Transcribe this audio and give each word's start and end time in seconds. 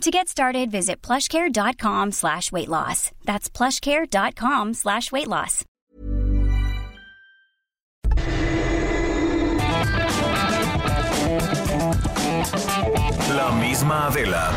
To 0.00 0.10
get 0.10 0.28
started, 0.28 0.70
visit 0.70 1.00
plushcare.com 1.00 2.12
slash 2.12 2.52
weight 2.52 2.68
loss. 2.68 3.10
That's 3.24 3.48
plushcare.com 3.48 4.74
slash 4.74 5.10
weight 5.12 5.28
loss. 5.28 5.64
La 13.36 13.50
misma 13.58 14.06
Adela, 14.06 14.50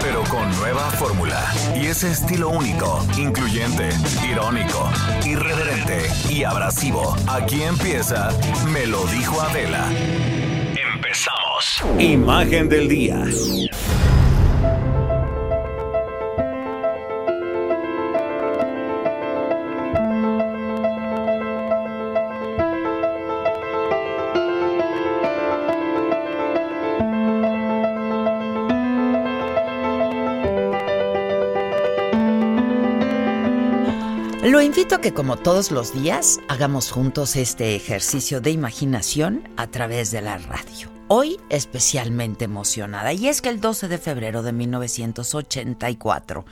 pero 0.00 0.22
con 0.24 0.48
nueva 0.58 0.90
fórmula 0.92 1.42
y 1.74 1.86
ese 1.86 2.10
estilo 2.12 2.50
único, 2.50 3.04
incluyente, 3.18 3.88
irónico, 4.30 4.90
irreverente 5.24 6.06
y 6.30 6.44
abrasivo. 6.44 7.16
Aquí 7.28 7.62
empieza 7.62 8.30
Me 8.68 8.86
lo 8.86 9.04
dijo 9.06 9.40
Adela. 9.40 9.88
Empezamos. 10.94 11.82
Imagen 11.98 12.68
del 12.68 12.88
día. 12.88 13.24
Lo 34.54 34.62
invito 34.62 34.94
a 34.94 35.00
que 35.00 35.12
como 35.12 35.36
todos 35.36 35.72
los 35.72 35.92
días 35.92 36.38
hagamos 36.46 36.92
juntos 36.92 37.34
este 37.34 37.74
ejercicio 37.74 38.40
de 38.40 38.52
imaginación 38.52 39.48
a 39.56 39.66
través 39.66 40.12
de 40.12 40.22
la 40.22 40.38
radio. 40.38 40.92
Hoy 41.08 41.40
especialmente 41.48 42.44
emocionada 42.44 43.12
y 43.12 43.26
es 43.26 43.42
que 43.42 43.48
el 43.48 43.60
12 43.60 43.88
de 43.88 43.98
febrero 43.98 44.44
de 44.44 44.52
1984, 44.52 46.44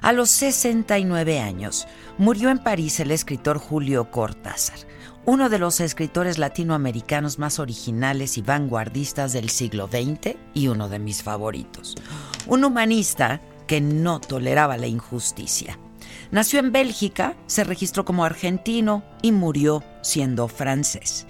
a 0.00 0.12
los 0.14 0.30
69 0.30 1.38
años, 1.38 1.86
murió 2.16 2.48
en 2.48 2.60
París 2.60 2.98
el 3.00 3.10
escritor 3.10 3.58
Julio 3.58 4.10
Cortázar, 4.10 4.78
uno 5.26 5.50
de 5.50 5.58
los 5.58 5.80
escritores 5.80 6.38
latinoamericanos 6.38 7.38
más 7.38 7.58
originales 7.58 8.38
y 8.38 8.40
vanguardistas 8.40 9.34
del 9.34 9.50
siglo 9.50 9.88
XX 9.88 10.34
y 10.54 10.68
uno 10.68 10.88
de 10.88 10.98
mis 10.98 11.22
favoritos. 11.22 11.94
Un 12.46 12.64
humanista 12.64 13.42
que 13.66 13.82
no 13.82 14.18
toleraba 14.18 14.78
la 14.78 14.86
injusticia. 14.86 15.78
Nació 16.30 16.60
en 16.60 16.72
Bélgica, 16.72 17.36
se 17.46 17.64
registró 17.64 18.04
como 18.04 18.24
argentino 18.24 19.04
y 19.22 19.32
murió 19.32 19.82
siendo 20.02 20.48
francés. 20.48 21.26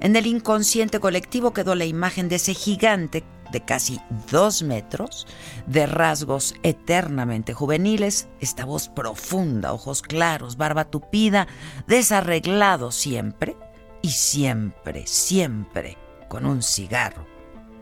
En 0.00 0.16
el 0.16 0.26
inconsciente 0.26 0.98
colectivo 0.98 1.52
quedó 1.52 1.74
la 1.74 1.84
imagen 1.84 2.28
de 2.28 2.36
ese 2.36 2.54
gigante 2.54 3.22
de 3.52 3.60
casi 3.60 4.00
dos 4.30 4.62
metros, 4.62 5.26
de 5.66 5.86
rasgos 5.86 6.54
eternamente 6.62 7.52
juveniles, 7.52 8.28
esta 8.40 8.64
voz 8.64 8.88
profunda, 8.88 9.72
ojos 9.72 10.02
claros, 10.02 10.56
barba 10.56 10.84
tupida, 10.84 11.48
desarreglado 11.86 12.92
siempre 12.92 13.56
y 14.02 14.10
siempre, 14.10 15.06
siempre 15.06 15.98
con 16.28 16.46
un 16.46 16.62
cigarro 16.62 17.26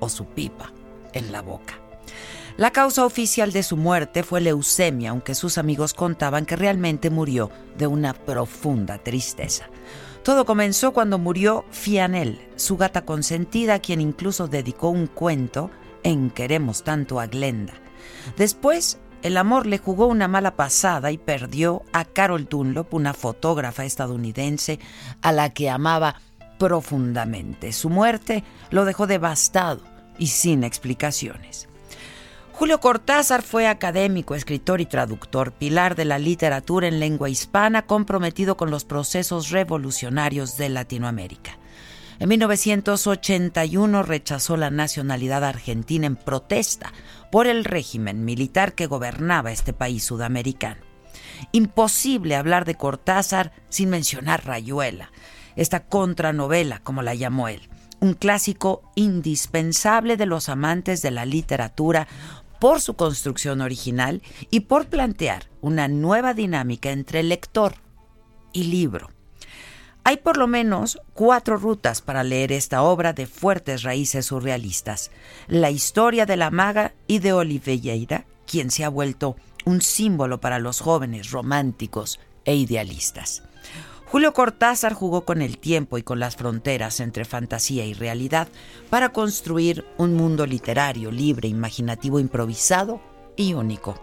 o 0.01 0.09
su 0.09 0.25
pipa 0.27 0.73
en 1.13 1.33
la 1.33 1.43
boca. 1.43 1.88
La 2.59 2.73
causa 2.73 3.07
oficial 3.07 3.53
de 3.53 3.63
su 3.63 3.77
muerte 3.77 4.25
fue 4.25 4.41
leucemia, 4.41 5.11
aunque 5.11 5.37
sus 5.37 5.59
amigos 5.59 5.95
contaban 5.95 6.45
que 6.45 6.57
realmente 6.57 7.09
murió 7.09 7.53
de 7.77 7.87
una 7.87 8.15
profunda 8.15 8.99
tristeza. 8.99 9.67
Todo 10.25 10.45
comenzó 10.45 10.93
cuando 10.93 11.19
murió 11.19 11.65
Fianel, 11.71 12.41
su 12.57 12.77
gata 12.77 13.05
consentida, 13.05 13.75
a 13.75 13.79
quien 13.79 14.01
incluso 14.01 14.49
dedicó 14.49 14.89
un 14.89 15.07
cuento 15.07 15.71
en 16.03 16.31
Queremos 16.31 16.83
tanto 16.83 17.21
a 17.21 17.29
Glenda. 17.29 17.75
Después, 18.37 18.99
el 19.23 19.37
amor 19.37 19.67
le 19.67 19.79
jugó 19.79 20.09
una 20.09 20.27
mala 20.27 20.57
pasada 20.57 21.13
y 21.13 21.17
perdió 21.17 21.85
a 21.93 22.05
Carol 22.05 22.47
Dunlop, 22.47 22.93
una 22.93 23.15
fotógrafa 23.15 23.85
estadounidense 23.85 24.81
a 25.23 25.31
la 25.31 25.51
que 25.51 25.71
amaba 25.71 26.17
profundamente. 26.59 27.73
Su 27.73 27.89
muerte 27.89 28.43
lo 28.71 28.85
dejó 28.85 29.07
devastado 29.07 29.81
y 30.19 30.27
sin 30.27 30.65
explicaciones. 30.65 31.68
Julio 32.59 32.81
Cortázar 32.81 33.43
fue 33.43 33.69
académico, 33.69 34.35
escritor 34.35 34.81
y 34.81 34.87
traductor, 34.87 35.53
pilar 35.53 35.95
de 35.95 36.05
la 36.05 36.19
literatura 36.19 36.89
en 36.89 36.99
lengua 36.99 37.29
hispana, 37.29 37.87
comprometido 37.87 38.57
con 38.57 38.73
los 38.73 38.85
procesos 38.85 39.51
revolucionarios 39.51 40.57
de 40.57 40.69
Latinoamérica. 40.69 41.57
En 42.19 42.29
1981 42.29 44.03
rechazó 44.03 44.57
la 44.57 44.71
nacionalidad 44.71 45.45
argentina 45.45 46.09
en 46.09 46.17
protesta 46.17 46.93
por 47.31 47.47
el 47.47 47.65
régimen 47.65 48.25
militar 48.25 48.75
que 48.75 48.87
gobernaba 48.87 49.53
este 49.53 49.73
país 49.73 50.03
sudamericano. 50.03 50.81
Imposible 51.53 52.35
hablar 52.35 52.65
de 52.65 52.75
Cortázar 52.75 53.53
sin 53.69 53.91
mencionar 53.91 54.45
Rayuela, 54.45 55.13
esta 55.55 55.85
contranovela, 55.85 56.81
como 56.81 57.03
la 57.03 57.15
llamó 57.15 57.47
él 57.47 57.69
un 58.01 58.15
clásico 58.15 58.83
indispensable 58.95 60.17
de 60.17 60.27
los 60.27 60.49
amantes 60.49 61.03
de 61.03 61.11
la 61.11 61.25
literatura 61.25 62.07
por 62.61 62.81
su 62.81 62.95
construcción 62.95 63.61
original 63.61 64.23
y 64.51 64.61
por 64.61 64.87
plantear 64.87 65.49
una 65.61 65.89
nueva 65.89 66.35
dinámica 66.35 66.91
entre 66.91 67.23
lector 67.23 67.75
y 68.53 68.65
libro. 68.65 69.11
Hay 70.05 70.17
por 70.17 70.39
lo 70.39 70.47
menos 70.47 71.01
cuatro 71.13 71.59
rutas 71.59 72.01
para 72.01 72.25
leer 72.25 72.51
esta 72.53 72.83
obra 72.83 73.13
de 73.13 73.27
fuertes 73.27 73.83
raíces 73.83 74.27
surrealistas. 74.27 75.11
La 75.49 75.71
historia 75.71 76.25
de 76.25 76.37
la 76.37 76.51
maga 76.51 76.95
y 77.07 77.19
de 77.19 77.35
Oliveira, 77.35 78.25
quien 78.47 78.71
se 78.71 78.85
ha 78.85 78.89
vuelto 78.89 79.37
un 79.67 79.83
símbolo 79.83 80.41
para 80.41 80.59
los 80.59 80.81
jóvenes 80.81 81.31
románticos 81.31 82.21
e 82.47 82.55
idealistas. 82.55 83.43
Julio 84.11 84.33
Cortázar 84.33 84.95
jugó 84.95 85.27
con 85.27 85.43
el 85.43 85.59
tiempo 85.59 85.99
y 85.99 86.03
con 86.03 86.19
las 86.19 86.37
fronteras 86.37 87.01
entre 87.01 87.27
fantasía 87.27 87.85
y 87.85 87.93
realidad 87.93 88.49
para 88.89 89.11
construir 89.11 89.85
un 89.99 90.15
mundo 90.15 90.47
literario, 90.47 91.11
libre, 91.11 91.47
imaginativo, 91.47 92.19
improvisado 92.19 93.03
y 93.37 93.53
único. 93.53 94.03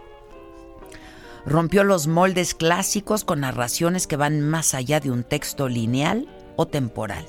Rompió 1.44 1.82
los 1.82 2.06
moldes 2.06 2.54
clásicos 2.54 3.24
con 3.24 3.40
narraciones 3.40 4.06
que 4.06 4.16
van 4.16 4.40
más 4.40 4.74
allá 4.74 5.00
de 5.00 5.10
un 5.10 5.24
texto 5.24 5.68
lineal 5.68 6.28
o 6.54 6.66
temporal. 6.66 7.26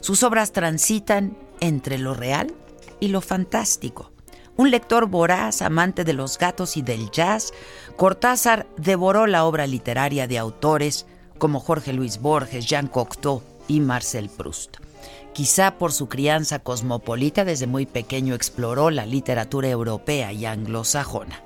Sus 0.00 0.24
obras 0.24 0.50
transitan 0.50 1.38
entre 1.60 1.98
lo 1.98 2.14
real 2.14 2.52
y 2.98 3.08
lo 3.08 3.20
fantástico. 3.20 4.10
Un 4.56 4.72
lector 4.72 5.06
voraz, 5.06 5.62
amante 5.62 6.02
de 6.02 6.14
los 6.14 6.36
gatos 6.36 6.76
y 6.76 6.82
del 6.82 7.12
jazz, 7.12 7.52
Cortázar 7.96 8.66
devoró 8.76 9.28
la 9.28 9.44
obra 9.44 9.68
literaria 9.68 10.26
de 10.26 10.36
autores 10.38 11.06
como 11.38 11.60
Jorge 11.60 11.92
Luis 11.92 12.20
Borges, 12.20 12.66
Jean 12.66 12.88
Cocteau 12.88 13.42
y 13.68 13.80
Marcel 13.80 14.28
Proust. 14.28 14.78
Quizá 15.32 15.78
por 15.78 15.92
su 15.92 16.08
crianza 16.08 16.58
cosmopolita 16.58 17.44
desde 17.44 17.66
muy 17.66 17.86
pequeño 17.86 18.34
exploró 18.34 18.90
la 18.90 19.06
literatura 19.06 19.68
europea 19.68 20.32
y 20.32 20.46
anglosajona. 20.46 21.42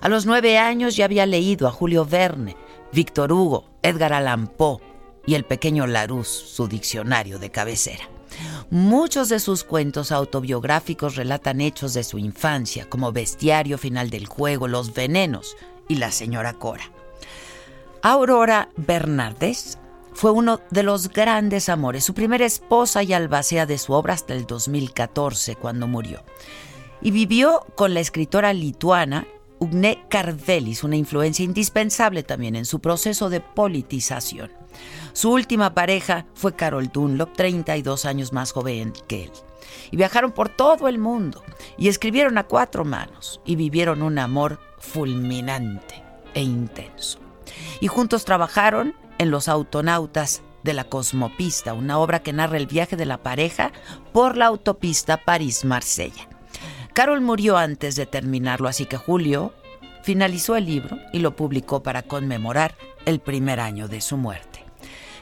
A 0.00 0.08
los 0.08 0.26
nueve 0.26 0.58
años 0.58 0.96
ya 0.96 1.04
había 1.04 1.24
leído 1.24 1.68
a 1.68 1.70
Julio 1.70 2.04
Verne, 2.04 2.56
Víctor 2.92 3.32
Hugo, 3.32 3.64
Edgar 3.82 4.12
Allan 4.12 4.48
Poe 4.48 4.80
y 5.26 5.34
el 5.34 5.44
pequeño 5.44 5.86
Larousse, 5.86 6.46
su 6.46 6.68
diccionario 6.68 7.38
de 7.38 7.50
cabecera. 7.50 8.08
Muchos 8.70 9.28
de 9.28 9.38
sus 9.38 9.64
cuentos 9.64 10.10
autobiográficos 10.10 11.16
relatan 11.16 11.60
hechos 11.60 11.94
de 11.94 12.02
su 12.02 12.18
infancia, 12.18 12.88
como 12.88 13.12
Bestiario 13.12 13.78
Final 13.78 14.10
del 14.10 14.26
Juego, 14.26 14.66
Los 14.68 14.92
Venenos 14.92 15.56
y 15.88 15.96
La 15.96 16.10
Señora 16.10 16.54
Cora. 16.54 16.90
Aurora 18.06 18.68
Bernardes 18.76 19.78
fue 20.12 20.30
uno 20.30 20.60
de 20.68 20.82
los 20.82 21.08
grandes 21.08 21.70
amores, 21.70 22.04
su 22.04 22.12
primera 22.12 22.44
esposa 22.44 23.02
y 23.02 23.14
albacea 23.14 23.64
de 23.64 23.78
su 23.78 23.94
obra 23.94 24.12
hasta 24.12 24.34
el 24.34 24.44
2014, 24.44 25.56
cuando 25.56 25.86
murió. 25.86 26.22
Y 27.00 27.12
vivió 27.12 27.64
con 27.74 27.94
la 27.94 28.00
escritora 28.00 28.52
lituana 28.52 29.26
Ugne 29.58 30.04
Karvelis, 30.10 30.84
una 30.84 30.96
influencia 30.96 31.46
indispensable 31.46 32.22
también 32.22 32.56
en 32.56 32.66
su 32.66 32.80
proceso 32.80 33.30
de 33.30 33.40
politización. 33.40 34.52
Su 35.14 35.32
última 35.32 35.72
pareja 35.72 36.26
fue 36.34 36.54
Carol 36.54 36.90
Dunlop, 36.92 37.32
32 37.34 38.04
años 38.04 38.34
más 38.34 38.52
joven 38.52 38.92
que 39.08 39.24
él. 39.24 39.32
Y 39.90 39.96
viajaron 39.96 40.32
por 40.32 40.50
todo 40.50 40.88
el 40.88 40.98
mundo 40.98 41.42
y 41.78 41.88
escribieron 41.88 42.36
a 42.36 42.44
cuatro 42.44 42.84
manos 42.84 43.40
y 43.46 43.56
vivieron 43.56 44.02
un 44.02 44.18
amor 44.18 44.60
fulminante 44.78 46.02
e 46.34 46.42
intenso 46.42 47.23
y 47.80 47.88
juntos 47.88 48.24
trabajaron 48.24 48.94
en 49.18 49.30
Los 49.30 49.48
Autonautas 49.48 50.42
de 50.62 50.74
la 50.74 50.84
Cosmopista, 50.84 51.74
una 51.74 51.98
obra 51.98 52.22
que 52.22 52.32
narra 52.32 52.56
el 52.56 52.66
viaje 52.66 52.96
de 52.96 53.06
la 53.06 53.18
pareja 53.18 53.72
por 54.12 54.36
la 54.36 54.46
autopista 54.46 55.18
París-Marsella. 55.18 56.28
Carol 56.94 57.20
murió 57.20 57.56
antes 57.56 57.96
de 57.96 58.06
terminarlo, 58.06 58.68
así 58.68 58.86
que 58.86 58.96
Julio 58.96 59.52
finalizó 60.02 60.56
el 60.56 60.66
libro 60.66 60.98
y 61.12 61.18
lo 61.18 61.36
publicó 61.36 61.82
para 61.82 62.02
conmemorar 62.02 62.76
el 63.04 63.20
primer 63.20 63.60
año 63.60 63.88
de 63.88 64.00
su 64.00 64.16
muerte. 64.16 64.64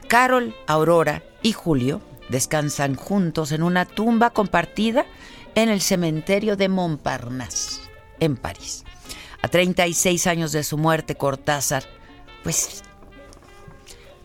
Carol, 0.09 0.55
Aurora 0.67 1.23
y 1.43 1.53
Julio 1.53 2.01
descansan 2.29 2.95
juntos 2.95 3.53
en 3.53 3.63
una 3.63 3.85
tumba 3.85 4.31
compartida 4.31 5.07
en 5.55 5.69
el 5.69 5.81
cementerio 5.81 6.57
de 6.57 6.69
Montparnasse, 6.69 7.81
en 8.21 8.37
París. 8.37 8.85
A 9.43 9.49
36 9.49 10.27
años 10.27 10.53
de 10.53 10.63
su 10.63 10.79
muerte, 10.79 11.17
Cortázar, 11.17 11.85
pues, 12.43 12.83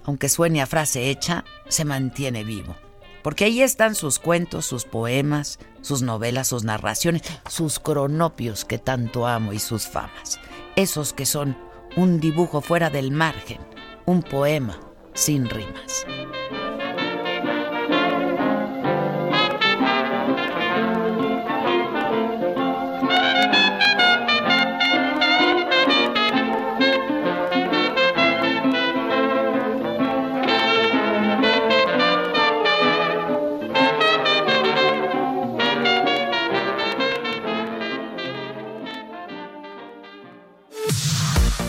aunque 0.04 0.30
suene 0.30 0.62
a 0.62 0.68
frase 0.68 1.10
hecha, 1.10 1.44
se 1.68 1.86
mantiene 1.86 2.44
vivo. 2.44 2.76
Porque 3.24 3.46
ahí 3.46 3.62
están 3.62 3.96
sus 3.96 4.20
cuentos, 4.20 4.66
sus 4.66 4.86
poemas, 4.86 5.60
sus 5.82 6.02
novelas, 6.02 6.48
sus 6.48 6.64
narraciones, 6.64 7.24
sus 7.50 7.80
cronopios 7.80 8.64
que 8.64 8.78
tanto 8.78 9.28
amo 9.28 9.54
y 9.54 9.60
sus 9.60 9.88
famas. 9.88 10.40
Esos 10.76 11.14
que 11.14 11.26
son 11.26 11.58
un 11.96 12.20
dibujo 12.20 12.62
fuera 12.62 12.90
del 12.90 13.12
margen, 13.12 13.60
un 14.06 14.24
poema 14.24 14.80
sin 15.14 15.50
rimas. 15.50 16.06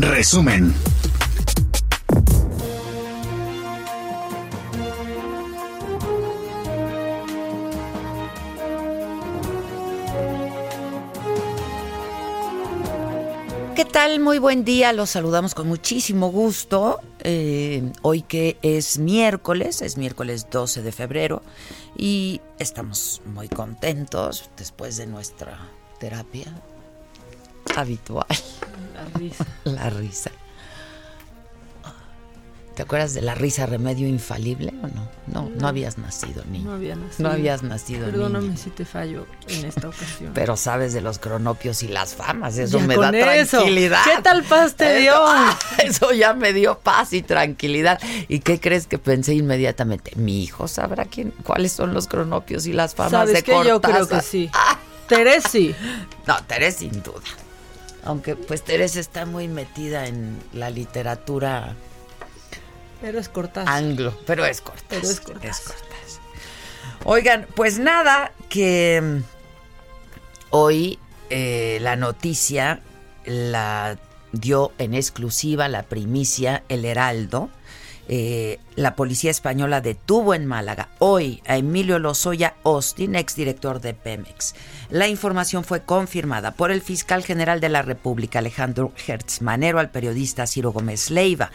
Resumen. 0.00 0.72
¿Qué 13.74 13.84
tal? 13.84 14.20
Muy 14.20 14.38
buen 14.38 14.64
día, 14.64 14.92
los 14.92 15.10
saludamos 15.10 15.56
con 15.56 15.66
muchísimo 15.66 16.30
gusto. 16.30 17.00
Eh, 17.20 17.90
hoy 18.02 18.22
que 18.22 18.56
es 18.62 18.98
miércoles, 18.98 19.82
es 19.82 19.96
miércoles 19.96 20.46
12 20.48 20.82
de 20.82 20.92
febrero 20.92 21.42
y 21.96 22.40
estamos 22.60 23.20
muy 23.26 23.48
contentos 23.48 24.48
después 24.56 24.96
de 24.96 25.08
nuestra 25.08 25.58
terapia 25.98 26.46
habitual. 27.74 28.26
La 28.98 29.18
risa. 29.18 29.46
La 29.64 29.90
risa. 29.90 30.30
¿Te 32.74 32.82
acuerdas 32.84 33.12
de 33.12 33.22
la 33.22 33.34
risa 33.34 33.66
remedio 33.66 34.06
infalible 34.06 34.72
o 34.84 34.86
no? 34.86 35.08
No, 35.26 35.50
no 35.50 35.66
habías 35.66 35.98
nacido, 35.98 36.44
niño. 36.44 36.66
No 36.66 36.74
había 36.76 36.94
nacido. 36.94 37.28
No 37.28 37.34
habías 37.34 37.64
nacido, 37.64 38.06
Perdóname 38.06 38.46
niño. 38.50 38.56
si 38.56 38.70
te 38.70 38.84
fallo 38.84 39.26
en 39.48 39.64
esta 39.64 39.88
ocasión. 39.88 40.30
Pero 40.34 40.56
sabes 40.56 40.92
de 40.92 41.00
los 41.00 41.18
cronopios 41.18 41.82
y 41.82 41.88
las 41.88 42.14
famas, 42.14 42.56
eso 42.56 42.78
Ya 42.78 42.86
me 42.86 42.94
con 42.94 43.10
da 43.10 43.34
eso. 43.34 43.56
tranquilidad. 43.56 44.02
¿Qué 44.04 44.22
tal 44.22 44.44
paz 44.44 44.76
te 44.76 45.00
dio? 45.00 45.12
Eso 45.84 46.12
ya 46.12 46.34
me 46.34 46.52
dio 46.52 46.78
paz 46.78 47.12
y 47.14 47.22
tranquilidad. 47.22 48.00
¿Y 48.28 48.38
qué 48.40 48.60
crees 48.60 48.86
que 48.86 48.98
pensé 48.98 49.34
inmediatamente? 49.34 50.12
Mi 50.14 50.44
hijo 50.44 50.68
sabrá 50.68 51.06
quién, 51.06 51.32
cuáles 51.42 51.72
son 51.72 51.92
los 51.94 52.06
cronopios 52.06 52.66
y 52.66 52.72
las 52.72 52.94
famas 52.94 53.10
¿Sabes 53.10 53.34
de 53.34 53.42
qué? 53.42 53.50
Yo 53.54 53.60
creo 53.62 53.80
Cortázar? 53.80 54.20
que 54.20 54.24
sí. 54.24 54.50
Ah, 54.52 54.78
Teresi. 55.08 55.74
no, 56.28 56.36
Teresa 56.46 56.78
sin 56.78 57.02
duda. 57.02 57.22
Aunque 58.04 58.36
pues 58.36 58.62
Teresa 58.62 59.00
está 59.00 59.26
muy 59.26 59.48
metida 59.48 60.06
en 60.06 60.40
la 60.52 60.70
literatura 60.70 61.74
Pero 63.00 63.18
es 63.18 63.28
Cortázar. 63.28 63.74
anglo, 63.74 64.16
pero 64.26 64.44
es 64.46 64.60
Cortázar. 64.60 64.88
Pero 64.88 65.08
es 65.08 65.20
Cortázar. 65.20 65.76
Cortázar. 65.76 66.22
Oigan, 67.04 67.46
pues 67.54 67.78
nada, 67.78 68.32
que 68.48 69.00
mm, 69.02 69.22
hoy 70.50 70.98
eh, 71.30 71.78
la 71.80 71.96
noticia 71.96 72.80
la 73.24 73.98
dio 74.32 74.72
en 74.78 74.94
exclusiva, 74.94 75.68
la 75.68 75.84
primicia, 75.84 76.62
el 76.68 76.84
Heraldo. 76.84 77.50
Eh, 78.10 78.58
la 78.74 78.96
policía 78.96 79.30
española 79.30 79.82
detuvo 79.82 80.32
en 80.32 80.46
Málaga 80.46 80.88
hoy 80.98 81.42
a 81.46 81.58
Emilio 81.58 81.98
Lozoya 81.98 82.54
Austin, 82.64 83.14
exdirector 83.14 83.80
de 83.80 83.92
Pemex. 83.92 84.54
La 84.88 85.08
información 85.08 85.62
fue 85.62 85.82
confirmada 85.82 86.52
por 86.52 86.70
el 86.70 86.80
fiscal 86.80 87.22
general 87.22 87.60
de 87.60 87.68
la 87.68 87.82
República, 87.82 88.38
Alejandro 88.38 88.92
Hertz 89.06 89.42
Manero, 89.42 89.78
al 89.78 89.90
periodista 89.90 90.46
Ciro 90.46 90.72
Gómez 90.72 91.10
Leiva. 91.10 91.50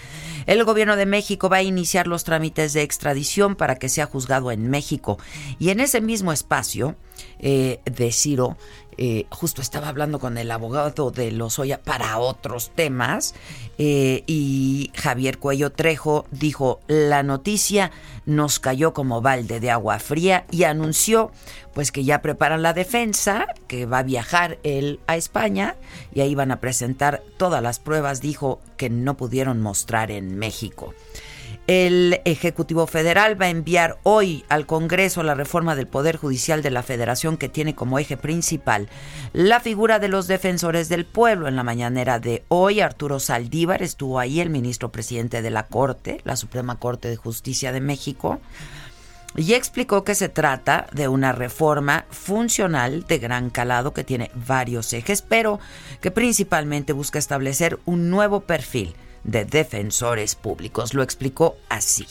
El 0.46 0.64
gobierno 0.64 0.96
de 0.96 1.08
México 1.08 1.50
va 1.50 1.58
a 1.58 1.64
iniciar 1.64 2.06
los 2.06 2.24
trámites 2.24 2.74
de 2.74 2.84
extradición 2.84 3.56
para 3.56 3.76
que 3.78 3.90
sea 3.90 4.06
juzgado 4.06 4.52
en 4.52 4.70
México. 4.70 5.18
Y 5.58 5.70
en 5.70 5.80
ese 5.80 6.02
mismo 6.02 6.32
espacio 6.32 6.96
eh, 7.40 7.80
de 7.86 8.12
Ciro, 8.12 8.58
eh, 8.98 9.26
justo 9.30 9.62
estaba 9.62 9.88
hablando 9.88 10.20
con 10.20 10.38
el 10.38 10.52
abogado 10.52 11.12
de 11.12 11.32
Lozoya 11.32 11.82
para 11.82 12.18
otros 12.18 12.72
temas 12.76 13.36
eh, 13.78 14.24
y 14.28 14.92
Javier 14.96 15.38
Cuello 15.40 15.72
Trejo 15.72 16.26
dijo 16.32 16.80
la 16.88 17.24
noticia 17.24 17.92
nos 18.26 18.60
cayó 18.60 18.94
como 18.94 19.22
balde 19.22 19.60
de 19.60 19.72
agua 19.72 20.00
fría 20.00 20.46
y 20.52 20.64
anunció 20.64 21.32
pues 21.74 21.92
que 21.92 22.04
ya 22.04 22.22
preparan 22.22 22.62
la 22.62 22.74
defensa 22.74 23.48
que 23.68 23.86
va 23.86 24.00
a 24.00 24.04
viajar 24.04 24.60
él 24.64 25.00
a 25.08 25.18
España 25.18 25.76
y 26.14 26.22
ahí 26.22 26.36
van 26.36 26.52
a 26.52 26.60
presentar 26.60 27.24
todas 27.38 27.62
las 27.64 27.80
pruebas 27.80 28.22
dijo 28.22 28.62
que 28.78 28.90
no 28.90 29.18
pudieron 29.18 29.62
mostrar 29.62 30.12
en 30.12 30.38
México. 30.38 30.94
El 31.66 32.20
Ejecutivo 32.26 32.88
Federal 32.88 33.42
va 33.42 33.46
a 33.46 33.50
enviar 33.50 33.98
hoy 34.04 34.44
al 34.50 34.66
Congreso 34.66 35.24
la 35.24 35.34
reforma 35.34 35.78
del 35.78 35.88
Poder 35.88 36.18
Judicial 36.18 36.62
de 36.62 36.72
la 36.72 36.84
Federación 36.84 37.38
que 37.38 37.48
tiene 37.48 37.74
como 37.74 38.00
eje 38.00 38.18
principal 38.18 38.90
la 39.32 39.62
figura 39.62 40.00
de 40.00 40.10
los 40.10 40.28
defensores 40.28 40.90
del 40.90 41.06
pueblo. 41.06 41.48
En 41.48 41.56
la 41.56 41.64
mañanera 41.64 42.20
de 42.20 42.44
hoy, 42.50 42.82
Arturo 42.82 43.22
Saldívar 43.22 43.82
estuvo 43.82 44.20
ahí, 44.20 44.42
el 44.42 44.50
ministro 44.50 44.92
presidente 44.92 45.42
de 45.42 45.52
la 45.52 45.68
Corte, 45.68 46.20
la 46.26 46.36
Suprema 46.36 46.80
Corte 46.80 47.08
de 47.08 47.16
Justicia 47.16 47.72
de 47.72 47.80
México, 47.80 48.42
y 49.38 49.54
explicó 49.54 50.04
que 50.04 50.16
se 50.16 50.28
trata 50.28 50.88
de 50.92 51.08
una 51.08 51.32
reforma 51.32 52.06
funcional 52.10 53.06
de 53.08 53.20
gran 53.20 53.50
calado 53.50 53.94
que 53.94 54.04
tiene 54.04 54.32
varios 54.36 54.92
ejes, 54.92 55.22
pero 55.22 55.62
que 56.02 56.12
principalmente 56.12 56.92
busca 56.92 57.20
establecer 57.20 57.80
un 57.86 58.10
nuevo 58.10 58.42
perfil 58.42 58.96
de 59.24 59.46
defensores 59.46 60.36
públicos. 60.36 60.94
Lo 60.94 61.04
explicó 61.04 61.58
así. 61.70 62.06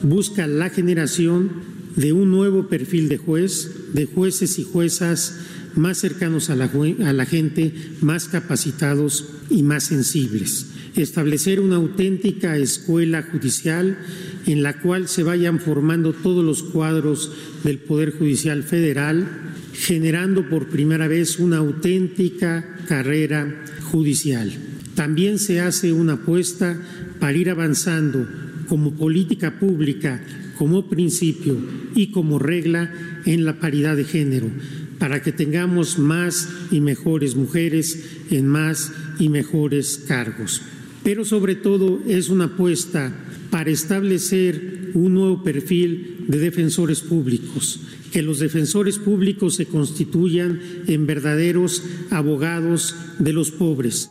Busca 0.00 0.46
la 0.46 0.68
generación 0.68 1.62
de 1.96 2.12
un 2.12 2.30
nuevo 2.30 2.68
perfil 2.68 3.08
de 3.08 3.16
juez, 3.16 3.94
de 3.94 4.06
jueces 4.06 4.58
y 4.58 4.64
juezas 4.64 5.38
más 5.74 5.98
cercanos 5.98 6.50
a 6.50 6.56
la, 6.56 6.70
a 7.06 7.12
la 7.12 7.26
gente, 7.26 7.72
más 8.00 8.28
capacitados 8.28 9.26
y 9.50 9.62
más 9.62 9.84
sensibles. 9.84 10.66
Establecer 10.96 11.60
una 11.60 11.76
auténtica 11.76 12.56
escuela 12.56 13.22
judicial 13.22 13.98
en 14.46 14.62
la 14.62 14.80
cual 14.80 15.08
se 15.08 15.22
vayan 15.22 15.60
formando 15.60 16.12
todos 16.12 16.44
los 16.44 16.62
cuadros 16.62 17.32
del 17.64 17.78
Poder 17.78 18.16
Judicial 18.16 18.62
Federal, 18.62 19.28
generando 19.74 20.48
por 20.48 20.68
primera 20.68 21.08
vez 21.08 21.38
una 21.38 21.58
auténtica 21.58 22.76
carrera 22.88 23.64
judicial. 23.90 24.52
También 24.96 25.38
se 25.38 25.60
hace 25.60 25.92
una 25.92 26.14
apuesta 26.14 26.80
para 27.20 27.36
ir 27.36 27.50
avanzando 27.50 28.26
como 28.66 28.96
política 28.96 29.60
pública, 29.60 30.20
como 30.58 30.88
principio 30.88 31.56
y 31.94 32.10
como 32.10 32.38
regla 32.38 32.92
en 33.26 33.44
la 33.44 33.60
paridad 33.60 33.94
de 33.94 34.04
género, 34.04 34.50
para 34.98 35.22
que 35.22 35.30
tengamos 35.30 35.98
más 35.98 36.48
y 36.72 36.80
mejores 36.80 37.36
mujeres 37.36 38.04
en 38.30 38.48
más 38.48 38.90
y 39.20 39.28
mejores 39.28 40.02
cargos. 40.08 40.62
pero 41.06 41.24
sobre 41.24 41.54
todo 41.54 42.00
es 42.08 42.30
una 42.30 42.46
apuesta 42.46 43.14
para 43.50 43.70
establecer 43.70 44.90
un 44.94 45.14
nuevo 45.14 45.44
perfil 45.44 46.24
de 46.26 46.40
defensores 46.40 47.00
públicos, 47.00 47.78
que 48.10 48.22
los 48.22 48.40
defensores 48.40 48.98
públicos 48.98 49.54
se 49.54 49.66
constituyan 49.66 50.60
en 50.88 51.06
verdaderos 51.06 51.84
abogados 52.10 52.96
de 53.20 53.32
los 53.32 53.52
pobres. 53.52 54.10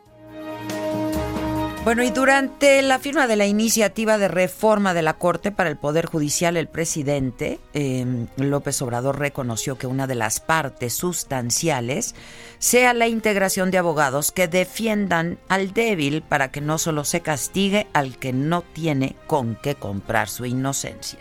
Bueno, 1.86 2.04
y 2.04 2.10
durante 2.10 2.82
la 2.82 2.98
firma 2.98 3.28
de 3.28 3.36
la 3.36 3.46
iniciativa 3.46 4.18
de 4.18 4.28
reforma 4.28 4.96
de 4.96 5.04
la 5.04 5.20
Corte 5.20 5.52
para 5.52 5.70
el 5.70 5.78
Poder 5.78 6.08
Judicial, 6.08 6.58
el 6.58 6.68
presidente 6.68 7.60
eh, 7.76 8.26
López 8.38 8.82
Obrador 8.82 9.20
reconoció 9.20 9.78
que 9.78 9.86
una 9.86 10.08
de 10.08 10.16
las 10.16 10.40
partes 10.40 10.94
sustanciales 10.94 12.16
sea 12.58 12.96
la 12.96 13.08
integración 13.08 13.70
de 13.70 13.78
abogados 13.78 14.32
que 14.32 14.48
defiendan 14.48 15.38
al 15.48 15.74
débil 15.74 16.24
para 16.24 16.52
que 16.52 16.60
no 16.60 16.80
solo 16.80 17.04
se 17.04 17.22
castigue 17.22 17.86
al 17.94 18.18
que 18.18 18.34
no 18.34 18.64
tiene 18.64 19.16
con 19.28 19.56
qué 19.62 19.76
comprar 19.76 20.28
su 20.28 20.48
inocencia. 20.48 21.20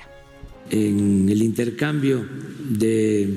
En 0.70 1.28
el 1.28 1.42
intercambio 1.42 2.26
de 2.70 3.28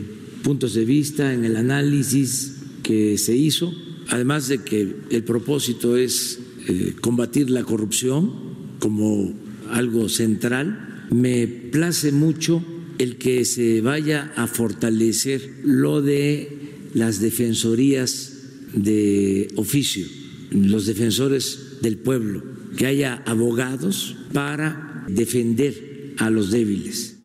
puntos 0.46 0.76
de 0.76 0.86
vista, 0.86 1.34
en 1.34 1.44
el 1.44 1.58
análisis 1.58 2.56
que 2.84 3.18
se 3.18 3.36
hizo, 3.36 3.74
además 4.08 4.48
de 4.48 4.64
que 4.64 4.96
el 5.12 5.26
propósito 5.26 5.98
es 5.98 6.40
eh, 6.68 6.96
combatir 7.00 7.50
la 7.50 7.64
corrupción 7.64 8.32
como 8.80 9.34
algo 9.72 10.10
central. 10.10 11.08
Me 11.12 11.48
place 11.48 12.12
mucho 12.12 12.64
el 12.98 13.18
que 13.18 13.46
se 13.46 13.82
vaya 13.82 14.34
a 14.36 14.48
fortalecer 14.48 15.62
lo 15.64 16.02
de 16.02 16.90
las 16.94 17.22
defensorías 17.22 18.34
de 18.74 19.50
oficio, 19.56 20.06
los 20.52 20.86
defensores 20.86 21.78
del 21.82 21.98
pueblo, 21.98 22.44
que 22.76 22.88
haya 22.88 23.24
abogados 23.26 24.16
para 24.34 25.06
defender 25.08 26.16
a 26.18 26.30
los 26.30 26.52
débiles. 26.52 27.17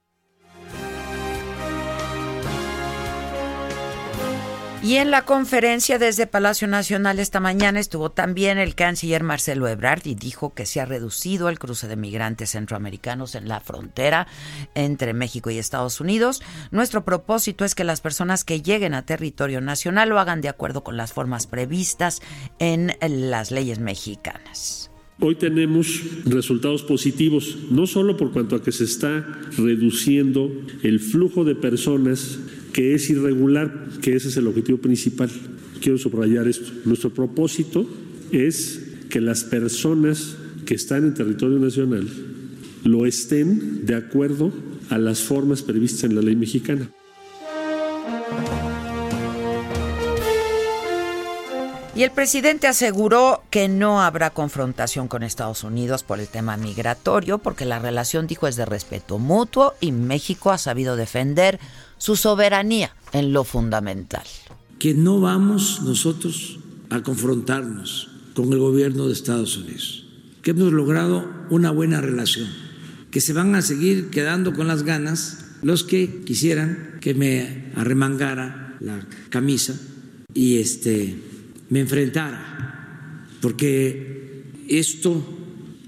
Y 4.85 4.97
en 4.97 5.13
la 5.13 5.25
conferencia 5.25 6.01
desde 6.01 6.27
Palacio 6.27 6.67
Nacional 6.67 7.21
esta 7.21 7.39
mañana 7.39 7.79
estuvo 7.79 8.11
también 8.11 8.59
el 8.59 8.75
canciller 8.75 9.23
Marcelo 9.23 9.69
Ebrard 9.69 10.05
y 10.07 10.17
dijo 10.17 10.55
que 10.55 10.67
se 10.67 10.81
ha 10.81 10.85
reducido 10.87 11.49
el 11.49 11.61
cruce 11.61 11.87
de 11.87 11.95
migrantes 11.95 12.51
centroamericanos 12.51 13.37
en 13.37 13.47
la 13.47 13.61
frontera 13.61 14.27
entre 14.75 15.15
México 15.15 15.53
y 15.53 15.59
Estados 15.59 16.01
Unidos. 16.01 16.43
Nuestro 16.73 17.05
propósito 17.05 17.65
es 17.65 17.77
que 17.77 17.85
las 17.85 18.01
personas 18.01 18.43
que 18.43 18.61
lleguen 18.61 18.95
a 18.95 19.07
territorio 19.07 19.61
nacional 19.61 20.09
lo 20.09 20.19
hagan 20.19 20.41
de 20.41 20.49
acuerdo 20.49 20.83
con 20.83 20.97
las 20.97 21.13
formas 21.13 21.47
previstas 21.47 22.21
en 22.59 22.97
las 23.01 23.53
leyes 23.53 23.79
mexicanas. 23.79 24.91
Hoy 25.21 25.37
tenemos 25.37 26.03
resultados 26.25 26.83
positivos, 26.83 27.57
no 27.71 27.87
solo 27.87 28.17
por 28.17 28.33
cuanto 28.33 28.57
a 28.57 28.63
que 28.65 28.73
se 28.73 28.83
está 28.83 29.25
reduciendo 29.57 30.51
el 30.83 30.99
flujo 30.99 31.45
de 31.45 31.55
personas 31.55 32.41
que 32.73 32.95
es 32.95 33.11
irregular, 33.11 33.89
que 34.01 34.17
ese 34.17 34.29
es 34.29 34.37
el 34.37 34.47
objetivo 34.47 34.79
principal. 34.79 35.31
Quiero 35.81 35.99
subrayar 35.99 36.49
esto. 36.49 36.73
Nuestro 36.85 37.11
propósito 37.11 37.87
es 38.31 38.81
que 39.11 39.21
las 39.21 39.45
personas 39.45 40.37
que 40.65 40.75
están 40.75 41.05
en 41.05 41.15
territorio 41.15 41.59
nacional 41.59 42.09
lo 42.85 43.07
estén 43.07 43.85
de 43.85 43.95
acuerdo 43.95 44.53
a 44.91 44.99
las 44.99 45.21
formas 45.21 45.63
previstas 45.63 46.05
en 46.05 46.15
la 46.15 46.23
ley 46.23 46.37
mexicana. 46.37 46.91
Y 51.95 52.05
el 52.05 52.11
presidente 52.11 52.69
aseguró 52.69 53.43
que 53.51 53.69
no 53.69 54.01
habrá 54.01 54.31
confrontación 54.31 55.09
con 55.09 55.23
Estados 55.23 55.63
Unidos 55.63 56.03
por 56.03 56.21
el 56.21 56.29
tema 56.29 56.57
migratorio, 56.57 57.37
porque 57.37 57.67
la 57.67 57.79
relación, 57.81 58.27
dijo, 58.27 58.47
es 58.47 58.57
de 58.57 58.65
respeto 58.65 59.19
mutuo 59.19 59.75
y 59.79 59.93
México 59.93 60.51
ha 60.51 60.59
sabido 60.59 60.97
defender 60.97 61.61
su 62.03 62.17
soberanía 62.17 62.97
en 63.13 63.33
lo 63.33 63.45
fundamental. 63.45 64.25
Que 64.81 64.93
no 64.93 65.21
vamos 65.21 65.83
nosotros 65.83 66.59
a 66.91 67.01
confrontarnos 67.01 68.11
con 68.35 68.53
el 68.53 68.59
gobierno 68.59 69.07
de 69.07 69.13
Estados 69.13 69.57
Unidos, 69.57 70.05
que 70.43 70.51
hemos 70.51 70.73
logrado 70.73 71.31
una 71.51 71.71
buena 71.71 72.01
relación, 72.01 72.49
que 73.13 73.21
se 73.21 73.33
van 73.33 73.55
a 73.55 73.63
seguir 73.63 74.11
quedando 74.11 74.53
con 74.53 74.67
las 74.67 74.83
ganas 74.83 75.45
los 75.63 75.85
que 75.85 76.25
quisieran 76.25 76.99
que 77.01 77.15
me 77.15 77.71
arremangara 77.77 78.77
la 78.81 79.07
camisa 79.31 79.79
y 80.35 80.59
este 80.59 81.17
me 81.71 81.79
enfrentara, 81.79 83.29
porque 83.41 84.43
esto 84.67 85.25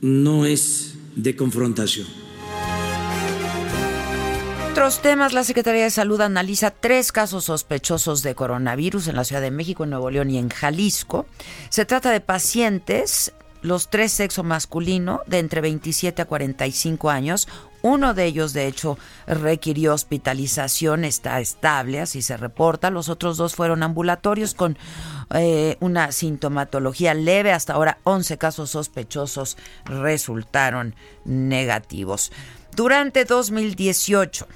no 0.01 0.47
es 0.47 0.95
de 1.17 1.35
confrontación. 1.35 2.07
Otros 4.75 5.03
temas, 5.03 5.33
la 5.33 5.45
Secretaría 5.45 5.85
de 5.85 5.91
Salud 5.91 6.21
analiza 6.21 6.73
tres 6.73 7.13
casos 7.13 7.45
sospechosos 7.45 8.25
de 8.25 8.35
coronavirus 8.35 9.07
en 9.07 9.15
la 9.15 9.23
Ciudad 9.23 9.41
de 9.41 9.53
México, 9.53 9.85
en 9.85 9.91
Nuevo 9.91 10.11
León 10.11 10.31
y 10.31 10.39
en 10.39 10.49
Jalisco. 10.49 11.27
Se 11.69 11.85
trata 11.85 12.11
de 12.11 12.21
pacientes 12.21 13.33
los 13.63 13.89
tres 13.89 14.11
sexo 14.11 14.43
masculino 14.43 15.21
de 15.29 15.39
entre 15.39 15.61
27 15.61 16.23
a 16.23 16.25
45 16.25 17.09
años. 17.09 17.47
Uno 17.83 18.15
de 18.15 18.25
ellos, 18.25 18.53
de 18.53 18.67
hecho, 18.67 18.99
requirió 19.29 19.95
hospitalización, 19.95 21.05
está 21.05 21.39
estable, 21.39 22.01
así 22.01 22.21
se 22.21 22.37
reporta. 22.37 22.91
Los 22.91 23.09
otros 23.09 23.37
dos 23.37 23.55
fueron 23.55 23.85
ambulatorios 23.85 24.55
con 24.55 24.77
eh, 25.37 25.77
una 25.79 26.11
sintomatología 26.11 27.15
leve. 27.15 27.53
Hasta 27.53 27.75
ahora, 27.75 27.99
11 28.03 28.39
casos 28.39 28.71
sospechosos 28.71 29.57
resultaron 29.85 30.97
negativos. 31.25 32.33
Durante 32.75 33.25
2018, 33.25 34.49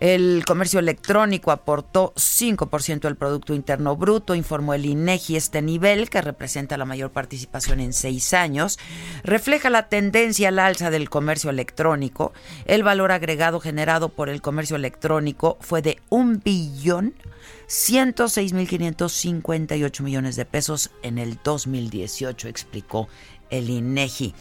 el 0.00 0.44
comercio 0.46 0.80
electrónico 0.80 1.50
aportó 1.50 2.12
5% 2.16 3.00
del 3.00 3.16
Producto 3.16 3.54
Interno 3.54 3.96
Bruto, 3.96 4.34
informó 4.34 4.74
el 4.74 4.86
INEGI. 4.86 5.36
Este 5.36 5.62
nivel, 5.62 6.10
que 6.10 6.22
representa 6.22 6.76
la 6.76 6.84
mayor 6.84 7.10
participación 7.10 7.80
en 7.80 7.92
seis 7.92 8.34
años, 8.34 8.78
refleja 9.24 9.70
la 9.70 9.88
tendencia 9.88 10.48
al 10.48 10.58
alza 10.58 10.90
del 10.90 11.10
comercio 11.10 11.50
electrónico. 11.50 12.32
El 12.64 12.82
valor 12.82 13.12
agregado 13.12 13.60
generado 13.60 14.08
por 14.10 14.28
el 14.28 14.40
comercio 14.40 14.76
electrónico 14.76 15.58
fue 15.60 15.82
de 15.82 15.98
un 16.08 16.40
billón 16.44 17.14
106.558 17.68 20.00
millones 20.00 20.36
de 20.36 20.44
pesos 20.44 20.90
en 21.02 21.18
el 21.18 21.38
2018, 21.42 22.48
explicó 22.48 23.08
el 23.50 23.70
INEGI. 23.70 24.34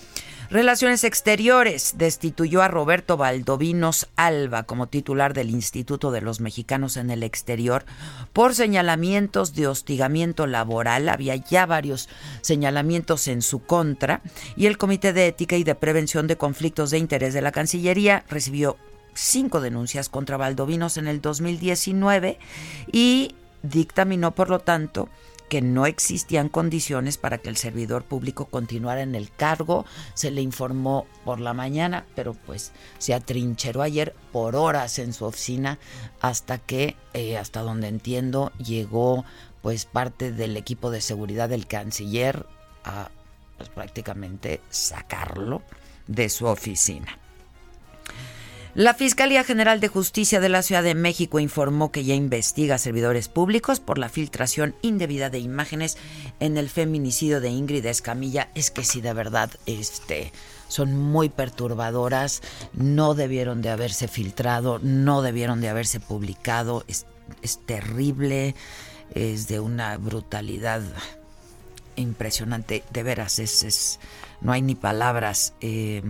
Relaciones 0.49 1.03
Exteriores 1.03 1.95
destituyó 1.97 2.61
a 2.61 2.69
Roberto 2.69 3.17
Valdovinos 3.17 4.07
Alba 4.15 4.63
como 4.63 4.87
titular 4.87 5.33
del 5.33 5.49
Instituto 5.49 6.09
de 6.11 6.21
los 6.21 6.39
Mexicanos 6.39 6.95
en 6.95 7.09
el 7.09 7.23
Exterior 7.23 7.83
por 8.31 8.55
señalamientos 8.55 9.55
de 9.55 9.67
hostigamiento 9.67 10.47
laboral. 10.47 11.09
Había 11.09 11.35
ya 11.35 11.65
varios 11.65 12.07
señalamientos 12.39 13.27
en 13.27 13.41
su 13.41 13.59
contra 13.59 14.21
y 14.55 14.67
el 14.67 14.77
Comité 14.77 15.11
de 15.11 15.27
Ética 15.27 15.57
y 15.57 15.65
de 15.65 15.75
Prevención 15.75 16.27
de 16.27 16.37
Conflictos 16.37 16.91
de 16.91 16.99
Interés 16.99 17.33
de 17.33 17.41
la 17.41 17.51
Cancillería 17.51 18.23
recibió 18.29 18.77
cinco 19.13 19.59
denuncias 19.59 20.07
contra 20.07 20.37
Valdovinos 20.37 20.95
en 20.95 21.07
el 21.07 21.19
2019 21.19 22.39
y 22.89 23.35
dictaminó, 23.63 24.33
por 24.33 24.49
lo 24.49 24.59
tanto, 24.59 25.09
que 25.49 25.61
no 25.61 25.85
existían 25.85 26.49
condiciones 26.49 27.17
para 27.17 27.37
que 27.37 27.49
el 27.49 27.57
servidor 27.57 28.03
público 28.03 28.45
continuara 28.45 29.01
en 29.01 29.15
el 29.15 29.31
cargo. 29.31 29.85
Se 30.13 30.31
le 30.31 30.41
informó 30.41 31.07
por 31.23 31.39
la 31.39 31.53
mañana, 31.53 32.05
pero 32.15 32.33
pues 32.33 32.71
se 32.97 33.13
atrincheró 33.13 33.81
ayer 33.81 34.15
por 34.31 34.55
horas 34.55 34.99
en 34.99 35.13
su 35.13 35.25
oficina 35.25 35.79
hasta 36.21 36.57
que, 36.57 36.95
eh, 37.13 37.37
hasta 37.37 37.61
donde 37.61 37.87
entiendo, 37.87 38.51
llegó 38.57 39.25
pues 39.61 39.85
parte 39.85 40.31
del 40.31 40.57
equipo 40.57 40.91
de 40.91 41.01
seguridad 41.01 41.49
del 41.49 41.67
canciller 41.67 42.45
a 42.83 43.09
pues, 43.57 43.69
prácticamente 43.69 44.61
sacarlo 44.69 45.61
de 46.07 46.29
su 46.29 46.45
oficina. 46.45 47.19
La 48.77 48.93
Fiscalía 48.93 49.43
General 49.43 49.79
de 49.79 49.87
Justicia 49.87 50.39
de 50.39 50.49
la 50.49 50.61
Ciudad 50.61 50.83
de 50.83 50.93
México 50.93 51.39
informó 51.39 51.91
que 51.91 52.03
ya 52.03 52.13
investiga 52.13 52.75
a 52.75 52.77
servidores 52.77 53.27
públicos 53.27 53.79
por 53.79 53.97
la 53.97 54.07
filtración 54.07 54.75
indebida 54.83 55.31
de 55.31 55.39
imágenes 55.39 55.97
en 56.39 56.57
el 56.57 56.69
feminicidio 56.69 57.41
de 57.41 57.49
Ingrid 57.49 57.83
Escamilla. 57.87 58.49
Es 58.53 58.69
que 58.69 58.83
sí, 58.83 59.01
de 59.01 59.13
verdad, 59.13 59.49
este, 59.65 60.31
son 60.67 60.95
muy 60.95 61.29
perturbadoras, 61.29 62.43
no 62.73 63.15
debieron 63.15 63.63
de 63.63 63.71
haberse 63.71 64.07
filtrado, 64.07 64.77
no 64.83 65.23
debieron 65.23 65.59
de 65.59 65.69
haberse 65.69 65.99
publicado, 65.99 66.85
es, 66.87 67.07
terrible, 67.65 68.53
es 69.15 69.47
de 69.47 69.59
una 69.59 69.97
brutalidad 69.97 70.83
impresionante, 71.95 72.83
de 72.91 73.01
veras, 73.01 73.39
es, 73.39 73.99
no 74.39 74.51
hay 74.51 74.61
ni 74.61 74.75
palabras. 74.75 75.55
Eh, 75.61 76.03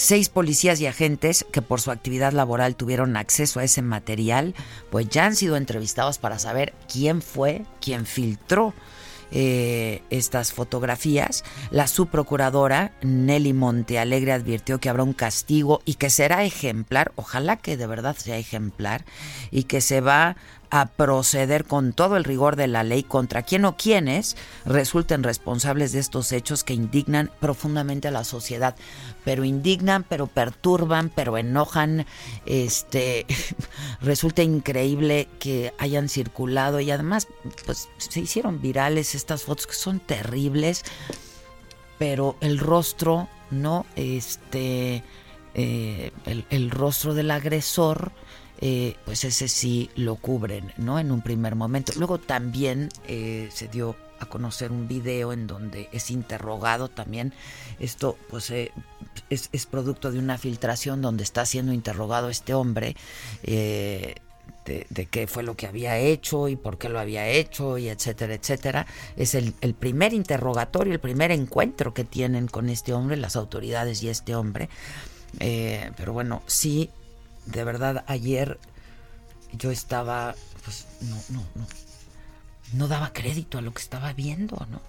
Seis 0.00 0.28
policías 0.28 0.80
y 0.80 0.86
agentes 0.86 1.44
que 1.50 1.60
por 1.60 1.80
su 1.80 1.90
actividad 1.90 2.32
laboral 2.32 2.76
tuvieron 2.76 3.16
acceso 3.16 3.58
a 3.58 3.64
ese 3.64 3.82
material, 3.82 4.54
pues 4.92 5.08
ya 5.08 5.26
han 5.26 5.34
sido 5.34 5.56
entrevistados 5.56 6.18
para 6.18 6.38
saber 6.38 6.72
quién 6.86 7.20
fue, 7.20 7.64
quién 7.80 8.06
filtró 8.06 8.74
eh, 9.32 10.02
estas 10.10 10.52
fotografías. 10.52 11.42
La 11.72 11.88
subprocuradora 11.88 12.92
Nelly 13.02 13.54
Montealegre 13.54 14.30
advirtió 14.30 14.78
que 14.78 14.88
habrá 14.88 15.02
un 15.02 15.14
castigo 15.14 15.82
y 15.84 15.94
que 15.94 16.10
será 16.10 16.44
ejemplar, 16.44 17.10
ojalá 17.16 17.56
que 17.56 17.76
de 17.76 17.88
verdad 17.88 18.14
sea 18.16 18.38
ejemplar, 18.38 19.04
y 19.50 19.64
que 19.64 19.80
se 19.80 20.00
va 20.00 20.36
a 20.70 20.86
proceder 20.86 21.64
con 21.64 21.92
todo 21.92 22.16
el 22.16 22.24
rigor 22.24 22.56
de 22.56 22.66
la 22.66 22.82
ley 22.82 23.02
contra 23.02 23.42
quien 23.42 23.64
o 23.64 23.76
quienes 23.76 24.36
resulten 24.64 25.22
responsables 25.22 25.92
de 25.92 26.00
estos 26.00 26.32
hechos 26.32 26.64
que 26.64 26.74
indignan 26.74 27.30
profundamente 27.40 28.08
a 28.08 28.12
la 28.12 28.24
sociedad. 28.24 28.76
Pero 29.24 29.44
indignan, 29.44 30.04
pero 30.04 30.26
perturban, 30.26 31.10
pero 31.14 31.38
enojan. 31.38 32.06
Este 32.46 33.26
resulta 34.00 34.42
increíble 34.42 35.28
que 35.38 35.72
hayan 35.78 36.08
circulado 36.08 36.80
y 36.80 36.90
además 36.90 37.28
pues 37.64 37.88
se 37.98 38.20
hicieron 38.20 38.60
virales 38.60 39.14
estas 39.14 39.42
fotos 39.42 39.66
que 39.66 39.74
son 39.74 40.00
terribles, 40.00 40.84
pero 41.98 42.36
el 42.40 42.58
rostro, 42.58 43.28
¿no? 43.50 43.86
Este 43.96 45.02
eh, 45.54 46.12
el, 46.26 46.44
el 46.50 46.70
rostro 46.70 47.14
del 47.14 47.30
agresor 47.30 48.12
eh, 48.60 48.96
pues 49.04 49.22
ese 49.24 49.46
sí 49.48 49.90
lo 49.94 50.16
cubren, 50.16 50.72
¿no? 50.78 50.98
En 50.98 51.12
un 51.12 51.22
primer 51.22 51.54
momento. 51.54 51.92
Luego 51.96 52.18
también 52.18 52.88
eh, 53.06 53.48
se 53.52 53.68
dio 53.68 53.94
a 54.18 54.26
conocer 54.26 54.72
un 54.72 54.88
video 54.88 55.32
en 55.32 55.46
donde 55.46 55.88
es 55.92 56.10
interrogado 56.10 56.88
también. 56.88 57.32
Esto 57.78 58.18
pues 58.28 58.50
eh, 58.50 58.72
es, 59.30 59.48
es, 59.52 59.66
producto 59.66 60.10
de 60.10 60.18
una 60.18 60.38
filtración 60.38 61.02
donde 61.02 61.22
está 61.22 61.46
siendo 61.46 61.72
interrogado 61.72 62.30
este 62.30 62.52
hombre. 62.54 62.96
De, 63.44 65.06
qué 65.06 65.26
fue 65.26 65.44
lo 65.44 65.56
que 65.56 65.66
había 65.66 65.96
hecho 65.96 66.46
y 66.46 66.54
por 66.54 66.76
qué 66.76 66.90
lo 66.90 67.00
había 67.00 67.26
hecho 67.26 67.78
y 67.78 67.88
etcétera, 67.88 68.34
etcétera. 68.34 68.86
Es 69.16 69.34
el, 69.34 69.54
primer 69.54 70.12
interrogatorio, 70.12 70.92
el 70.92 71.00
primer 71.00 71.30
encuentro 71.30 71.94
que 71.94 72.04
tienen 72.04 72.48
con 72.48 72.68
este 72.68 72.92
hombre, 72.92 73.16
las 73.16 73.36
autoridades 73.36 74.02
y 74.02 74.10
este 74.10 74.34
hombre. 74.34 74.68
Pero 75.38 76.12
bueno, 76.12 76.42
sí 76.46 76.90
de 77.50 77.64
verdad 77.64 78.04
ayer 78.06 78.58
yo 79.52 79.70
estaba, 79.70 80.34
pues 80.64 80.86
no, 81.00 81.16
no, 81.30 81.44
no, 81.54 81.66
no 82.74 82.88
daba 82.88 83.12
crédito 83.12 83.58
a 83.58 83.60
lo 83.60 83.72
que 83.72 83.82
estaba 83.82 84.12
viendo, 84.12 84.56
¿no? 84.70 84.80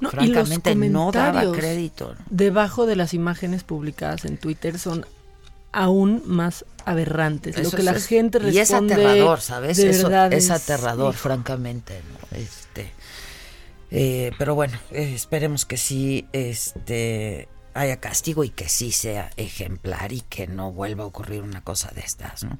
No, 0.00 0.10
Francamente 0.10 0.74
no 0.74 1.12
daba 1.12 1.52
crédito. 1.52 2.14
¿no? 2.18 2.24
Debajo 2.30 2.86
de 2.86 2.96
las 2.96 3.12
imágenes 3.12 3.62
publicadas 3.62 4.24
en 4.24 4.38
Twitter 4.38 4.78
son 4.78 5.06
aún 5.72 6.22
más 6.24 6.64
aberrantes. 6.86 7.56
Eso 7.58 7.70
lo 7.70 7.76
que 7.76 7.82
la 7.82 7.90
es, 7.92 8.06
gente 8.06 8.38
responde. 8.38 8.58
Y 8.58 8.62
es 8.62 8.72
aterrador, 8.72 9.40
¿sabes? 9.40 9.76
De 9.76 9.90
Eso, 9.90 10.04
verdad 10.04 10.32
es, 10.32 10.50
aterrador, 10.50 11.12
hijo. 11.12 11.22
francamente. 11.22 12.00
¿no? 12.10 12.38
Este, 12.38 12.90
eh, 13.90 14.32
pero 14.38 14.54
bueno, 14.54 14.78
eh, 14.90 15.12
esperemos 15.14 15.66
que 15.66 15.76
sí, 15.76 16.26
este, 16.32 17.48
haya 17.76 17.98
castigo 17.98 18.44
y 18.44 18.50
que 18.50 18.68
sí 18.68 18.92
sea 18.92 19.30
ejemplar 19.36 20.12
y 20.12 20.22
que 20.22 20.46
no 20.46 20.72
vuelva 20.72 21.04
a 21.04 21.06
ocurrir 21.06 21.42
una 21.42 21.62
cosa 21.62 21.90
de 21.94 22.00
estas. 22.00 22.44
¿no? 22.44 22.58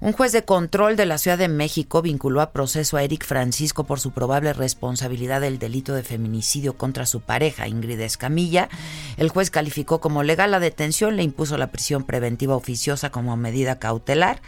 Un 0.00 0.12
juez 0.12 0.32
de 0.32 0.44
control 0.44 0.96
de 0.96 1.06
la 1.06 1.18
Ciudad 1.18 1.38
de 1.38 1.48
México 1.48 2.02
vinculó 2.02 2.40
a 2.40 2.52
proceso 2.52 2.96
a 2.96 3.02
Eric 3.02 3.24
Francisco 3.24 3.84
por 3.84 4.00
su 4.00 4.12
probable 4.12 4.52
responsabilidad 4.52 5.40
del 5.40 5.58
delito 5.58 5.94
de 5.94 6.02
feminicidio 6.02 6.76
contra 6.76 7.06
su 7.06 7.20
pareja, 7.20 7.68
Ingrid 7.68 8.00
Escamilla. 8.00 8.68
El 9.16 9.28
juez 9.28 9.50
calificó 9.50 10.00
como 10.00 10.22
legal 10.22 10.50
la 10.50 10.60
detención, 10.60 11.16
le 11.16 11.22
impuso 11.22 11.56
la 11.58 11.68
prisión 11.68 12.04
preventiva 12.04 12.56
oficiosa 12.56 13.10
como 13.10 13.36
medida 13.36 13.78
cautelar. 13.78 14.40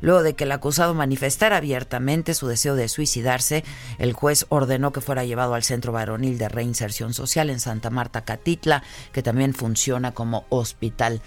Luego 0.00 0.22
de 0.22 0.34
que 0.34 0.44
el 0.44 0.52
acusado 0.52 0.94
manifestara 0.94 1.56
abiertamente 1.56 2.34
su 2.34 2.46
deseo 2.46 2.76
de 2.76 2.88
suicidarse, 2.88 3.64
el 3.98 4.12
juez 4.12 4.46
ordenó 4.50 4.92
que 4.92 5.00
fuera 5.00 5.24
llevado 5.24 5.54
al 5.54 5.62
Centro 5.62 5.92
Varonil 5.92 6.38
de 6.38 6.48
Reinserción 6.48 7.14
Social 7.14 7.50
en 7.50 7.60
Santa 7.60 7.90
Marta, 7.90 8.24
Catitla, 8.24 8.82
que 9.12 9.22
también 9.22 9.54
funciona 9.64 10.12
como 10.12 10.44
hospital 10.50 11.22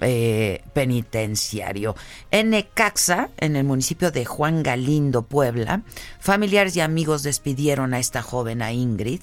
eh, 0.00 0.64
penitenciario. 0.72 1.94
En 2.32 2.50
Necaxa, 2.50 3.30
en 3.36 3.54
el 3.54 3.62
municipio 3.62 4.10
de 4.10 4.24
Juan 4.24 4.64
Galindo, 4.64 5.22
Puebla, 5.22 5.82
familiares 6.18 6.74
y 6.74 6.80
amigos 6.80 7.22
despidieron 7.22 7.94
a 7.94 8.00
esta 8.00 8.20
joven, 8.20 8.62
a 8.62 8.72
Ingrid, 8.72 9.20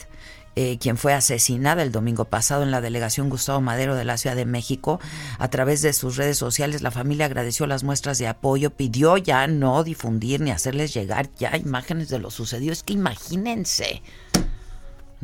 eh, 0.56 0.78
quien 0.80 0.96
fue 0.96 1.14
asesinada 1.14 1.84
el 1.84 1.92
domingo 1.92 2.24
pasado 2.24 2.64
en 2.64 2.72
la 2.72 2.80
delegación 2.80 3.30
Gustavo 3.30 3.60
Madero 3.60 3.94
de 3.94 4.06
la 4.06 4.16
Ciudad 4.16 4.38
de 4.38 4.46
México. 4.46 5.02
A 5.38 5.50
través 5.50 5.82
de 5.82 5.92
sus 5.92 6.16
redes 6.16 6.38
sociales, 6.38 6.82
la 6.82 6.92
familia 6.92 7.26
agradeció 7.26 7.68
las 7.68 7.84
muestras 7.84 8.20
de 8.20 8.28
apoyo, 8.28 8.70
pidió 8.70 9.18
ya 9.18 9.48
no 9.48 9.84
difundir 9.84 10.40
ni 10.40 10.52
hacerles 10.52 10.94
llegar 10.94 11.28
ya 11.38 11.58
imágenes 11.58 12.08
de 12.08 12.20
lo 12.20 12.32
sucedido. 12.32 12.72
Es 12.72 12.84
que 12.84 12.94
imagínense, 12.94 14.02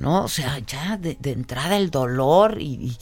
¿no? 0.01 0.23
O 0.23 0.27
sea, 0.27 0.59
ya 0.59 0.97
de, 0.97 1.17
entrada 1.23 1.77
el 1.77 1.91
dolor 1.91 2.59
y, 2.59 2.97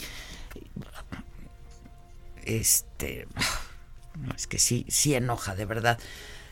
este 2.44 3.28
es 4.36 4.48
que 4.48 4.60
sí, 4.60 4.86
sí 4.90 5.16
enoja, 5.16 5.56
de 5.56 5.66
verdad. 5.66 5.98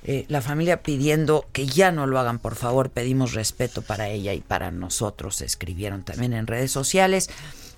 Eh, 0.04 0.26
la 0.30 0.42
familia 0.42 0.84
pidiendo 0.84 1.48
que 1.52 1.66
ya 1.66 1.92
no 1.92 2.08
lo 2.08 2.18
hagan, 2.18 2.40
por 2.40 2.56
favor, 2.56 2.92
pedimos 2.92 3.34
respeto 3.34 3.82
para 3.82 4.08
ella 4.08 4.34
y 4.34 4.40
para 4.40 4.72
nosotros, 4.72 5.42
escribieron 5.42 6.04
también 6.04 6.34
en 6.34 6.48
redes 6.48 6.72
sociales. 6.72 7.30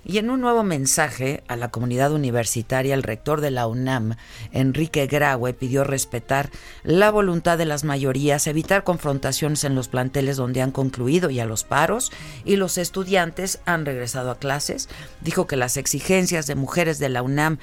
Y 0.04 0.18
en 0.18 0.30
un 0.30 0.40
nuevo 0.40 0.62
mensaje 0.62 1.42
a 1.46 1.56
la 1.56 1.70
comunidad 1.70 2.12
universitaria, 2.12 2.94
el 2.94 3.02
rector 3.02 3.40
de 3.40 3.50
la 3.50 3.66
UNAM, 3.66 4.16
Enrique 4.52 5.06
Graue, 5.06 5.52
pidió 5.52 5.84
respetar 5.84 6.50
la 6.82 7.10
voluntad 7.10 7.58
de 7.58 7.66
las 7.66 7.84
mayorías, 7.84 8.46
evitar 8.46 8.82
confrontaciones 8.82 9.64
en 9.64 9.74
los 9.74 9.88
planteles 9.88 10.36
donde 10.36 10.62
han 10.62 10.70
concluido 10.70 11.28
ya 11.30 11.44
los 11.44 11.64
paros 11.64 12.10
y 12.44 12.56
los 12.56 12.78
estudiantes 12.78 13.60
han 13.66 13.84
regresado 13.84 14.30
a 14.30 14.38
clases. 14.38 14.88
Dijo 15.20 15.46
que 15.46 15.56
las 15.56 15.76
exigencias 15.76 16.46
de 16.46 16.54
mujeres 16.54 16.98
de 16.98 17.10
la 17.10 17.22
UNAM 17.22 17.58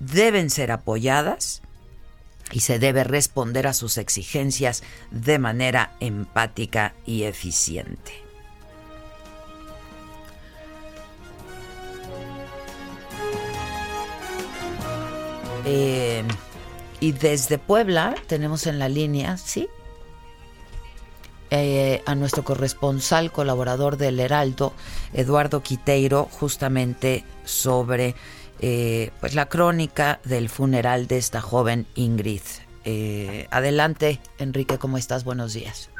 deben 0.00 0.50
ser 0.50 0.72
apoyadas 0.72 1.62
y 2.52 2.60
se 2.60 2.78
debe 2.78 3.04
responder 3.04 3.66
a 3.66 3.72
sus 3.72 3.98
exigencias 3.98 4.82
de 5.10 5.38
manera 5.38 5.92
empática 6.00 6.94
y 7.04 7.24
eficiente. 7.24 8.25
Eh, 15.66 16.24
y 17.00 17.12
desde 17.12 17.58
Puebla 17.58 18.14
tenemos 18.26 18.66
en 18.66 18.78
la 18.78 18.88
línea, 18.88 19.36
¿sí? 19.36 19.68
Eh, 21.50 22.02
a 22.06 22.14
nuestro 22.14 22.42
corresponsal, 22.42 23.30
colaborador 23.30 23.96
del 23.96 24.18
Heraldo, 24.18 24.72
Eduardo 25.12 25.62
Quiteiro, 25.62 26.24
justamente 26.24 27.24
sobre 27.44 28.16
eh, 28.58 29.10
pues 29.20 29.34
la 29.34 29.46
crónica 29.46 30.18
del 30.24 30.48
funeral 30.48 31.06
de 31.06 31.18
esta 31.18 31.40
joven 31.40 31.86
Ingrid. 31.94 32.40
Eh, 32.84 33.46
adelante, 33.50 34.20
Enrique, 34.38 34.78
¿cómo 34.78 34.98
estás? 34.98 35.24
Buenos 35.24 35.52
días. 35.52 35.90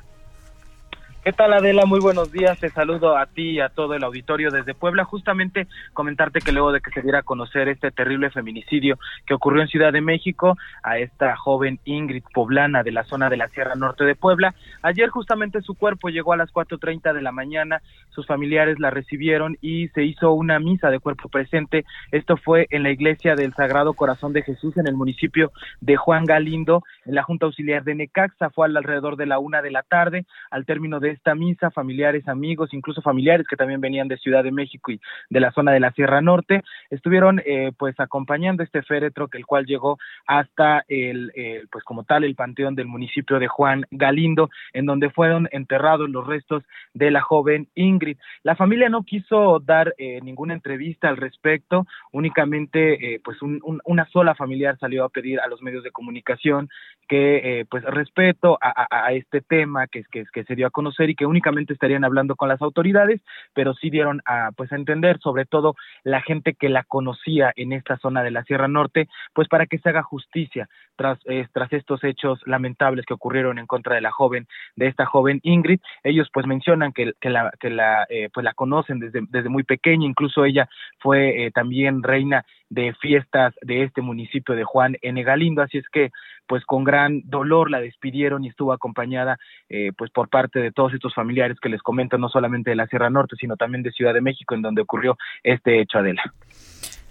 ¿Qué 1.26 1.32
tal 1.32 1.52
Adela? 1.54 1.86
Muy 1.86 1.98
buenos 1.98 2.30
días. 2.30 2.56
Te 2.60 2.70
saludo 2.70 3.16
a 3.16 3.26
ti 3.26 3.50
y 3.50 3.58
a 3.58 3.68
todo 3.68 3.94
el 3.94 4.04
auditorio 4.04 4.52
desde 4.52 4.74
Puebla. 4.74 5.02
Justamente 5.02 5.66
comentarte 5.92 6.38
que 6.38 6.52
luego 6.52 6.70
de 6.70 6.80
que 6.80 6.92
se 6.92 7.02
diera 7.02 7.18
a 7.18 7.22
conocer 7.24 7.68
este 7.68 7.90
terrible 7.90 8.30
feminicidio 8.30 8.96
que 9.26 9.34
ocurrió 9.34 9.60
en 9.60 9.66
Ciudad 9.66 9.92
de 9.92 10.00
México 10.00 10.56
a 10.84 10.98
esta 10.98 11.34
joven 11.34 11.80
Ingrid 11.84 12.22
Poblana 12.32 12.84
de 12.84 12.92
la 12.92 13.02
zona 13.02 13.28
de 13.28 13.38
la 13.38 13.48
Sierra 13.48 13.74
Norte 13.74 14.04
de 14.04 14.14
Puebla, 14.14 14.54
ayer 14.82 15.08
justamente 15.08 15.62
su 15.62 15.74
cuerpo 15.74 16.10
llegó 16.10 16.32
a 16.32 16.36
las 16.36 16.52
4.30 16.52 17.12
de 17.12 17.22
la 17.22 17.32
mañana, 17.32 17.82
sus 18.10 18.24
familiares 18.28 18.78
la 18.78 18.90
recibieron 18.90 19.58
y 19.60 19.88
se 19.88 20.04
hizo 20.04 20.32
una 20.32 20.60
misa 20.60 20.90
de 20.90 21.00
cuerpo 21.00 21.28
presente. 21.28 21.84
Esto 22.12 22.36
fue 22.36 22.68
en 22.70 22.84
la 22.84 22.90
iglesia 22.90 23.34
del 23.34 23.52
Sagrado 23.52 23.94
Corazón 23.94 24.32
de 24.32 24.42
Jesús 24.42 24.76
en 24.76 24.86
el 24.86 24.94
municipio 24.94 25.50
de 25.80 25.96
Juan 25.96 26.24
Galindo, 26.24 26.84
en 27.04 27.16
la 27.16 27.24
Junta 27.24 27.46
Auxiliar 27.46 27.82
de 27.82 27.96
Necaxa. 27.96 28.50
Fue 28.50 28.66
alrededor 28.66 29.16
de 29.16 29.26
la 29.26 29.40
una 29.40 29.60
de 29.60 29.72
la 29.72 29.82
tarde. 29.82 30.24
Al 30.52 30.64
término 30.64 31.00
de 31.00 31.15
esta 31.16 31.34
misa, 31.34 31.70
familiares, 31.70 32.28
amigos, 32.28 32.72
incluso 32.72 33.02
familiares 33.02 33.46
que 33.48 33.56
también 33.56 33.80
venían 33.80 34.08
de 34.08 34.18
Ciudad 34.18 34.44
de 34.44 34.52
México 34.52 34.92
y 34.92 35.00
de 35.30 35.40
la 35.40 35.50
zona 35.52 35.72
de 35.72 35.80
la 35.80 35.92
Sierra 35.92 36.20
Norte, 36.20 36.62
estuvieron 36.90 37.42
eh, 37.44 37.72
pues 37.76 37.98
acompañando 37.98 38.62
este 38.62 38.82
féretro 38.82 39.28
que 39.28 39.38
el 39.38 39.46
cual 39.46 39.66
llegó 39.66 39.98
hasta 40.26 40.84
el 40.88 41.32
eh, 41.34 41.64
pues 41.70 41.84
como 41.84 42.04
tal 42.04 42.24
el 42.24 42.34
panteón 42.34 42.74
del 42.74 42.86
municipio 42.86 43.38
de 43.38 43.48
Juan 43.48 43.84
Galindo, 43.90 44.50
en 44.72 44.86
donde 44.86 45.10
fueron 45.10 45.48
enterrados 45.52 46.08
los 46.08 46.26
restos 46.26 46.62
de 46.94 47.10
la 47.10 47.20
joven 47.20 47.68
Ingrid. 47.74 48.18
La 48.42 48.56
familia 48.56 48.88
no 48.88 49.02
quiso 49.02 49.60
dar 49.60 49.94
eh, 49.98 50.20
ninguna 50.22 50.54
entrevista 50.54 51.08
al 51.08 51.16
respecto, 51.16 51.86
únicamente 52.12 53.14
eh, 53.14 53.20
pues 53.24 53.42
un, 53.42 53.60
un, 53.64 53.80
una 53.84 54.06
sola 54.10 54.34
familiar 54.34 54.78
salió 54.78 55.04
a 55.04 55.08
pedir 55.08 55.40
a 55.40 55.48
los 55.48 55.62
medios 55.62 55.82
de 55.82 55.90
comunicación 55.90 56.68
que 57.08 57.64
pues 57.70 57.84
respeto 57.84 58.58
a 58.60 59.12
este 59.12 59.40
tema 59.40 59.86
que, 59.86 60.02
que, 60.10 60.24
que 60.32 60.44
se 60.44 60.56
dio 60.56 60.66
a 60.66 60.70
conocer 60.70 61.05
y 61.10 61.14
que 61.14 61.26
únicamente 61.26 61.72
estarían 61.72 62.04
hablando 62.04 62.36
con 62.36 62.48
las 62.48 62.62
autoridades, 62.62 63.20
pero 63.54 63.74
sí 63.74 63.90
dieron 63.90 64.22
a 64.26 64.50
pues 64.56 64.72
a 64.72 64.76
entender, 64.76 65.18
sobre 65.20 65.44
todo 65.44 65.74
la 66.04 66.20
gente 66.20 66.54
que 66.54 66.68
la 66.68 66.84
conocía 66.84 67.52
en 67.56 67.72
esta 67.72 67.96
zona 67.98 68.22
de 68.22 68.30
la 68.30 68.44
Sierra 68.44 68.68
Norte, 68.68 69.08
pues 69.34 69.48
para 69.48 69.66
que 69.66 69.78
se 69.78 69.88
haga 69.88 70.02
justicia 70.02 70.68
tras 70.96 71.18
eh, 71.26 71.46
tras 71.52 71.72
estos 71.72 72.02
hechos 72.04 72.40
lamentables 72.46 73.04
que 73.06 73.14
ocurrieron 73.14 73.58
en 73.58 73.66
contra 73.66 73.94
de 73.94 74.00
la 74.00 74.10
joven 74.10 74.46
de 74.76 74.86
esta 74.86 75.06
joven 75.06 75.40
Ingrid. 75.42 75.80
Ellos 76.04 76.28
pues 76.32 76.46
mencionan 76.46 76.92
que, 76.92 77.12
que 77.20 77.30
la 77.30 78.06
eh, 78.08 78.28
pues 78.32 78.44
la 78.44 78.54
conocen 78.54 78.98
desde 78.98 79.20
desde 79.28 79.48
muy 79.48 79.62
pequeña, 79.62 80.06
incluso 80.06 80.44
ella 80.44 80.68
fue 80.98 81.46
eh, 81.46 81.50
también 81.50 82.02
reina 82.02 82.44
de 82.68 82.94
fiestas 83.00 83.54
de 83.62 83.84
este 83.84 84.02
municipio 84.02 84.54
de 84.54 84.64
Juan 84.64 84.96
N. 85.02 85.22
Galindo, 85.22 85.62
así 85.62 85.78
es 85.78 85.88
que 85.92 86.10
pues 86.46 86.64
con 86.64 86.84
gran 86.84 87.22
dolor 87.24 87.70
la 87.70 87.80
despidieron 87.80 88.44
y 88.44 88.48
estuvo 88.48 88.72
acompañada 88.72 89.38
eh, 89.68 89.90
pues 89.96 90.10
por 90.10 90.28
parte 90.28 90.60
de 90.60 90.72
todos 90.72 90.94
estos 90.94 91.14
familiares 91.14 91.58
que 91.60 91.68
les 91.68 91.82
comentan 91.82 92.20
no 92.20 92.28
solamente 92.28 92.70
de 92.70 92.76
la 92.76 92.86
Sierra 92.86 93.10
Norte, 93.10 93.36
sino 93.38 93.56
también 93.56 93.82
de 93.82 93.92
Ciudad 93.92 94.14
de 94.14 94.20
México, 94.20 94.54
en 94.54 94.62
donde 94.62 94.82
ocurrió 94.82 95.16
este 95.42 95.80
hecho, 95.80 95.98
Adela. 95.98 96.22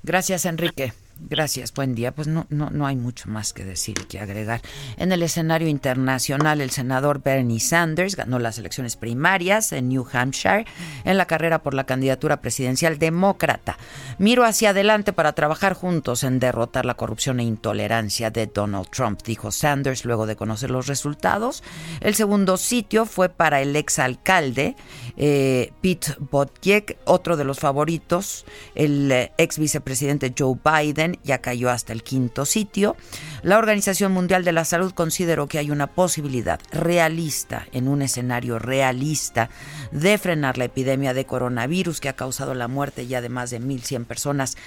Gracias, 0.04 0.46
Enrique. 0.46 0.92
Gracias, 1.18 1.74
buen 1.74 1.96
día. 1.96 2.14
Pues 2.14 2.28
no, 2.28 2.46
no, 2.50 2.70
no 2.70 2.86
hay 2.86 2.98
mucho 2.98 3.30
más 3.30 3.54
que 3.54 3.64
decir 3.64 3.96
y 4.02 4.06
que 4.06 4.20
agregar. 4.20 4.62
En 4.98 5.14
el 5.14 5.24
escenario 5.24 5.70
internacional, 5.70 6.60
el 6.60 6.72
senador 6.72 7.24
Bernie 7.24 7.62
Sanders 7.62 8.18
ganó 8.18 8.38
las 8.38 8.60
elecciones 8.60 8.98
primarias 8.98 9.72
en 9.72 9.88
New 9.88 10.06
Hampshire 10.12 10.66
en 11.06 11.18
la 11.18 11.26
carrera 11.26 11.64
por 11.64 11.74
la 11.74 11.86
candidatura 11.86 12.42
presidencial 12.42 13.00
demócrata. 13.00 13.78
Miro 14.20 14.44
hacia 14.44 14.72
adelante 14.72 15.14
para 15.14 15.34
trabajar 15.34 15.74
juntos 15.74 16.24
en 16.24 16.40
derrotar 16.40 16.86
la 16.86 16.96
corrupción 16.96 17.40
e 17.40 17.44
intolerancia 17.44 18.30
de 18.30 18.48
Donald 18.48 18.90
Trump, 18.90 19.22
dijo 19.24 19.52
Sanders 19.52 20.04
luego 20.04 20.26
de 20.26 20.36
conocer 20.36 20.70
los 20.70 20.88
resultados. 20.88 21.64
El 22.02 22.16
segundo 22.16 22.58
sitio 22.58 23.06
fue 23.06 23.30
para 23.30 23.62
el 23.62 23.76
exalcalde 23.78 24.76
eh, 25.18 25.72
Pete 25.82 26.16
Buttigieg, 26.20 26.98
otro 27.06 27.38
de 27.38 27.44
los 27.44 27.60
favoritos, 27.60 28.46
el 28.76 29.12
eh, 29.12 29.32
ex 29.38 29.58
vicepresidente 29.58 30.34
Joe 30.38 30.58
Biden 30.64 31.20
ya 31.24 31.40
cayó 31.40 31.70
hasta 31.70 31.94
el 31.94 32.04
quinto 32.04 32.46
sitio. 32.46 32.96
La 33.42 33.58
Organización 33.58 34.12
Mundial 34.12 34.44
de 34.44 34.52
la 34.52 34.66
Salud 34.66 34.94
consideró 34.94 35.48
que 35.48 35.60
hay 35.60 35.72
una 35.72 35.88
posibilidad 35.88 36.60
realista, 36.72 37.68
en 37.72 37.88
un 37.88 38.02
escenario 38.02 38.60
realista, 38.60 39.50
de 39.92 40.18
frenar 40.18 40.58
la 40.58 40.66
epidemia 40.66 41.14
de 41.14 41.26
coronavirus 41.26 42.00
que 42.00 42.10
ha 42.10 42.14
causado 42.14 42.54
la 42.54 42.68
muerte 42.68 43.08
ya 43.08 43.22
de 43.22 43.30
más 43.30 43.50
de 43.50 43.62
1.100 43.62 44.06
personas 44.06 44.58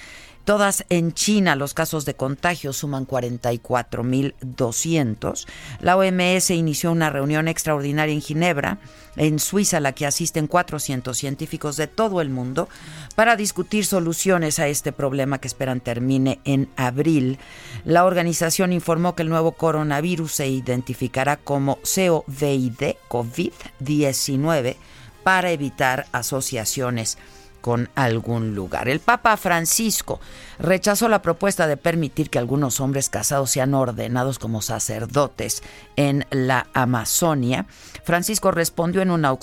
Todas 0.45 0.85
en 0.89 1.13
China 1.13 1.55
los 1.55 1.73
casos 1.75 2.05
de 2.05 2.15
contagio 2.15 2.73
suman 2.73 3.05
44.200. 3.05 5.45
La 5.79 5.95
OMS 5.95 6.49
inició 6.49 6.91
una 6.91 7.11
reunión 7.11 7.47
extraordinaria 7.47 8.15
en 8.15 8.21
Ginebra, 8.21 8.79
en 9.15 9.37
Suiza, 9.37 9.77
a 9.77 9.81
la 9.81 9.93
que 9.93 10.07
asisten 10.07 10.47
400 10.47 11.15
científicos 11.15 11.77
de 11.77 11.85
todo 11.87 12.21
el 12.21 12.29
mundo 12.29 12.67
para 13.15 13.35
discutir 13.35 13.85
soluciones 13.85 14.57
a 14.59 14.67
este 14.67 14.91
problema 14.91 15.39
que 15.39 15.47
esperan 15.47 15.81
termine 15.81 16.39
en 16.45 16.67
abril. 16.75 17.37
La 17.85 18.05
organización 18.05 18.73
informó 18.73 19.13
que 19.15 19.21
el 19.21 19.29
nuevo 19.29 19.51
coronavirus 19.51 20.31
se 20.31 20.47
identificará 20.47 21.37
como 21.37 21.77
COVID, 21.83 22.95
COVID-19, 23.09 24.75
para 25.23 25.51
evitar 25.51 26.07
asociaciones 26.11 27.19
con 27.61 27.89
algún 27.95 28.55
lugar. 28.55 28.87
El 28.87 28.99
Papa 28.99 29.37
Francisco 29.37 30.19
rechazó 30.59 31.07
la 31.07 31.21
propuesta 31.21 31.67
de 31.67 31.77
permitir 31.77 32.29
que 32.29 32.39
algunos 32.39 32.79
hombres 32.79 33.09
casados 33.09 33.51
sean 33.51 33.73
ordenados 33.73 34.39
como 34.39 34.61
sacerdotes 34.61 35.63
en 35.95 36.25
la 36.31 36.67
Amazonia. 36.73 37.65
Francisco 38.03 38.51
respondió 38.51 39.01
en 39.01 39.11
una, 39.11 39.35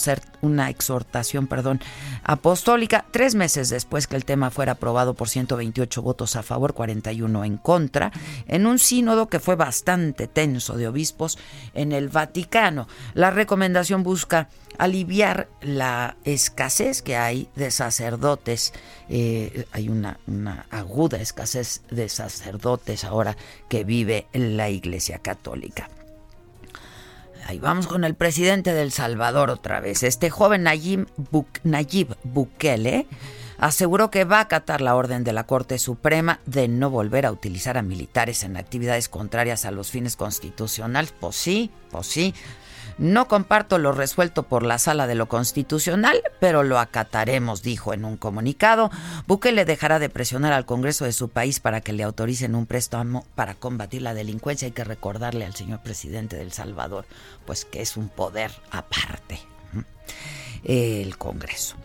una 0.42 0.70
exhortación 0.70 1.46
perdón, 1.46 1.80
apostólica 2.22 3.04
tres 3.10 3.34
meses 3.34 3.68
después 3.68 4.06
que 4.06 4.16
el 4.16 4.24
tema 4.24 4.50
fuera 4.50 4.72
aprobado 4.72 5.14
por 5.14 5.28
128 5.28 6.02
votos 6.02 6.36
a 6.36 6.42
favor, 6.42 6.74
41 6.74 7.44
en 7.44 7.56
contra, 7.56 8.12
en 8.46 8.66
un 8.66 8.78
sínodo 8.78 9.28
que 9.28 9.40
fue 9.40 9.56
bastante 9.56 10.28
tenso 10.28 10.76
de 10.76 10.88
obispos 10.88 11.38
en 11.74 11.92
el 11.92 12.08
Vaticano. 12.08 12.88
La 13.14 13.30
recomendación 13.30 14.02
busca 14.02 14.48
aliviar 14.78 15.48
la 15.60 16.16
escasez 16.24 17.02
que 17.02 17.16
hay 17.16 17.48
de 17.54 17.70
sacerdotes. 17.70 18.72
Eh, 19.08 19.66
hay 19.72 19.88
una, 19.88 20.18
aguda 20.70 21.18
escasez 21.18 21.82
de 21.90 22.08
sacerdotes 22.08 23.04
ahora 23.04 23.36
que 23.68 23.84
vive 23.84 24.26
en 24.32 24.56
la 24.56 24.70
Iglesia 24.70 25.18
Católica. 25.18 25.88
Ahí 27.46 27.58
vamos 27.60 27.86
con 27.86 28.02
el 28.04 28.14
presidente 28.14 28.74
del 28.74 28.90
Salvador 28.90 29.50
otra 29.50 29.78
vez. 29.80 30.02
Este 30.02 30.30
joven 30.30 30.64
Nayib, 30.64 31.06
Nayib 31.62 32.16
Bukele 32.24 33.06
aseguró 33.58 34.10
que 34.10 34.24
va 34.24 34.38
a 34.38 34.42
acatar 34.42 34.80
la 34.80 34.96
orden 34.96 35.24
de 35.24 35.32
la 35.32 35.44
Corte 35.44 35.78
Suprema 35.78 36.40
de 36.46 36.68
no 36.68 36.90
volver 36.90 37.24
a 37.24 37.32
utilizar 37.32 37.78
a 37.78 37.82
militares 37.82 38.42
en 38.42 38.56
actividades 38.56 39.08
contrarias 39.08 39.64
a 39.64 39.70
los 39.70 39.90
fines 39.90 40.16
constitucionales. 40.16 41.14
Pues 41.18 41.36
sí, 41.36 41.70
pues 41.90 42.06
sí. 42.08 42.34
No 42.98 43.28
comparto 43.28 43.78
lo 43.78 43.92
resuelto 43.92 44.44
por 44.44 44.62
la 44.62 44.78
Sala 44.78 45.06
de 45.06 45.14
lo 45.14 45.28
Constitucional, 45.28 46.22
pero 46.40 46.62
lo 46.62 46.78
acataremos, 46.78 47.62
dijo 47.62 47.92
en 47.92 48.04
un 48.04 48.16
comunicado. 48.16 48.90
Bukele 49.26 49.66
dejará 49.66 49.98
de 49.98 50.08
presionar 50.08 50.54
al 50.54 50.64
Congreso 50.64 51.04
de 51.04 51.12
su 51.12 51.28
país 51.28 51.60
para 51.60 51.82
que 51.82 51.92
le 51.92 52.04
autoricen 52.04 52.54
un 52.54 52.64
préstamo 52.64 53.26
para 53.34 53.54
combatir 53.54 54.00
la 54.00 54.14
delincuencia. 54.14 54.66
Hay 54.66 54.72
que 54.72 54.84
recordarle 54.84 55.44
al 55.44 55.54
señor 55.54 55.80
presidente 55.82 56.36
del 56.36 56.52
Salvador, 56.52 57.04
pues 57.44 57.66
que 57.66 57.82
es 57.82 57.98
un 57.98 58.08
poder 58.08 58.50
aparte, 58.70 59.40
el 60.64 61.18
Congreso. 61.18 61.76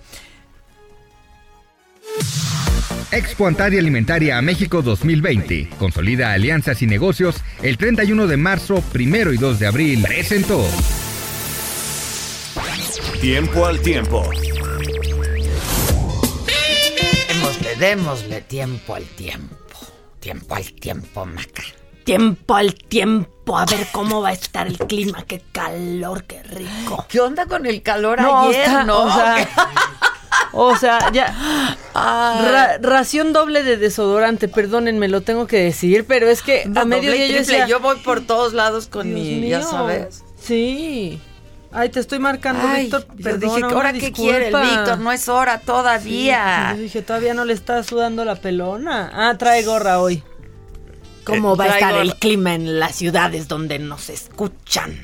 Expo 3.12 3.46
Antaria 3.46 3.80
Alimentaria 3.80 4.38
a 4.38 4.42
México 4.42 4.82
2020. 4.82 5.72
Consolida 5.78 6.32
alianzas 6.32 6.82
y 6.82 6.88
negocios 6.88 7.36
el 7.62 7.78
31 7.78 8.26
de 8.26 8.38
marzo, 8.38 8.82
primero 8.94 9.34
y 9.34 9.38
2 9.38 9.60
de 9.60 9.68
abril. 9.68 10.04
Presentó. 10.04 10.66
Tiempo 13.20 13.66
al 13.66 13.82
tiempo. 13.82 14.24
Démosle, 17.28 17.76
démosle 17.76 18.42
tiempo 18.42 18.96
al 18.96 19.04
tiempo. 19.04 19.78
Tiempo 20.20 20.56
al 20.56 20.72
tiempo, 20.74 21.26
Maca. 21.26 21.64
Tiempo 22.04 22.56
al 22.56 22.74
tiempo. 22.76 23.58
A 23.58 23.66
ver 23.66 23.88
cómo 23.92 24.22
va 24.22 24.30
a 24.30 24.34
estar 24.34 24.68
el 24.68 24.78
clima. 24.78 25.24
Qué 25.28 25.42
calor, 25.52 26.24
qué 26.24 26.42
rico. 26.44 27.06
¿Qué 27.10 27.20
onda 27.20 27.46
con 27.46 27.66
el 27.66 27.82
calor 27.82 28.20
ayer, 28.20 28.86
no? 28.86 29.04
O 29.04 29.14
sea, 29.14 29.48
o 30.54 30.76
sea, 30.76 31.12
ya. 31.12 31.34
Ra- 31.94 32.78
ración 32.82 33.34
doble 33.34 33.64
de 33.64 33.78
desodorante, 33.78 34.48
perdónenme, 34.48 35.08
lo 35.08 35.22
tengo 35.22 35.48
que 35.48 35.58
decir, 35.58 36.06
pero 36.08 36.28
es 36.30 36.42
que 36.42 36.66
No, 36.66 36.82
a 36.82 36.86
medio 36.86 37.12
doble 37.12 37.26
y 37.26 37.28
día 37.28 37.32
yo 37.32 37.38
decía, 37.40 37.68
Yo 37.68 37.80
voy 37.80 37.98
por 37.98 38.22
todos 38.22 38.54
lados 38.54 38.88
con 38.88 39.08
Dios 39.14 39.20
mi, 39.42 39.50
ya 39.50 39.62
sabes. 39.62 40.24
Sí. 40.42 41.20
Ay, 41.74 41.88
te 41.90 42.00
estoy 42.02 42.20
marcando, 42.20 42.64
Ay, 42.68 42.84
Víctor. 42.84 43.06
Perdona, 43.24 43.56
dije, 43.56 43.74
¿ahora 43.74 43.94
qué 43.94 44.12
quiere 44.12 44.48
el. 44.50 44.56
Víctor? 44.56 45.00
No 45.00 45.12
es 45.12 45.30
hora 45.30 45.60
Sí, 45.60 45.66
todavía. 45.66 46.74
yo 46.76 46.82
dije, 46.82 47.02
todavía 47.02 47.34
no 47.34 47.46
le 47.46 47.54
está 47.54 47.82
sudando 47.84 48.26
la 48.26 48.36
pelona. 48.36 49.10
Ah, 49.14 49.38
trae 49.38 49.64
gorra 49.64 50.00
hoy. 50.02 50.22
¿Cómo 51.24 51.54
Eh, 51.54 51.58
va 51.58 51.64
a 51.66 51.68
estar 51.76 51.96
el 51.96 52.16
clima 52.16 52.56
en 52.56 52.80
las 52.80 52.96
ciudades 52.96 53.48
donde 53.48 53.80
nos 53.80 54.10
escuchan? 54.10 55.00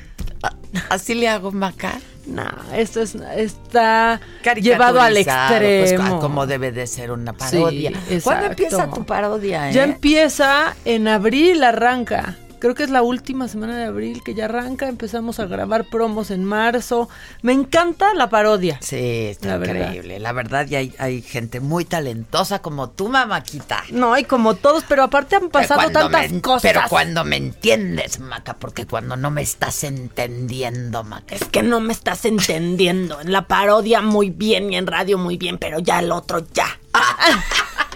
Así 0.90 1.14
le 1.14 1.28
hago, 1.28 1.52
Maca. 1.52 2.00
No, 2.28 2.46
esto 2.74 3.00
es, 3.00 3.14
está 3.14 4.20
llevado 4.60 5.00
al 5.00 5.14
pues, 5.14 5.26
extremo. 5.26 6.20
como 6.20 6.46
debe 6.46 6.72
de 6.72 6.86
ser 6.86 7.10
una 7.10 7.32
parodia. 7.32 7.90
Sí, 8.06 8.20
¿Cuándo 8.22 8.46
empieza 8.46 8.90
tu 8.90 9.04
parodia? 9.06 9.70
Ya 9.70 9.82
eh? 9.84 9.84
empieza 9.84 10.76
en 10.84 11.08
abril, 11.08 11.64
arranca. 11.64 12.36
Creo 12.58 12.74
que 12.74 12.82
es 12.84 12.90
la 12.90 13.02
última 13.02 13.48
semana 13.48 13.76
de 13.76 13.84
abril 13.84 14.22
que 14.24 14.34
ya 14.34 14.46
arranca. 14.46 14.88
Empezamos 14.88 15.38
a 15.40 15.46
grabar 15.46 15.84
promos 15.84 16.30
en 16.30 16.44
marzo. 16.44 17.08
Me 17.42 17.52
encanta 17.52 18.14
la 18.14 18.28
parodia. 18.28 18.78
Sí, 18.80 18.96
está 19.30 19.48
La 19.48 19.56
verdad. 19.58 19.86
increíble. 19.86 20.18
La 20.18 20.32
verdad, 20.32 20.66
y 20.68 20.74
hay, 20.76 20.94
hay 20.98 21.22
gente 21.22 21.60
muy 21.60 21.84
talentosa 21.84 22.60
como 22.60 22.90
tú, 22.90 23.08
mamáquita. 23.08 23.82
No, 23.90 24.12
hay 24.12 24.24
como 24.24 24.54
todos, 24.54 24.84
pero 24.88 25.04
aparte 25.04 25.36
han 25.36 25.48
pasado 25.50 25.90
tantas 25.90 26.32
me- 26.32 26.40
cosas. 26.40 26.62
Pero 26.62 26.80
cuando 26.88 27.24
me 27.24 27.36
entiendes, 27.36 28.18
Maca, 28.20 28.54
porque 28.54 28.86
cuando 28.86 29.16
no 29.16 29.30
me 29.30 29.42
estás 29.42 29.84
entendiendo, 29.84 31.04
Maca. 31.04 31.34
Es 31.34 31.44
que 31.44 31.62
no 31.62 31.80
me 31.80 31.92
estás 31.92 32.24
entendiendo. 32.24 33.20
En 33.20 33.32
la 33.32 33.46
parodia 33.46 34.02
muy 34.02 34.30
bien 34.30 34.72
y 34.72 34.76
en 34.76 34.86
radio 34.86 35.18
muy 35.18 35.36
bien, 35.36 35.58
pero 35.58 35.78
ya 35.78 36.00
el 36.00 36.10
otro 36.12 36.44
ya. 36.52 36.66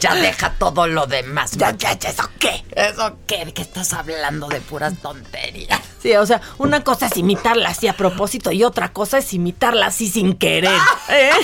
Ya 0.00 0.14
deja 0.14 0.52
todo 0.58 0.86
lo 0.86 1.06
demás. 1.06 1.52
Ya, 1.52 1.70
ya, 1.76 1.98
ya, 1.98 2.10
¿eso 2.10 2.28
qué? 2.38 2.64
¿Eso 2.70 3.18
qué? 3.26 3.44
¿De 3.46 3.52
qué 3.54 3.62
estás 3.62 3.92
hablando 3.92 4.48
de 4.48 4.60
puras 4.60 4.94
tonterías? 5.00 5.80
Sí, 6.06 6.14
o 6.14 6.24
sea, 6.24 6.40
una 6.58 6.84
cosa 6.84 7.06
es 7.06 7.16
imitarla 7.16 7.70
así 7.70 7.88
a 7.88 7.96
propósito 7.96 8.52
y 8.52 8.62
otra 8.62 8.92
cosa 8.92 9.18
es 9.18 9.34
imitarla 9.34 9.86
así 9.86 10.06
sin 10.06 10.36
querer. 10.36 10.78
¿eh? 11.08 11.30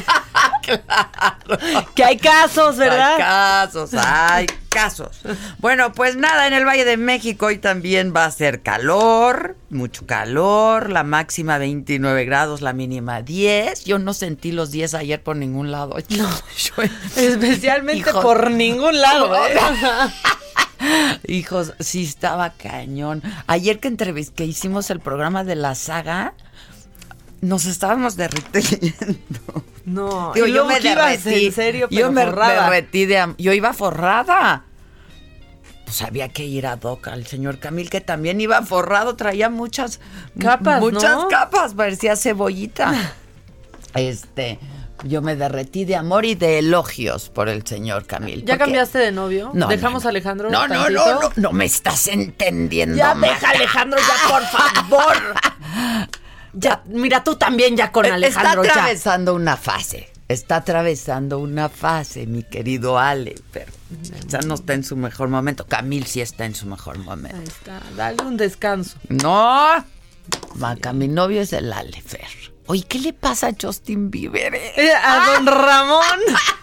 Que 1.96 2.04
hay 2.04 2.16
casos, 2.16 2.76
¿verdad? 2.76 3.14
Hay 3.14 3.18
casos, 3.18 3.94
hay 3.94 4.46
casos. 4.68 5.20
Bueno, 5.58 5.92
pues 5.92 6.16
nada, 6.16 6.46
en 6.46 6.52
el 6.52 6.64
Valle 6.64 6.84
de 6.84 6.96
México 6.96 7.46
hoy 7.46 7.58
también 7.58 8.12
va 8.14 8.24
a 8.24 8.30
ser 8.30 8.62
calor, 8.62 9.56
mucho 9.68 10.06
calor, 10.06 10.90
la 10.90 11.02
máxima 11.02 11.58
29 11.58 12.24
grados, 12.24 12.60
la 12.60 12.72
mínima 12.72 13.20
10. 13.22 13.84
Yo 13.84 13.98
no 13.98 14.14
sentí 14.14 14.52
los 14.52 14.70
10 14.70 14.94
ayer 14.94 15.20
por 15.20 15.34
ningún 15.34 15.72
lado. 15.72 15.96
No, 16.10 16.30
especialmente 17.16 18.12
por 18.12 18.52
ningún 18.52 19.00
lado. 19.00 19.34
¿eh? 19.46 19.58
Hijos, 21.26 21.74
sí 21.80 22.04
estaba 22.04 22.50
cañón. 22.50 23.22
Ayer 23.46 23.80
que 23.80 23.88
entrevisté, 23.88 24.34
que 24.34 24.44
hicimos 24.44 24.90
el 24.90 25.00
programa 25.00 25.44
de 25.44 25.56
la 25.56 25.74
saga, 25.74 26.34
nos 27.40 27.66
estábamos 27.66 28.16
derritiendo. 28.16 29.64
No, 29.84 30.34
yo 30.46 30.64
me 30.64 30.80
derretí. 30.80 31.46
En 31.46 31.52
serio, 31.52 31.88
yo 31.90 32.10
me, 32.10 32.24
derretí 32.24 33.06
de 33.06 33.34
yo 33.38 33.52
iba 33.52 33.72
forrada. 33.72 34.64
Pues 35.84 36.00
había 36.00 36.30
que 36.30 36.46
ir 36.46 36.66
a 36.66 36.76
Doc 36.76 37.08
al 37.08 37.26
señor 37.26 37.58
Camil 37.58 37.90
que 37.90 38.00
también 38.00 38.40
iba 38.40 38.62
forrado, 38.62 39.14
traía 39.16 39.50
muchas 39.50 40.00
capas, 40.38 40.80
muchas 40.80 41.26
capas, 41.26 41.74
parecía 41.74 42.16
cebollita. 42.16 43.12
este, 43.94 44.58
yo 45.04 45.22
me 45.22 45.36
derretí 45.36 45.84
de 45.84 45.96
amor 45.96 46.24
y 46.24 46.34
de 46.34 46.58
elogios 46.58 47.28
por 47.28 47.48
el 47.48 47.66
señor 47.66 48.06
Camil. 48.06 48.44
¿Ya 48.44 48.58
cambiaste 48.58 48.98
de 48.98 49.12
novio? 49.12 49.50
No. 49.54 49.68
¿Dejamos 49.68 50.06
a 50.06 50.10
Alejandro? 50.10 50.50
No, 50.50 50.68
no, 50.68 50.88
no, 50.88 51.20
no, 51.20 51.30
no, 51.36 51.52
me 51.52 51.64
estás 51.64 52.08
entendiendo. 52.08 52.96
Ya 52.96 53.14
deja 53.14 53.50
Alejandro, 53.50 53.98
ya, 54.00 54.28
por 54.28 54.42
favor. 54.42 55.16
ya, 56.52 56.82
mira, 56.86 57.24
tú 57.24 57.36
también 57.36 57.76
ya 57.76 57.90
con 57.90 58.06
Alejandro. 58.06 58.62
Está 58.62 58.72
atravesando 58.72 59.34
una 59.34 59.56
fase. 59.56 60.08
Está 60.28 60.56
atravesando 60.56 61.38
una 61.40 61.68
fase, 61.68 62.26
mi 62.26 62.42
querido 62.42 62.98
Ale, 62.98 63.34
pero 63.52 63.70
ya 64.28 64.40
no 64.40 64.54
está 64.54 64.72
en 64.72 64.84
su 64.84 64.96
mejor 64.96 65.28
momento. 65.28 65.66
Camil 65.66 66.06
sí 66.06 66.20
está 66.20 66.46
en 66.46 66.54
su 66.54 66.66
mejor 66.66 66.98
momento. 66.98 67.36
Ahí 67.36 67.44
está, 67.44 67.82
dale 67.96 68.22
un 68.22 68.36
descanso. 68.38 68.96
No, 69.08 69.84
Maca, 70.54 70.92
mi 70.92 71.08
novio 71.08 71.42
es 71.42 71.52
el 71.52 71.72
Ale 71.72 72.00
Fer. 72.00 72.51
Oye, 72.66 72.84
¿qué 72.88 72.98
le 72.98 73.12
pasa 73.12 73.48
a 73.48 73.52
Justin 73.60 74.10
Bieber? 74.10 74.54
Eh, 74.54 74.92
a 74.94 75.34
don 75.34 75.46
Ramón. 75.46 76.20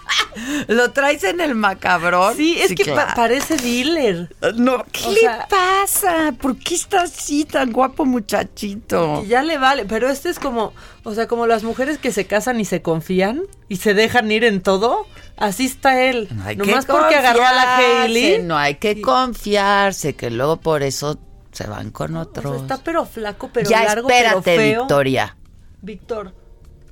¿Lo 0.67 0.91
traes 0.91 1.23
en 1.23 1.41
el 1.41 1.55
macabrón? 1.55 2.35
Sí, 2.35 2.57
es 2.59 2.73
que 2.73 2.85
parece 3.15 3.57
dealer. 3.57 4.33
No, 4.55 4.85
¿qué 4.91 5.09
le 5.09 5.29
pasa? 5.49 6.33
¿Por 6.39 6.57
qué 6.57 6.75
está 6.75 7.03
así 7.03 7.45
tan 7.45 7.71
guapo 7.71 8.05
muchachito? 8.05 9.23
Ya 9.25 9.43
le 9.43 9.57
vale, 9.57 9.85
pero 9.85 10.09
este 10.09 10.29
es 10.29 10.39
como, 10.39 10.73
o 11.03 11.13
sea, 11.13 11.27
como 11.27 11.47
las 11.47 11.63
mujeres 11.63 11.97
que 11.97 12.11
se 12.11 12.25
casan 12.25 12.59
y 12.59 12.65
se 12.65 12.81
confían 12.81 13.41
y 13.67 13.77
se 13.77 13.93
dejan 13.93 14.31
ir 14.31 14.43
en 14.43 14.61
todo. 14.61 15.05
Así 15.37 15.65
está 15.65 16.01
él. 16.01 16.27
No 16.31 16.43
hay 16.43 16.55
Nomás 16.55 16.85
porque 16.85 17.15
agarró 17.15 17.45
a 17.45 17.53
la 17.53 17.77
Hailey. 17.77 18.41
No 18.41 18.57
hay 18.57 18.75
que 18.75 19.01
confiarse, 19.01 20.15
que 20.15 20.29
luego 20.31 20.57
por 20.57 20.83
eso 20.83 21.19
se 21.51 21.65
van 21.67 21.91
con 21.91 22.15
otros. 22.17 22.61
está 22.61 22.77
pero 22.83 23.05
flaco, 23.05 23.49
pero 23.53 23.69
ya 23.69 23.83
largo, 23.83 24.09
espérate, 24.09 24.41
pero 24.43 24.61
feo. 24.61 24.81
Victoria. 24.81 25.35
Víctor, 25.81 26.33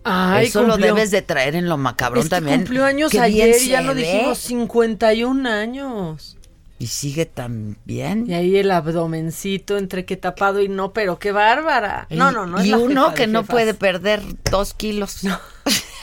Ay, 0.05 0.47
Eso 0.47 0.63
lo 0.63 0.77
debes 0.77 1.11
de 1.11 1.23
traer 1.23 1.57
en 1.57 1.69
lo 1.69 1.77
macabrón 1.77 2.29
también. 2.29 2.61
Cumplió 2.61 2.85
años 2.85 3.13
ayer, 3.17 3.59
ya 3.59 3.81
lo 3.81 3.93
dijimos, 3.93 4.39
51 4.39 5.49
años. 5.49 6.37
Y 6.79 6.87
sigue 6.87 7.27
tan 7.27 7.79
bien. 7.85 8.27
Y 8.29 8.35
ahí 8.35 8.57
el 8.57 8.71
abdomencito 8.71 9.77
entre 9.77 10.05
que 10.05 10.17
tapado 10.17 10.63
y 10.63 10.69
no, 10.69 10.93
pero 10.93 11.19
qué 11.19 11.33
bárbara. 11.33 12.07
No, 12.11 12.31
no, 12.31 12.47
no. 12.47 12.65
y 12.65 12.73
uno 12.73 13.13
que 13.13 13.27
no 13.27 13.45
puede 13.45 13.75
perder 13.75 14.23
dos 14.49 14.73
kilos. 14.73 15.25
No. 15.25 15.37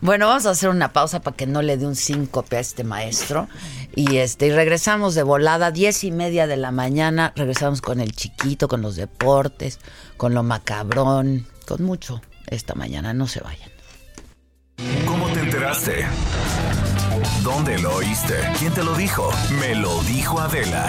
bueno, 0.00 0.28
vamos 0.28 0.46
a 0.46 0.50
hacer 0.50 0.68
una 0.68 0.92
pausa 0.92 1.20
para 1.20 1.36
que 1.36 1.46
no 1.46 1.62
le 1.62 1.76
dé 1.76 1.86
un 1.86 1.96
síncope 1.96 2.56
a 2.56 2.60
este 2.60 2.84
maestro. 2.84 3.48
Y 3.96 4.16
este, 4.16 4.46
y 4.48 4.52
regresamos 4.52 5.14
de 5.14 5.22
volada, 5.22 5.70
diez 5.70 6.04
y 6.04 6.10
media 6.10 6.46
de 6.46 6.56
la 6.56 6.70
mañana. 6.70 7.32
Regresamos 7.36 7.80
con 7.80 8.00
el 8.00 8.12
chiquito, 8.12 8.68
con 8.68 8.82
los 8.82 8.96
deportes, 8.96 9.78
con 10.16 10.34
lo 10.34 10.42
macabrón, 10.42 11.46
con 11.66 11.82
mucho 11.82 12.20
esta 12.46 12.74
mañana. 12.74 13.14
No 13.14 13.26
se 13.26 13.40
vayan. 13.40 13.70
¿Cómo 15.06 15.28
te 15.28 15.40
enteraste? 15.40 16.06
¿Dónde 17.42 17.78
lo 17.78 17.96
oíste? 17.96 18.34
¿Quién 18.58 18.72
te 18.72 18.82
lo 18.82 18.94
dijo? 18.94 19.30
Me 19.60 19.74
lo 19.74 20.02
dijo 20.02 20.40
Adela. 20.40 20.88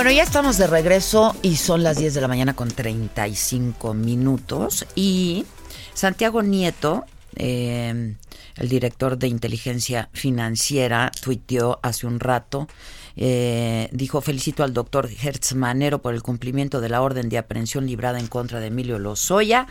Bueno, 0.00 0.12
ya 0.12 0.22
estamos 0.22 0.56
de 0.56 0.66
regreso 0.66 1.36
y 1.42 1.56
son 1.56 1.82
las 1.82 1.98
10 1.98 2.14
de 2.14 2.22
la 2.22 2.26
mañana 2.26 2.56
con 2.56 2.68
35 2.68 3.92
minutos. 3.92 4.86
Y 4.94 5.44
Santiago 5.92 6.42
Nieto, 6.42 7.04
eh, 7.36 8.16
el 8.56 8.68
director 8.70 9.18
de 9.18 9.28
inteligencia 9.28 10.08
financiera, 10.14 11.12
tuiteó 11.20 11.80
hace 11.82 12.06
un 12.06 12.18
rato. 12.18 12.66
Eh, 13.14 13.90
dijo, 13.92 14.22
felicito 14.22 14.64
al 14.64 14.72
doctor 14.72 15.06
Hertz 15.22 15.54
Manero 15.54 16.00
por 16.00 16.14
el 16.14 16.22
cumplimiento 16.22 16.80
de 16.80 16.88
la 16.88 17.02
orden 17.02 17.28
de 17.28 17.36
aprehensión 17.36 17.86
librada 17.86 18.18
en 18.18 18.26
contra 18.26 18.58
de 18.58 18.68
Emilio 18.68 18.98
Lozoya. 18.98 19.66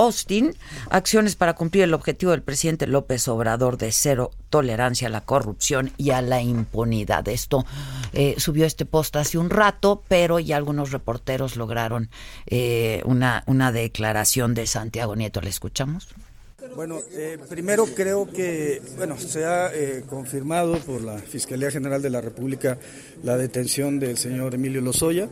Austin, 0.00 0.56
acciones 0.88 1.36
para 1.36 1.54
cumplir 1.54 1.84
el 1.84 1.92
objetivo 1.92 2.32
del 2.32 2.42
presidente 2.42 2.86
López 2.86 3.28
Obrador 3.28 3.76
de 3.76 3.92
cero 3.92 4.30
tolerancia 4.48 5.08
a 5.08 5.10
la 5.10 5.20
corrupción 5.20 5.92
y 5.98 6.10
a 6.10 6.22
la 6.22 6.40
impunidad. 6.40 7.28
Esto 7.28 7.66
eh, 8.14 8.34
subió 8.38 8.64
este 8.64 8.86
post 8.86 9.16
hace 9.16 9.36
un 9.36 9.50
rato, 9.50 10.02
pero 10.08 10.38
ya 10.38 10.56
algunos 10.56 10.90
reporteros 10.90 11.56
lograron 11.56 12.08
eh, 12.46 13.02
una, 13.04 13.44
una 13.46 13.72
declaración 13.72 14.54
de 14.54 14.66
Santiago 14.66 15.16
Nieto. 15.16 15.42
¿Le 15.42 15.50
escuchamos? 15.50 16.08
Bueno, 16.76 17.00
eh, 17.12 17.36
primero 17.48 17.84
creo 17.84 18.26
que 18.30 18.80
bueno 18.96 19.18
se 19.18 19.44
ha 19.44 19.74
eh, 19.74 20.04
confirmado 20.08 20.78
por 20.78 21.02
la 21.02 21.18
Fiscalía 21.18 21.70
General 21.70 22.00
de 22.00 22.10
la 22.10 22.20
República 22.20 22.78
la 23.24 23.36
detención 23.36 23.98
del 23.98 24.16
señor 24.16 24.54
Emilio 24.54 24.80
Lozoya. 24.80 25.28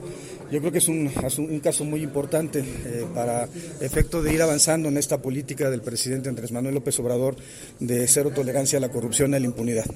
Yo 0.50 0.60
creo 0.60 0.72
que 0.72 0.78
es 0.78 0.88
un, 0.88 1.10
un 1.38 1.60
caso 1.60 1.84
muy 1.84 2.02
importante 2.02 2.60
eh, 2.60 3.06
para 3.14 3.48
efecto 3.80 4.22
de 4.22 4.32
ir 4.32 4.42
avanzando 4.42 4.88
en 4.88 4.96
esta 4.96 5.22
política 5.22 5.70
del 5.70 5.80
presidente 5.80 6.28
Andrés 6.28 6.50
Manuel 6.50 6.74
López 6.74 6.98
Obrador 6.98 7.36
de 7.78 8.06
cero 8.08 8.32
tolerancia 8.34 8.78
a 8.78 8.80
la 8.80 8.90
corrupción 8.90 9.32
y 9.32 9.36
a 9.36 9.40
la 9.40 9.46
impunidad. 9.46 9.86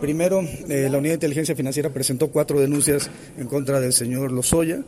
primero, 0.00 0.42
la 0.68 0.98
Unidad 0.98 1.12
de 1.12 1.14
Inteligencia 1.14 1.54
Financiera 1.54 1.90
presentó 1.90 2.30
cuatro 2.30 2.60
denuncias 2.60 3.10
en 3.36 3.46
contra 3.46 3.80
del 3.80 3.92
señor 3.92 4.32
Lozoya 4.32 4.82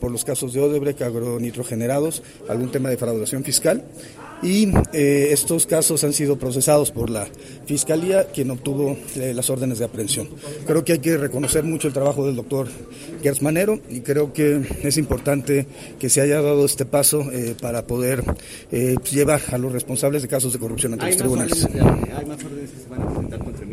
por 0.00 0.10
los 0.10 0.24
casos 0.24 0.52
de 0.52 0.60
Odebrecht, 0.60 1.02
agronitrogenerados, 1.02 2.22
algún 2.48 2.70
tema 2.70 2.90
de 2.90 2.96
fraudación 2.96 3.44
fiscal 3.44 3.84
y 4.42 4.68
eh, 4.92 5.28
estos 5.30 5.66
casos 5.66 6.04
han 6.04 6.12
sido 6.12 6.36
procesados 6.38 6.90
por 6.90 7.10
la 7.10 7.26
Fiscalía, 7.66 8.26
quien 8.26 8.50
obtuvo 8.50 8.96
eh, 9.16 9.32
las 9.34 9.48
órdenes 9.50 9.78
de 9.78 9.86
aprehensión. 9.86 10.28
Creo 10.66 10.84
que 10.84 10.92
hay 10.92 10.98
que 10.98 11.16
reconocer 11.16 11.64
mucho 11.64 11.88
el 11.88 11.94
trabajo 11.94 12.26
del 12.26 12.36
doctor 12.36 12.68
Gertz 13.22 13.42
Manero 13.42 13.80
y 13.88 14.00
creo 14.00 14.32
que 14.32 14.60
es 14.82 14.98
importante 14.98 15.66
que 15.98 16.10
se 16.10 16.20
haya 16.20 16.42
dado 16.42 16.64
este 16.66 16.84
paso 16.84 17.30
eh, 17.32 17.54
para 17.60 17.86
poder 17.86 18.22
llevar 18.70 19.40
a 19.52 19.58
los 19.58 19.72
responsables 19.72 20.22
de 20.22 20.28
casos 20.28 20.52
de 20.52 20.58
corrupción 20.58 20.92
ante 20.92 21.06
los 21.06 21.16
tribunales. 21.16 21.64
¿Hay 21.64 22.26
más 22.26 22.44
órdenes 22.44 22.70
que 22.70 22.80
se 22.80 22.88
van 22.88 23.02
a 23.02 23.06
presentar 23.06 23.38
contra? 23.44 23.63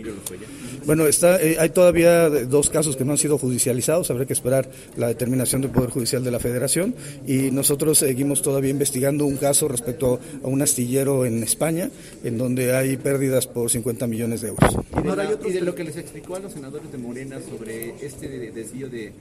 Bueno, 0.85 1.05
está, 1.07 1.35
hay 1.35 1.69
todavía 1.69 2.29
dos 2.29 2.69
casos 2.69 2.95
que 2.95 3.05
no 3.05 3.11
han 3.11 3.17
sido 3.17 3.37
judicializados, 3.37 4.09
habrá 4.11 4.25
que 4.25 4.33
esperar 4.33 4.69
la 4.97 5.07
determinación 5.07 5.61
del 5.61 5.71
Poder 5.71 5.89
Judicial 5.89 6.23
de 6.23 6.31
la 6.31 6.39
Federación 6.39 6.95
y 7.25 7.51
nosotros 7.51 7.99
seguimos 7.99 8.41
todavía 8.41 8.71
investigando 8.71 9.25
un 9.25 9.37
caso 9.37 9.67
respecto 9.67 10.19
a 10.43 10.47
un 10.47 10.61
astillero 10.61 11.25
en 11.25 11.43
España, 11.43 11.89
en 12.23 12.37
donde 12.37 12.75
hay 12.75 12.97
pérdidas 12.97 13.47
por 13.47 13.69
50 13.69 14.07
millones 14.07 14.41
de 14.41 14.49
euros. 14.49 14.75
Y 15.45 15.51
de, 15.51 15.61
lo 15.61 15.75
que 15.75 15.83
les 15.83 15.97
explicó 15.97 16.35
a 16.35 16.39
los 16.39 16.53
senadores 16.53 16.91
de 16.91 16.97
Morena 16.97 17.39
sobre 17.39 17.95
este 18.05 18.27
desvío 18.51 18.89
de 18.89 19.13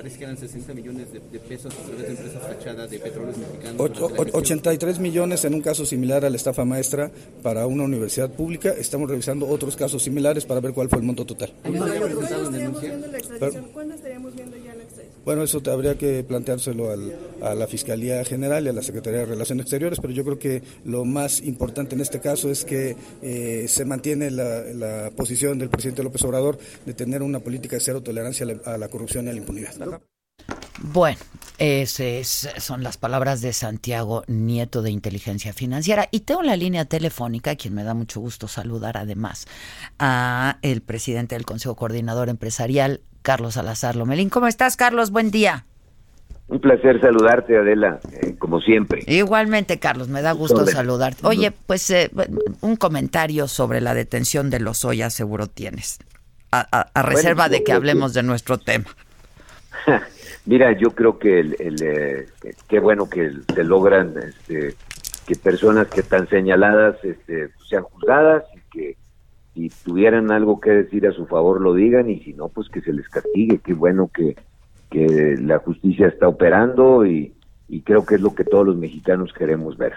parece 0.00 0.16
que 0.16 0.24
eran 0.24 0.38
60 0.38 0.72
millones 0.72 1.12
de, 1.12 1.20
pesos 1.40 1.74
a 1.74 1.82
través 1.82 2.02
de 2.02 2.08
empresas 2.08 2.42
fachadas 2.42 2.90
de 2.90 2.98
petróleos 2.98 3.36
mexicanos. 3.36 4.32
83 4.32 4.98
millones 4.98 5.44
en 5.44 5.52
un 5.52 5.60
caso 5.60 5.84
similar 5.84 6.24
a 6.24 6.30
la 6.30 6.36
estafa 6.36 6.64
maestra 6.64 7.10
para 7.42 7.66
una 7.66 7.84
universidad 7.84 8.30
pública. 8.30 8.70
Estamos 8.70 9.10
revisando 9.10 9.46
otros 9.46 9.76
casos 9.76 10.02
similares 10.02 10.46
para 10.46 10.60
ver 10.60 10.72
cuál 10.72 10.88
fue 10.88 11.00
el 11.00 11.04
monto 11.04 11.26
total. 11.26 11.52
¿Cuándo 11.62 11.86
estaríamos 11.86 12.80
viendo 12.80 13.06
la 13.08 13.18
extradición? 13.18 13.64
¿Cuándo 13.74 13.94
estaríamos 13.94 14.34
viendo? 14.34 14.56
Bueno, 15.24 15.42
eso 15.42 15.62
habría 15.70 15.96
que 15.96 16.24
planteárselo 16.24 16.90
al, 16.90 17.14
a 17.42 17.54
la 17.54 17.66
Fiscalía 17.66 18.24
General 18.24 18.64
y 18.64 18.68
a 18.68 18.72
la 18.72 18.82
Secretaría 18.82 19.20
de 19.20 19.26
Relaciones 19.26 19.64
Exteriores, 19.64 20.00
pero 20.00 20.12
yo 20.12 20.24
creo 20.24 20.38
que 20.38 20.62
lo 20.84 21.04
más 21.04 21.40
importante 21.40 21.94
en 21.94 22.00
este 22.00 22.20
caso 22.20 22.50
es 22.50 22.64
que 22.64 22.96
eh, 23.22 23.66
se 23.68 23.84
mantiene 23.84 24.30
la, 24.30 24.62
la, 24.72 25.10
posición 25.10 25.58
del 25.58 25.68
presidente 25.68 26.02
López 26.02 26.22
Obrador 26.24 26.58
de 26.86 26.94
tener 26.94 27.22
una 27.22 27.40
política 27.40 27.76
de 27.76 27.80
cero 27.80 28.02
tolerancia 28.02 28.46
a 28.64 28.78
la 28.78 28.88
corrupción 28.88 29.26
y 29.26 29.28
a 29.28 29.32
la 29.32 29.38
impunidad. 29.38 29.74
Bueno, 30.82 31.18
esas 31.58 32.48
son 32.56 32.82
las 32.82 32.96
palabras 32.96 33.42
de 33.42 33.52
Santiago 33.52 34.24
Nieto 34.26 34.80
de 34.80 34.90
Inteligencia 34.90 35.52
Financiera. 35.52 36.08
Y 36.10 36.20
tengo 36.20 36.42
la 36.42 36.56
línea 36.56 36.86
telefónica, 36.86 37.54
quien 37.56 37.74
me 37.74 37.84
da 37.84 37.92
mucho 37.92 38.18
gusto 38.18 38.48
saludar 38.48 38.96
además, 38.96 39.46
a 39.98 40.56
el 40.62 40.80
presidente 40.80 41.34
del 41.34 41.44
Consejo 41.44 41.76
Coordinador 41.76 42.30
Empresarial, 42.30 43.00
Carlos 43.20 43.54
Salazar 43.54 43.94
Lomelín. 43.94 44.30
¿Cómo 44.30 44.46
estás, 44.46 44.78
Carlos? 44.78 45.10
Buen 45.10 45.30
día. 45.30 45.66
Un 46.48 46.60
placer 46.60 47.00
saludarte, 47.00 47.58
Adela, 47.58 48.00
eh, 48.10 48.34
como 48.38 48.60
siempre. 48.60 49.04
Igualmente, 49.06 49.78
Carlos, 49.78 50.08
me 50.08 50.22
da 50.22 50.32
gusto 50.32 50.66
saludarte. 50.66 51.24
Oye, 51.24 51.52
pues 51.52 51.90
eh, 51.90 52.10
un 52.62 52.74
comentario 52.76 53.46
sobre 53.46 53.80
la 53.80 53.94
detención 53.94 54.50
de 54.50 54.60
los 54.60 54.84
Oya 54.84 55.10
seguro 55.10 55.46
tienes, 55.46 55.98
a, 56.50 57.02
reserva 57.02 57.48
de 57.48 57.62
que 57.62 57.72
hablemos 57.72 58.14
de 58.14 58.22
nuestro 58.22 58.58
tema. 58.58 58.86
Mira, 60.46 60.72
yo 60.72 60.90
creo 60.90 61.18
que 61.18 61.40
el, 61.40 61.76
eh, 61.82 62.26
qué 62.68 62.80
bueno 62.80 63.08
que 63.08 63.30
se 63.54 63.64
logran 63.64 64.14
este, 64.18 64.74
que 65.26 65.36
personas 65.36 65.88
que 65.88 66.00
están 66.00 66.28
señaladas 66.28 66.96
este, 67.04 67.50
sean 67.68 67.82
juzgadas 67.84 68.44
y 68.54 68.60
que 68.70 68.96
si 69.54 69.70
tuvieran 69.84 70.30
algo 70.30 70.60
que 70.60 70.70
decir 70.70 71.06
a 71.06 71.12
su 71.12 71.26
favor 71.26 71.60
lo 71.60 71.74
digan 71.74 72.08
y 72.08 72.20
si 72.20 72.32
no, 72.32 72.48
pues 72.48 72.68
que 72.68 72.80
se 72.80 72.92
les 72.92 73.08
castigue. 73.08 73.58
Qué 73.58 73.74
bueno 73.74 74.10
que, 74.12 74.36
que 74.90 75.36
la 75.40 75.58
justicia 75.58 76.08
está 76.08 76.28
operando 76.28 77.04
y, 77.04 77.34
creo 77.84 78.04
que 78.04 78.16
es 78.16 78.20
lo 78.20 78.34
que 78.34 78.44
todos 78.44 78.66
los 78.66 78.76
mexicanos 78.76 79.32
queremos 79.32 79.76
ver. 79.76 79.94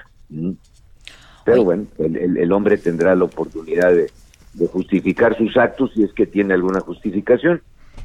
Pero 1.45 1.63
bueno, 1.63 1.85
el, 1.97 2.37
el, 2.37 2.51
hombre 2.51 2.77
tendrá 2.77 3.15
la 3.15 3.23
oportunidad 3.23 3.91
de, 3.91 4.11
de 4.53 4.67
justificar 4.67 5.37
sus 5.37 5.57
actos 5.57 5.91
si 5.93 6.03
es 6.03 6.13
que 6.13 6.27
tiene 6.27 6.53
alguna 6.53 6.79
justificación 6.79 7.61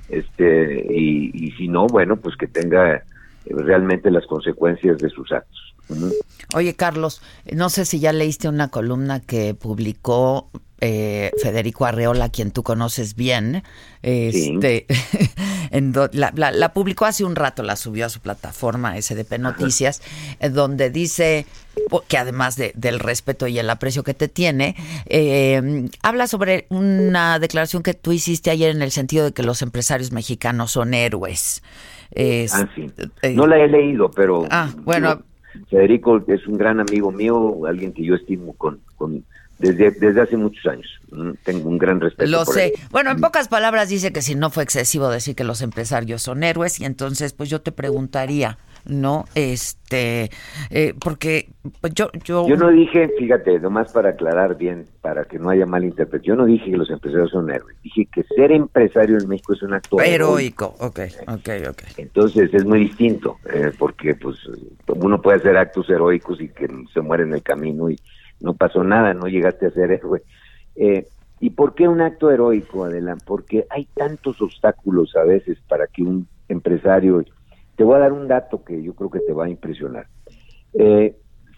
este 0.09 0.87
y, 0.91 1.53
si 1.57 1.69
no 1.69 1.87
bueno 1.87 2.17
pues 2.17 2.37
que 2.37 2.47
tenga 2.47 2.95
eh, 2.95 3.03
realmente 3.47 4.11
las 4.11 4.27
consecuencias 4.27 4.99
de 4.99 5.11
sus 5.11 5.33
actos. 5.33 5.75
Oye 6.55 6.75
Carlos 6.75 7.23
no 7.53 7.71
sé 7.71 7.85
si 7.85 8.01
ya 8.01 8.13
leíste 8.13 8.49
una 8.49 8.69
columna 8.69 9.21
que 9.21 9.55
publicó 9.55 10.51
eh, 10.81 11.33
Federico 11.43 11.87
Arreola, 11.87 12.29
quien 12.29 12.53
tú 12.53 12.63
conoces 12.63 13.17
bien, 13.17 13.65
este, 14.03 14.87
la, 16.13 16.73
publicó 16.73 17.05
hace 17.05 17.25
un 17.25 17.35
rato, 17.35 17.65
la 17.65 17.75
subió 17.75 18.07
a 18.07 18.09
su 18.09 18.21
plataforma 18.21 19.01
SDP 19.01 19.39
Noticias, 19.41 20.03
eh, 20.39 20.51
donde 20.51 20.91
dice 20.91 21.47
que 22.07 22.19
además 22.19 22.57
del 22.57 23.01
respeto 23.01 23.49
y 23.49 23.59
el 23.59 23.69
aprecio 23.71 24.05
que 24.05 24.15
te 24.15 24.29
tiene, 24.29 24.77
eh, 25.07 25.89
habla 26.03 26.29
sobre 26.29 26.67
una 26.69 27.39
declaración 27.39 27.83
que 27.83 27.95
tú 27.95 28.13
hiciste 28.13 28.51
ayer 28.51 28.75
en 28.75 28.83
el 28.83 28.91
sentido 28.91 29.25
de 29.25 29.33
que 29.33 29.43
los 29.43 29.63
empresarios 29.63 30.13
mexicanos 30.13 30.73
son 30.73 30.95
héroes. 30.95 31.63
ah, 32.53 32.69
sí. 32.75 32.87
no 33.35 33.47
la 33.47 33.59
he 33.59 33.69
leído, 33.69 34.11
pero 34.11 34.45
ah, 34.51 34.71
bueno. 34.85 35.23
Federico 35.71 36.23
es 36.29 36.47
un 36.47 36.57
gran 36.57 36.79
amigo 36.79 37.11
mío, 37.11 37.67
alguien 37.67 37.93
que 37.93 38.05
yo 38.05 38.15
estimo 38.15 38.53
con, 38.53 38.81
con 38.97 39.25
desde, 39.59 39.91
desde 39.91 40.21
hace 40.21 40.37
muchos 40.37 40.65
años. 40.67 40.89
Mm, 41.11 41.31
tengo 41.43 41.69
un 41.69 41.79
gran 41.79 42.01
respeto. 42.01 42.31
Lo 42.31 42.45
sé. 42.45 42.75
Bueno, 42.91 43.11
en 43.11 43.21
pocas 43.21 43.49
palabras 43.49 43.89
dice 43.89 44.13
que 44.13 44.23
si 44.23 44.35
no 44.35 44.51
fue 44.51 44.63
excesivo 44.63 45.09
decir 45.09 45.35
que 45.35 45.45
los 45.45 45.63
empresarios 45.63 46.23
son 46.23 46.43
héroes 46.43 46.81
y 46.81 46.85
entonces 46.85 47.33
pues 47.33 47.49
yo 47.49 47.61
te 47.61 47.73
preguntaría, 47.73 48.59
¿no? 48.85 49.25
Este, 49.35 50.31
eh, 50.71 50.95
porque 51.01 51.49
pues, 51.81 51.95
yo, 51.95 52.11
yo... 52.25 52.47
Yo 52.47 52.57
no 52.57 52.71
dije, 52.71 53.11
fíjate, 53.19 53.59
nomás 53.59 53.91
para 53.93 54.11
aclarar 54.11 54.57
bien, 54.57 54.87
para 55.01 55.25
que 55.25 55.39
no 55.39 55.51
haya 55.51 55.67
mal 55.67 55.85
interpretación, 55.85 56.37
yo 56.37 56.43
no 56.43 56.47
dije 56.47 56.71
que 56.71 56.77
los 56.77 56.91
empresarios 56.91 57.31
son 57.31 57.51
héroes, 57.51 57.77
dije 57.83 58.07
que 58.13 58.23
ser 58.35 58.53
empresario 58.53 59.19
en 59.19 59.29
México 59.29 59.55
es 59.55 59.63
un 59.63 59.75
acto 59.75 60.01
heroico. 60.01 60.75
ok, 60.79 61.01
ok, 61.27 61.49
ok. 61.71 61.83
Entonces 61.97 62.53
es 62.53 62.65
muy 62.65 62.81
distinto, 62.81 63.39
eh, 63.53 63.73
porque 63.79 64.15
pues 64.15 64.37
uno 64.89 65.23
puede 65.23 65.39
hacer 65.39 65.57
actos 65.57 65.89
heroicos 65.89 66.41
y 66.41 66.49
que 66.49 66.69
se 66.93 67.01
muere 67.01 67.25
en 67.25 67.33
el 67.33 67.43
camino 67.43 67.91
y 67.91 67.99
no 68.41 68.55
pasó 68.55 68.85
nada, 68.85 69.15
no 69.15 69.27
llegaste 69.27 69.67
a 69.67 69.71
ser 69.71 69.91
héroe. 69.91 70.23
Eh, 70.77 71.07
¿Y 71.41 71.51
por 71.51 71.75
qué 71.75 71.89
un 71.89 72.01
acto 72.01 72.31
heroico, 72.31 72.85
Adelante? 72.85 73.25
Porque 73.27 73.67
hay 73.71 73.87
tantos 73.95 74.41
obstáculos 74.43 75.15
a 75.17 75.25
veces 75.25 75.59
para 75.69 75.87
que 75.87 76.03
un 76.03 76.27
empresario... 76.49 77.25
Te 77.77 77.85
voy 77.85 77.95
a 77.95 78.01
dar 78.01 78.13
un 78.13 78.27
dato 78.27 78.65
que 78.65 78.83
yo 78.83 78.93
creo 78.95 79.09
que 79.09 79.21
te 79.21 79.33
va 79.33 79.45
a 79.45 79.49
impresionar. 79.49 80.09
Eh, 80.75 81.15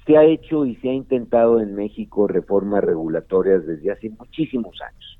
se 0.07 0.19
ha 0.19 0.25
hecho 0.25 0.67
y 0.67 0.77
se 0.77 0.91
ha 0.91 0.93
intentado 0.93 1.61
en 1.61 1.75
México 1.75 2.27
reformas 2.27 2.85
regulatorias 2.85 3.65
desde 3.67 3.91
hace 3.91 4.11
muchísimos 4.11 4.77
años. 4.83 5.19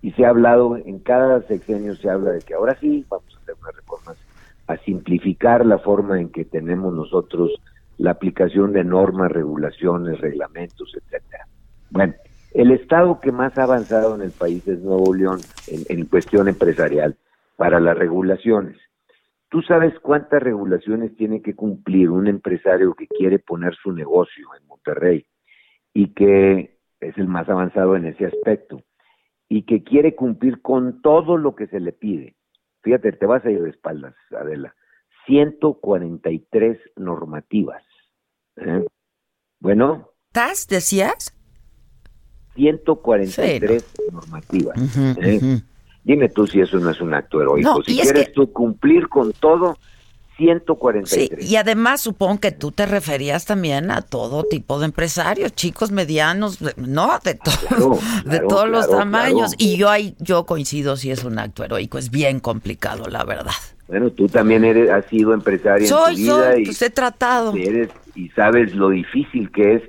Y 0.00 0.12
se 0.12 0.24
ha 0.24 0.28
hablado, 0.28 0.76
en 0.76 1.00
cada 1.00 1.42
sexenio 1.42 1.96
se 1.96 2.08
habla 2.08 2.30
de 2.30 2.40
que 2.40 2.54
ahora 2.54 2.76
sí 2.78 3.04
vamos 3.08 3.34
a 3.34 3.40
hacer 3.40 3.54
unas 3.60 3.74
reformas 3.74 4.16
a 4.68 4.76
simplificar 4.76 5.66
la 5.66 5.78
forma 5.78 6.20
en 6.20 6.28
que 6.28 6.44
tenemos 6.44 6.94
nosotros 6.94 7.50
la 7.98 8.12
aplicación 8.12 8.72
de 8.72 8.84
normas, 8.84 9.30
regulaciones, 9.30 10.20
reglamentos, 10.20 10.92
etcétera. 10.94 11.46
Bueno, 11.90 12.14
el 12.54 12.70
estado 12.70 13.20
que 13.20 13.32
más 13.32 13.58
ha 13.58 13.64
avanzado 13.64 14.14
en 14.14 14.22
el 14.22 14.30
país 14.30 14.66
es 14.66 14.80
Nuevo 14.80 15.14
León 15.14 15.40
en, 15.66 16.06
cuestión 16.06 16.48
empresarial 16.48 17.16
para 17.56 17.80
las 17.80 17.98
regulaciones. 17.98 18.76
¿Tú 19.50 19.62
sabes 19.62 19.98
cuántas 20.00 20.42
regulaciones 20.42 21.16
tiene 21.16 21.42
que 21.42 21.54
cumplir 21.54 22.10
un 22.10 22.26
empresario 22.26 22.94
que 22.94 23.06
quiere 23.06 23.38
poner 23.38 23.74
su 23.74 23.92
negocio 23.92 24.48
en 24.58 24.66
Monterrey 24.66 25.26
y 25.92 26.14
que 26.14 26.78
es 27.00 27.18
el 27.18 27.28
más 27.28 27.48
avanzado 27.48 27.96
en 27.96 28.06
ese 28.06 28.26
aspecto 28.26 28.82
y 29.48 29.62
que 29.62 29.82
quiere 29.82 30.14
cumplir 30.14 30.60
con 30.60 31.00
todo 31.02 31.36
lo 31.36 31.54
que 31.54 31.66
se 31.66 31.80
le 31.80 31.92
pide? 31.92 32.36
Fíjate, 32.82 33.12
te 33.12 33.26
vas 33.26 33.44
a 33.44 33.50
ir 33.50 33.62
de 33.62 33.70
espaldas, 33.70 34.14
Adela. 34.30 34.74
143 35.26 36.78
normativas. 36.96 37.82
¿Eh? 38.60 38.84
Bueno. 39.60 40.10
¿Estás, 40.28 40.66
decías? 40.68 41.34
143 42.54 43.84
normativas. 44.12 44.78
¿eh? 45.22 45.60
Dime 46.04 46.28
tú 46.28 46.46
si 46.46 46.60
eso 46.60 46.78
no 46.78 46.90
es 46.90 47.00
un 47.00 47.14
acto 47.14 47.40
heroico. 47.40 47.82
si 47.82 47.98
quieres 47.98 48.32
tú 48.32 48.52
cumplir 48.52 49.08
con 49.08 49.32
todo, 49.32 49.76
143. 50.38 51.10
Sí, 51.10 51.30
y 51.46 51.56
además 51.56 52.00
supongo 52.00 52.40
que 52.40 52.52
tú 52.52 52.70
te 52.70 52.86
referías 52.86 53.44
también 53.44 53.90
a 53.90 54.02
todo 54.02 54.44
tipo 54.44 54.78
de 54.78 54.86
empresarios, 54.86 55.52
chicos, 55.52 55.90
medianos, 55.90 56.58
no, 56.76 57.18
de, 57.24 57.38
de 58.24 58.40
todos 58.48 58.68
los 58.68 58.88
tamaños. 58.88 59.54
Y 59.58 59.76
yo 59.76 59.90
ahí, 59.90 60.14
yo 60.20 60.46
coincido 60.46 60.96
si 60.96 61.10
es 61.10 61.24
un 61.24 61.38
acto 61.38 61.64
heroico, 61.64 61.98
es 61.98 62.10
bien 62.10 62.38
complicado, 62.40 63.06
la 63.08 63.24
verdad. 63.24 63.52
Bueno, 63.88 64.10
tú 64.10 64.28
también 64.28 64.64
eres, 64.64 64.90
has 64.90 65.06
sido 65.06 65.34
empresaria 65.34 65.88
en 65.88 65.94
tu 65.94 66.16
vida 66.16 66.58
y 66.58 66.64
pues 66.66 66.80
he 66.82 66.90
tratado. 66.90 67.54
Eres, 67.56 67.90
y 68.14 68.28
sabes 68.30 68.74
lo 68.74 68.90
difícil 68.90 69.50
que 69.50 69.74
es 69.74 69.82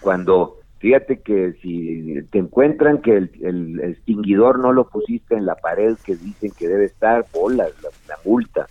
cuando 0.00 0.58
Fíjate 0.82 1.20
que 1.20 1.52
si 1.62 2.22
te 2.32 2.38
encuentran 2.38 3.02
que 3.02 3.16
el, 3.16 3.80
extinguidor 3.80 4.58
no 4.58 4.72
lo 4.72 4.88
pusiste 4.88 5.36
en 5.36 5.46
la 5.46 5.54
pared 5.54 5.96
que 6.04 6.16
dicen 6.16 6.50
que 6.58 6.66
debe 6.66 6.86
estar, 6.86 7.24
bolas, 7.32 7.70
la, 8.08 8.16
multa. 8.24 8.66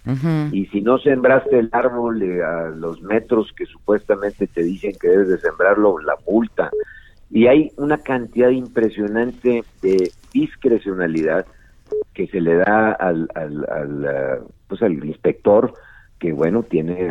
Y 0.52 0.66
si 0.66 0.82
no 0.82 0.98
sembraste 0.98 1.58
el 1.58 1.70
árbol 1.72 2.22
a 2.42 2.68
los 2.68 3.02
metros 3.02 3.54
que 3.56 3.66
supuestamente 3.66 4.48
te 4.48 4.62
dicen 4.62 4.92
que 5.00 5.08
debes 5.08 5.30
de 5.30 5.38
sembrarlo, 5.38 6.00
la 6.00 6.16
multa. 6.28 6.70
Y 7.30 7.48
hay 7.48 7.72
una 7.78 7.98
cantidad 8.00 8.50
impresionante 8.50 9.64
de 9.82 10.12
discrecionalidad 10.34 11.46
que 12.14 12.28
se 12.28 12.42
le 12.42 12.56
da 12.56 12.92
al, 12.92 13.30
al, 13.36 14.44
pues 14.68 14.82
al 14.82 15.02
inspector 15.06 15.74
que 16.20 16.34
bueno, 16.34 16.64
tiene 16.64 17.10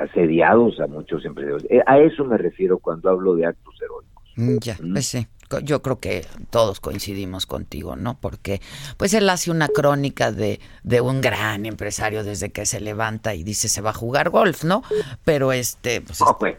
asediados 0.00 0.80
a 0.80 0.86
muchos 0.86 1.24
empresarios. 1.26 1.66
Eh, 1.70 1.82
a 1.86 1.98
eso 1.98 2.24
me 2.24 2.38
refiero 2.38 2.78
cuando 2.78 3.10
hablo 3.10 3.36
de 3.36 3.46
actos 3.46 3.80
heroicos. 3.80 4.13
Mm, 4.36 4.58
ya, 4.60 4.76
pues 4.92 5.06
sí. 5.06 5.26
Yo 5.62 5.82
creo 5.82 6.00
que 6.00 6.26
todos 6.50 6.80
coincidimos 6.80 7.46
contigo, 7.46 7.96
¿no? 7.96 8.18
Porque 8.20 8.60
pues 8.96 9.14
él 9.14 9.28
hace 9.28 9.50
una 9.50 9.68
crónica 9.68 10.32
de, 10.32 10.58
de 10.82 11.00
un 11.00 11.20
gran 11.20 11.66
empresario 11.66 12.24
desde 12.24 12.50
que 12.50 12.66
se 12.66 12.80
levanta 12.80 13.34
y 13.34 13.44
dice 13.44 13.68
se 13.68 13.80
va 13.80 13.90
a 13.90 13.94
jugar 13.94 14.30
golf, 14.30 14.64
¿no? 14.64 14.82
Pero 15.24 15.52
este... 15.52 16.00
Pues, 16.00 16.18
bueno, 16.40 16.58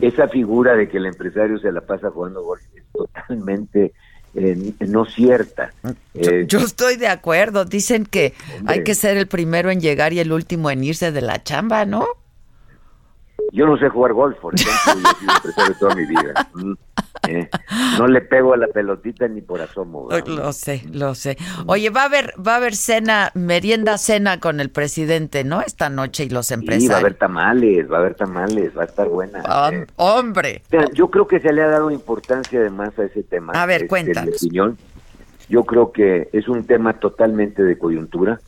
esa 0.00 0.28
figura 0.28 0.76
de 0.76 0.88
que 0.88 0.98
el 0.98 1.06
empresario 1.06 1.58
se 1.58 1.72
la 1.72 1.80
pasa 1.80 2.10
jugando 2.10 2.42
golf 2.42 2.62
es 2.74 2.84
totalmente 2.92 3.94
eh, 4.34 4.74
no 4.80 5.06
cierta. 5.06 5.72
Eh, 6.12 6.44
yo, 6.46 6.58
estoy 6.58 6.96
de 6.96 7.08
acuerdo. 7.08 7.64
Dicen 7.64 8.04
que 8.04 8.34
hay 8.66 8.84
que 8.84 8.94
ser 8.94 9.16
el 9.16 9.28
primero 9.28 9.70
en 9.70 9.80
llegar 9.80 10.12
y 10.12 10.20
el 10.20 10.30
último 10.30 10.70
en 10.70 10.84
irse 10.84 11.10
de 11.10 11.22
la 11.22 11.42
chamba, 11.42 11.86
¿no? 11.86 12.06
Yo 13.52 13.66
no 13.66 13.78
sé 13.78 13.88
jugar 13.88 14.12
golf, 14.12 14.36
por 14.38 14.54
ejemplo, 14.54 15.02
yo 15.02 15.10
he 15.10 15.20
sido 15.20 15.32
empresario 15.36 15.76
toda 15.78 15.94
mi 15.94 16.06
vida. 16.06 16.50
Mm. 17.22 17.28
¿eh? 17.30 17.50
no 17.98 18.06
le 18.06 18.20
pego 18.20 18.54
a 18.54 18.56
la 18.56 18.68
pelotita 18.68 19.28
ni 19.28 19.40
por 19.40 19.60
asomo. 19.60 20.08
Lo 20.26 20.52
sé, 20.52 20.82
lo 20.92 21.14
sé. 21.14 21.36
Oye, 21.66 21.90
va 21.90 22.02
a 22.02 22.04
haber, 22.06 22.34
va 22.44 22.54
a 22.54 22.56
haber 22.56 22.74
cena, 22.74 23.30
merienda 23.34 23.98
cena 23.98 24.40
con 24.40 24.60
el 24.60 24.70
presidente, 24.70 25.44
¿no? 25.44 25.60
Esta 25.62 25.88
noche 25.88 26.24
y 26.24 26.28
los 26.30 26.50
empresarios. 26.50 26.84
Sí, 26.84 26.88
va 26.88 26.96
a 26.96 27.00
haber 27.00 27.14
tamales, 27.14 27.90
va 27.90 27.96
a 27.96 28.00
haber 28.00 28.14
tamales, 28.14 28.76
va 28.76 28.82
a 28.82 28.86
estar 28.86 29.08
buena. 29.08 29.40
¿eh? 29.72 29.86
Hombre. 29.96 30.62
yo 30.92 31.10
creo 31.10 31.26
que 31.26 31.40
se 31.40 31.52
le 31.52 31.62
ha 31.62 31.68
dado 31.68 31.90
importancia 31.90 32.60
además 32.60 32.98
a 32.98 33.04
ese 33.04 33.22
tema. 33.22 33.52
A 33.54 33.66
ver, 33.66 33.82
este, 33.82 33.88
cuéntanos. 33.88 34.46
Yo 35.48 35.64
creo 35.64 35.92
que 35.92 36.28
es 36.32 36.48
un 36.48 36.64
tema 36.64 36.94
totalmente 36.94 37.62
de 37.62 37.78
coyuntura. 37.78 38.40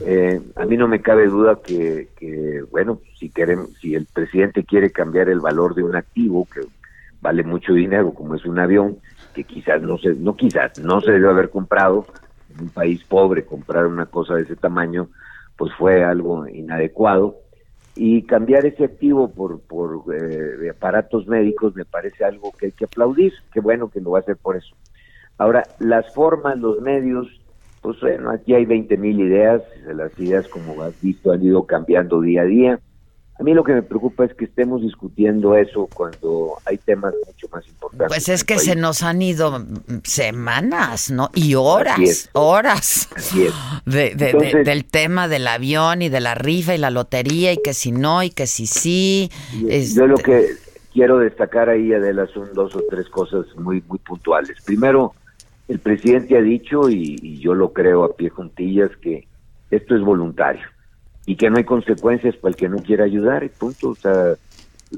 Eh, 0.00 0.40
a 0.56 0.64
mí 0.66 0.76
no 0.76 0.88
me 0.88 1.00
cabe 1.00 1.26
duda 1.26 1.58
que, 1.62 2.08
que 2.18 2.62
bueno, 2.70 3.00
si 3.18 3.30
quieren, 3.30 3.68
si 3.80 3.94
el 3.94 4.06
presidente 4.06 4.64
quiere 4.64 4.90
cambiar 4.90 5.28
el 5.28 5.40
valor 5.40 5.74
de 5.74 5.82
un 5.82 5.96
activo, 5.96 6.46
que 6.52 6.60
vale 7.26 7.42
mucho 7.42 7.72
dinero, 7.72 8.14
como 8.14 8.36
es 8.36 8.44
un 8.44 8.56
avión, 8.56 8.98
que 9.34 9.42
quizás 9.42 9.82
no 9.82 9.98
se, 9.98 10.14
no 10.14 10.36
quizás, 10.36 10.78
no 10.78 11.00
se 11.00 11.10
debe 11.10 11.28
haber 11.28 11.50
comprado 11.50 12.06
en 12.54 12.66
un 12.66 12.68
país 12.68 13.02
pobre, 13.02 13.44
comprar 13.44 13.84
una 13.86 14.06
cosa 14.06 14.36
de 14.36 14.42
ese 14.42 14.54
tamaño, 14.54 15.08
pues 15.56 15.72
fue 15.76 16.04
algo 16.04 16.46
inadecuado. 16.46 17.34
Y 17.96 18.22
cambiar 18.22 18.64
ese 18.64 18.84
activo 18.84 19.28
por, 19.32 19.60
por 19.60 20.04
eh, 20.14 20.70
aparatos 20.70 21.26
médicos 21.26 21.74
me 21.74 21.84
parece 21.84 22.24
algo 22.24 22.52
que 22.52 22.66
hay 22.66 22.72
que 22.72 22.84
aplaudir, 22.84 23.32
qué 23.52 23.58
bueno 23.58 23.88
que 23.88 24.00
lo 24.00 24.12
va 24.12 24.18
a 24.18 24.20
hacer 24.20 24.36
por 24.36 24.56
eso. 24.56 24.76
Ahora, 25.36 25.64
las 25.80 26.14
formas, 26.14 26.60
los 26.60 26.80
medios, 26.80 27.26
pues 27.82 27.98
bueno, 28.00 28.30
aquí 28.30 28.54
hay 28.54 28.66
20 28.66 28.96
mil 28.98 29.18
ideas, 29.18 29.62
las 29.92 30.16
ideas 30.20 30.46
como 30.46 30.80
has 30.80 31.00
visto 31.02 31.32
han 31.32 31.42
ido 31.42 31.66
cambiando 31.66 32.20
día 32.20 32.42
a 32.42 32.44
día. 32.44 32.80
A 33.38 33.42
mí 33.42 33.52
lo 33.52 33.64
que 33.64 33.74
me 33.74 33.82
preocupa 33.82 34.24
es 34.24 34.32
que 34.32 34.46
estemos 34.46 34.80
discutiendo 34.80 35.56
eso 35.56 35.88
cuando 35.92 36.54
hay 36.64 36.78
temas 36.78 37.12
mucho 37.26 37.48
más 37.52 37.68
importantes. 37.68 38.08
Pues 38.08 38.28
es 38.30 38.44
que 38.44 38.58
se 38.58 38.76
nos 38.76 39.02
han 39.02 39.20
ido 39.20 39.62
semanas, 40.04 41.10
¿no? 41.10 41.30
Y 41.34 41.54
horas, 41.54 42.30
horas 42.32 43.10
De, 43.84 44.14
del 44.64 44.84
tema 44.86 45.28
del 45.28 45.46
avión 45.48 46.00
y 46.00 46.08
de 46.08 46.20
la 46.20 46.34
rifa 46.34 46.74
y 46.74 46.78
la 46.78 46.90
lotería 46.90 47.52
y 47.52 47.58
que 47.58 47.74
si 47.74 47.92
no 47.92 48.22
y 48.22 48.30
que 48.30 48.46
si 48.46 48.66
sí. 48.66 49.30
Yo 49.94 50.06
lo 50.06 50.16
que 50.16 50.46
quiero 50.94 51.18
destacar 51.18 51.68
ahí, 51.68 51.92
Adela, 51.92 52.26
son 52.28 52.54
dos 52.54 52.74
o 52.74 52.82
tres 52.88 53.08
cosas 53.10 53.44
muy, 53.56 53.82
muy 53.86 53.98
puntuales. 53.98 54.56
Primero, 54.64 55.14
el 55.68 55.78
presidente 55.78 56.38
ha 56.38 56.42
dicho, 56.42 56.88
y, 56.88 57.18
y 57.20 57.38
yo 57.38 57.54
lo 57.54 57.74
creo 57.74 58.04
a 58.04 58.16
pie 58.16 58.30
juntillas, 58.30 58.90
que 58.96 59.26
esto 59.70 59.94
es 59.94 60.00
voluntario 60.00 60.66
y 61.26 61.36
que 61.36 61.50
no 61.50 61.58
hay 61.58 61.64
consecuencias 61.64 62.36
para 62.36 62.50
el 62.50 62.56
que 62.56 62.68
no 62.68 62.78
quiera 62.78 63.04
ayudar, 63.04 63.44
y 63.44 63.48
punto. 63.48 63.90
O 63.90 63.94
sea, 63.96 64.36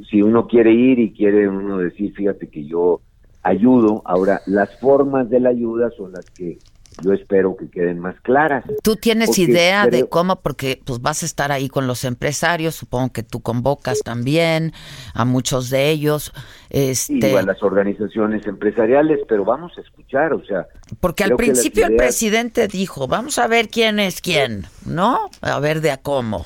si 0.09 0.23
uno 0.23 0.47
quiere 0.47 0.73
ir 0.73 0.99
y 0.99 1.13
quiere 1.13 1.49
uno 1.49 1.79
decir, 1.79 2.13
fíjate 2.15 2.49
que 2.49 2.65
yo 2.65 3.01
ayudo, 3.43 4.03
ahora 4.05 4.43
las 4.47 4.79
formas 4.79 5.31
de 5.31 5.41
la 5.41 5.49
ayuda 5.49 5.91
son 5.97 6.13
las 6.13 6.27
que 6.31 6.59
yo 7.03 7.13
espero 7.13 7.57
que 7.57 7.69
queden 7.69 7.99
más 8.01 8.21
claras. 8.21 8.65
¿Tú 8.83 8.97
tienes 8.97 9.39
idea 9.39 9.87
de 9.87 10.09
cómo? 10.09 10.37
Porque 10.37 10.81
pues 10.85 11.01
vas 11.01 11.23
a 11.23 11.27
estar 11.27 11.53
ahí 11.53 11.69
con 11.69 11.87
los 11.87 12.05
empresarios, 12.05 12.75
supongo 12.75 13.13
que 13.13 13.23
tú 13.23 13.41
convocas 13.41 14.01
también 14.01 14.73
a 15.15 15.25
muchos 15.25 15.71
de 15.71 15.91
ellos. 15.91 16.33
Este... 16.71 17.31
Y 17.31 17.35
a 17.35 17.43
las 17.43 17.63
organizaciones 17.63 18.47
empresariales, 18.47 19.21
pero 19.29 19.45
vamos 19.45 19.73
a 19.79 19.81
escuchar, 19.81 20.33
o 20.33 20.45
sea... 20.45 20.67
Porque 21.01 21.25
al 21.25 21.37
principio 21.37 21.87
el 21.87 21.97
presidente 21.97 22.69
dijo, 22.69 23.07
vamos 23.07 23.39
a 23.39 23.47
ver 23.47 23.69
quién 23.69 23.99
es 23.99 24.21
quién, 24.21 24.67
¿no? 24.85 25.31
A 25.41 25.61
ver 25.61 25.81
de 25.81 25.91
a 25.91 25.97
cómo. 25.97 26.45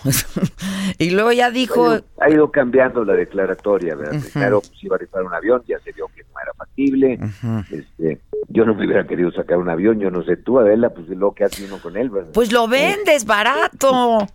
y 0.99 1.11
luego 1.11 1.33
ya 1.33 1.51
dijo... 1.51 1.99
Ha 2.21 2.31
ido, 2.31 2.51
cambiando 2.51 3.05
la 3.05 3.15
declaratoria, 3.15 3.95
¿verdad? 3.97 4.21
Primero 4.33 4.61
pues, 4.61 4.85
iba 4.85 4.97
a 4.97 4.99
rifar 4.99 5.23
un 5.25 5.35
avión, 5.35 5.63
ya 5.67 5.79
se 5.81 5.93
vio 5.93 6.07
que 6.15 6.23
no 6.23 6.41
era 6.41 6.55
factible. 6.55 7.19
este, 7.71 8.21
yo 8.49 8.65
no 8.65 8.75
me 8.75 8.87
hubiera 8.87 9.07
querido 9.07 9.33
sacar 9.33 9.59
un 9.59 9.69
avión, 9.69 9.99
yo 9.99 10.11
no 10.11 10.23
sé 10.23 10.37
tú, 10.37 10.59
Adela, 10.59 10.91
pues 10.91 11.09
lo 11.09 11.33
que 11.33 11.45
hace 11.45 11.65
uno 11.65 11.79
con 11.79 11.97
él, 11.97 12.11
¿verdad? 12.11 12.31
Pues 12.33 12.53
lo 12.53 12.69
vendes 12.69 13.25
barato. 13.25 14.27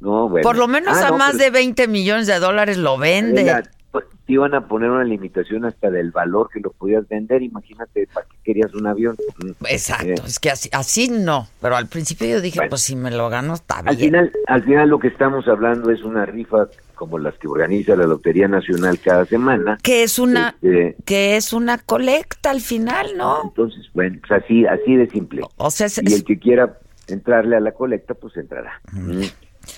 No, 0.00 0.28
bueno. 0.28 0.42
Por 0.42 0.56
lo 0.56 0.68
menos 0.68 0.98
ah, 0.98 1.08
a 1.08 1.12
más 1.12 1.38
de 1.38 1.50
20 1.50 1.88
millones 1.88 2.26
de 2.26 2.38
dólares 2.38 2.76
lo 2.76 2.98
vende. 2.98 3.44
pues, 3.44 3.70
te 4.00 4.32
iban 4.32 4.54
a 4.54 4.66
poner 4.66 4.90
una 4.90 5.04
limitación 5.04 5.64
hasta 5.64 5.90
del 5.90 6.10
valor 6.10 6.48
que 6.52 6.60
lo 6.60 6.70
podías 6.72 7.06
vender. 7.08 7.42
Imagínate, 7.42 8.08
¿para 8.12 8.26
qué 8.26 8.36
querías 8.42 8.74
un 8.74 8.86
avión? 8.86 9.16
Mm, 9.38 9.64
Exacto, 9.66 10.08
eh. 10.08 10.26
es 10.26 10.38
que 10.38 10.50
así, 10.50 10.68
así 10.72 11.08
no. 11.08 11.48
Pero 11.60 11.76
al 11.76 11.88
principio 11.88 12.26
yo 12.26 12.40
dije, 12.40 12.60
pues 12.68 12.82
si 12.82 12.96
me 12.96 13.10
lo 13.10 13.28
gano, 13.28 13.54
está 13.54 13.82
bien. 13.82 13.88
Al 13.88 13.96
final, 13.96 14.32
al 14.46 14.64
final 14.64 14.88
lo 14.88 14.98
que 14.98 15.08
estamos 15.08 15.46
hablando 15.48 15.90
es 15.90 16.02
una 16.02 16.26
rifa 16.26 16.68
como 16.94 17.18
las 17.18 17.34
que 17.38 17.48
organiza 17.48 17.96
la 17.96 18.06
Lotería 18.06 18.48
Nacional 18.48 18.98
cada 19.00 19.26
semana. 19.26 19.78
Que 19.82 20.02
es 20.02 20.18
una 20.18 20.56
este, 20.62 20.96
que 21.04 21.36
es 21.36 21.52
una 21.52 21.78
colecta 21.78 22.50
al 22.50 22.60
final, 22.60 23.16
¿no? 23.16 23.42
Entonces, 23.44 23.86
bueno, 23.92 24.18
pues 24.26 24.42
así 24.42 24.66
así 24.66 24.96
de 24.96 25.08
simple. 25.10 25.42
O 25.56 25.70
sea, 25.70 25.88
y 26.02 26.12
el 26.12 26.24
que 26.24 26.38
quiera 26.38 26.78
entrarle 27.08 27.56
a 27.56 27.60
la 27.60 27.72
colecta, 27.72 28.14
pues 28.14 28.36
entrará. 28.36 28.80
Mm. 28.92 29.22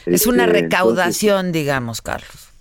Es 0.07 0.27
una 0.27 0.47
este, 0.47 0.63
recaudación, 0.63 1.53
digamos, 1.53 2.03
Carlos. 2.03 2.56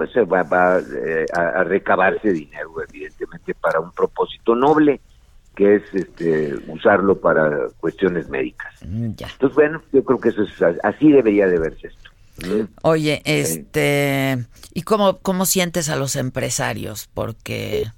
Pues 0.00 0.16
va, 0.32 0.42
va 0.44 0.78
eh, 0.78 1.26
a, 1.34 1.62
recabarse 1.62 2.32
dinero, 2.32 2.72
evidentemente, 2.88 3.52
para 3.52 3.80
un 3.80 3.92
propósito 3.92 4.54
noble, 4.54 4.98
que 5.54 5.74
es 5.74 5.82
este 5.92 6.54
usarlo 6.68 7.20
para 7.20 7.68
cuestiones 7.76 8.26
médicas. 8.30 8.72
Mm, 8.80 9.04
Entonces, 9.08 9.54
bueno, 9.54 9.82
yo 9.92 10.02
creo 10.02 10.18
que 10.18 10.30
eso 10.30 10.42
es 10.42 10.78
así 10.82 11.12
debería 11.12 11.48
de 11.48 11.58
verse 11.58 11.88
esto. 11.88 12.10
Oye, 12.80 13.20
este, 13.26 14.38
¿y 14.72 14.80
cómo, 14.84 15.18
cómo 15.18 15.44
sientes 15.44 15.90
a 15.90 15.96
los 15.96 16.16
empresarios? 16.16 17.10
Porque... 17.12 17.88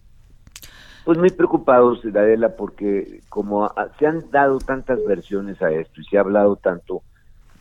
Pues 1.05 1.19
muy 1.19 1.31
preocupados, 1.31 2.05
Adela, 2.05 2.57
porque 2.57 3.21
como 3.29 3.73
se 4.01 4.09
han 4.09 4.29
dado 4.33 4.59
tantas 4.59 4.99
versiones 5.07 5.63
a 5.63 5.71
esto 5.71 6.01
y 6.01 6.05
se 6.07 6.19
ha 6.19 6.23
hablado 6.23 6.57
tanto, 6.57 7.05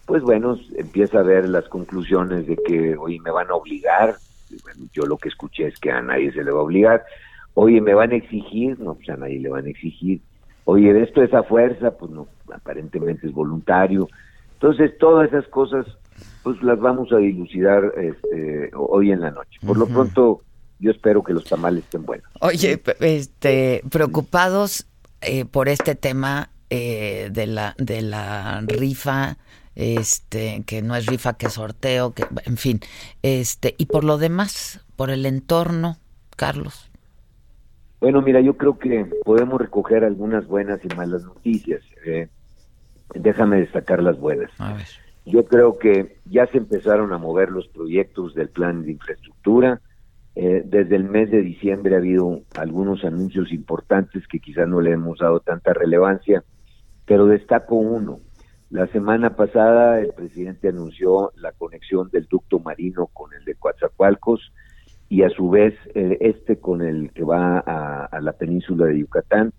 pues 0.08 0.24
bueno, 0.24 0.58
empieza 0.78 1.20
a 1.20 1.24
ver 1.24 1.48
las 1.48 1.70
conclusiones 1.70 2.48
de 2.48 2.56
que, 2.56 2.98
oye, 2.98 3.20
me 3.24 3.30
van 3.30 3.52
a 3.52 3.54
obligar, 3.54 4.16
yo 4.94 5.04
lo 5.04 5.18
que 5.18 5.30
escuché 5.30 5.68
es 5.68 5.80
que 5.80 5.92
a 5.92 6.02
nadie 6.02 6.32
se 6.32 6.44
le 6.44 6.52
va 6.52 6.60
a 6.60 6.64
obligar, 6.64 7.04
oye, 7.54 7.82
me 7.82 7.94
van 7.94 8.12
a 8.12 8.16
exigir, 8.16 8.80
no, 8.80 8.96
pues 8.96 9.10
a 9.10 9.18
nadie 9.18 9.40
le 9.40 9.50
van 9.50 9.66
a 9.66 9.70
exigir, 9.70 10.22
oye, 10.66 11.02
esto 11.02 11.24
es 11.24 11.34
a 11.34 11.44
fuerza, 11.44 11.92
pues 11.92 12.12
no, 12.12 12.28
aparentemente 12.54 13.28
es 13.28 13.34
voluntario. 13.34 14.08
Entonces, 14.54 14.98
todas 14.98 15.30
esas 15.30 15.48
cosas 15.48 15.86
pues 16.44 16.62
las 16.64 16.80
vamos 16.80 17.12
a 17.12 17.18
dilucidar 17.18 17.94
este, 17.98 18.72
hoy 18.76 19.12
en 19.12 19.22
la 19.22 19.32
noche. 19.32 19.60
Por 19.66 19.78
lo 19.78 19.88
pronto, 19.88 20.42
yo 20.80 20.92
espero 20.92 21.24
que 21.24 21.34
los 21.34 21.44
tamales 21.44 21.84
estén 21.84 22.06
buenos. 22.06 22.28
Oye, 22.40 22.82
este, 23.00 23.84
preocupados 23.92 24.88
eh, 25.22 25.46
por 25.46 25.70
este 25.70 25.96
tema 25.96 26.50
eh, 26.70 27.30
de 27.32 27.48
la 27.48 27.76
de 27.78 28.02
la 28.02 28.62
rifa, 28.66 29.38
este, 29.76 30.64
que 30.66 30.82
no 30.82 30.96
es 30.96 31.06
rifa, 31.06 31.34
que 31.34 31.50
sorteo, 31.50 32.14
que, 32.14 32.26
en 32.46 32.58
fin, 32.58 32.80
este, 33.22 33.76
y 33.78 33.86
por 33.86 34.04
lo 34.04 34.18
demás, 34.18 34.86
por 34.96 35.10
el 35.10 35.26
entorno, 35.26 35.98
Carlos. 36.36 36.92
Bueno, 38.00 38.22
mira, 38.24 38.42
yo 38.42 38.58
creo 38.58 38.80
que 38.80 39.06
podemos 39.24 39.62
recoger 39.62 40.04
algunas 40.04 40.48
buenas 40.48 40.80
y 40.84 40.88
malas 40.96 41.24
noticias. 41.24 41.84
Eh, 42.04 42.28
déjame 43.14 43.60
destacar 43.60 44.02
las 44.02 44.20
buenas. 44.20 44.50
Yo 45.26 45.46
creo 45.46 45.78
que 45.78 46.18
ya 46.26 46.48
se 46.48 46.58
empezaron 46.58 47.14
a 47.14 47.20
mover 47.20 47.52
los 47.52 47.68
proyectos 47.68 48.34
del 48.34 48.50
plan 48.50 48.84
de 48.84 48.94
infraestructura. 48.94 49.82
Eh, 50.34 50.64
desde 50.66 50.96
el 50.96 51.04
mes 51.04 51.30
de 51.30 51.44
diciembre 51.44 51.94
ha 51.94 52.00
habido 52.00 52.42
algunos 52.56 53.04
anuncios 53.04 53.52
importantes 53.52 54.28
que 54.28 54.40
quizás 54.40 54.68
no 54.68 54.82
le 54.82 54.94
hemos 54.94 55.20
dado 55.20 55.40
tanta 55.40 55.74
relevancia, 55.74 56.44
pero 57.06 57.28
destaco 57.28 57.76
uno. 57.76 58.20
La 58.72 58.88
semana 58.88 59.36
pasada 59.36 60.00
el 60.00 60.14
presidente 60.14 60.70
anunció 60.70 61.34
la 61.36 61.52
conexión 61.52 62.10
del 62.10 62.26
ducto 62.28 62.58
marino 62.60 63.08
con 63.08 63.34
el 63.34 63.44
de 63.44 63.56
Coatzacoalcos 63.56 64.54
y 65.10 65.24
a 65.24 65.30
su 65.30 65.50
vez 65.50 65.74
eh, 65.94 66.18
este 66.22 66.56
con 66.56 66.82
el 66.82 67.12
que 67.12 67.26
va 67.26 67.60
a, 67.60 68.22
la 68.22 68.32
península 68.32 68.86
de 68.86 69.00
Yucatán. 69.00 69.52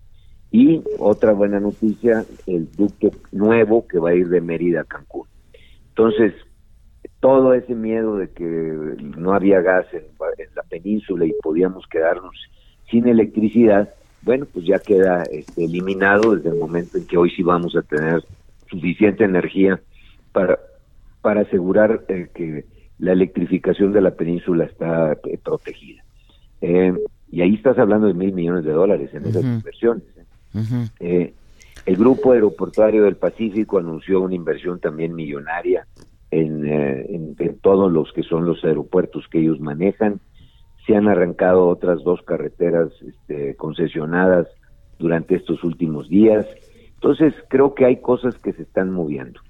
Y 0.49 0.81
otra 0.97 1.31
buena 1.33 1.59
noticia, 1.59 2.25
el 2.47 2.71
ducto 2.71 3.11
nuevo 3.31 3.87
que 3.87 3.99
va 3.99 4.09
a 4.09 4.15
ir 4.15 4.29
de 4.29 4.41
Mérida 4.41 4.81
a 4.81 4.83
Cancún. 4.83 5.27
Entonces, 5.89 6.33
todo 7.19 7.53
ese 7.53 7.75
miedo 7.75 8.17
de 8.17 8.29
que 8.29 8.95
no 9.15 9.33
había 9.33 9.61
gas 9.61 9.85
en, 9.93 10.05
la 10.55 10.63
península 10.63 11.25
y 11.25 11.33
podíamos 11.43 11.85
quedarnos 11.85 12.35
sin 12.89 13.07
electricidad, 13.07 13.93
bueno, 14.23 14.47
pues 14.51 14.65
ya 14.65 14.79
queda 14.79 15.21
este, 15.31 15.65
eliminado 15.65 16.35
desde 16.35 16.49
el 16.49 16.55
momento 16.55 16.97
en 16.97 17.05
que 17.05 17.17
hoy 17.17 17.29
sí 17.29 17.43
vamos 17.43 17.75
a 17.75 17.83
tener 17.83 18.23
suficiente 18.73 19.23
energía 19.23 19.79
para, 20.31 20.59
para 21.21 21.41
asegurar 21.41 22.03
eh, 22.09 22.27
que 22.33 22.65
la 22.99 23.11
electrificación 23.11 23.91
de 23.93 24.01
la 24.01 24.11
península 24.11 24.65
está 24.65 25.13
eh, 25.13 25.37
protegida. 25.43 26.03
Eh, 26.61 26.93
y 27.31 27.41
ahí 27.41 27.55
estás 27.55 27.77
hablando 27.77 28.07
de 28.07 28.13
mil 28.13 28.33
millones 28.33 28.63
de 28.63 28.71
dólares 28.71 29.13
en 29.13 29.25
esas 29.25 29.43
inversiones. 29.43 30.03
¿eh? 30.99 31.33
el 31.85 31.97
Grupo 31.97 32.31
Aeroportuario 32.31 33.03
del 33.03 33.15
Pacífico 33.15 33.79
anunció 33.79 34.21
una 34.21 34.35
inversión 34.35 34.79
también 34.79 35.15
millonaria 35.15 35.87
en, 36.31 36.65
en, 36.65 37.35
todos 37.61 37.91
los 37.91 38.11
que 38.13 38.23
son 38.23 38.45
los 38.45 38.63
aeropuertos 38.63 39.27
que 39.29 39.39
ellos 39.39 39.59
manejan. 39.59 40.19
Se 40.85 40.95
han 40.95 41.07
arrancado 41.07 41.67
otras 41.67 42.03
dos 42.03 42.21
carreteras 42.21 42.89
este, 43.01 43.55
concesionadas 43.55 44.47
durante 44.99 45.35
estos 45.35 45.63
últimos 45.63 46.07
días. 46.07 46.45
Entonces, 47.03 47.33
creo 47.49 47.75
que 47.75 47.83
hay 47.83 47.97
cosas 47.97 48.37
que 48.37 48.53
se 48.53 48.61
están 48.61 48.89
moviendo. 48.89 49.41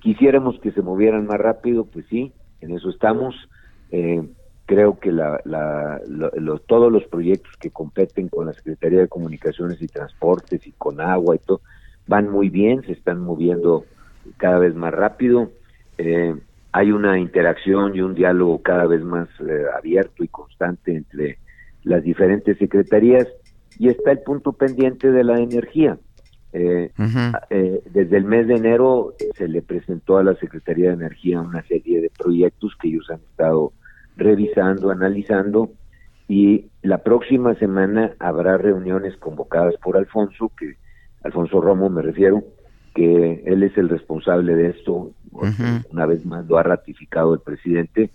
Quisiéramos 0.00 0.60
que 0.60 0.72
se 0.72 0.82
movieran 0.82 1.26
más 1.26 1.38
rápido, 1.38 1.86
pues 1.86 2.04
sí, 2.10 2.32
en 2.60 2.72
eso 2.72 2.90
estamos. 2.90 3.34
Eh, 3.90 4.28
creo 4.66 4.98
que 5.00 5.10
la, 5.10 5.40
todos 6.66 6.92
los 6.92 7.04
proyectos 7.04 7.56
que 7.58 7.70
competen 7.70 8.28
con 8.28 8.44
la 8.44 8.52
Secretaría 8.52 9.00
de 9.00 9.08
Comunicaciones 9.08 9.80
y 9.80 9.86
Transportes 9.86 10.66
y 10.66 10.72
con 10.72 11.00
agua 11.00 11.36
y 11.36 11.38
todo 11.38 11.62
van 12.06 12.30
muy 12.30 12.50
bien, 12.50 12.82
se 12.82 12.92
están 12.92 13.20
moviendo 13.20 13.86
cada 14.36 14.58
vez 14.58 14.74
más 14.74 14.92
rápido. 14.92 15.50
Eh, 15.96 16.36
hay 16.72 16.92
una 16.92 17.18
interacción 17.18 17.96
y 17.96 18.02
un 18.02 18.14
diálogo 18.14 18.60
cada 18.60 18.86
vez 18.86 19.02
más 19.02 19.30
eh, 19.40 19.64
abierto 19.74 20.22
y 20.22 20.28
constante 20.28 20.94
entre 20.94 21.38
las 21.84 22.02
diferentes 22.02 22.58
secretarías 22.58 23.26
y 23.78 23.88
está 23.88 24.10
el 24.10 24.18
punto 24.18 24.52
pendiente 24.52 25.10
de 25.10 25.24
la 25.24 25.38
energía. 25.38 25.96
Eh, 26.52 26.90
eh, 27.50 27.82
desde 27.90 28.16
el 28.16 28.24
mes 28.24 28.46
de 28.46 28.54
enero 28.54 29.14
se 29.36 29.48
le 29.48 29.60
presentó 29.60 30.16
a 30.16 30.22
la 30.22 30.34
Secretaría 30.36 30.88
de 30.88 30.94
Energía 30.94 31.40
una 31.40 31.62
serie 31.64 32.00
de 32.00 32.10
proyectos 32.10 32.74
que 32.80 32.88
ellos 32.88 33.10
han 33.10 33.20
estado 33.20 33.72
revisando, 34.16 34.90
analizando 34.90 35.70
y 36.28 36.66
la 36.82 36.98
próxima 36.98 37.54
semana 37.54 38.12
habrá 38.18 38.58
reuniones 38.58 39.16
convocadas 39.16 39.74
por 39.82 39.96
Alfonso, 39.96 40.52
que 40.58 40.76
Alfonso 41.22 41.60
Romo 41.60 41.88
me 41.88 42.02
refiero, 42.02 42.44
que 42.94 43.42
él 43.46 43.62
es 43.62 43.76
el 43.78 43.88
responsable 43.88 44.54
de 44.54 44.70
esto, 44.70 45.12
una 45.90 46.06
vez 46.06 46.26
más 46.26 46.46
lo 46.46 46.58
ha 46.58 46.62
ratificado 46.62 47.32
el 47.32 47.40
presidente, 47.40 48.10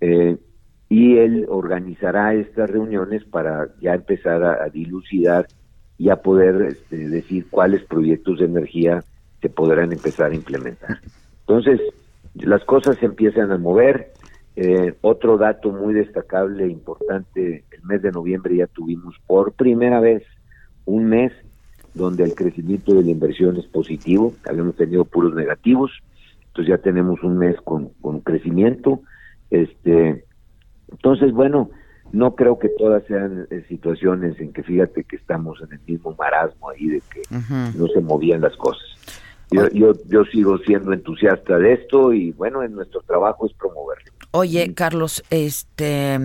eh, 0.00 0.36
y 0.88 1.18
él 1.18 1.46
organizará 1.48 2.34
estas 2.34 2.70
reuniones 2.70 3.24
para 3.24 3.68
ya 3.80 3.94
empezar 3.94 4.42
a 4.42 4.68
dilucidar 4.68 5.46
y 5.98 6.08
a 6.08 6.16
poder 6.16 6.62
este, 6.62 7.08
decir 7.08 7.46
cuáles 7.50 7.82
proyectos 7.84 8.38
de 8.38 8.46
energía 8.46 9.04
se 9.40 9.48
podrán 9.48 9.92
empezar 9.92 10.32
a 10.32 10.34
implementar. 10.34 10.98
Entonces, 11.40 11.80
las 12.34 12.64
cosas 12.64 12.96
se 12.98 13.06
empiezan 13.06 13.52
a 13.52 13.58
mover. 13.58 14.12
Eh, 14.56 14.94
otro 15.00 15.36
dato 15.36 15.72
muy 15.72 15.94
destacable 15.94 16.64
e 16.64 16.68
importante, 16.68 17.64
el 17.70 17.82
mes 17.84 18.02
de 18.02 18.12
noviembre 18.12 18.56
ya 18.56 18.66
tuvimos 18.68 19.16
por 19.26 19.52
primera 19.52 19.98
vez 19.98 20.22
un 20.84 21.06
mes 21.06 21.32
donde 21.92 22.24
el 22.24 22.34
crecimiento 22.34 22.94
de 22.94 23.02
la 23.02 23.10
inversión 23.10 23.56
es 23.56 23.66
positivo, 23.66 24.34
habíamos 24.48 24.76
tenido 24.76 25.04
puros 25.04 25.34
negativos, 25.34 25.90
entonces 26.46 26.70
ya 26.70 26.78
tenemos 26.78 27.22
un 27.22 27.38
mes 27.38 27.56
con, 27.62 27.90
con 28.00 28.20
crecimiento. 28.20 29.00
Este, 29.50 30.24
entonces, 30.90 31.32
bueno, 31.32 31.70
no 32.14 32.36
creo 32.36 32.58
que 32.60 32.68
todas 32.68 33.02
sean 33.06 33.48
eh, 33.50 33.64
situaciones 33.68 34.38
en 34.38 34.52
que 34.52 34.62
fíjate 34.62 35.02
que 35.02 35.16
estamos 35.16 35.60
en 35.60 35.72
el 35.72 35.80
mismo 35.84 36.14
marasmo 36.16 36.70
ahí 36.70 36.86
de 36.86 37.02
que 37.12 37.22
no 37.76 37.88
se 37.88 38.00
movían 38.00 38.40
las 38.40 38.56
cosas. 38.56 38.84
Yo, 39.50 39.68
yo, 39.70 39.92
yo, 40.06 40.24
sigo 40.24 40.58
siendo 40.58 40.92
entusiasta 40.92 41.58
de 41.58 41.74
esto 41.74 42.12
y 42.12 42.32
bueno, 42.32 42.62
en 42.62 42.74
nuestro 42.74 43.00
trabajo 43.02 43.46
es 43.46 43.52
promoverlo. 43.54 44.12
Oye, 44.30 44.74
Carlos, 44.74 45.24
este, 45.30 46.18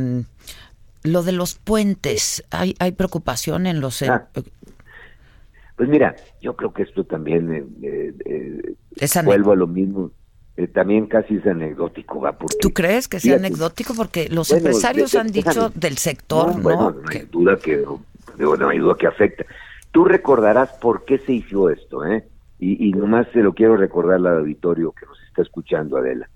lo 1.04 1.24
de 1.24 1.32
los 1.32 1.56
puentes, 1.56 2.44
¿hay, 2.52 2.76
hay 2.80 2.92
preocupación 2.92 3.66
en 3.66 3.82
los... 3.82 4.02
Ah. 4.04 4.30
pues 4.34 5.90
mira, 5.90 6.16
yo 6.40 6.56
creo 6.56 6.72
que 6.72 6.84
esto 6.84 7.04
también 7.04 7.52
eh, 7.82 8.14
eh, 8.26 8.76
vuelvo 9.24 9.54
a 9.54 9.56
lo 9.56 9.68
mismo. 9.68 10.12
Eh, 10.60 10.68
también 10.68 11.06
casi 11.06 11.38
es 11.38 11.48
anecdótico. 11.48 12.20
¿va? 12.20 12.38
¿Tú 12.60 12.74
crees 12.74 13.08
que 13.08 13.22
sea 13.22 13.38
anecdótico? 13.38 13.94
Porque 13.96 14.28
los 14.28 14.52
empresarios 14.52 15.16
han 15.16 15.32
dicho 15.32 15.70
del 15.74 15.98
sector, 15.98 16.54
¿no? 16.58 16.62
Bueno, 16.62 16.92
no 16.92 17.10
hay 17.10 17.20
duda 17.32 17.56
que, 17.56 17.78
no, 17.78 18.68
hay 18.68 18.80
duda 18.80 18.96
que 19.00 19.08
afecta. 19.08 19.46
Tú 19.92 20.04
recordarás 20.04 20.74
por 20.82 21.06
qué 21.06 21.20
se 21.20 21.32
hizo 21.32 21.70
esto, 21.70 22.06
¿eh? 22.06 22.28
Y, 22.60 22.90
y 22.90 22.92
nomás 22.92 23.28
se 23.32 23.40
lo 23.40 23.54
quiero 23.54 23.78
recordar 23.78 24.18
al 24.18 24.28
auditorio 24.28 24.92
que 24.92 25.06
nos 25.06 25.18
está 25.30 25.44
escuchando, 25.44 25.96
Adela. 25.96 26.30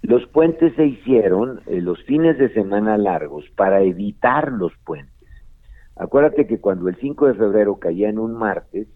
Los 0.00 0.26
puentes 0.28 0.74
se 0.74 0.86
hicieron 0.86 1.60
eh, 1.66 1.82
los 1.82 2.02
fines 2.04 2.38
de 2.38 2.48
semana 2.54 2.96
largos 2.96 3.44
para 3.54 3.82
evitar 3.82 4.50
los 4.50 4.72
puentes. 4.82 5.12
Acuérdate 5.96 6.46
que 6.46 6.58
cuando 6.58 6.88
el 6.88 6.96
5 6.96 7.26
de 7.26 7.34
febrero 7.34 7.76
caía 7.76 8.08
en 8.08 8.18
un 8.18 8.32
martes, 8.32 8.88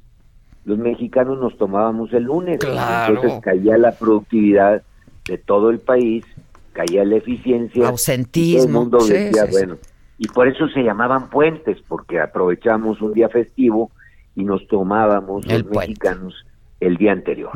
los 0.67 0.79
mexicanos 0.79 1.39
nos 1.39 1.57
tomábamos 1.57 2.13
el 2.13 2.25
lunes. 2.25 2.59
Entonces 2.63 3.41
caía 3.41 3.79
la 3.79 3.93
productividad 3.93 4.83
de 5.25 5.39
todo 5.39 5.71
el 5.71 5.79
país, 5.79 6.25
caía 6.73 7.05
la 7.05 7.17
eficiencia. 7.17 7.89
Ausentismo. 7.89 8.51
Y 8.51 8.57
todo 8.57 8.67
el 8.67 8.73
mundo 8.73 8.99
decía, 8.99 9.47
bueno, 9.51 9.77
y 10.19 10.27
por 10.29 10.49
eso 10.49 10.69
se 10.69 10.83
llamaban 10.83 11.31
puentes, 11.31 11.79
porque 11.87 12.21
aprovechamos 12.21 13.01
un 13.01 13.15
día 13.15 13.29
festivo 13.29 13.93
y 14.35 14.43
nos 14.43 14.67
tomábamos 14.67 15.47
los 15.47 15.65
mexicanos 15.67 16.35
el 16.81 16.97
día 16.97 17.13
anterior. 17.13 17.53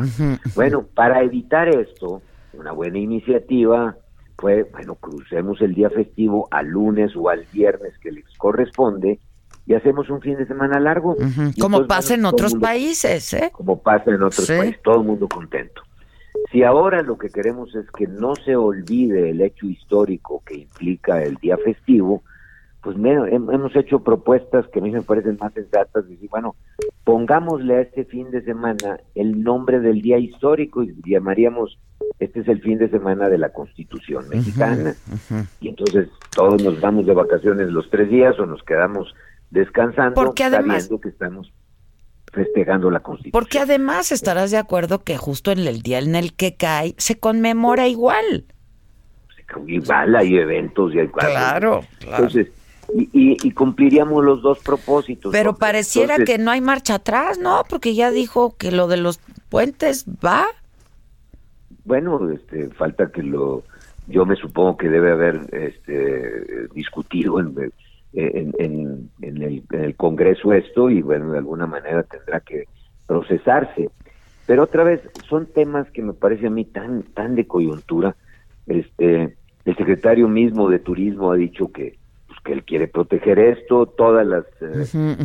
Bueno, 0.54 0.84
para 0.94 1.22
evitar 1.22 1.68
esto, 1.68 2.22
una 2.52 2.70
buena 2.70 2.98
iniciativa 2.98 3.96
fue, 4.38 4.62
bueno, 4.62 4.94
crucemos 4.94 5.60
el 5.60 5.74
día 5.74 5.90
festivo 5.90 6.46
al 6.52 6.68
lunes 6.68 7.16
o 7.16 7.28
al 7.28 7.44
viernes 7.52 7.98
que 7.98 8.12
les 8.12 8.24
corresponde 8.38 9.18
y 9.66 9.74
hacemos 9.74 10.10
un 10.10 10.20
fin 10.20 10.36
de 10.36 10.46
semana 10.46 10.80
largo. 10.80 11.16
Como 11.60 11.86
pasa 11.86 12.14
en 12.14 12.24
otros 12.24 12.54
países, 12.54 13.32
¿eh? 13.34 13.50
Como 13.52 13.80
pasa 13.80 14.10
en 14.10 14.22
otros 14.22 14.46
países, 14.46 14.80
todo 14.82 15.00
el 15.00 15.06
mundo 15.06 15.28
contento. 15.28 15.82
Si 16.50 16.64
ahora 16.64 17.02
lo 17.02 17.18
que 17.18 17.28
queremos 17.28 17.74
es 17.74 17.88
que 17.90 18.06
no 18.06 18.34
se 18.34 18.56
olvide 18.56 19.30
el 19.30 19.40
hecho 19.40 19.66
histórico 19.66 20.42
que 20.44 20.56
implica 20.56 21.22
el 21.22 21.36
día 21.36 21.56
festivo, 21.58 22.22
pues 22.82 22.96
hemos 22.96 23.76
hecho 23.76 24.02
propuestas 24.02 24.66
que 24.68 24.78
a 24.78 24.82
mí 24.82 24.90
me 24.90 25.02
parecen 25.02 25.36
más 25.40 25.52
sensatas, 25.52 26.08
decir, 26.08 26.30
bueno, 26.30 26.56
pongámosle 27.04 27.76
a 27.76 27.80
este 27.82 28.04
fin 28.04 28.30
de 28.30 28.42
semana 28.42 28.98
el 29.14 29.42
nombre 29.42 29.80
del 29.80 30.00
día 30.00 30.18
histórico 30.18 30.82
y 30.82 30.94
llamaríamos, 31.04 31.78
este 32.18 32.40
es 32.40 32.48
el 32.48 32.62
fin 32.62 32.78
de 32.78 32.88
semana 32.88 33.28
de 33.28 33.38
la 33.38 33.50
Constitución 33.50 34.28
mexicana. 34.30 34.94
Y 35.60 35.68
entonces 35.68 36.08
todos 36.34 36.62
nos 36.62 36.80
vamos 36.80 37.06
de 37.06 37.12
vacaciones 37.12 37.68
los 37.68 37.88
tres 37.90 38.08
días 38.08 38.38
o 38.38 38.46
nos 38.46 38.62
quedamos 38.62 39.14
descansando 39.50 40.14
porque 40.14 40.44
además, 40.44 40.84
sabiendo 40.84 41.00
que 41.00 41.08
estamos 41.08 41.52
festejando 42.32 42.90
la 42.90 43.00
Constitución. 43.00 43.32
Porque 43.32 43.58
además 43.58 44.12
estarás 44.12 44.50
de 44.50 44.58
acuerdo 44.58 45.02
que 45.02 45.16
justo 45.16 45.50
en 45.50 45.60
el 45.60 45.82
día 45.82 45.98
en 45.98 46.14
el 46.14 46.34
que 46.34 46.54
cae 46.56 46.94
se 46.98 47.18
conmemora 47.18 47.88
igual. 47.88 48.44
Igual 49.66 50.14
hay 50.14 50.36
eventos 50.36 50.94
y 50.94 51.00
hay 51.00 51.08
Claro, 51.08 51.80
Entonces, 52.00 52.48
y, 52.92 53.50
cumpliríamos 53.52 54.24
los 54.24 54.42
dos 54.42 54.60
propósitos. 54.60 55.32
Pero 55.32 55.56
pareciera 55.56 56.18
que 56.18 56.38
no 56.38 56.52
hay 56.52 56.60
marcha 56.60 56.96
atrás, 56.96 57.38
¿no? 57.38 57.64
Porque 57.68 57.94
ya 57.94 58.10
dijo 58.10 58.56
que 58.56 58.70
lo 58.70 58.86
de 58.86 58.96
los 58.96 59.18
puentes 59.48 60.06
va. 60.24 60.46
Bueno, 61.84 62.30
este, 62.30 62.68
falta 62.70 63.10
que 63.10 63.22
lo, 63.22 63.64
yo 64.06 64.24
me 64.24 64.36
supongo 64.36 64.76
que 64.76 64.88
debe 64.88 65.12
haber 65.12 65.40
este, 65.52 66.68
discutido 66.74 67.40
en, 67.40 67.72
en, 68.12 68.54
el, 68.58 69.10
en 69.22 69.80
el 69.80 69.96
Congreso 69.96 70.52
esto 70.52 70.90
y 70.90 71.02
bueno, 71.02 71.32
de 71.32 71.38
alguna 71.38 71.66
manera 71.66 72.02
tendrá 72.02 72.40
que 72.40 72.64
procesarse. 73.06 73.90
Pero 74.46 74.64
otra 74.64 74.82
vez, 74.82 75.00
son 75.28 75.46
temas 75.46 75.88
que 75.92 76.02
me 76.02 76.12
parece 76.12 76.48
a 76.48 76.50
mí 76.50 76.64
tan, 76.64 77.02
tan 77.02 77.36
de 77.36 77.46
coyuntura. 77.46 78.16
Este, 78.66 79.36
el 79.64 79.76
secretario 79.76 80.28
mismo 80.28 80.68
de 80.68 80.80
Turismo 80.80 81.30
ha 81.30 81.36
dicho 81.36 81.70
que, 81.70 81.98
pues, 82.26 82.40
que 82.40 82.52
él 82.52 82.64
quiere 82.64 82.88
proteger 82.88 83.38
esto, 83.38 83.86
todas 83.86 84.26
las, 84.26 84.44
eh, 84.60 85.16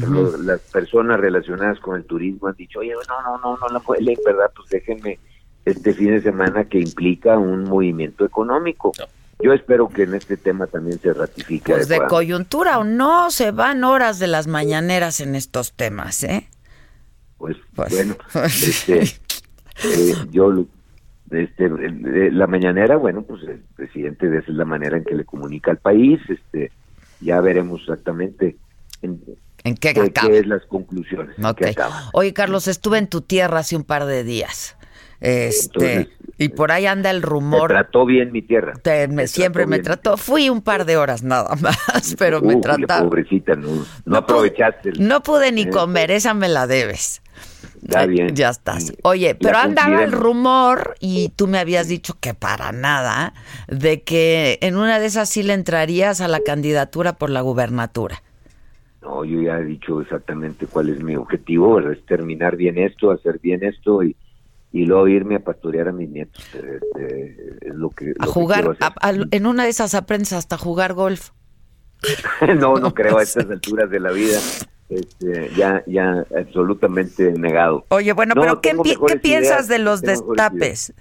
las 0.43 0.61
personas 0.71 1.19
relacionadas 1.19 1.79
con 1.79 1.95
el 1.95 2.03
turismo 2.05 2.47
han 2.47 2.55
dicho, 2.55 2.79
oye, 2.79 2.93
no, 3.07 3.21
no, 3.23 3.37
no, 3.39 3.57
no 3.57 3.67
la 3.73 3.79
puede 3.79 4.03
leer, 4.03 4.19
¿verdad? 4.25 4.51
Pues 4.55 4.69
déjenme 4.69 5.17
este 5.65 5.93
fin 5.93 6.11
de 6.11 6.21
semana 6.21 6.65
que 6.65 6.79
implica 6.79 7.37
un 7.39 7.63
movimiento 7.63 8.25
económico. 8.25 8.91
Yo 9.43 9.53
espero 9.53 9.89
que 9.89 10.03
en 10.03 10.15
este 10.15 10.37
tema 10.37 10.67
también 10.67 10.99
se 10.99 11.13
ratifique. 11.13 11.73
Pues 11.73 11.87
de 11.87 11.99
coyuntura 12.07 12.79
o 12.79 12.83
no, 12.83 13.31
se 13.31 13.51
van 13.51 13.83
horas 13.83 14.17
de 14.19 14.27
las 14.27 14.47
mañaneras 14.47 15.19
en 15.19 15.35
estos 15.35 15.73
temas, 15.73 16.23
¿eh? 16.23 16.47
Pues, 17.37 17.57
pues 17.75 17.93
bueno, 17.93 18.15
este, 18.45 19.03
eh, 19.03 20.13
yo 20.31 20.65
este, 21.31 21.69
la 22.31 22.47
mañanera, 22.47 22.95
bueno, 22.95 23.23
pues 23.23 23.43
el 23.43 23.61
presidente 23.75 24.27
esa 24.27 24.51
es 24.51 24.57
la 24.57 24.65
manera 24.65 24.97
en 24.97 25.03
que 25.03 25.15
le 25.15 25.25
comunica 25.25 25.71
al 25.71 25.77
país, 25.77 26.19
este, 26.29 26.71
ya 27.19 27.41
veremos 27.41 27.81
exactamente 27.81 28.55
en, 29.01 29.19
qué, 29.75 29.93
es 30.31 30.47
las 30.47 30.65
conclusiones. 30.65 31.35
Oye, 32.13 32.33
Carlos, 32.33 32.67
estuve 32.67 32.99
en 32.99 33.07
tu 33.07 33.21
tierra 33.21 33.59
hace 33.59 33.75
un 33.75 33.83
par 33.83 34.05
de 34.05 34.23
días. 34.23 34.77
Este, 35.19 36.09
y 36.37 36.49
por 36.49 36.71
ahí 36.71 36.85
anda 36.85 37.11
el 37.11 37.21
rumor. 37.21 37.69
Me 37.69 37.75
trató 37.79 38.05
bien 38.05 38.31
mi 38.31 38.41
tierra. 38.41 38.73
siempre 39.27 39.65
me 39.65 39.79
trató. 39.79 40.17
Fui 40.17 40.49
un 40.49 40.61
par 40.61 40.85
de 40.85 40.97
horas 40.97 41.23
nada 41.23 41.55
más, 41.61 42.15
pero 42.17 42.41
me 42.41 42.57
trataba. 42.57 43.03
Pobrecita, 43.03 43.55
no, 43.55 43.85
no, 44.05 44.17
aprovechaste. 44.17 44.93
no 44.99 45.21
pude 45.23 45.51
ni 45.51 45.63
eh, 45.63 45.69
comer, 45.69 46.11
esa 46.11 46.33
me 46.33 46.49
la 46.49 46.67
debes. 46.67 47.21
Ya 47.81 48.05
bien. 48.05 48.35
Ya 48.35 48.49
estás. 48.49 48.93
Oye, 49.03 49.35
pero 49.35 49.57
andaba 49.57 50.03
el 50.03 50.11
rumor 50.11 50.95
y 50.99 51.29
tú 51.35 51.47
me 51.47 51.59
habías 51.59 51.87
dicho 51.87 52.15
que 52.19 52.33
para 52.33 52.71
nada 52.71 53.33
de 53.67 54.01
que 54.01 54.57
en 54.61 54.75
una 54.75 54.99
de 54.99 55.05
esas 55.05 55.29
sí 55.29 55.43
le 55.43 55.53
entrarías 55.53 56.19
a 56.19 56.27
la 56.27 56.39
candidatura 56.39 57.13
por 57.13 57.29
la 57.29 57.41
gubernatura. 57.41 58.23
No, 59.03 59.23
yo 59.23 59.39
ya 59.39 59.59
he 59.59 59.63
dicho 59.63 60.01
exactamente 60.01 60.65
cuál 60.65 60.89
es 60.89 61.03
mi 61.03 61.15
objetivo, 61.15 61.79
es 61.79 62.03
terminar 62.07 62.55
bien 62.55 62.79
esto, 62.79 63.11
hacer 63.11 63.39
bien 63.39 63.63
esto 63.63 64.01
y 64.01 64.15
y 64.75 64.85
luego 64.85 65.07
irme 65.07 65.35
a 65.35 65.39
pastorear 65.39 65.87
a 65.87 65.93
mis 65.93 66.09
nietos. 66.09 66.43
Este, 66.53 67.57
es 67.61 67.73
lo 67.75 67.89
que. 67.91 68.13
A 68.19 68.25
jugar, 68.25 68.77
en 69.31 69.45
una 69.47 69.63
de 69.63 69.69
esas 69.69 69.95
aprendes 69.95 70.33
hasta 70.33 70.57
jugar 70.57 70.93
golf. 70.93 71.29
no, 72.59 72.75
no 72.75 72.93
creo 72.93 73.17
a 73.17 73.23
estas 73.23 73.49
alturas 73.49 73.89
de 73.89 74.01
la 74.01 74.11
vida. 74.11 74.37
Este, 74.89 75.49
ya, 75.55 75.81
ya 75.87 76.25
absolutamente 76.37 77.31
negado. 77.31 77.85
Oye, 77.87 78.11
bueno, 78.11 78.35
pero 78.35 78.59
¿qué, 78.59 78.75
piensas 79.21 79.69
de 79.69 79.79
los 79.79 80.01
destapes? 80.01 80.93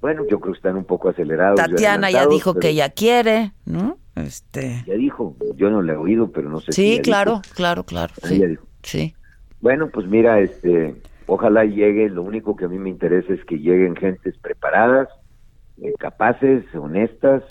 Bueno, 0.00 0.22
yo 0.30 0.38
creo 0.38 0.52
que 0.52 0.58
están 0.58 0.76
un 0.76 0.84
poco 0.84 1.08
acelerados. 1.08 1.56
Tatiana 1.56 2.12
ya 2.12 2.28
dijo 2.28 2.54
que 2.54 2.68
ella 2.68 2.90
quiere, 2.90 3.54
¿no? 3.64 3.98
Este. 4.14 4.84
Ya 4.86 4.94
dijo, 4.94 5.36
yo 5.56 5.68
no 5.68 5.82
le 5.82 5.94
he 5.94 5.96
oído, 5.96 6.30
pero 6.30 6.48
no 6.48 6.60
sé. 6.60 6.70
Sí, 6.70 7.00
claro, 7.02 7.42
claro, 7.56 7.82
claro, 7.82 8.14
ah, 8.22 8.28
sí, 8.28 8.56
sí. 8.84 9.16
Bueno, 9.60 9.90
pues 9.90 10.06
mira, 10.06 10.38
este, 10.38 10.94
Ojalá 11.26 11.64
llegue, 11.64 12.08
lo 12.08 12.22
único 12.22 12.56
que 12.56 12.66
a 12.66 12.68
mí 12.68 12.78
me 12.78 12.90
interesa 12.90 13.32
es 13.32 13.44
que 13.44 13.58
lleguen 13.58 13.96
gentes 13.96 14.36
preparadas, 14.38 15.08
eh, 15.82 15.92
capaces, 15.98 16.64
honestas, 16.74 17.42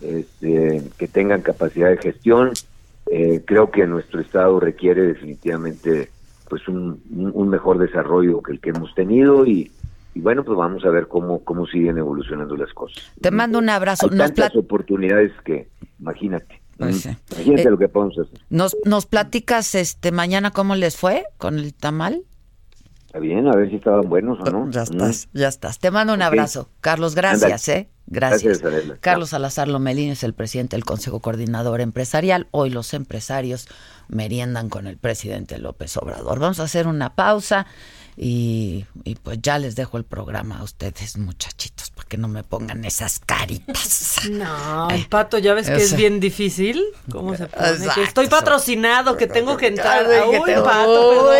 este, 0.00 0.82
que 0.96 1.08
tengan 1.08 1.42
capacidad 1.42 1.90
de 1.90 1.98
gestión. 1.98 2.52
Eh, 3.10 3.42
creo 3.44 3.70
que 3.70 3.86
nuestro 3.86 4.20
Estado 4.20 4.60
requiere 4.60 5.02
definitivamente 5.02 6.10
pues 6.48 6.68
un, 6.68 7.00
mejor 7.48 7.78
desarrollo 7.78 8.40
que 8.42 8.52
el 8.52 8.60
que 8.60 8.70
hemos 8.70 8.94
tenido 8.94 9.44
y, 9.44 9.72
bueno, 10.14 10.44
pues 10.44 10.56
vamos 10.56 10.84
a 10.84 10.90
ver 10.90 11.08
cómo, 11.08 11.40
cómo 11.44 11.66
siguen 11.66 11.98
evolucionando 11.98 12.56
las 12.56 12.72
cosas. 12.72 13.02
Te 13.20 13.30
mando 13.30 13.58
un 13.58 13.68
abrazo. 13.68 14.08
Hay 14.10 14.16
tantas 14.16 14.54
oportunidades 14.54 15.32
que, 15.44 15.68
imagínate. 15.98 16.62
Pues 16.78 17.06
imagínate 17.32 17.62
eh, 17.62 17.70
lo 17.70 17.78
que 17.78 17.88
podemos 17.88 18.18
hacer. 18.18 18.40
Nos, 18.50 18.76
nos 18.84 19.06
platicas 19.06 19.74
este 19.74 20.12
mañana 20.12 20.52
cómo 20.52 20.76
les 20.76 20.96
fue 20.96 21.24
con 21.38 21.58
el 21.58 21.74
tamal 21.74 22.22
bien, 23.18 23.46
a 23.46 23.56
ver 23.56 23.70
si 23.70 23.76
estaban 23.76 24.08
buenos 24.08 24.38
o 24.40 24.50
no. 24.50 24.70
Ya 24.70 24.82
estás, 24.82 25.28
ya 25.32 25.48
estás. 25.48 25.78
Te 25.78 25.90
mando 25.90 26.14
un 26.14 26.22
abrazo. 26.22 26.70
Carlos, 26.80 27.14
gracias, 27.14 27.68
¿eh? 27.68 27.88
Gracias. 28.06 28.62
Carlos 29.00 29.30
Salazar 29.30 29.66
Lomelín 29.68 30.10
es 30.10 30.22
el 30.22 30.32
presidente 30.32 30.76
del 30.76 30.84
Consejo 30.84 31.20
Coordinador 31.20 31.80
Empresarial. 31.80 32.46
Hoy 32.52 32.70
los 32.70 32.94
empresarios 32.94 33.68
meriendan 34.08 34.68
con 34.68 34.86
el 34.86 34.96
presidente 34.96 35.58
López 35.58 35.96
Obrador. 35.96 36.38
Vamos 36.38 36.60
a 36.60 36.64
hacer 36.64 36.86
una 36.86 37.16
pausa. 37.16 37.66
Y, 38.18 38.86
pues 39.22 39.38
ya 39.42 39.58
les 39.58 39.76
dejo 39.76 39.98
el 39.98 40.04
programa 40.04 40.58
a 40.58 40.62
ustedes, 40.62 41.18
muchachitos, 41.18 41.90
para 41.90 42.08
que 42.08 42.16
no 42.16 42.28
me 42.28 42.42
pongan 42.42 42.84
esas 42.84 43.18
caritas. 43.18 44.16
No, 44.30 44.88
Pato, 45.10 45.38
ya 45.38 45.54
ves 45.54 45.68
que 45.68 45.76
es 45.76 45.94
bien 45.94 46.20
difícil. 46.20 46.82
¿Cómo 47.10 47.36
se 47.36 47.46
pone? 47.46 47.88
que 47.94 48.02
estoy 48.02 48.28
patrocinado, 48.28 49.16
que 49.16 49.26
tengo 49.26 49.56
que 49.56 49.68
entrar. 49.68 50.06
Uy, 50.28 50.52
Pato, 50.64 51.30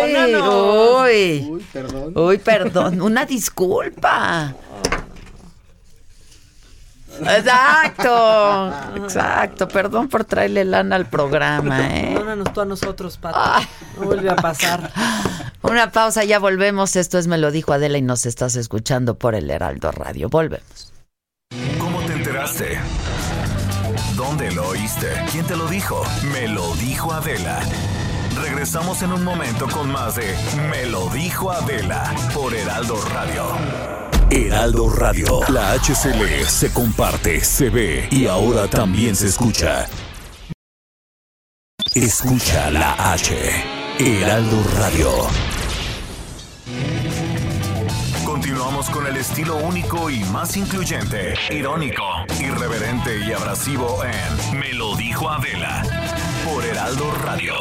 Uy, 1.03 1.45
uy, 1.49 1.65
perdón. 1.73 2.13
Uy, 2.15 2.37
perdón. 2.37 3.01
Una 3.01 3.25
disculpa. 3.25 4.55
Exacto, 7.19 8.71
exacto. 8.95 9.67
Perdón 9.67 10.07
por 10.07 10.25
traerle 10.25 10.65
lana 10.65 10.95
al 10.95 11.07
programa, 11.07 11.87
¿eh? 11.87 12.11
Perdónanos 12.13 12.53
tú 12.53 12.61
a 12.61 12.65
nosotros, 12.65 13.17
Pato. 13.17 13.39
No 13.97 14.05
vuelve 14.05 14.29
a 14.29 14.35
pasar. 14.35 14.91
Una 15.61 15.91
pausa, 15.91 16.23
ya 16.23 16.39
volvemos. 16.39 16.95
Esto 16.95 17.17
es 17.17 17.27
Me 17.27 17.37
lo 17.37 17.51
dijo 17.51 17.73
Adela 17.73 17.97
y 17.97 18.01
nos 18.01 18.25
estás 18.25 18.55
escuchando 18.55 19.15
por 19.15 19.35
el 19.35 19.49
Heraldo 19.49 19.91
Radio. 19.91 20.29
Volvemos. 20.29 20.93
¿Cómo 21.79 21.99
te 22.01 22.13
enteraste? 22.13 22.79
¿Dónde 24.15 24.51
lo 24.51 24.69
oíste? 24.69 25.07
¿Quién 25.31 25.45
te 25.45 25.55
lo 25.55 25.67
dijo? 25.67 26.03
Me 26.33 26.47
lo 26.47 26.73
dijo 26.75 27.13
Adela. 27.13 27.59
Regresamos 28.41 29.01
en 29.01 29.13
un 29.13 29.23
momento 29.23 29.67
con 29.67 29.91
más 29.91 30.15
de 30.15 30.35
Me 30.69 30.85
lo 30.85 31.09
dijo 31.09 31.51
Adela 31.51 32.13
por 32.33 32.53
Heraldo 32.53 32.95
Radio. 33.13 33.96
Heraldo 34.29 34.89
Radio. 34.89 35.39
La 35.47 35.71
HCL 35.71 36.45
se 36.47 36.73
comparte, 36.73 37.39
se 37.39 37.69
ve 37.69 38.09
y 38.11 38.27
ahora 38.27 38.67
también 38.67 39.15
se 39.15 39.27
escucha. 39.27 39.87
Escucha 41.95 42.69
la 42.71 43.13
H. 43.13 43.35
Heraldo 43.99 44.63
Radio. 44.77 45.09
Continuamos 48.25 48.89
con 48.89 49.07
el 49.07 49.15
estilo 49.15 49.55
único 49.57 50.09
y 50.09 50.19
más 50.25 50.57
incluyente, 50.57 51.33
irónico, 51.49 52.03
irreverente 52.41 53.19
y 53.25 53.31
abrasivo 53.31 54.03
en 54.03 54.59
Me 54.59 54.73
lo 54.73 54.95
dijo 54.97 55.29
Adela 55.29 55.83
por 56.43 56.65
Heraldo 56.65 57.11
Radio. 57.23 57.53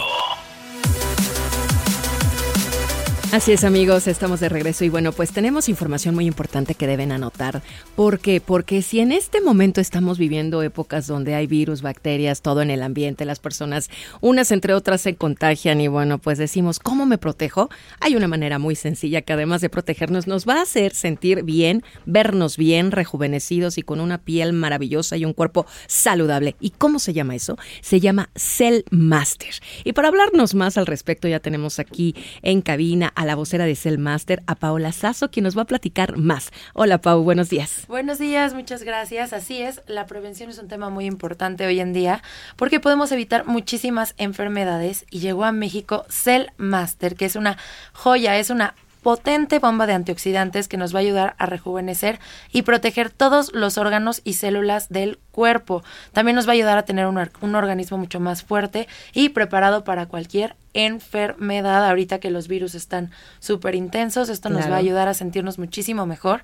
Así 3.32 3.50
es 3.50 3.64
amigos, 3.64 4.06
estamos 4.06 4.38
de 4.38 4.48
regreso 4.48 4.84
y 4.84 4.88
bueno, 4.88 5.10
pues 5.10 5.32
tenemos 5.32 5.68
información 5.68 6.14
muy 6.14 6.26
importante 6.26 6.76
que 6.76 6.86
deben 6.86 7.10
anotar. 7.10 7.60
¿Por 7.96 8.20
qué? 8.20 8.40
Porque 8.40 8.82
si 8.82 9.00
en 9.00 9.10
este 9.10 9.40
momento 9.40 9.80
estamos 9.80 10.16
viviendo 10.16 10.62
épocas 10.62 11.08
donde 11.08 11.34
hay 11.34 11.48
virus, 11.48 11.82
bacterias, 11.82 12.40
todo 12.40 12.62
en 12.62 12.70
el 12.70 12.82
ambiente, 12.82 13.24
las 13.24 13.40
personas 13.40 13.90
unas 14.20 14.52
entre 14.52 14.74
otras 14.74 15.00
se 15.00 15.16
contagian 15.16 15.80
y 15.80 15.88
bueno, 15.88 16.18
pues 16.18 16.38
decimos, 16.38 16.78
¿cómo 16.78 17.04
me 17.04 17.18
protejo? 17.18 17.68
Hay 18.00 18.14
una 18.14 18.28
manera 18.28 18.60
muy 18.60 18.76
sencilla 18.76 19.22
que 19.22 19.32
además 19.32 19.60
de 19.60 19.70
protegernos 19.70 20.28
nos 20.28 20.46
va 20.46 20.60
a 20.60 20.62
hacer 20.62 20.94
sentir 20.94 21.42
bien, 21.42 21.82
vernos 22.06 22.56
bien, 22.56 22.92
rejuvenecidos 22.92 23.76
y 23.76 23.82
con 23.82 24.00
una 24.00 24.18
piel 24.18 24.52
maravillosa 24.52 25.16
y 25.16 25.24
un 25.24 25.32
cuerpo 25.32 25.66
saludable. 25.88 26.54
¿Y 26.60 26.70
cómo 26.70 27.00
se 27.00 27.12
llama 27.12 27.34
eso? 27.34 27.58
Se 27.82 27.98
llama 27.98 28.30
Cell 28.36 28.84
Master. 28.90 29.54
Y 29.82 29.94
para 29.94 30.08
hablarnos 30.08 30.54
más 30.54 30.78
al 30.78 30.86
respecto 30.86 31.26
ya 31.26 31.40
tenemos 31.40 31.80
aquí 31.80 32.14
en 32.42 32.62
cabina 32.62 33.12
a 33.16 33.24
la 33.24 33.34
vocera 33.34 33.64
de 33.64 33.74
Cellmaster, 33.74 34.42
a 34.46 34.54
Paola 34.54 34.92
Sazo, 34.92 35.30
quien 35.30 35.44
nos 35.44 35.56
va 35.58 35.62
a 35.62 35.66
platicar 35.66 36.16
más. 36.16 36.52
Hola 36.74 36.98
Pau, 36.98 37.22
buenos 37.22 37.48
días. 37.48 37.84
Buenos 37.88 38.18
días, 38.18 38.54
muchas 38.54 38.84
gracias. 38.84 39.32
Así 39.32 39.60
es, 39.60 39.80
la 39.88 40.06
prevención 40.06 40.50
es 40.50 40.58
un 40.58 40.68
tema 40.68 40.90
muy 40.90 41.06
importante 41.06 41.66
hoy 41.66 41.80
en 41.80 41.92
día 41.92 42.22
porque 42.56 42.78
podemos 42.78 43.10
evitar 43.10 43.46
muchísimas 43.46 44.14
enfermedades 44.18 45.06
y 45.10 45.18
llegó 45.18 45.44
a 45.44 45.52
México 45.52 46.04
Cellmaster, 46.08 47.16
que 47.16 47.24
es 47.24 47.34
una 47.34 47.56
joya, 47.92 48.38
es 48.38 48.50
una 48.50 48.74
potente 49.06 49.60
bomba 49.60 49.86
de 49.86 49.92
antioxidantes 49.92 50.66
que 50.66 50.76
nos 50.76 50.92
va 50.92 50.98
a 50.98 51.02
ayudar 51.02 51.36
a 51.38 51.46
rejuvenecer 51.46 52.18
y 52.50 52.62
proteger 52.62 53.08
todos 53.08 53.54
los 53.54 53.78
órganos 53.78 54.20
y 54.24 54.32
células 54.32 54.88
del 54.88 55.20
cuerpo. 55.30 55.84
También 56.12 56.34
nos 56.34 56.48
va 56.48 56.50
a 56.50 56.54
ayudar 56.54 56.76
a 56.76 56.84
tener 56.84 57.06
un, 57.06 57.16
un 57.40 57.54
organismo 57.54 57.98
mucho 57.98 58.18
más 58.18 58.42
fuerte 58.42 58.88
y 59.14 59.28
preparado 59.28 59.84
para 59.84 60.06
cualquier 60.06 60.56
enfermedad. 60.74 61.88
Ahorita 61.88 62.18
que 62.18 62.32
los 62.32 62.48
virus 62.48 62.74
están 62.74 63.12
súper 63.38 63.76
intensos, 63.76 64.28
esto 64.28 64.48
nos 64.48 64.68
va 64.68 64.74
a 64.74 64.78
ayudar 64.78 65.06
a 65.06 65.14
sentirnos 65.14 65.56
muchísimo 65.56 66.04
mejor. 66.04 66.42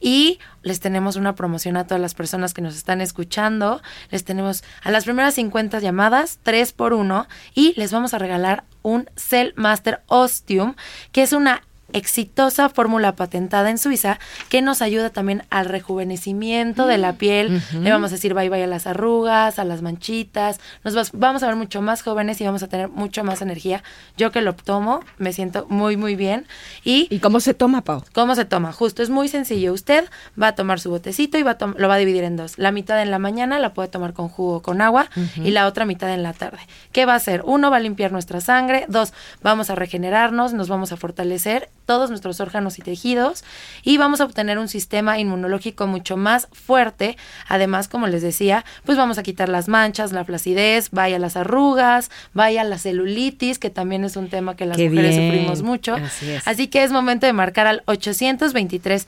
Y 0.00 0.38
les 0.62 0.78
tenemos 0.78 1.16
una 1.16 1.34
promoción 1.34 1.76
a 1.76 1.88
todas 1.88 2.00
las 2.00 2.14
personas 2.14 2.54
que 2.54 2.62
nos 2.62 2.76
están 2.76 3.00
escuchando. 3.00 3.82
Les 4.12 4.22
tenemos 4.22 4.62
a 4.84 4.92
las 4.92 5.02
primeras 5.02 5.34
50 5.34 5.80
llamadas, 5.80 6.38
3 6.44 6.74
por 6.74 6.92
1 6.92 7.26
y 7.56 7.74
les 7.76 7.90
vamos 7.90 8.14
a 8.14 8.18
regalar 8.18 8.62
un 8.82 9.10
Cell 9.16 9.50
Master 9.56 10.02
Ostium, 10.06 10.76
que 11.10 11.22
es 11.22 11.32
una 11.32 11.62
exitosa 11.94 12.68
fórmula 12.68 13.16
patentada 13.16 13.70
en 13.70 13.78
Suiza 13.78 14.18
que 14.48 14.60
nos 14.60 14.82
ayuda 14.82 15.10
también 15.10 15.44
al 15.48 15.66
rejuvenecimiento 15.66 16.86
de 16.86 16.98
la 16.98 17.12
mm. 17.12 17.16
piel. 17.16 17.62
Le 17.72 17.90
vamos 17.90 18.10
a 18.10 18.16
decir 18.16 18.34
bye 18.34 18.50
bye 18.50 18.62
a 18.62 18.66
las 18.66 18.86
arrugas, 18.86 19.58
a 19.58 19.64
las 19.64 19.80
manchitas. 19.80 20.60
Nos 20.82 21.12
vamos 21.12 21.42
a 21.42 21.46
ver 21.46 21.56
mucho 21.56 21.80
más 21.80 22.02
jóvenes 22.02 22.40
y 22.40 22.44
vamos 22.44 22.62
a 22.62 22.68
tener 22.68 22.88
mucho 22.88 23.24
más 23.24 23.40
energía. 23.40 23.82
Yo 24.16 24.30
que 24.30 24.42
lo 24.42 24.54
tomo, 24.54 25.00
me 25.18 25.32
siento 25.32 25.66
muy, 25.70 25.96
muy 25.96 26.16
bien. 26.16 26.46
¿Y, 26.84 27.06
¿Y 27.10 27.20
cómo 27.20 27.40
se 27.40 27.54
toma, 27.54 27.82
Pau? 27.82 28.04
¿Cómo 28.12 28.34
se 28.34 28.44
toma? 28.44 28.72
Justo, 28.72 29.02
es 29.02 29.10
muy 29.10 29.28
sencillo. 29.28 29.72
Usted 29.72 30.04
va 30.40 30.48
a 30.48 30.54
tomar 30.54 30.80
su 30.80 30.90
botecito 30.90 31.38
y 31.38 31.42
va 31.42 31.56
lo 31.76 31.88
va 31.88 31.94
a 31.94 31.98
dividir 31.98 32.24
en 32.24 32.36
dos. 32.36 32.58
La 32.58 32.72
mitad 32.72 33.00
en 33.00 33.10
la 33.10 33.18
mañana 33.18 33.58
la 33.58 33.72
puede 33.72 33.88
tomar 33.88 34.12
con 34.12 34.28
jugo 34.28 34.60
con 34.62 34.80
agua 34.80 35.08
y 35.36 35.50
la 35.52 35.66
otra 35.66 35.84
mitad 35.84 36.12
en 36.12 36.22
la 36.22 36.32
tarde. 36.32 36.58
¿Qué 36.92 37.06
va 37.06 37.14
a 37.14 37.16
hacer? 37.16 37.42
Uno, 37.44 37.70
va 37.70 37.76
a 37.76 37.80
limpiar 37.80 38.12
nuestra 38.12 38.40
sangre. 38.40 38.86
Dos, 38.88 39.12
vamos 39.42 39.70
a 39.70 39.74
regenerarnos, 39.74 40.52
nos 40.52 40.68
vamos 40.68 40.92
a 40.92 40.96
fortalecer 40.96 41.68
todos 41.84 42.10
nuestros 42.10 42.40
órganos 42.40 42.78
y 42.78 42.82
tejidos 42.82 43.44
y 43.82 43.96
vamos 43.96 44.20
a 44.20 44.24
obtener 44.24 44.58
un 44.58 44.68
sistema 44.68 45.18
inmunológico 45.18 45.86
mucho 45.86 46.16
más 46.16 46.48
fuerte. 46.52 47.16
Además, 47.48 47.88
como 47.88 48.06
les 48.06 48.22
decía, 48.22 48.64
pues 48.84 48.98
vamos 48.98 49.18
a 49.18 49.22
quitar 49.22 49.48
las 49.48 49.68
manchas, 49.68 50.12
la 50.12 50.24
flacidez, 50.24 50.90
vaya 50.90 51.18
las 51.18 51.36
arrugas, 51.36 52.10
vaya 52.32 52.64
la 52.64 52.78
celulitis, 52.78 53.58
que 53.58 53.70
también 53.70 54.04
es 54.04 54.16
un 54.16 54.28
tema 54.28 54.56
que 54.56 54.66
las 54.66 54.78
mujeres 54.78 55.16
sufrimos 55.16 55.62
mucho. 55.62 55.96
Así, 56.44 56.68
que 56.68 56.82
es 56.82 56.92
momento 56.92 57.26
de 57.26 57.32
marcar 57.32 57.66
al 57.66 57.82
823 57.86 59.06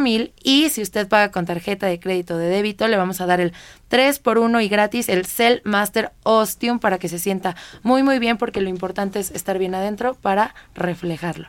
mil 0.00 0.32
y 0.42 0.68
si 0.70 0.82
usted 0.82 1.08
paga 1.08 1.30
con 1.30 1.46
tarjeta 1.46 1.86
de 1.86 2.00
crédito 2.00 2.36
de 2.36 2.48
débito, 2.48 2.88
le 2.88 2.96
vamos 2.96 3.20
a 3.20 3.26
dar 3.26 3.40
el 3.40 3.52
3 3.88 4.18
por 4.18 4.38
1 4.38 4.60
y 4.60 4.68
gratis 4.68 5.08
el 5.08 5.26
Cell 5.26 5.60
Master 5.64 6.12
Ostium 6.22 6.78
para 6.78 6.98
que 6.98 7.08
se 7.08 7.18
sienta 7.18 7.56
muy 7.82 8.02
muy 8.02 8.18
bien 8.18 8.36
porque 8.36 8.60
lo 8.60 8.68
importante 8.68 9.18
es 9.18 9.30
estar 9.30 9.58
bien 9.58 9.74
adentro 9.74 10.14
para 10.14 10.54
reflejarlo. 10.74 11.48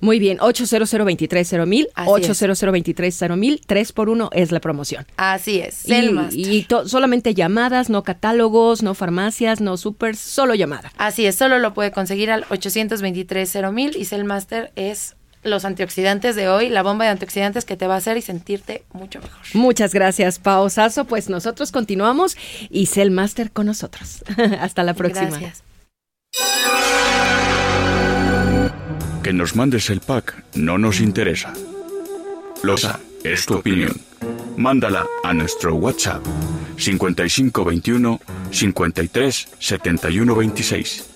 Muy 0.00 0.18
bien, 0.18 0.38
800 0.40 0.92
mil 1.66 1.88
800 1.96 2.62
mil 3.36 3.60
3 3.66 3.92
por 3.92 4.08
1 4.08 4.30
es 4.32 4.52
la 4.52 4.60
promoción. 4.60 5.06
Así 5.16 5.60
es, 5.60 5.88
Y, 5.88 6.42
y 6.48 6.66
solamente 6.86 7.34
llamadas, 7.34 7.88
no 7.90 8.02
catálogos, 8.02 8.82
no 8.82 8.94
farmacias, 8.94 9.60
no 9.60 9.76
super, 9.76 10.16
solo 10.16 10.54
llamada. 10.54 10.92
Así 10.98 11.26
es, 11.26 11.36
solo 11.36 11.58
lo 11.58 11.74
puede 11.74 11.92
conseguir 11.92 12.30
al 12.30 12.44
823 12.50 13.72
mil 13.72 13.96
y 13.96 14.04
Cellmaster 14.04 14.72
es 14.76 15.16
los 15.46 15.64
antioxidantes 15.64 16.36
de 16.36 16.48
hoy, 16.48 16.68
la 16.68 16.82
bomba 16.82 17.04
de 17.04 17.12
antioxidantes 17.12 17.64
que 17.64 17.76
te 17.76 17.86
va 17.86 17.94
a 17.94 17.98
hacer 17.98 18.16
y 18.16 18.22
sentirte 18.22 18.84
mucho 18.92 19.20
mejor. 19.20 19.40
Muchas 19.54 19.94
gracias, 19.94 20.38
Pao 20.38 20.68
Sasso. 20.68 21.04
Pues 21.04 21.28
nosotros 21.28 21.72
continuamos 21.72 22.36
y 22.68 22.86
Cellmaster 22.86 23.50
con 23.52 23.66
nosotros. 23.66 24.24
Hasta 24.60 24.82
la 24.82 24.94
próxima. 24.94 25.30
Gracias. 25.30 25.62
Que 29.26 29.32
nos 29.32 29.56
mandes 29.56 29.90
el 29.90 29.98
pack 29.98 30.44
no 30.54 30.78
nos 30.78 31.00
interesa. 31.00 31.52
Losa, 32.62 33.00
es 33.24 33.44
tu 33.44 33.54
opinión. 33.54 34.00
Mándala 34.56 35.04
a 35.24 35.34
nuestro 35.34 35.74
WhatsApp 35.74 36.24
5521 36.76 38.20
53 38.52 39.48
71 39.58 40.36
26. 40.36 41.10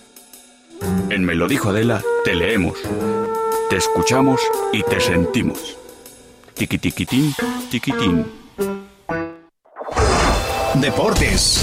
En 1.11 1.24
Me 1.24 1.36
lo 1.36 1.46
dijo 1.46 1.68
Adela, 1.68 2.02
te 2.24 2.34
leemos, 2.34 2.78
te 3.68 3.76
escuchamos 3.76 4.40
y 4.72 4.82
te 4.82 5.00
sentimos. 5.00 5.76
Tiki 6.54 6.78
tiquitín, 6.78 7.32
tiquitín. 7.70 8.26
Deportes. 10.80 11.62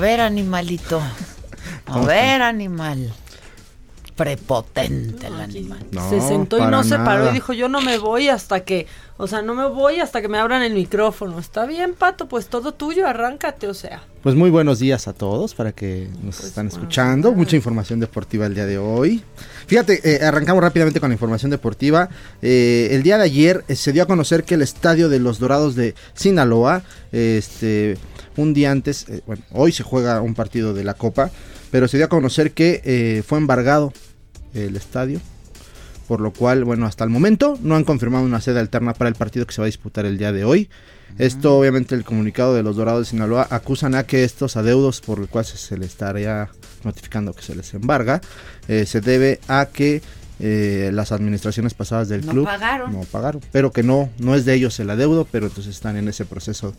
Ver, 0.00 0.20
animalito. 0.20 1.00
A 1.86 2.00
ver, 2.00 2.42
animal. 2.42 3.12
Prepotente 4.16 5.28
el 5.28 5.40
animal. 5.40 5.78
se 6.10 6.20
sentó 6.20 6.58
y 6.58 6.70
no 6.70 6.84
se 6.84 6.96
paró 6.96 7.30
y 7.30 7.32
dijo, 7.32 7.54
yo 7.54 7.70
no 7.70 7.80
me 7.80 7.96
voy 7.96 8.28
hasta 8.28 8.60
que, 8.64 8.86
o 9.16 9.26
sea, 9.26 9.40
no 9.40 9.54
me 9.54 9.66
voy 9.66 9.98
hasta 10.00 10.20
que 10.20 10.28
me 10.28 10.36
abran 10.36 10.62
el 10.62 10.74
micrófono. 10.74 11.38
Está 11.38 11.64
bien, 11.64 11.94
Pato, 11.94 12.28
pues 12.28 12.48
todo 12.48 12.72
tuyo, 12.72 13.06
arráncate, 13.06 13.66
o 13.66 13.72
sea. 13.72 14.02
Pues 14.22 14.34
muy 14.34 14.50
buenos 14.50 14.78
días 14.78 15.08
a 15.08 15.14
todos 15.14 15.54
para 15.54 15.72
que 15.72 16.10
nos 16.22 16.36
pues 16.36 16.48
están 16.48 16.66
escuchando. 16.66 17.32
Mucha 17.32 17.56
información 17.56 17.98
deportiva 17.98 18.44
el 18.44 18.54
día 18.54 18.66
de 18.66 18.76
hoy. 18.76 19.22
Fíjate, 19.66 20.00
eh, 20.04 20.22
arrancamos 20.22 20.62
rápidamente 20.62 21.00
con 21.00 21.08
la 21.08 21.14
información 21.14 21.50
deportiva. 21.50 22.10
Eh, 22.42 22.88
el 22.90 23.02
día 23.02 23.16
de 23.16 23.24
ayer 23.24 23.64
eh, 23.68 23.74
se 23.74 23.92
dio 23.92 24.02
a 24.02 24.06
conocer 24.06 24.44
que 24.44 24.54
el 24.54 24.60
estadio 24.60 25.08
de 25.08 25.18
los 25.18 25.38
Dorados 25.38 25.76
de 25.76 25.94
Sinaloa, 26.12 26.82
este 27.10 27.96
un 28.40 28.54
día 28.54 28.70
antes, 28.70 29.08
eh, 29.08 29.22
bueno, 29.26 29.42
hoy 29.52 29.72
se 29.72 29.82
juega 29.82 30.20
un 30.20 30.34
partido 30.34 30.74
de 30.74 30.84
la 30.84 30.94
Copa, 30.94 31.30
pero 31.70 31.88
se 31.88 31.96
dio 31.96 32.06
a 32.06 32.08
conocer 32.08 32.52
que 32.52 32.80
eh, 32.84 33.22
fue 33.26 33.38
embargado 33.38 33.92
el 34.54 34.76
estadio, 34.76 35.20
por 36.08 36.20
lo 36.20 36.32
cual, 36.32 36.64
bueno, 36.64 36.86
hasta 36.86 37.04
el 37.04 37.10
momento 37.10 37.58
no 37.62 37.76
han 37.76 37.84
confirmado 37.84 38.24
una 38.24 38.40
sede 38.40 38.58
alterna 38.58 38.94
para 38.94 39.08
el 39.08 39.14
partido 39.14 39.46
que 39.46 39.52
se 39.52 39.60
va 39.60 39.66
a 39.66 39.66
disputar 39.66 40.06
el 40.06 40.18
día 40.18 40.32
de 40.32 40.44
hoy. 40.44 40.68
Esto, 41.18 41.58
obviamente, 41.58 41.94
el 41.94 42.04
comunicado 42.04 42.54
de 42.54 42.62
los 42.62 42.76
Dorados 42.76 43.06
de 43.06 43.10
Sinaloa 43.10 43.46
acusan 43.50 43.94
a 43.94 44.04
que 44.04 44.24
estos 44.24 44.56
adeudos 44.56 45.00
por 45.00 45.18
los 45.18 45.28
cuales 45.28 45.50
se 45.50 45.76
les 45.76 45.90
estaría 45.90 46.48
notificando 46.84 47.32
que 47.32 47.42
se 47.42 47.54
les 47.54 47.74
embarga, 47.74 48.20
eh, 48.68 48.86
se 48.86 49.00
debe 49.00 49.40
a 49.48 49.66
que 49.66 50.02
las 50.42 51.12
administraciones 51.12 51.74
pasadas 51.74 52.08
del 52.08 52.22
club 52.22 52.48
no 52.90 53.02
pagaron, 53.12 53.42
pero 53.52 53.72
que 53.72 53.82
no, 53.82 54.08
no 54.18 54.34
es 54.34 54.46
de 54.46 54.54
ellos 54.54 54.80
el 54.80 54.88
adeudo, 54.88 55.28
pero 55.30 55.48
entonces 55.48 55.74
están 55.74 55.98
en 55.98 56.08
ese 56.08 56.24
proceso 56.24 56.74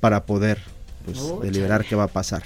para 0.00 0.24
poder 0.24 0.58
pues, 1.06 1.40
deliberar 1.40 1.84
qué 1.84 1.94
va 1.94 2.04
a 2.04 2.08
pasar. 2.08 2.42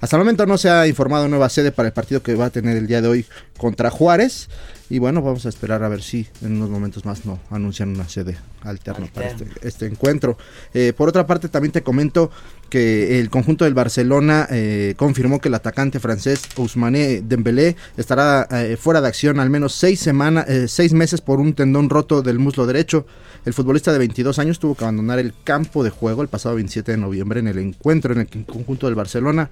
Hasta 0.00 0.16
el 0.16 0.20
momento 0.20 0.46
no 0.46 0.56
se 0.56 0.70
ha 0.70 0.86
informado 0.86 1.28
nueva 1.28 1.48
sede 1.48 1.72
para 1.72 1.88
el 1.88 1.92
partido 1.92 2.22
que 2.22 2.34
va 2.34 2.46
a 2.46 2.50
tener 2.50 2.76
el 2.76 2.86
día 2.86 3.02
de 3.02 3.08
hoy 3.08 3.26
contra 3.58 3.90
Juárez. 3.90 4.48
Y 4.94 5.00
bueno, 5.00 5.22
vamos 5.22 5.44
a 5.44 5.48
esperar 5.48 5.82
a 5.82 5.88
ver 5.88 6.02
si 6.02 6.24
en 6.40 6.54
unos 6.54 6.70
momentos 6.70 7.04
más 7.04 7.26
no 7.26 7.40
anuncian 7.50 7.88
una 7.88 8.08
sede 8.08 8.36
alterna 8.62 9.08
para 9.12 9.26
este, 9.26 9.46
este, 9.62 9.86
encuentro. 9.86 10.38
Eh, 10.72 10.92
por 10.96 11.08
otra 11.08 11.26
parte, 11.26 11.48
también 11.48 11.72
te 11.72 11.82
comento 11.82 12.30
que 12.70 13.18
el 13.18 13.28
conjunto 13.28 13.64
del 13.64 13.74
Barcelona 13.74 14.46
eh, 14.52 14.94
confirmó 14.96 15.40
que 15.40 15.48
el 15.48 15.54
atacante 15.56 15.98
francés 15.98 16.42
Ousmane 16.54 17.22
Dembélé 17.22 17.74
estará 17.96 18.46
eh, 18.52 18.76
fuera 18.76 19.00
de 19.00 19.08
acción 19.08 19.40
al 19.40 19.50
menos 19.50 19.74
seis, 19.74 19.98
semanas, 19.98 20.46
seis 20.68 20.92
meses 20.92 21.20
por 21.20 21.40
un 21.40 21.54
tendón 21.54 21.90
roto 21.90 22.22
del 22.22 22.38
muslo 22.38 22.64
derecho. 22.64 23.04
El 23.44 23.52
futbolista 23.52 23.92
de 23.92 23.98
22 23.98 24.38
años 24.38 24.60
tuvo 24.60 24.76
que 24.76 24.84
abandonar 24.84 25.18
el 25.18 25.34
campo 25.42 25.82
de 25.82 25.90
juego 25.90 26.22
el 26.22 26.28
pasado 26.28 26.54
27 26.54 26.92
de 26.92 26.98
noviembre 26.98 27.40
en 27.40 27.48
el 27.48 27.58
encuentro 27.58 28.12
en 28.14 28.20
el 28.20 28.28
conjunto 28.46 28.86
del 28.86 28.94
Barcelona 28.94 29.50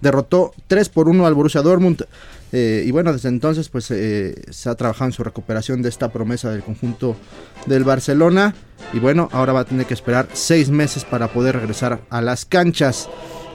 derrotó 0.00 0.52
3 0.66 0.88
por 0.88 1.08
1 1.08 1.26
al 1.26 1.34
Borussia 1.34 1.62
Dortmund. 1.62 2.04
Eh, 2.52 2.84
y 2.86 2.92
bueno, 2.92 3.12
desde 3.12 3.28
entonces 3.28 3.68
pues 3.68 3.90
eh, 3.90 4.44
se 4.50 4.68
ha 4.68 4.76
trabajado 4.76 5.06
en 5.06 5.12
su 5.12 5.24
recuperación 5.24 5.82
de 5.82 5.88
esta 5.88 6.12
promesa 6.12 6.50
del 6.50 6.62
conjunto 6.62 7.16
del 7.66 7.84
Barcelona. 7.84 8.54
Y 8.92 9.00
bueno, 9.00 9.28
ahora 9.32 9.52
va 9.52 9.60
a 9.60 9.64
tener 9.64 9.86
que 9.86 9.94
esperar 9.94 10.28
seis 10.32 10.70
meses 10.70 11.04
para 11.04 11.28
poder 11.28 11.56
regresar 11.56 12.00
a 12.10 12.20
las 12.20 12.44
canchas. 12.44 13.08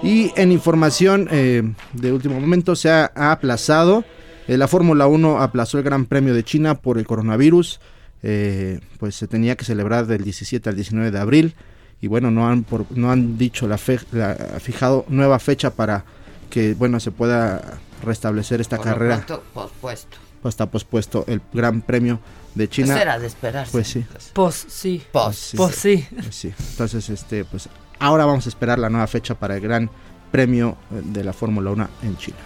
Y 0.04 0.32
en 0.36 0.52
información 0.52 1.28
eh, 1.32 1.64
de 1.94 2.12
último 2.12 2.40
momento 2.40 2.76
se 2.76 2.90
ha, 2.90 3.12
aplazado. 3.16 4.04
la 4.48 4.68
Fórmula 4.68 5.08
1 5.08 5.42
aplazó 5.42 5.78
el 5.78 5.84
Gran 5.84 6.06
Premio 6.06 6.34
de 6.34 6.44
China 6.44 6.76
por 6.76 6.98
el 6.98 7.06
coronavirus. 7.06 7.80
pues 8.22 9.16
se 9.16 9.28
tenía 9.28 9.56
que 9.56 9.64
celebrar 9.64 10.08
del 10.08 10.24
17 10.24 10.70
al 10.70 10.76
19 10.76 11.12
de 11.12 11.20
abril. 11.20 11.56
Y 12.02 12.08
bueno, 12.08 12.32
no 12.32 12.48
han, 12.48 12.66
no 12.96 13.12
han 13.12 13.38
dicho 13.38 13.68
la, 13.68 13.78
fijado 13.78 15.06
nueva 15.10 15.40
fecha 15.40 15.72
para 15.72 16.06
que 16.50 16.74
bueno 16.74 17.00
se 17.00 17.12
pueda 17.12 17.80
restablecer 18.04 18.62
esta 18.62 18.78
carrera. 18.78 19.26
pospuesto. 19.54 20.18
Pues 20.42 20.54
está 20.54 20.68
pospuesto 20.68 21.26
el 21.28 21.42
Gran 21.54 21.82
Premio 21.82 22.20
de 22.56 22.70
China. 22.70 22.94
Pues 22.94 23.02
era 23.02 23.20
de 23.20 23.28
esperarse. 23.28 23.72
Pues 23.72 23.88
sí. 23.88 24.06
Pos 24.34 24.66
sí. 24.68 25.04
Pos, 25.12 25.54
pues 25.56 25.76
sí. 25.76 26.08
Pues 26.14 26.36
sí. 26.36 26.54
Entonces 26.72 27.10
este 27.10 27.46
pues 27.46 27.68
ahora 28.00 28.26
vamos 28.26 28.46
a 28.46 28.50
esperar 28.50 28.80
la 28.80 28.90
nueva 28.90 29.08
fecha 29.08 29.36
para 29.36 29.56
el 29.56 29.62
Gran 29.62 29.90
Premio 30.32 30.78
de 30.90 31.24
la 31.24 31.34
Fórmula 31.34 31.72
1 31.72 31.90
en 32.04 32.18
China. 32.18 32.38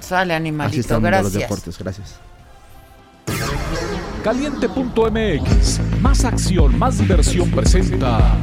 Sale 0.00 0.34
animalito, 0.34 0.72
Así 0.72 0.80
están 0.80 1.02
gracias. 1.02 1.32
los 1.32 1.42
deportes, 1.42 1.78
gracias. 1.78 2.16
Caliente.mx, 4.22 5.80
más 6.00 6.24
acción, 6.24 6.78
más 6.78 6.98
diversión 6.98 7.50
presenta. 7.50 8.36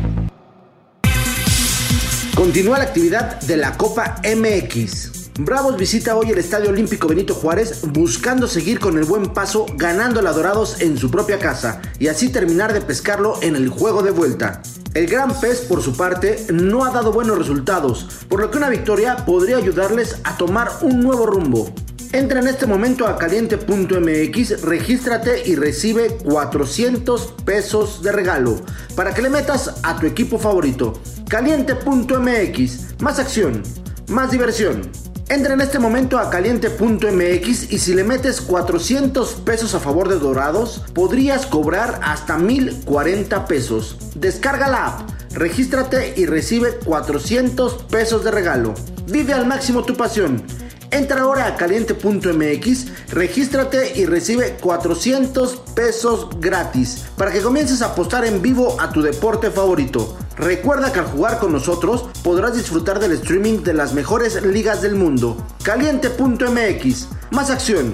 Continúa 2.40 2.78
la 2.78 2.86
actividad 2.86 3.42
de 3.42 3.58
la 3.58 3.76
Copa 3.76 4.22
MX. 4.24 5.32
Bravos 5.40 5.76
visita 5.76 6.16
hoy 6.16 6.30
el 6.30 6.38
Estadio 6.38 6.70
Olímpico 6.70 7.10
Benito 7.10 7.36
Juárez 7.36 7.82
buscando 7.92 8.48
seguir 8.48 8.80
con 8.80 8.98
el 8.98 9.04
buen 9.04 9.34
paso 9.34 9.66
ganando 9.76 10.26
a 10.26 10.32
Dorados 10.32 10.80
en 10.80 10.98
su 10.98 11.12
propia 11.12 11.38
casa 11.38 11.82
y 12.00 12.08
así 12.08 12.30
terminar 12.30 12.72
de 12.72 12.80
pescarlo 12.80 13.38
en 13.42 13.58
el 13.58 13.68
juego 13.68 14.04
de 14.04 14.12
vuelta. 14.12 14.62
El 14.94 15.08
Gran 15.08 15.38
Pez 15.42 15.60
por 15.68 15.82
su 15.82 15.98
parte 15.98 16.46
no 16.54 16.86
ha 16.86 16.92
dado 16.92 17.12
buenos 17.12 17.38
resultados, 17.38 18.08
por 18.30 18.40
lo 18.40 18.50
que 18.50 18.58
una 18.58 18.70
victoria 18.70 19.26
podría 19.26 19.58
ayudarles 19.58 20.16
a 20.24 20.38
tomar 20.38 20.70
un 20.82 21.02
nuevo 21.02 21.26
rumbo. 21.26 21.74
Entra 22.12 22.39
en 22.39 22.47
este 22.47 22.66
momento 22.66 23.05
a 23.05 23.20
caliente.mx, 23.20 24.64
regístrate 24.64 25.43
y 25.45 25.55
recibe 25.55 26.18
400 26.24 27.36
pesos 27.45 28.01
de 28.01 28.12
regalo 28.12 28.60
para 28.95 29.14
que 29.14 29.22
le 29.22 29.30
metas 29.30 29.76
a 29.84 29.99
tu 29.99 30.07
equipo 30.07 30.39
favorito. 30.39 30.99
Caliente.mx, 31.28 33.01
más 33.01 33.20
acción, 33.20 33.62
más 34.07 34.32
diversión. 34.32 34.89
Entra 35.30 35.53
en 35.53 35.62
este 35.62 35.78
momento 35.78 36.18
a 36.18 36.32
caliente.mx 36.32 37.72
y 37.72 37.78
si 37.78 37.93
le 37.93 38.03
metes 38.03 38.41
400 38.41 39.36
pesos 39.45 39.76
a 39.76 39.80
favor 39.80 40.10
de 40.10 40.18
Dorados, 40.18 40.84
podrías 40.95 41.45
cobrar 41.45 41.99
hasta 42.03 42.39
1040 42.39 43.45
pesos. 43.45 43.99
Descarga 44.16 44.68
la 44.68 44.88
app, 44.88 45.10
regístrate 45.34 46.16
y 46.18 46.26
recibe 46.26 46.72
400 46.84 47.84
pesos 47.84 48.24
de 48.24 48.32
regalo. 48.32 48.74
Vive 49.05 49.34
al 49.34 49.45
máximo 49.45 49.84
tu 49.84 49.95
pasión. 49.95 50.43
Entra 50.92 51.22
ahora 51.22 51.46
a 51.46 51.56
caliente.mx, 51.56 53.10
regístrate 53.12 53.94
y 53.96 54.06
recibe 54.06 54.58
400 54.60 55.56
pesos 55.76 56.30
gratis 56.40 57.06
para 57.16 57.32
que 57.32 57.42
comiences 57.42 57.82
a 57.82 57.88
apostar 57.88 58.26
en 58.26 58.42
vivo 58.42 58.80
a 58.82 58.92
tu 58.92 59.02
deporte 59.02 59.52
favorito. 59.52 60.18
Recuerda 60.36 60.92
que 60.92 61.00
al 61.00 61.06
jugar 61.06 61.38
con 61.40 61.52
nosotros 61.52 62.10
podrás 62.24 62.56
disfrutar 62.56 63.00
del 63.00 63.12
streaming 63.12 63.62
de 63.62 63.74
las 63.74 63.94
mejores 63.94 64.42
ligas 64.42 64.82
del 64.82 64.96
mundo. 64.96 65.38
Caliente.mx, 65.64 67.08
más 67.32 67.50
acción, 67.52 67.94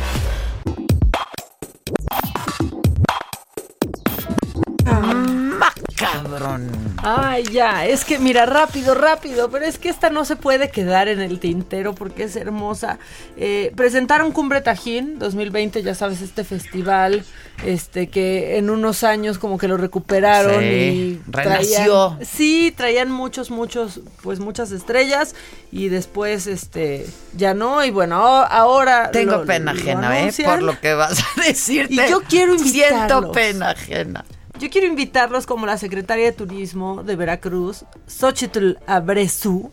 Cabrón. 5.95 6.69
Ay, 7.03 7.43
ya, 7.51 7.85
es 7.85 8.05
que 8.05 8.17
mira, 8.19 8.45
rápido, 8.45 8.95
rápido, 8.95 9.49
pero 9.51 9.65
es 9.65 9.77
que 9.77 9.89
esta 9.89 10.09
no 10.09 10.25
se 10.25 10.35
puede 10.35 10.69
quedar 10.71 11.07
en 11.07 11.21
el 11.21 11.39
tintero 11.39 11.93
porque 11.93 12.23
es 12.23 12.35
hermosa. 12.35 12.97
Eh, 13.37 13.71
presentaron 13.75 14.31
Cumbre 14.31 14.61
Tajín 14.61 15.19
2020, 15.19 15.83
ya 15.83 15.93
sabes, 15.95 16.21
este 16.21 16.43
festival, 16.43 17.23
este 17.65 18.07
que 18.09 18.57
en 18.57 18.69
unos 18.71 19.03
años 19.03 19.37
como 19.37 19.57
que 19.59 19.67
lo 19.67 19.77
recuperaron 19.77 20.59
Sí, 20.61 20.65
y 20.65 21.21
renació. 21.27 22.15
traían- 22.17 22.25
sí, 22.25 22.73
traían 22.75 23.11
muchos, 23.11 23.51
muchos, 23.51 24.01
pues 24.23 24.39
muchas 24.39 24.71
estrellas 24.71 25.35
y 25.71 25.89
después, 25.89 26.47
este, 26.47 27.05
ya 27.35 27.53
no 27.53 27.83
y 27.85 27.91
bueno, 27.91 28.15
ahora 28.25 29.11
Tengo 29.11 29.37
lo- 29.37 29.45
pena 29.45 29.73
lo 29.73 29.79
ajena, 29.79 30.19
¿eh? 30.27 30.33
Por 30.43 30.63
lo 30.63 30.79
que 30.79 30.93
vas 30.95 31.19
a 31.19 31.41
decirte. 31.47 31.93
Y 31.93 32.09
yo 32.09 32.21
quiero 32.23 32.55
invitarlos. 32.55 32.99
Siento 33.09 33.31
pena 33.31 33.69
ajena. 33.71 34.25
Yo 34.61 34.69
quiero 34.69 34.85
invitarlos 34.85 35.47
como 35.47 35.65
la 35.65 35.79
secretaria 35.79 36.25
de 36.25 36.33
Turismo 36.33 37.01
de 37.01 37.15
Veracruz, 37.15 37.83
Xochitl 38.05 38.73
Abrezu, 38.85 39.71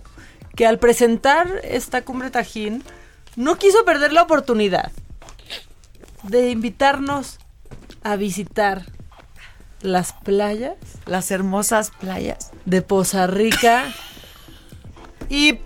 que 0.57 0.66
al 0.66 0.78
presentar 0.78 1.61
esta 1.62 2.07
cumbre 2.07 2.30
Tajín 2.30 2.82
no 3.36 3.59
quiso 3.59 3.84
perder 3.84 4.14
la 4.14 4.22
oportunidad 4.22 4.91
de 6.22 6.49
invitarnos 6.49 7.39
a 8.03 8.16
visitar 8.16 8.86
las 9.82 10.14
playas. 10.14 10.76
Las 11.05 11.30
hermosas 11.32 11.91
playas. 11.91 12.51
De 12.64 12.80
Poza 12.80 13.26
Rica 13.26 13.93
y 15.28 15.59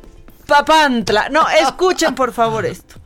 Papantla. 0.49 1.29
No, 1.29 1.49
escuchen 1.49 2.17
por 2.17 2.33
favor 2.33 2.67
esto. 2.67 2.97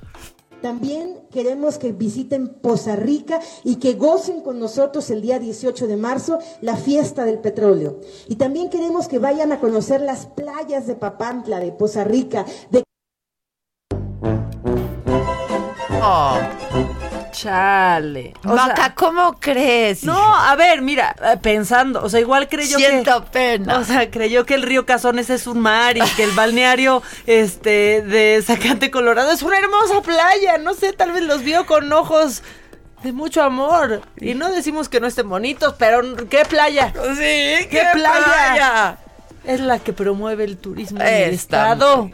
También 0.63 1.21
queremos 1.31 1.79
que 1.79 1.93
visiten 1.93 2.49
Poza 2.49 2.97
Rica 2.97 3.41
y 3.65 3.77
que 3.77 3.95
gocen 3.95 4.41
con 4.41 4.59
nosotros 4.59 5.11
el 5.11 5.23
día 5.23 5.39
18 5.39 5.87
de 5.87 5.97
marzo 5.97 6.39
la 6.61 6.77
fiesta 6.77 7.25
del 7.25 7.39
petróleo. 7.39 8.01
Y 8.29 8.37
también 8.37 8.71
queremos 8.71 9.09
que 9.09 9.19
vayan 9.19 9.53
a 9.53 9.61
conocer 9.61 10.01
las 10.01 10.27
playas 10.27 10.87
de 10.87 10.97
Papantla, 10.97 11.61
de 11.61 11.73
Poza 11.73 12.05
Rica, 12.05 12.45
de 12.71 12.83
Oh. 16.09 16.39
Chale. 17.31 18.35
Maca, 18.43 18.95
¿cómo 18.95 19.39
crees? 19.39 20.05
No, 20.05 20.19
a 20.37 20.55
ver, 20.57 20.83
mira, 20.83 21.15
eh, 21.23 21.37
pensando, 21.41 22.03
o 22.03 22.09
sea, 22.09 22.21
igual 22.21 22.49
creyó 22.49 22.79
Siento 22.79 23.25
que 23.25 23.31
pena. 23.31 23.79
O 23.79 23.85
sea, 23.85 24.11
creyó 24.11 24.47
que 24.47 24.55
el 24.55 24.63
río 24.63 24.87
Cazones 24.87 25.31
es 25.31 25.47
un 25.47 25.61
mar 25.61 25.97
y 25.97 26.01
que 26.17 26.25
el 26.25 26.33
balneario 26.33 27.03
este 27.27 28.03
de 28.03 28.43
Zacate 28.45 28.91
Colorado 28.91 29.33
es 29.33 29.43
una 29.43 29.59
hermosa 29.59 30.03
playa, 30.03 30.59
no 30.59 30.75
sé, 30.75 30.93
tal 30.93 31.13
vez 31.13 31.23
los 31.23 31.43
vio 31.43 31.67
con 31.67 31.93
ojos 31.93 32.43
de 33.03 33.13
mucho 33.13 33.43
amor. 33.43 34.03
Y 34.19 34.35
no 34.35 34.51
decimos 34.51 34.89
que 34.89 35.01
no 35.01 35.07
estén 35.07 35.29
bonitos, 35.29 35.75
pero 35.79 36.01
¿qué 36.29 36.45
playa? 36.45 36.93
Sí, 36.93 37.17
¿qué, 37.17 37.69
¿qué 37.71 37.83
playa? 37.93 38.25
playa? 38.25 38.99
Es 39.45 39.61
la 39.61 39.79
que 39.79 39.93
promueve 39.93 40.45
el 40.45 40.57
turismo 40.59 41.01
en 41.01 41.07
el 41.07 41.35
Esta 41.35 41.73
estado. 41.73 42.11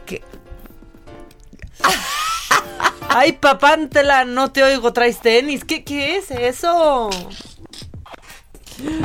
Ay, 3.14 3.32
papántela, 3.32 4.24
no 4.24 4.50
te 4.52 4.62
oigo, 4.62 4.92
traes 4.92 5.20
tenis. 5.20 5.64
¿Qué, 5.64 5.84
qué 5.84 6.16
es 6.16 6.30
eso? 6.30 7.10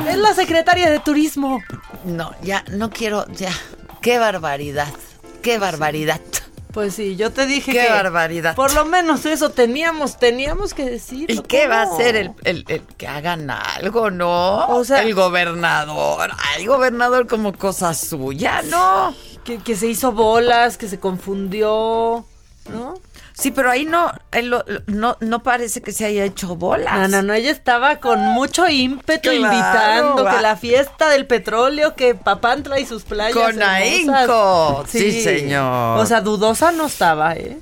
Es 0.08 0.16
la 0.16 0.34
secretaria 0.34 0.90
de 0.90 0.98
turismo. 0.98 1.60
No, 2.04 2.32
ya, 2.42 2.64
no 2.70 2.90
quiero, 2.90 3.26
ya. 3.32 3.52
Qué 4.00 4.18
barbaridad. 4.18 4.88
Qué 5.42 5.58
barbaridad. 5.58 6.20
Pues 6.72 6.94
sí, 6.94 7.16
yo 7.16 7.32
te 7.32 7.46
dije 7.46 7.72
Qué 7.72 7.80
que. 7.86 7.88
barbaridad. 7.88 8.54
Por 8.54 8.72
lo 8.74 8.84
menos 8.84 9.24
eso 9.26 9.50
teníamos, 9.50 10.18
teníamos 10.18 10.74
que 10.74 10.84
decir. 10.84 11.30
¿Y 11.30 11.40
qué 11.40 11.66
va 11.66 11.80
a 11.80 11.82
hacer 11.84 12.14
el, 12.16 12.32
el- 12.44 12.64
el 12.68 12.82
que 12.82 13.06
hagan 13.08 13.50
algo, 13.50 14.10
no? 14.10 14.66
O 14.68 14.84
sea- 14.84 15.02
el 15.02 15.14
gobernador. 15.14 16.30
Ay, 16.54 16.66
gobernador 16.66 17.26
como 17.26 17.52
cosa 17.52 17.94
suya, 17.94 18.62
¿no? 18.62 19.14
Que, 19.44 19.58
que 19.58 19.76
se 19.76 19.86
hizo 19.86 20.12
bolas, 20.12 20.76
que 20.76 20.88
se 20.88 21.00
confundió, 21.00 22.26
¿no? 22.68 22.94
Sí, 23.34 23.52
pero 23.52 23.70
ahí 23.70 23.84
no, 23.84 24.10
lo- 24.42 24.64
lo- 24.66 24.82
no, 24.86 25.16
no 25.20 25.42
parece 25.44 25.80
que 25.80 25.92
se 25.92 26.04
haya 26.04 26.24
hecho 26.24 26.56
bolas. 26.56 26.98
No, 26.98 27.06
no, 27.08 27.22
no, 27.22 27.34
ella 27.34 27.52
estaba 27.52 27.96
con 28.00 28.18
mucho 28.20 28.68
ímpetu 28.68 29.30
Claro, 29.30 29.36
invitando 29.36 30.24
va. 30.24 30.36
que 30.36 30.42
la 30.42 30.56
fiesta 30.56 31.08
del 31.08 31.26
petróleo, 31.26 31.94
que 31.94 32.16
Papantla 32.16 32.80
y 32.80 32.86
sus 32.86 33.04
playas. 33.04 33.34
Con 33.36 33.62
ahínco. 33.62 34.84
Sí, 34.88 35.22
señor. 35.22 35.98
O 36.00 36.06
sea, 36.06 36.20
dudosa 36.20 36.72
no 36.72 36.86
estaba, 36.86 37.34
¿eh? 37.36 37.58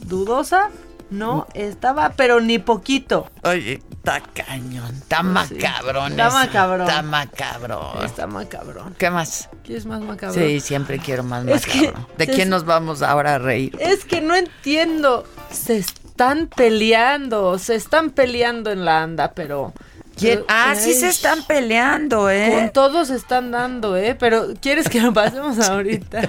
Dudosa 0.00 0.70
no 1.10 1.46
estaba, 1.54 2.10
pero 2.16 2.40
ni 2.40 2.58
poquito. 2.58 3.30
Oye, 3.44 3.80
está 4.08 4.44
cañón, 4.44 4.94
está 4.94 5.22
macabrón. 5.22 6.12
Está 6.12 6.30
macabrón. 6.30 6.88
Está 6.88 7.02
macabrón. 7.02 8.04
Está 8.04 8.26
macabrón. 8.26 8.94
¿Qué 8.98 9.10
más? 9.10 9.48
¿Quieres 9.64 9.86
más 9.86 10.00
macabrón? 10.00 10.34
Sí, 10.42 10.60
siempre 10.60 10.98
quiero 10.98 11.24
más 11.24 11.46
Es 11.46 11.66
que 11.66 11.88
macabrón. 11.88 12.06
¿De 12.16 12.26
quién 12.26 12.48
nos 12.48 12.64
vamos 12.64 13.02
ahora 13.02 13.34
a 13.34 13.38
reír? 13.38 13.76
Es 13.78 14.04
que 14.04 14.20
no 14.20 14.34
entiendo. 14.34 15.24
Se 15.50 15.76
están 15.78 16.48
peleando, 16.48 17.58
se 17.58 17.74
están 17.74 18.10
peleando 18.10 18.70
en 18.70 18.84
la 18.84 19.02
anda, 19.02 19.32
pero. 19.32 19.72
¿Quién? 20.16 20.42
Ah, 20.48 20.74
sí 20.74 20.94
se 20.94 21.08
están 21.08 21.44
peleando, 21.44 22.28
¿eh? 22.28 22.50
Con 22.52 22.70
todos 22.70 23.08
se 23.08 23.16
están 23.16 23.52
dando, 23.52 23.96
¿eh? 23.96 24.16
Pero 24.18 24.48
¿quieres 24.60 24.88
que 24.88 25.00
lo 25.00 25.12
pasemos 25.12 25.60
ahorita? 25.68 26.28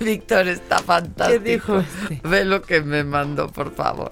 Víctor 0.00 0.48
está 0.48 0.78
fantástico. 0.78 1.42
¿Qué 1.42 1.50
dijo 1.50 1.78
este? 1.78 2.20
Ve 2.28 2.44
lo 2.44 2.62
que 2.62 2.82
me 2.82 3.02
mandó, 3.02 3.48
por 3.48 3.74
favor. 3.74 4.10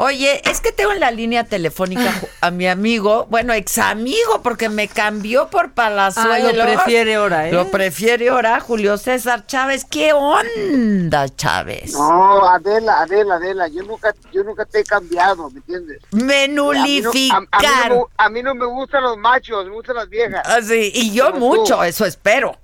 Oye, 0.00 0.40
es 0.48 0.60
que 0.60 0.70
tengo 0.70 0.92
en 0.92 1.00
la 1.00 1.10
línea 1.10 1.42
telefónica 1.42 2.14
a 2.40 2.52
mi 2.52 2.68
amigo, 2.68 3.26
bueno, 3.30 3.52
ex 3.52 3.78
amigo, 3.78 4.42
porque 4.44 4.68
me 4.68 4.86
cambió 4.86 5.48
por 5.48 5.72
Palazuelos. 5.72 6.52
Ah, 6.52 6.56
lo 6.56 6.62
prefiere 6.62 7.16
ahora, 7.16 7.48
¿eh? 7.48 7.52
Lo 7.52 7.66
prefiere 7.68 8.28
ahora 8.28 8.60
Julio 8.60 8.96
César 8.96 9.44
Chávez. 9.46 9.84
¿Qué 9.84 10.12
onda, 10.12 11.28
Chávez? 11.34 11.94
No, 11.94 12.48
Adela, 12.48 13.00
Adela, 13.00 13.34
Adela, 13.34 13.66
yo 13.66 13.82
nunca, 13.82 14.14
yo 14.32 14.44
nunca 14.44 14.64
te 14.66 14.78
he 14.80 14.84
cambiado, 14.84 15.50
¿me 15.50 15.58
entiendes? 15.58 15.98
Me 16.12 16.46
nulificar. 16.46 17.38
A 17.50 17.58
mí, 17.58 17.58
no, 17.58 17.58
a, 17.58 17.58
a 17.58 17.58
mí 17.60 17.88
no, 17.88 18.08
a 18.16 18.28
mí 18.28 18.42
no 18.44 18.54
me 18.54 18.66
gustan 18.66 19.02
los 19.02 19.16
machos, 19.16 19.64
me 19.64 19.72
gustan 19.72 19.96
las 19.96 20.08
viejas. 20.08 20.42
Ah, 20.44 20.60
sí, 20.62 20.92
y 20.94 21.12
yo 21.12 21.32
mucho, 21.32 21.78
tú. 21.78 21.82
eso 21.82 22.04
espero. 22.04 22.56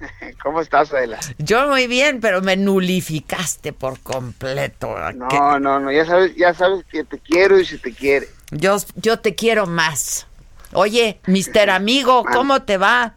¿Cómo 0.42 0.60
estás, 0.60 0.92
Adela? 0.92 1.18
Yo 1.38 1.68
muy 1.68 1.86
bien, 1.86 2.20
pero 2.20 2.42
me 2.42 2.56
nulificaste 2.56 3.72
por 3.72 4.00
completo. 4.00 4.94
No, 5.14 5.28
¿Qué? 5.28 5.36
no, 5.60 5.80
no, 5.80 5.92
ya 5.92 6.04
sabes, 6.04 6.34
ya 6.36 6.54
sabes 6.54 6.84
que 6.86 7.04
te 7.04 7.18
quiero 7.18 7.58
y 7.58 7.64
si 7.64 7.78
te 7.78 7.92
quiere. 7.92 8.28
Yo, 8.50 8.76
yo 8.96 9.18
te 9.18 9.34
quiero 9.34 9.66
más. 9.66 10.26
Oye, 10.72 11.20
mister 11.26 11.70
amigo, 11.70 12.24
¿cómo 12.32 12.62
te 12.62 12.76
va? 12.78 13.14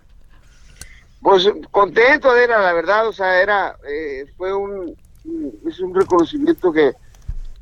Pues 1.21 1.49
contento, 1.71 2.29
Adela, 2.29 2.59
la 2.59 2.73
verdad, 2.73 3.07
o 3.07 3.13
sea, 3.13 3.41
era, 3.41 3.75
eh, 3.87 4.25
fue 4.37 4.53
un, 4.53 4.95
es 5.67 5.79
un 5.81 5.93
reconocimiento 5.93 6.71
que, 6.71 6.93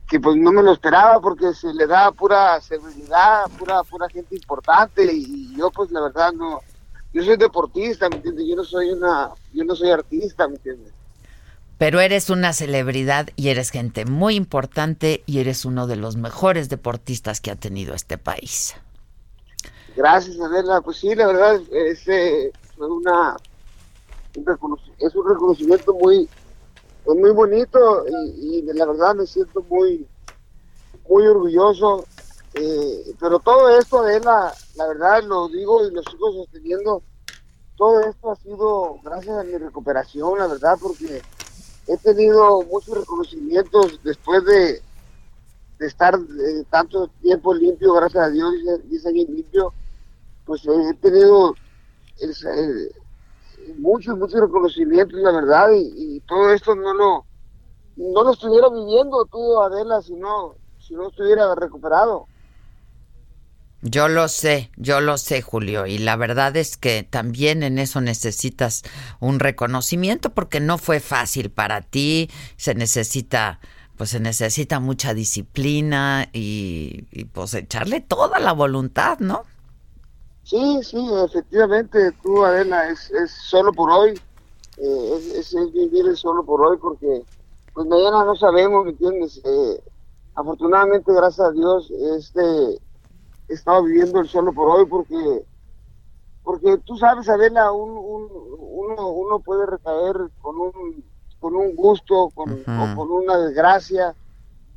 que 0.07 0.19
pues 0.19 0.35
no 0.35 0.51
me 0.51 0.61
lo 0.61 0.73
esperaba 0.73 1.19
porque 1.19 1.53
se 1.55 1.73
le 1.73 1.87
da 1.87 2.11
pura 2.11 2.61
seguridad, 2.61 3.45
pura, 3.57 3.81
pura 3.83 4.07
gente 4.09 4.35
importante 4.35 5.11
y 5.11 5.55
yo 5.57 5.71
pues 5.71 5.89
la 5.89 6.01
verdad 6.01 6.33
no, 6.33 6.61
yo 7.17 7.23
soy 7.23 7.37
deportista, 7.37 8.09
¿me 8.09 8.17
entiendes? 8.17 8.45
Yo 8.47 8.55
no 8.55 8.63
soy 8.63 8.91
una, 8.91 9.31
yo 9.51 9.63
no 9.63 9.75
soy 9.75 9.89
artista, 9.89 10.47
¿me 10.47 10.55
entiendes? 10.55 10.93
Pero 11.79 11.99
eres 11.99 12.29
una 12.29 12.53
celebridad 12.53 13.29
y 13.35 13.49
eres 13.49 13.71
gente 13.71 14.05
muy 14.05 14.35
importante 14.35 15.23
y 15.25 15.39
eres 15.39 15.65
uno 15.65 15.87
de 15.87 15.95
los 15.95 16.15
mejores 16.15 16.69
deportistas 16.69 17.41
que 17.41 17.49
ha 17.49 17.55
tenido 17.55 17.95
este 17.95 18.19
país. 18.19 18.75
Gracias, 19.95 20.39
Adela. 20.39 20.81
Pues 20.81 20.97
sí, 20.97 21.15
la 21.15 21.25
verdad, 21.27 21.59
es, 21.71 22.07
eh, 22.07 22.51
una, 22.77 23.35
un 24.35 24.79
es 24.99 25.15
un 25.15 25.27
reconocimiento 25.27 25.93
muy, 25.95 26.29
muy 27.07 27.31
bonito 27.31 28.05
y, 28.07 28.59
y, 28.59 28.61
la 28.73 28.85
verdad 28.85 29.15
me 29.15 29.25
siento 29.25 29.63
muy, 29.69 30.05
muy 31.09 31.25
orgulloso. 31.25 32.05
Eh, 32.53 33.13
pero 33.19 33.39
todo 33.39 33.69
esto, 33.77 33.99
Adela, 33.99 34.53
la 34.75 34.87
verdad 34.87 35.23
lo 35.23 35.47
digo 35.47 35.85
y 35.85 35.91
lo 35.91 36.01
sigo 36.03 36.31
sosteniendo, 36.33 37.03
todo 37.77 38.01
esto 38.01 38.31
ha 38.31 38.35
sido 38.35 38.99
gracias 39.03 39.37
a 39.37 39.43
mi 39.43 39.55
recuperación, 39.57 40.39
la 40.39 40.47
verdad, 40.47 40.77
porque 40.81 41.21
he 41.87 41.97
tenido 41.97 42.63
muchos 42.63 42.97
reconocimientos 42.97 43.99
después 44.03 44.43
de, 44.45 44.81
estar 45.79 46.15
eh, 46.15 46.63
tanto 46.71 47.07
tiempo 47.21 47.53
limpio, 47.53 47.93
gracias 47.93 48.23
a 48.25 48.29
Dios, 48.29 48.51
10 48.85 49.05
años 49.05 49.29
limpio, 49.29 49.73
pues 50.43 50.65
he 50.65 50.93
tenido 50.95 51.53
muchos, 53.77 54.17
muchos 54.17 54.41
reconocimientos, 54.41 55.19
la 55.19 55.31
verdad, 55.31 55.69
y, 55.71 56.15
y, 56.15 56.19
todo 56.21 56.51
esto 56.51 56.75
no 56.75 56.93
lo, 56.95 57.25
no 57.95 58.23
lo 58.23 58.31
estuviera 58.31 58.69
viviendo 58.69 59.23
tú, 59.25 59.61
Adela, 59.61 60.01
si 60.01 60.15
no, 60.15 60.55
si 60.79 60.95
no 60.95 61.09
estuviera 61.09 61.53
recuperado. 61.53 62.25
Yo 63.81 64.07
lo 64.07 64.27
sé, 64.27 64.71
yo 64.75 65.01
lo 65.01 65.17
sé, 65.17 65.43
Julio, 65.43 65.85
y 65.85 65.99
la 65.99 66.15
verdad 66.15 66.57
es 66.57 66.77
que 66.77 67.03
también 67.03 67.61
en 67.61 67.77
eso 67.77 68.01
necesitas 68.01 68.81
un 69.19 69.39
reconocimiento 69.39 70.31
porque 70.31 70.59
no 70.59 70.79
fue 70.79 70.99
fácil 70.99 71.51
para 71.51 71.81
ti, 71.81 72.29
se 72.57 72.73
necesita 72.73 73.59
pues 73.97 74.11
se 74.11 74.19
necesita 74.19 74.79
mucha 74.79 75.13
disciplina 75.15 76.29
y, 76.31 77.25
pues 77.33 77.55
echarle 77.55 77.99
toda 77.99 78.39
la 78.39 78.53
voluntad, 78.53 79.17
¿no? 79.19 79.43
Sí, 80.43 80.79
sí, 80.83 80.97
efectivamente, 81.25 82.11
tú, 82.23 82.45
Adela, 82.45 82.89
es, 82.89 83.09
es 83.11 83.31
solo 83.31 83.73
por 83.73 83.89
hoy, 83.89 84.11
eh, 84.77 85.19
es, 85.35 85.53
es, 85.53 85.73
vivir 85.73 86.15
solo 86.15 86.45
por 86.45 86.61
hoy 86.61 86.77
porque 86.77 87.23
pues 87.73 87.87
mañana 87.87 88.23
no 88.23 88.35
sabemos, 88.35 88.85
¿me 88.85 88.91
entiendes? 88.91 89.41
Eh, 89.43 89.81
afortunadamente, 90.35 91.11
gracias 91.11 91.47
a 91.47 91.51
Dios, 91.51 91.91
este 91.91 92.79
estaba 93.47 93.81
viviendo 93.81 94.19
el 94.19 94.27
solo 94.27 94.53
por 94.53 94.69
hoy 94.69 94.85
porque 94.85 95.45
porque 96.43 96.77
tú 96.85 96.97
sabes 96.97 97.27
Adela 97.27 97.71
un, 97.71 97.91
un, 97.91 98.27
uno 98.59 99.09
uno 99.09 99.39
puede 99.39 99.65
recaer 99.65 100.15
con 100.41 100.59
un 100.59 101.03
con 101.39 101.55
un 101.55 101.75
gusto 101.75 102.29
con, 102.33 102.51
uh 102.51 102.55
-huh. 102.55 102.93
o 102.93 102.95
con 102.95 103.11
una 103.11 103.37
desgracia. 103.37 104.15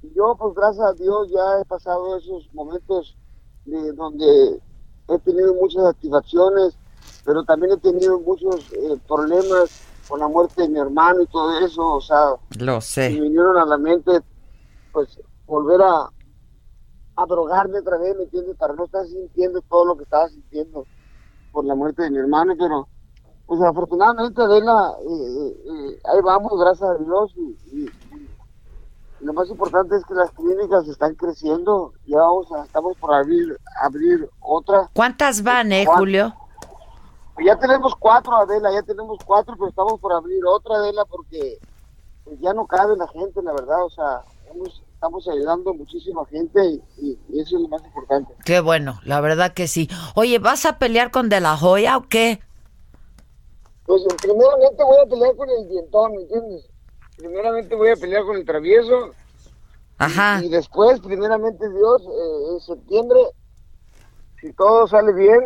Y 0.03 0.12
yo 0.14 0.35
pues 0.39 0.55
gracias 0.55 0.87
a 0.87 0.93
Dios 0.95 1.31
ya 1.31 1.61
he 1.61 1.64
pasado 1.64 2.16
esos 2.16 2.53
momentos 2.55 3.16
de 3.64 3.93
donde 3.93 4.61
he 5.09 5.18
tenido 5.18 5.55
muchas 5.55 5.83
satisfacciones 5.83 6.77
pero 7.25 7.45
también 7.45 7.73
he 7.73 7.77
tenido 7.77 8.18
muchos 8.21 8.73
eh, 8.73 8.99
problemas 9.07 9.83
con 10.09 10.21
la 10.21 10.29
muerte 10.29 10.62
de 10.62 10.68
mi 10.68 10.79
hermano 10.79 11.23
y 11.23 11.27
todo 11.27 11.59
eso. 11.61 11.95
O 11.95 12.01
sea 12.01 12.35
lo 12.59 12.81
sé. 12.81 13.11
me 13.11 13.21
vinieron 13.21 13.57
a 13.57 13.64
la 13.64 13.79
mente 13.79 14.21
pues 14.93 15.21
volver 15.47 15.81
a 15.83 16.09
a 17.16 17.26
drogarme 17.26 17.78
otra 17.78 17.98
vez, 17.98 18.16
¿me 18.16 18.24
entiendes? 18.24 18.56
Para 18.56 18.74
no 18.74 18.84
estar 18.84 19.06
sintiendo 19.06 19.61
todo 19.62 19.84
lo 19.84 19.96
que 19.96 20.04
estaba 20.04 20.28
sintiendo 20.28 20.86
por 21.52 21.64
la 21.64 21.74
muerte 21.74 22.02
de 22.02 22.11
mi 22.11 22.18
hermano, 22.18 22.54
pero 22.58 22.88
pues 23.46 23.61
afortunadamente 23.62 24.40
Adela, 24.40 24.94
eh, 25.00 25.56
eh, 25.66 26.00
ahí 26.04 26.20
vamos, 26.22 26.52
gracias 26.58 26.88
a 26.88 26.94
Dios, 26.94 27.32
y, 27.36 27.58
y, 27.72 27.84
y, 28.14 28.30
lo 29.20 29.32
más 29.32 29.48
importante 29.50 29.96
es 29.96 30.04
que 30.04 30.14
las 30.14 30.30
clínicas 30.30 30.86
están 30.86 31.14
creciendo, 31.14 31.92
ya 32.06 32.18
vamos 32.18 32.50
a, 32.52 32.64
estamos 32.64 32.96
por 32.96 33.12
abrir, 33.12 33.58
abrir 33.82 34.30
otra. 34.40 34.88
¿Cuántas 34.94 35.42
van, 35.42 35.72
eh, 35.72 35.84
Julio? 35.84 36.32
Ya 37.44 37.58
tenemos 37.58 37.94
cuatro, 37.96 38.36
Adela, 38.36 38.70
ya 38.72 38.82
tenemos 38.82 39.18
cuatro, 39.26 39.54
pero 39.56 39.68
estamos 39.68 39.98
por 39.98 40.12
abrir 40.12 40.40
otra, 40.46 40.76
Adela, 40.76 41.04
porque 41.06 41.58
pues, 42.24 42.38
ya 42.38 42.54
no 42.54 42.66
cabe 42.66 42.96
la 42.96 43.08
gente, 43.08 43.42
la 43.42 43.52
verdad, 43.52 43.84
o 43.84 43.90
sea, 43.90 44.22
hemos 44.52 44.82
estamos 45.01 45.26
ayudando 45.28 45.70
a 45.70 45.72
muchísima 45.72 46.26
gente 46.26 46.62
y, 46.62 46.82
y, 46.98 47.18
y, 47.30 47.40
eso 47.40 47.57
es 47.57 47.62
lo 47.62 47.68
más 47.68 47.82
importante. 47.82 48.34
Qué 48.44 48.61
bueno, 48.61 49.01
la 49.07 49.22
verdad 49.22 49.55
que 49.55 49.66
sí. 49.66 49.88
Oye, 50.14 50.38
¿vas 50.38 50.66
a 50.66 50.78
pelear 50.78 51.11
con 51.11 51.30
De 51.30 51.40
La 51.40 51.57
Joya 51.57 51.96
o 51.96 52.03
qué? 52.03 52.40
Pues 53.86 54.03
primeramente 54.20 54.84
voy 54.84 54.98
a 55.03 55.09
pelear 55.09 55.36
con 55.36 55.48
el 55.48 55.68
dientón, 55.70 56.12
¿me 56.12 56.20
entiendes? 56.20 56.68
Primeramente 57.16 57.74
voy 57.74 57.88
a 57.88 57.96
pelear 57.96 58.24
con 58.24 58.36
el 58.36 58.44
travieso. 58.44 59.12
Ajá. 59.96 60.40
Y, 60.42 60.46
y 60.46 60.48
después, 60.51 61.01
primeramente 61.01 61.66
Dios, 61.70 62.03
eh, 62.03 62.53
en 62.53 62.61
septiembre, 62.61 63.20
si 64.38 64.53
todo 64.53 64.86
sale 64.86 65.14
bien, 65.14 65.40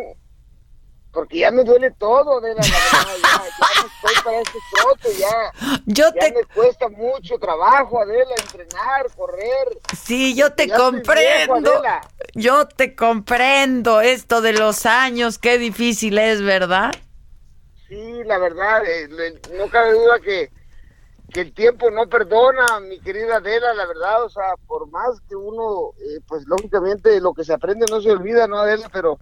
porque 1.15 1.39
ya 1.39 1.49
me 1.49 1.63
duele 1.63 1.91
todo 1.91 2.41
de 2.41 2.49
la 2.49 2.61
verdad, 2.61 3.15
ya, 3.23 3.43
ya 3.45 3.81
no 3.81 3.87
estoy 3.87 4.23
para 4.23 4.39
este 4.41 4.59
trote, 4.71 5.17
ya. 5.17 5.79
Yo 5.85 6.03
ya 6.13 6.19
te... 6.19 6.33
me 6.33 6.43
cuesta 6.43 6.89
mucho 6.89 7.39
trabajo, 7.39 8.01
Adela, 8.01 8.35
entrenar, 8.37 9.07
correr. 9.15 9.79
Sí, 9.97 10.35
yo 10.35 10.53
te 10.53 10.69
comprendo. 10.69 11.81
Viejo, 11.81 12.01
yo 12.33 12.67
te 12.67 12.95
comprendo 12.95 14.01
esto 14.01 14.41
de 14.41 14.53
los 14.53 14.85
años, 14.85 15.39
qué 15.39 15.57
difícil 15.57 16.17
es, 16.17 16.41
¿verdad? 16.41 16.91
Sí, 17.87 18.23
la 18.25 18.37
verdad, 18.37 18.83
eh, 18.85 19.07
no 19.57 19.69
cabe 19.69 19.93
duda 19.93 20.19
que, 20.19 20.51
que 21.31 21.41
el 21.41 21.53
tiempo 21.53 21.89
no 21.91 22.09
perdona, 22.09 22.81
mi 22.81 22.99
querida 22.99 23.37
Adela, 23.37 23.73
la 23.73 23.85
verdad, 23.85 24.23
o 24.23 24.29
sea, 24.29 24.55
por 24.67 24.89
más 24.89 25.21
que 25.29 25.35
uno, 25.35 25.91
eh, 25.97 26.19
pues 26.27 26.45
lógicamente 26.45 27.21
lo 27.21 27.33
que 27.33 27.45
se 27.45 27.53
aprende 27.53 27.85
no 27.89 28.01
se 28.01 28.11
olvida, 28.11 28.47
¿no, 28.47 28.59
Adela? 28.59 28.89
Pero 28.91 29.17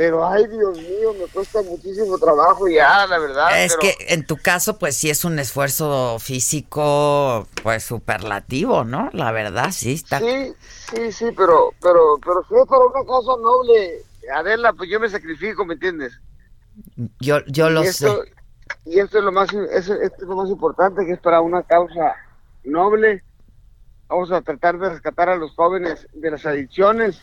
pero 0.00 0.26
ay 0.26 0.46
Dios 0.46 0.78
mío, 0.78 1.12
me 1.12 1.26
cuesta 1.26 1.60
muchísimo 1.60 2.16
trabajo 2.16 2.66
ya, 2.66 3.06
la 3.06 3.18
verdad. 3.18 3.62
Es 3.62 3.76
pero... 3.78 3.80
que 3.98 4.14
en 4.14 4.24
tu 4.24 4.38
caso, 4.38 4.78
pues 4.78 4.96
sí 4.96 5.10
es 5.10 5.26
un 5.26 5.38
esfuerzo 5.38 6.18
físico, 6.18 7.46
pues 7.62 7.84
superlativo, 7.84 8.82
¿no? 8.84 9.10
La 9.12 9.30
verdad, 9.30 9.72
sí 9.72 9.92
está. 9.92 10.18
Sí, 10.18 10.54
sí, 10.90 11.12
sí, 11.12 11.26
pero, 11.36 11.74
pero, 11.82 12.18
pero 12.24 12.42
si 12.48 12.54
es 12.54 12.66
para 12.66 12.82
una 12.82 13.04
causa 13.04 13.32
noble, 13.42 14.02
Adela, 14.34 14.72
pues 14.72 14.88
yo 14.88 14.98
me 14.98 15.10
sacrifico, 15.10 15.66
¿me 15.66 15.74
entiendes? 15.74 16.18
Yo, 17.20 17.44
yo 17.44 17.68
lo 17.68 17.84
y 17.84 17.88
esto, 17.88 18.22
sé. 18.22 18.32
Y 18.86 19.00
esto 19.00 19.18
es 19.18 19.24
lo 19.24 19.32
más, 19.32 19.52
esto 19.52 19.96
es 20.02 20.12
lo 20.20 20.34
más 20.34 20.48
importante, 20.48 21.04
que 21.04 21.12
es 21.12 21.20
para 21.20 21.42
una 21.42 21.62
causa 21.62 22.16
noble. 22.64 23.22
Vamos 24.08 24.32
a 24.32 24.40
tratar 24.40 24.78
de 24.78 24.88
rescatar 24.88 25.28
a 25.28 25.36
los 25.36 25.54
jóvenes 25.54 26.08
de 26.14 26.30
las 26.30 26.46
adicciones 26.46 27.20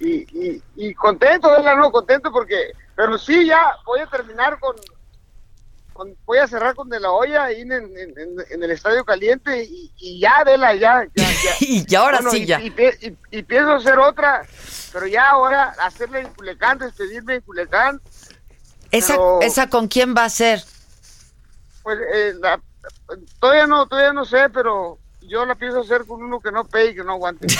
y, 0.00 0.26
y, 0.32 0.62
y 0.76 0.94
contento, 0.94 1.50
¿verdad? 1.50 1.76
No, 1.76 1.92
contento 1.92 2.32
porque, 2.32 2.72
pero 2.96 3.18
sí, 3.18 3.46
ya 3.46 3.76
voy 3.84 4.00
a 4.00 4.06
terminar 4.06 4.58
con, 4.58 4.74
con 5.92 6.16
voy 6.24 6.38
a 6.38 6.48
cerrar 6.48 6.74
con 6.74 6.88
De 6.88 6.98
La 6.98 7.10
Hoya 7.10 7.44
ahí 7.44 7.60
en, 7.60 7.72
en, 7.72 7.98
en, 7.98 8.36
en 8.50 8.62
el 8.62 8.70
Estadio 8.70 9.04
Caliente 9.04 9.62
y, 9.62 9.92
y 9.98 10.18
ya, 10.18 10.42
Vela, 10.44 10.74
ya, 10.74 11.04
ya, 11.14 11.30
ya. 11.30 11.56
y 11.60 11.94
ahora 11.94 12.18
bueno, 12.18 12.30
sí, 12.30 12.46
ya. 12.46 12.60
Y, 12.60 12.72
y, 13.30 13.42
pienso 13.42 13.74
hacer 13.74 13.98
otra, 13.98 14.46
pero 14.92 15.06
ya 15.06 15.28
ahora 15.28 15.74
hacerle 15.80 16.20
en 16.20 16.32
Culecán, 16.32 16.78
despedirme 16.78 17.34
en 17.36 17.40
Culecán. 17.42 18.00
¿Esa, 18.90 19.14
pero, 19.14 19.40
¿Esa 19.42 19.68
con 19.68 19.86
quién 19.86 20.14
va 20.16 20.24
a 20.24 20.30
ser? 20.30 20.64
Pues 21.82 21.98
eh, 22.14 22.34
la, 22.40 22.58
todavía 23.38 23.66
no, 23.66 23.86
todavía 23.86 24.14
no 24.14 24.24
sé, 24.24 24.48
pero 24.48 24.98
yo 25.20 25.44
la 25.44 25.54
pienso 25.54 25.80
hacer 25.80 26.06
con 26.06 26.22
uno 26.22 26.40
que 26.40 26.50
no 26.50 26.64
pegue 26.64 26.90
y 26.90 26.94
que 26.94 27.04
no 27.04 27.12
aguante. 27.12 27.46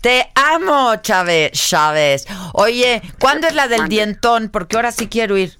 Te 0.00 0.30
amo, 0.34 0.96
Chávez. 0.96 1.52
Chávez. 1.52 2.26
Oye, 2.52 3.02
¿cuándo 3.18 3.46
es 3.46 3.54
la 3.54 3.68
del 3.68 3.88
dientón? 3.88 4.48
Porque 4.50 4.76
ahora 4.76 4.92
sí 4.92 5.08
quiero 5.08 5.36
ir. 5.36 5.58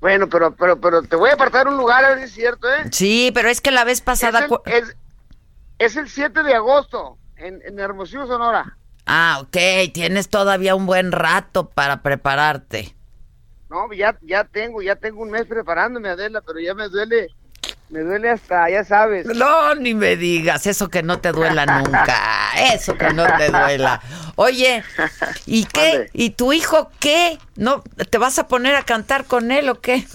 Bueno, 0.00 0.28
pero, 0.28 0.54
pero, 0.56 0.80
pero 0.80 1.02
te 1.02 1.16
voy 1.16 1.30
a 1.30 1.34
apartar 1.34 1.68
un 1.68 1.76
lugar, 1.76 2.04
a 2.04 2.10
ver 2.10 2.18
si 2.20 2.24
es 2.24 2.32
cierto, 2.32 2.68
¿eh? 2.68 2.84
Sí, 2.90 3.30
pero 3.34 3.50
es 3.50 3.60
que 3.60 3.70
la 3.70 3.84
vez 3.84 4.00
pasada... 4.00 4.46
Es 4.64 4.74
el, 4.74 4.88
es, 4.88 4.96
es 5.78 5.96
el 5.96 6.08
7 6.08 6.42
de 6.42 6.54
agosto, 6.54 7.18
en, 7.36 7.60
en 7.66 7.78
Hermosillo, 7.78 8.26
Sonora. 8.26 8.78
Ah, 9.04 9.40
ok, 9.42 9.92
tienes 9.92 10.30
todavía 10.30 10.74
un 10.74 10.86
buen 10.86 11.12
rato 11.12 11.68
para 11.68 12.00
prepararte. 12.00 12.94
No, 13.68 13.92
ya, 13.92 14.18
ya 14.22 14.44
tengo, 14.44 14.82
ya 14.82 14.96
tengo 14.96 15.22
un 15.22 15.30
mes 15.30 15.46
preparándome, 15.46 16.08
Adela, 16.08 16.40
pero 16.40 16.60
ya 16.60 16.74
me 16.74 16.88
duele, 16.88 17.28
me 17.90 18.00
duele 18.00 18.30
hasta, 18.30 18.70
ya 18.70 18.84
sabes. 18.84 19.26
No, 19.26 19.74
ni 19.74 19.94
me 19.94 20.16
digas, 20.16 20.66
eso 20.66 20.88
que 20.88 21.02
no 21.02 21.20
te 21.20 21.32
duela 21.32 21.66
nunca, 21.84 22.50
eso 22.72 22.96
que 22.96 23.12
no 23.12 23.26
te 23.36 23.50
duela. 23.50 24.00
Oye, 24.36 24.84
¿y 25.46 25.64
qué? 25.66 26.08
¿Y 26.12 26.30
tu 26.30 26.52
hijo 26.52 26.90
qué? 27.00 27.38
¿No 27.56 27.82
te 28.10 28.18
vas 28.18 28.38
a 28.38 28.46
poner 28.48 28.76
a 28.76 28.84
cantar 28.84 29.24
con 29.24 29.50
él 29.50 29.68
o 29.68 29.80
qué? 29.80 30.06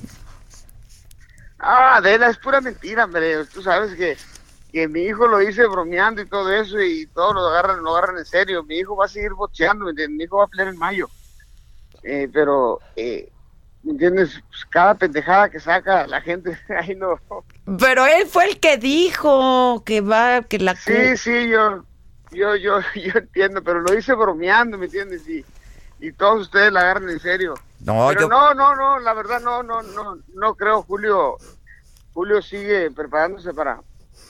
Ah, 1.59 1.97
Adela, 1.97 2.29
es 2.29 2.37
pura 2.37 2.61
mentira, 2.61 3.05
hombre. 3.05 3.45
Tú 3.45 3.61
sabes 3.61 3.95
que, 3.95 4.17
que 4.71 4.87
mi 4.87 5.01
hijo 5.01 5.27
lo 5.27 5.41
hice 5.41 5.65
bromeando 5.67 6.21
y 6.21 6.27
todo 6.27 6.51
eso 6.53 6.79
y 6.79 7.07
todo 7.07 7.33
lo 7.33 7.47
agarran, 7.47 7.83
lo 7.83 7.95
agarran 7.95 8.17
en 8.17 8.25
serio. 8.25 8.63
Mi 8.63 8.77
hijo 8.77 8.95
va 8.95 9.05
a 9.05 9.09
seguir 9.09 9.33
bocheando. 9.33 9.85
Mi 9.85 10.23
hijo 10.23 10.37
va 10.37 10.45
a 10.45 10.47
pelear 10.47 10.69
en 10.69 10.77
mayo. 10.77 11.09
Eh, 12.03 12.29
pero, 12.31 12.79
eh, 12.95 13.31
¿me 13.85 13.91
entiendes? 13.93 14.41
Pues 14.49 14.65
cada 14.65 14.95
pendejada 14.95 15.49
que 15.49 15.59
saca 15.59 16.05
la 16.07 16.19
gente, 16.21 16.57
ahí 16.69 16.95
no. 16.95 17.19
Pero 17.79 18.05
él 18.05 18.27
fue 18.27 18.49
el 18.49 18.59
que 18.59 18.77
dijo 18.77 19.83
que 19.85 20.01
va, 20.01 20.41
que 20.41 20.59
la... 20.59 20.75
Sí, 20.75 21.15
sí, 21.17 21.47
yo, 21.49 21.85
yo, 22.31 22.55
yo, 22.55 22.79
yo 22.95 23.11
entiendo, 23.15 23.63
pero 23.63 23.79
lo 23.81 23.93
hice 23.97 24.13
bromeando, 24.13 24.77
¿me 24.77 24.85
entiendes? 24.85 25.27
Y, 25.29 25.45
y 25.99 26.11
todos 26.11 26.41
ustedes 26.41 26.71
la 26.73 26.81
agarran 26.81 27.09
en 27.09 27.19
serio. 27.19 27.53
No, 27.79 28.07
pero 28.09 28.21
yo- 28.21 28.27
no, 28.29 28.53
no, 28.53 28.75
no, 28.75 28.99
la 28.99 29.13
verdad 29.13 29.39
no, 29.41 29.63
no, 29.63 29.81
no, 29.81 30.17
no 30.33 30.55
creo, 30.55 30.81
Julio. 30.83 31.37
Julio 32.13 32.41
sigue 32.41 32.91
preparándose 32.91 33.53
para, 33.53 33.81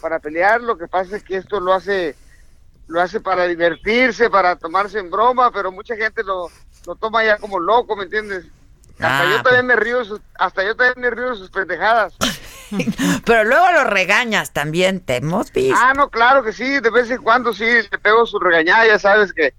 para 0.02 0.20
pelear. 0.20 0.62
Lo 0.62 0.78
que 0.78 0.88
pasa 0.88 1.16
es 1.16 1.24
que 1.24 1.38
esto 1.38 1.60
lo 1.60 1.72
hace, 1.74 2.16
lo 2.88 3.00
hace 3.00 3.20
para 3.22 3.46
divertirse, 3.46 4.30
para 4.30 4.56
tomarse 4.56 5.00
en 5.00 5.10
broma, 5.12 5.52
pero 5.52 5.72
mucha 5.72 5.96
gente 5.96 6.24
lo, 6.24 6.50
lo 6.88 6.96
toma 6.96 7.24
ya 7.24 7.38
como 7.38 7.60
loco, 7.60 7.96
¿me 7.96 8.06
entiendes? 8.06 8.46
Hasta 9.00 9.22
Ah, 9.22 9.32
yo 9.32 9.44
también 9.44 9.66
me 9.66 9.76
río, 9.76 10.02
hasta 10.36 10.64
yo 10.64 10.76
también 10.76 11.02
me 11.02 11.10
río 11.10 11.32
de 11.32 11.38
sus 11.38 11.50
pendejadas. 11.50 12.14
Pero 13.26 13.44
luego 13.44 13.72
lo 13.74 13.84
regañas 13.84 14.54
también, 14.54 15.02
te 15.02 15.18
hemos 15.18 15.52
visto. 15.52 15.78
Ah, 15.78 15.94
no, 15.94 16.10
claro 16.10 16.44
que 16.44 16.54
sí, 16.54 16.80
de 16.80 16.90
vez 16.90 17.10
en 17.12 17.22
cuando 17.22 17.54
sí, 17.54 17.66
le 17.66 17.98
pego 18.00 18.26
su 18.26 18.40
regañada, 18.40 18.88
ya 18.88 18.98
sabes 18.98 19.34
que, 19.34 19.54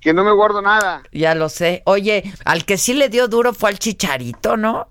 que 0.00 0.12
no 0.12 0.24
me 0.24 0.32
guardo 0.32 0.60
nada. 0.60 1.02
Ya 1.12 1.34
lo 1.34 1.48
sé. 1.48 1.82
Oye, 1.86 2.32
al 2.44 2.64
que 2.64 2.76
sí 2.76 2.94
le 2.94 3.08
dio 3.08 3.28
duro 3.28 3.54
fue 3.54 3.70
al 3.70 3.78
chicharito, 3.78 4.56
¿no? 4.56 4.88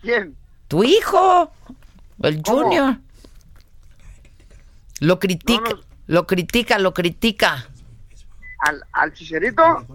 ¿Quién? 0.00 0.36
Tu 0.68 0.84
hijo, 0.84 1.50
el 2.22 2.42
Junior. 2.44 2.98
Lo 5.00 5.18
critica, 5.18 5.70
lo 6.06 6.26
critica, 6.26 6.78
lo 6.78 6.94
critica. 6.94 7.68
¿Al, 8.66 8.84
al 8.92 9.12
chicharito? 9.12 9.86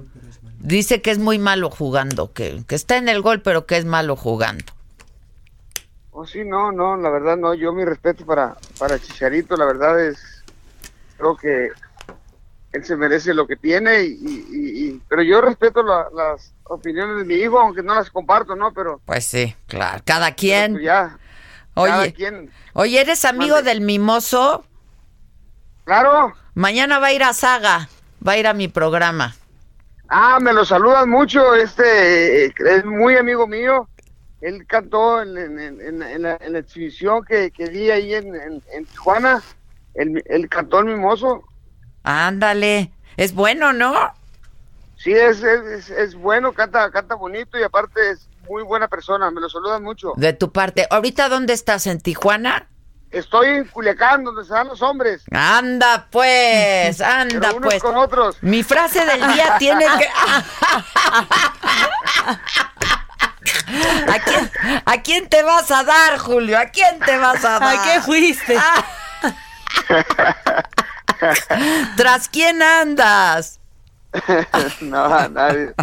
Dice 0.59 1.01
que 1.01 1.11
es 1.11 1.19
muy 1.19 1.39
malo 1.39 1.69
jugando, 1.69 2.32
que, 2.34 2.63
que 2.67 2.76
está 2.76 2.97
en 2.97 3.09
el 3.09 3.22
gol, 3.22 3.41
pero 3.41 3.65
que 3.65 3.78
es 3.78 3.86
malo 3.86 4.15
jugando. 4.15 4.63
Oh, 6.11 6.26
sí, 6.26 6.43
no, 6.45 6.72
no, 6.72 6.95
la 6.97 7.09
verdad 7.09 7.38
no, 7.38 7.53
yo 7.53 7.72
mi 7.74 7.84
respeto 7.86 8.26
para, 8.26 8.55
para 8.78 8.99
Chicharito, 8.99 9.55
la 9.55 9.65
verdad 9.65 9.99
es, 10.05 10.43
creo 11.17 11.36
que 11.38 11.69
él 12.74 12.86
se 12.86 12.95
merece 12.97 13.34
lo 13.34 13.47
que 13.47 13.55
tiene, 13.55 14.03
y, 14.03 14.07
y- 14.22 14.45
y- 14.51 14.86
y- 14.88 15.01
pero 15.07 15.22
yo 15.24 15.41
respeto 15.41 15.82
la- 15.84 16.07
las 16.13 16.53
opiniones 16.65 17.17
de 17.17 17.24
mi 17.26 17.36
hijo, 17.36 17.59
aunque 17.59 17.82
no 17.82 17.95
las 17.95 18.09
comparto, 18.11 18.55
¿no? 18.55 18.72
Pero 18.74 19.01
Pues 19.05 19.26
sí, 19.26 19.55
claro. 19.67 20.01
Cada 20.05 20.34
quien. 20.36 20.74
pues 20.74 20.84
ya, 20.86 21.17
Oye, 21.76 21.91
cada 21.91 22.11
quien. 22.11 22.51
oye, 22.74 22.99
¿eres 23.01 23.24
amigo 23.26 23.61
del 23.61 23.82
mimoso? 23.82 24.63
Claro. 25.86 26.34
Mañana 26.53 26.99
va 26.99 27.07
a 27.07 27.13
ir 27.13 27.24
a 27.24 27.34
Saga, 27.34 27.88
va 28.26 28.34
a 28.34 28.38
ir 28.38 28.47
a 28.47 28.53
mi 28.53 28.67
programa. 28.67 29.36
Ah, 30.09 30.39
me 30.41 30.51
lo 30.53 30.65
saludan 30.65 31.09
mucho, 31.09 31.55
este, 31.55 32.45
eh, 32.47 32.53
es 32.69 32.84
muy 32.86 33.15
amigo 33.15 33.47
mío, 33.47 33.88
él 34.41 34.65
cantó 34.67 35.22
en, 35.22 35.38
en- 35.38 35.59
en- 35.82 36.01
en 36.03 36.22
la- 36.24 36.59
exhibición 36.59 37.24
que, 37.24 37.51
que 37.51 37.69
di 37.69 37.89
ahí 37.91 38.15
en, 38.15 38.61
Tijuana, 38.91 39.41
él, 39.93 40.22
él 40.26 40.49
cantó 40.49 40.80
el 40.80 40.86
mimoso. 40.86 41.43
Ándale, 42.03 42.91
es 43.17 43.34
bueno, 43.34 43.72
¿no? 43.72 43.93
Sí, 44.97 45.13
es, 45.13 45.41
es, 45.43 45.65
es- 45.65 45.89
es 45.89 46.15
bueno, 46.15 46.51
canta, 46.51 46.91
canta 46.91 47.15
bonito 47.15 47.57
y 47.57 47.63
aparte 47.63 48.11
es 48.11 48.28
muy 48.49 48.63
buena 48.63 48.88
persona, 48.88 49.32
me 49.32 49.39
lo 49.39 49.49
saludan 49.49 49.82
mucho. 49.84 50.11
De 50.17 50.34
tu 50.34 50.51
parte. 50.51 50.88
¿Ahorita 50.89 51.30
dónde 51.30 51.53
estás? 51.53 51.88
¿En 51.88 52.01
Tijuana? 52.01 52.67
Estoy 53.12 53.49
en 53.49 53.66
Culiacán, 53.66 54.24
donde 54.24 54.45
se 54.45 54.53
dan 54.53 54.68
los 54.68 54.82
hombres. 54.82 55.24
Anda 55.32 56.07
pues, 56.09 57.01
anda 57.01 57.39
Pero 57.41 57.57
unos 57.57 57.74
pues. 57.74 57.84
con 57.84 57.97
otros. 57.97 58.38
Mi 58.41 58.64
frase 58.64 59.05
del 59.05 59.20
día 59.34 59.55
tiene 59.59 59.86
que... 59.86 60.07
¿A 64.07 64.20
quién, 64.24 64.51
¿A 64.86 65.01
quién 65.01 65.28
te 65.28 65.43
vas 65.43 65.70
a 65.72 65.84
dar, 65.84 66.20
Julio? 66.20 66.57
¿A 66.57 66.68
quién 66.68 66.99
te 66.99 67.18
vas 67.18 67.43
a 67.43 67.59
dar? 67.59 67.78
¿A 67.78 67.84
qué 67.84 68.01
fuiste? 68.01 68.57
¿Tras 71.97 72.30
quién 72.30 72.62
andas? 72.62 73.59
no, 74.82 75.05
a 75.05 75.28
nadie. 75.28 75.74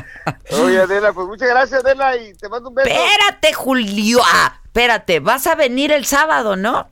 Oye, 0.51 0.81
Adela, 0.81 1.13
pues 1.13 1.27
muchas 1.27 1.49
gracias, 1.49 1.85
Adela, 1.85 2.17
y 2.17 2.35
te 2.35 2.49
mando 2.49 2.71
un 2.71 2.75
beso. 2.75 2.89
Espérate, 2.89 3.53
Julio. 3.53 4.21
Ah, 4.25 4.61
espérate, 4.65 5.21
vas 5.21 5.47
a 5.47 5.55
venir 5.55 5.93
el 5.93 6.05
sábado, 6.05 6.57
¿no? 6.57 6.89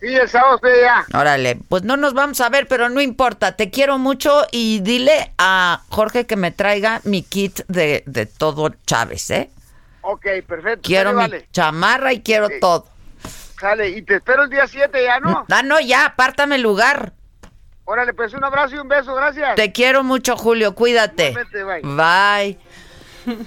Sí, 0.00 0.06
el 0.14 0.28
sábado 0.28 0.56
estoy 0.56 0.72
allá. 0.72 1.04
Órale, 1.12 1.58
pues 1.68 1.82
no 1.82 1.96
nos 1.96 2.14
vamos 2.14 2.40
a 2.40 2.48
ver, 2.48 2.66
pero 2.66 2.88
no 2.88 3.00
importa. 3.00 3.56
Te 3.56 3.70
quiero 3.70 3.98
mucho 3.98 4.46
y 4.50 4.80
dile 4.80 5.32
a 5.36 5.82
Jorge 5.90 6.26
que 6.26 6.36
me 6.36 6.50
traiga 6.50 7.00
mi 7.04 7.22
kit 7.22 7.60
de, 7.68 8.02
de 8.06 8.24
todo 8.26 8.70
Chávez, 8.86 9.30
¿eh? 9.30 9.50
Ok, 10.02 10.26
perfecto. 10.46 10.80
Quiero 10.82 11.10
mi 11.10 11.16
vale. 11.16 11.48
chamarra 11.52 12.12
y 12.14 12.22
quiero 12.22 12.48
todo. 12.60 12.86
Sale, 13.60 13.90
y 13.90 14.00
te 14.00 14.16
espero 14.16 14.44
el 14.44 14.50
día 14.50 14.66
7 14.66 15.04
ya, 15.04 15.20
¿no? 15.20 15.44
Ah, 15.50 15.62
no, 15.62 15.78
ya, 15.80 16.06
apártame 16.06 16.56
el 16.56 16.62
lugar. 16.62 17.12
Órale, 17.84 18.14
pues 18.14 18.32
un 18.32 18.42
abrazo 18.42 18.76
y 18.76 18.78
un 18.78 18.88
beso, 18.88 19.14
gracias. 19.14 19.54
Te 19.56 19.72
quiero 19.72 20.02
mucho, 20.02 20.36
Julio, 20.36 20.74
cuídate. 20.74 21.34
Bye. 21.52 21.82
Bye. 21.82 22.58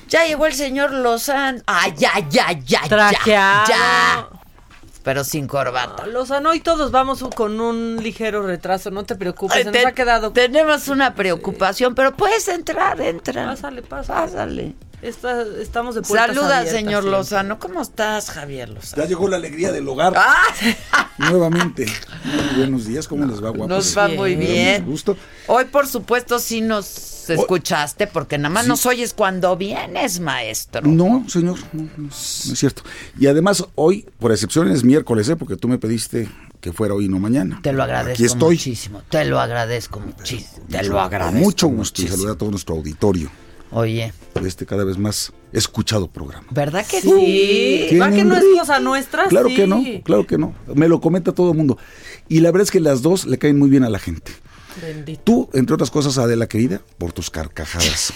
Ya 0.07 0.25
llegó 0.25 0.45
el 0.45 0.53
señor 0.53 0.91
Lozano. 0.91 1.61
Ay, 1.65 1.93
ya, 1.97 2.11
ya, 2.29 2.51
ya, 2.51 2.81
ya, 2.85 3.63
ya. 3.65 4.29
Pero 5.03 5.23
sin 5.23 5.47
corbata. 5.47 6.07
Lozano 6.07 6.53
y 6.53 6.61
todos 6.61 6.91
vamos 6.91 7.23
con 7.35 7.59
un 7.59 7.97
ligero 8.01 8.41
retraso, 8.41 8.89
no 8.89 9.03
te 9.03 9.15
preocupes, 9.15 9.63
se 9.63 9.71
nos 9.71 9.85
ha 9.85 9.91
quedado. 9.91 10.31
Tenemos 10.31 10.87
una 10.87 11.13
preocupación, 11.13 11.93
pero 11.93 12.15
puedes 12.15 12.47
entrar, 12.47 12.99
entra. 13.01 13.47
Pásale, 13.47 13.81
pásale. 13.81 14.21
Pásale. 14.21 14.75
Está- 15.03 15.43
estamos 15.61 15.95
de 15.95 16.01
puertas 16.01 16.27
Saluda, 16.35 16.59
abiertas 16.59 16.79
señor 16.79 17.01
siempre. 17.03 17.11
Lozano. 17.11 17.59
¿Cómo 17.59 17.81
estás, 17.81 18.29
Javier 18.31 18.69
Lozano? 18.69 19.03
Ya 19.03 19.09
llegó 19.09 19.27
la 19.27 19.35
alegría 19.35 19.71
del 19.73 19.87
hogar. 19.87 20.13
Ah, 20.15 21.09
Nuevamente. 21.17 21.85
Muy 22.23 22.55
buenos 22.57 22.85
días, 22.87 23.07
¿cómo 23.07 23.25
les 23.25 23.37
va, 23.43 23.49
guapos? 23.49 23.67
Nos 23.67 23.97
va 23.97 24.07
muy 24.07 24.35
bien. 24.35 24.85
gusto. 24.85 25.15
Hoy, 25.47 25.65
por 25.65 25.87
supuesto, 25.87 26.39
sí 26.39 26.61
nos 26.61 27.29
escuchaste, 27.29 28.07
porque 28.07 28.37
nada 28.37 28.49
más 28.49 28.63
Sí. 28.63 28.69
nos 28.69 28.85
oyes 28.85 29.13
cuando 29.13 29.55
vienes, 29.57 30.19
maestro. 30.19 30.81
No, 30.83 31.25
señor, 31.29 31.59
no, 31.73 31.83
no 31.97 32.07
es, 32.09 32.43
no 32.47 32.53
es 32.53 32.59
cierto. 32.59 32.83
Y 33.19 33.27
además, 33.27 33.63
hoy, 33.75 34.05
por 34.19 34.31
excepción, 34.31 34.69
es 34.71 34.83
miércoles, 34.83 35.27
¿eh? 35.29 35.35
porque 35.35 35.55
tú 35.57 35.67
me 35.67 35.77
pediste 35.77 36.29
que 36.61 36.71
fuera 36.73 36.93
hoy 36.93 37.05
y 37.05 37.09
no 37.09 37.19
mañana. 37.19 37.59
Te 37.61 37.73
lo 37.73 37.83
agradezco 37.83 38.13
Aquí 38.13 38.25
estoy. 38.25 38.55
muchísimo. 38.55 39.01
Te 39.09 39.25
lo 39.25 39.39
agradezco 39.39 39.99
muchísimo. 39.99 40.65
Te 40.69 40.83
lo 40.83 40.99
agradezco. 40.99 41.39
mucho 41.39 41.67
gusto 41.67 42.01
y 42.01 42.05
muchísimo. 42.05 42.15
saludar 42.17 42.35
a 42.35 42.37
todo 42.37 42.51
nuestro 42.51 42.75
auditorio. 42.75 43.29
Oye. 43.73 44.13
De 44.39 44.47
este 44.47 44.65
cada 44.65 44.83
vez 44.83 44.97
más 44.97 45.31
escuchado 45.51 46.07
programa. 46.07 46.45
¿Verdad 46.51 46.85
que 46.85 47.01
Sí, 47.01 47.85
Tienen 47.89 48.01
¿va 48.01 48.11
que 48.15 48.23
no 48.23 48.35
es 48.35 48.43
cosa 48.59 48.79
nuestra? 48.79 49.25
Claro 49.25 49.49
Sí. 49.49 49.55
que 49.55 49.67
no, 49.67 49.83
claro 50.03 50.25
que 50.27 50.37
no. 50.37 50.53
Me 50.75 50.87
lo 50.87 51.01
comenta 51.01 51.31
todo 51.31 51.51
el 51.51 51.57
mundo. 51.57 51.77
Y 52.29 52.39
la 52.39 52.51
verdad 52.51 52.63
es 52.63 52.71
que 52.71 52.79
las 52.79 53.01
dos 53.01 53.25
le 53.25 53.37
caen 53.37 53.57
muy 53.57 53.69
bien 53.69 53.83
a 53.83 53.89
la 53.89 53.99
gente. 53.99 54.31
Bendito. 54.81 55.21
Tú, 55.23 55.49
entre 55.53 55.75
otras 55.75 55.91
cosas, 55.91 56.17
Adela 56.17 56.47
querida, 56.47 56.81
por 56.97 57.13
tus 57.13 57.29
carcajadas, 57.29 58.11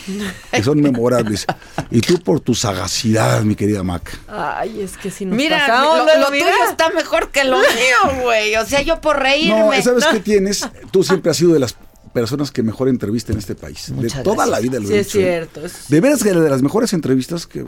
que 0.51 0.63
son 0.63 0.81
memorables. 0.81 1.45
Y 1.91 2.01
tú 2.01 2.19
por 2.19 2.39
tu 2.39 2.55
sagacidad, 2.55 3.43
mi 3.43 3.55
querida 3.55 3.83
Mac. 3.83 4.17
Ay, 4.27 4.81
es 4.81 4.97
que 4.97 5.11
si 5.11 5.25
nos 5.25 5.37
Mira, 5.37 5.59
pasamos, 5.59 5.99
lo, 5.99 6.19
lo 6.19 6.31
mira. 6.31 6.47
tuyo 6.51 6.69
está 6.69 6.89
mejor 6.89 7.29
que 7.29 7.43
lo 7.43 7.57
mío, 7.59 8.23
güey. 8.23 8.55
O 8.55 8.65
sea, 8.65 8.81
yo 8.81 8.99
por 9.01 9.19
reírme. 9.19 9.59
No, 9.77 9.83
¿sabes 9.83 10.05
qué 10.11 10.19
tienes? 10.19 10.67
Tú 10.89 11.03
siempre 11.03 11.29
has 11.29 11.37
sido 11.37 11.53
de 11.53 11.59
las 11.59 11.75
personas 12.21 12.51
que 12.51 12.63
mejor 12.63 12.89
entrevista 12.89 13.31
en 13.31 13.37
este 13.39 13.55
país. 13.55 13.89
Muchas 13.91 14.17
de 14.17 14.23
toda 14.23 14.45
gracias. 14.45 14.49
la 14.51 14.59
vida 14.59 14.79
lo 14.79 14.87
Sí, 14.87 14.93
he 14.93 14.99
es 14.99 15.07
dicho. 15.07 15.19
¿eh? 15.19 15.23
cierto. 15.23 15.65
es- 15.65 15.87
De 15.89 16.01
veras 16.01 16.23
que 16.23 16.31
de 16.33 16.49
las 16.49 16.61
mejores 16.61 16.93
entrevistas 16.93 17.45
que 17.47 17.65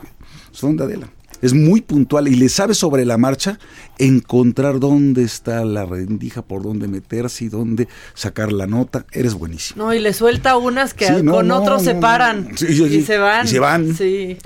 son 0.52 0.76
de 0.76 0.84
Adela. 0.84 1.08
es 1.42 1.54
muy 1.54 1.80
puntual 1.80 2.28
y 2.28 2.34
le 2.36 2.48
sabe 2.50 2.74
sobre 2.74 3.04
la 3.06 3.16
marcha 3.16 3.58
encontrar 3.98 4.78
dónde 4.80 5.22
está 5.22 5.64
la 5.64 5.86
rendija, 5.86 6.42
por 6.42 6.62
dónde 6.62 6.86
meterse 6.88 7.44
y 7.46 7.48
dónde 7.48 7.88
sacar 8.14 8.52
la 8.52 8.66
nota. 8.66 9.06
Eres 9.12 9.34
buenísimo. 9.34 9.84
No, 9.84 9.94
y 9.94 10.00
le 10.00 10.12
suelta 10.12 10.56
unas 10.58 10.92
que 10.92 11.06
Sí, 11.06 11.22
no, 11.22 11.32
con 11.32 11.48
no, 11.48 11.62
otros 11.62 11.82
se 11.82 11.94
no, 11.94 12.00
paran. 12.00 12.50
Sí, 12.56 12.66
sí, 12.74 12.82
y 12.84 12.88
sí. 12.88 13.02
se 13.02 13.16
van. 13.18 13.46
Y 13.46 13.48
se 13.48 13.58
van. 13.58 13.94
Sí. 13.96 14.36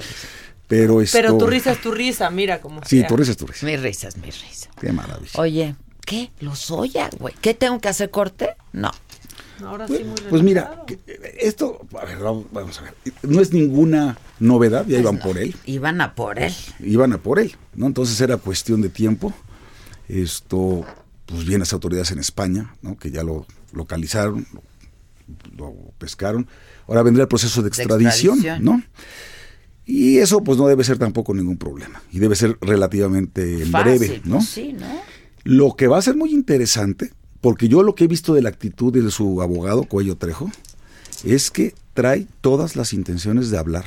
Pero 0.69 1.01
esto... 1.01 1.19
Pero 1.19 1.37
tu 1.37 1.47
risa 1.47 1.73
es 1.73 1.81
tu 1.81 1.91
risa, 1.91 2.31
mira 2.31 2.61
cómo 2.61 2.81
Sí, 2.87 3.01
sea. 3.01 3.09
tu 3.09 3.17
risa 3.17 3.33
es 3.33 3.37
tu 3.37 3.47
risa. 3.47 3.67
Mi 3.67 3.77
risa 3.77 4.09
es 4.09 4.17
mi 4.17 4.31
risa. 4.31 4.71
Qué 4.81 4.93
maravilla. 4.93 5.31
Oye, 5.35 5.75
¿qué? 6.07 6.31
¿Los 6.41 6.71
Oya, 6.71 7.11
güey? 7.19 7.35
¿Qué 7.41 7.55
tengo 7.55 7.81
que 7.81 7.89
hacer 7.89 8.11
corte? 8.11 8.51
No. 8.73 8.91
Ahora 9.63 9.87
sí, 9.87 10.03
muy 10.05 10.17
Pues 10.31 10.43
mira, 10.43 10.83
que- 10.87 10.99
esto, 11.41 11.87
a 12.01 12.05
ver, 12.05 12.19
vamos 12.19 12.79
a 12.81 12.83
ver, 12.83 12.95
no 13.23 13.41
es 13.41 13.53
ninguna 13.53 14.19
novedad, 14.41 14.87
ya 14.87 14.99
iban 14.99 15.19
por 15.19 15.39
él, 15.39 15.55
Iban 15.67 16.01
a 16.01 16.15
por 16.15 16.39
él. 16.39 16.53
iban 16.81 17.13
a 17.13 17.19
por 17.19 17.39
él, 17.39 17.55
¿no? 17.75 17.87
Entonces 17.87 18.21
era 18.21 18.37
cuestión 18.37 18.81
de 18.83 18.89
tiempo. 18.89 19.33
Esto, 20.09 20.85
pues 21.27 21.41
vienen 21.43 21.61
las 21.61 21.73
autoridades 21.73 22.11
en 22.11 22.19
España, 22.19 22.75
¿no? 22.83 22.97
Que 22.97 23.11
ya 23.11 23.23
lo 23.23 23.47
localizaron, 23.73 24.47
lo, 24.53 24.63
lo 25.57 25.75
pescaron. 25.99 26.47
Ahora 26.87 27.03
vendrá 27.03 27.23
el 27.23 27.29
proceso 27.29 27.63
de 27.63 27.69
extradición, 27.69 28.35
extradición. 28.39 28.65
¿no? 28.65 28.83
Y 29.87 30.19
eso 30.19 30.43
pues 30.43 30.59
no 30.59 30.67
debe 30.67 30.85
ser 30.85 30.99
tampoco 30.99 31.35
ningún 31.35 31.57
problema. 31.59 32.03
Y 32.13 32.19
debe 32.19 32.37
ser 32.37 32.57
relativamente 32.61 33.65
Fácil, 33.67 33.99
breve, 33.99 34.21
¿no? 34.25 34.37
pues 34.37 34.49
sí, 34.49 34.73
¿no? 34.73 34.87
Lo 35.45 35.75
que 35.77 35.89
va 35.89 35.99
a 35.99 36.03
ser 36.03 36.17
muy 36.17 36.33
interesante, 36.33 37.13
porque 37.45 37.69
yo 37.69 37.83
lo 37.83 37.95
que 37.95 38.05
he 38.05 38.09
visto 38.09 38.33
de 38.33 38.41
la 38.41 38.49
actitud 38.49 38.91
de 38.91 39.11
su 39.11 39.43
abogado, 39.43 39.83
Cuello 39.85 40.17
Trejo, 40.17 40.51
es 41.25 41.51
que 41.51 41.75
trae 41.93 42.27
todas 42.41 42.75
las 42.75 42.95
intenciones 42.95 43.51
de 43.51 43.59
hablar 43.59 43.85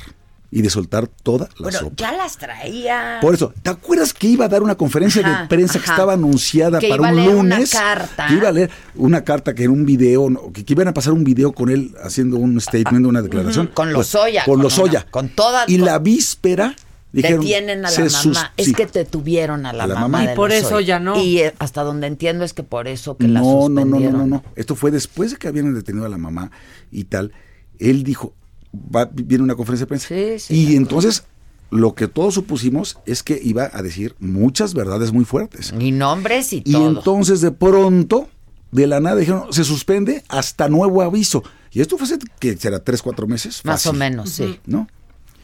y 0.52 0.62
de 0.62 0.70
soltar 0.70 1.08
toda 1.08 1.48
la 1.58 1.64
Bueno, 1.64 1.78
sopa. 1.80 1.94
ya 1.98 2.12
las 2.12 2.36
traía. 2.38 3.18
Por 3.20 3.34
eso, 3.34 3.52
¿te 3.60 3.68
acuerdas 3.70 4.14
que 4.14 4.28
iba 4.28 4.44
a 4.44 4.48
dar 4.48 4.62
una 4.62 4.76
conferencia 4.76 5.26
Ajá, 5.26 5.42
de 5.42 5.48
prensa 5.48 5.80
que 5.80 5.90
estaba 5.90 6.12
anunciada 6.12 6.78
Que 6.78 6.88
para 6.88 7.00
iba 7.00 7.08
a 7.08 7.10
un 7.10 7.16
leer 7.16 7.34
una 7.34 7.54
lunes? 7.56 7.72
carta. 7.72 8.26
Que 8.28 8.34
iba 8.34 8.48
a 8.48 8.52
leer 8.52 8.70
una 8.94 9.24
carta 9.24 9.52
que 9.56 9.64
era 9.64 9.72
un 9.72 9.84
video, 9.84 10.52
que, 10.54 10.64
que 10.64 10.72
iban 10.74 10.86
a 10.86 10.94
pasar 10.94 11.12
un 11.12 11.24
video 11.24 11.50
con 11.52 11.68
él 11.68 11.96
haciendo 12.02 12.36
un 12.36 12.60
statement, 12.60 13.06
una 13.06 13.22
declaración. 13.22 13.66
Con 13.74 13.86
Pues, 13.92 14.14
Lozoya, 14.14 14.44
Con 14.44 14.54
con 14.54 14.62
Lozoya. 14.62 15.00
una- 15.00 15.10
con 15.10 15.28
toda- 15.30 15.64
Y 15.66 15.78
con- 15.78 15.86
la 15.86 15.98
víspera 15.98 16.76
dijeron. 17.12 17.40
Detienen 17.40 17.84
a 17.86 17.90
la 17.90 17.98
mamá. 17.98 18.08
sus- 18.10 18.38
es 18.56 18.66
sí. 18.66 18.74
que 18.74 18.86
te 18.86 19.04
tuvieron 19.04 19.66
a 19.66 19.72
la, 19.72 19.84
A 19.84 19.86
la 19.86 19.94
mamá. 20.00 20.24
Y 20.24 20.36
por 20.36 20.52
eso 20.52 20.80
ya 20.80 20.98
no. 21.00 21.22
Y 21.22 21.38
eh, 21.38 21.54
hasta 21.58 21.82
donde 21.82 22.06
entiendo 22.06 22.44
es 22.44 22.52
que 22.52 22.62
por 22.62 22.88
eso 22.88 23.16
que 23.16 23.28
la 23.28 23.40
no, 23.40 23.46
no, 23.46 23.50
no, 23.68 23.68
no, 23.68 23.80
suspendieron. 23.82 24.18
no, 24.18 24.26
no. 24.26 24.44
Esto 24.56 24.74
fue 24.76 24.90
después 24.90 25.30
de 25.32 25.36
que 25.38 25.48
habían 25.48 25.72
detenido 25.74 26.06
a 26.06 26.08
la 26.08 26.18
mamá 26.18 26.50
y 26.90 27.04
tal. 27.04 27.32
Él 27.78 28.02
dijo, 28.04 28.34
va, 28.74 29.08
viene 29.12 29.44
una 29.44 29.54
conferencia 29.54 29.84
de 29.86 29.88
prensa. 29.88 30.52
y 30.52 30.76
entonces 30.76 31.24
lo 31.70 31.94
que 31.94 32.08
todos 32.08 32.34
supusimos 32.34 32.98
es 33.04 33.22
que 33.22 33.38
iba 33.42 33.70
a 33.72 33.82
decir 33.82 34.14
muchas 34.20 34.72
verdades 34.74 35.12
muy 35.12 35.24
fuertes. 35.24 35.74
Y 35.78 35.92
nombres 35.92 36.52
y, 36.52 36.62
Y 36.64 36.72
todo. 36.72 36.88
entonces 36.88 37.40
de 37.42 37.50
pronto, 37.50 38.28
de 38.72 38.86
la 38.86 39.00
nada, 39.00 39.16
dijeron, 39.16 39.52
se 39.52 39.64
suspende 39.64 40.24
hasta 40.28 40.68
nuevo 40.68 41.02
aviso. 41.02 41.42
Y 41.70 41.82
esto 41.82 41.98
fue 41.98 42.06
hace, 42.06 42.16
que 42.40 42.56
será 42.56 42.82
tres, 42.82 43.02
cuatro 43.02 43.26
meses. 43.26 43.60
Más 43.64 43.84
o 43.86 43.92
menos, 43.92 44.30
sí. 44.30 44.58
¿No? 44.66 44.88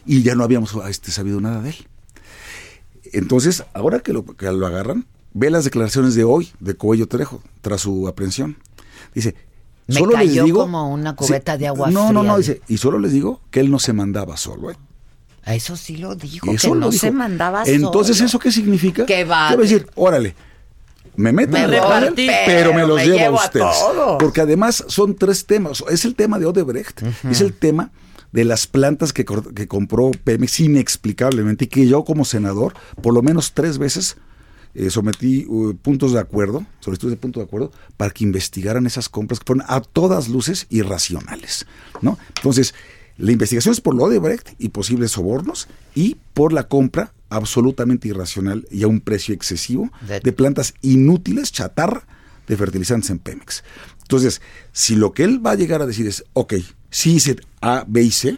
Y 0.05 0.21
ya 0.23 0.35
no 0.35 0.43
habíamos 0.43 0.75
este, 0.89 1.11
sabido 1.11 1.41
nada 1.41 1.61
de 1.61 1.69
él. 1.69 1.75
Entonces, 3.13 3.63
ahora 3.73 3.99
que 3.99 4.13
lo, 4.13 4.25
que 4.25 4.51
lo 4.51 4.65
agarran, 4.67 5.05
ve 5.33 5.49
las 5.49 5.63
declaraciones 5.63 6.15
de 6.15 6.23
hoy 6.23 6.51
de 6.59 6.75
Coello 6.75 7.07
Trejo, 7.07 7.41
tras 7.61 7.81
su 7.81 8.07
aprehensión. 8.07 8.57
Dice, 9.13 9.35
Me 9.87 9.95
solo 9.95 10.17
les 10.17 10.33
digo... 10.33 10.59
como 10.59 10.91
una 10.91 11.15
cubeta 11.15 11.53
Sí, 11.53 11.59
de 11.59 11.67
agua 11.67 11.89
No, 11.91 12.11
no, 12.11 12.19
fría. 12.21 12.31
no, 12.31 12.37
dice, 12.37 12.61
y 12.67 12.77
solo 12.77 12.99
les 12.99 13.11
digo 13.13 13.41
que 13.51 13.59
él 13.59 13.71
no 13.71 13.79
se 13.79 13.93
mandaba 13.93 14.37
solo, 14.37 14.71
¿eh? 14.71 14.77
Eso 15.45 15.77
sí 15.77 15.97
lo 15.97 16.15
dijo, 16.15 16.51
Eso 16.51 16.73
que 16.73 16.79
no 16.79 16.89
dijo. 16.89 17.01
se 17.01 17.11
mandaba 17.11 17.63
Entonces, 17.65 18.17
solo. 18.17 18.27
¿eso 18.27 18.39
qué 18.39 18.51
significa? 18.51 19.05
Que 19.05 19.23
va- 19.25 19.49
¿Qué 19.49 19.55
va 19.55 19.59
a 19.61 19.63
decir? 19.63 19.87
Órale, 19.93 20.35
me 21.15 21.31
meto 21.31 21.51
Me 21.51 21.63
en 21.63 21.69
repartí, 21.69 22.27
pero 22.47 22.73
me 22.73 22.85
los 22.85 22.97
me 22.97 23.07
llevo, 23.07 23.39
a 23.39 23.45
ustedes. 23.45 23.75
Porque 24.19 24.41
además 24.41 24.83
son 24.87 25.15
tres 25.15 25.45
temas. 25.45 25.83
Es 25.89 26.03
el 26.03 26.15
tema 26.15 26.39
de 26.39 26.47
Odebrecht, 26.47 27.03
es 27.29 27.41
el 27.41 27.53
tema 27.53 27.91
de 28.35 28.43
las 28.43 28.67
plantas 28.67 29.13
que, 29.13 29.23
que 29.23 29.65
compró 29.69 30.11
Pemex 30.11 30.59
inexplicablemente 30.59 31.65
y 31.65 31.67
que 31.69 31.87
yo 31.87 32.03
como 32.03 32.25
senador, 32.25 32.73
por 33.01 33.13
lo 33.13 33.21
menos 33.21 33.53
tres 33.53 33.77
veces, 33.77 34.17
eh, 34.73 34.89
sometí 34.89 35.45
uh, 35.47 35.73
puntos 35.75 36.11
de 36.11 36.19
acuerdo, 36.19 36.65
solicitudes 36.81 37.15
de 37.15 37.21
punto 37.21 37.39
de 37.39 37.45
acuerdo, 37.45 37.71
para 37.95 38.11
que 38.11 38.25
investigaran 38.25 38.85
esas 38.85 39.07
compras 39.07 39.39
que 39.39 39.45
fueron 39.45 39.65
a 39.69 39.79
todas 39.79 40.27
luces 40.27 40.67
irracionales. 40.69 41.65
¿no? 42.01 42.19
Entonces, 42.35 42.75
la 43.17 43.31
investigación 43.31 43.71
es 43.71 43.79
por 43.79 43.95
lo 43.95 44.09
de 44.09 44.19
Brecht 44.19 44.49
y 44.59 44.67
posibles 44.67 45.11
sobornos 45.11 45.69
y 45.95 46.17
por 46.33 46.51
la 46.51 46.67
compra 46.67 47.13
absolutamente 47.29 48.09
irracional 48.09 48.67
y 48.69 48.83
a 48.83 48.87
un 48.87 48.99
precio 48.99 49.33
excesivo 49.33 49.89
de 50.01 50.33
plantas 50.33 50.73
inútiles, 50.81 51.53
chatarra, 51.53 52.05
de 52.47 52.57
fertilizantes 52.57 53.09
en 53.09 53.19
Pemex. 53.19 53.63
Entonces, 54.05 54.39
si 54.71 54.95
lo 54.95 55.13
que 55.13 55.23
él 55.23 55.43
va 55.45 55.51
a 55.51 55.55
llegar 55.55 55.81
a 55.81 55.87
decir 55.87 56.05
es, 56.07 56.23
ok, 56.33 56.53
sí 56.91 57.15
hice 57.15 57.37
A, 57.61 57.83
B 57.87 58.03
y 58.03 58.11
C, 58.11 58.37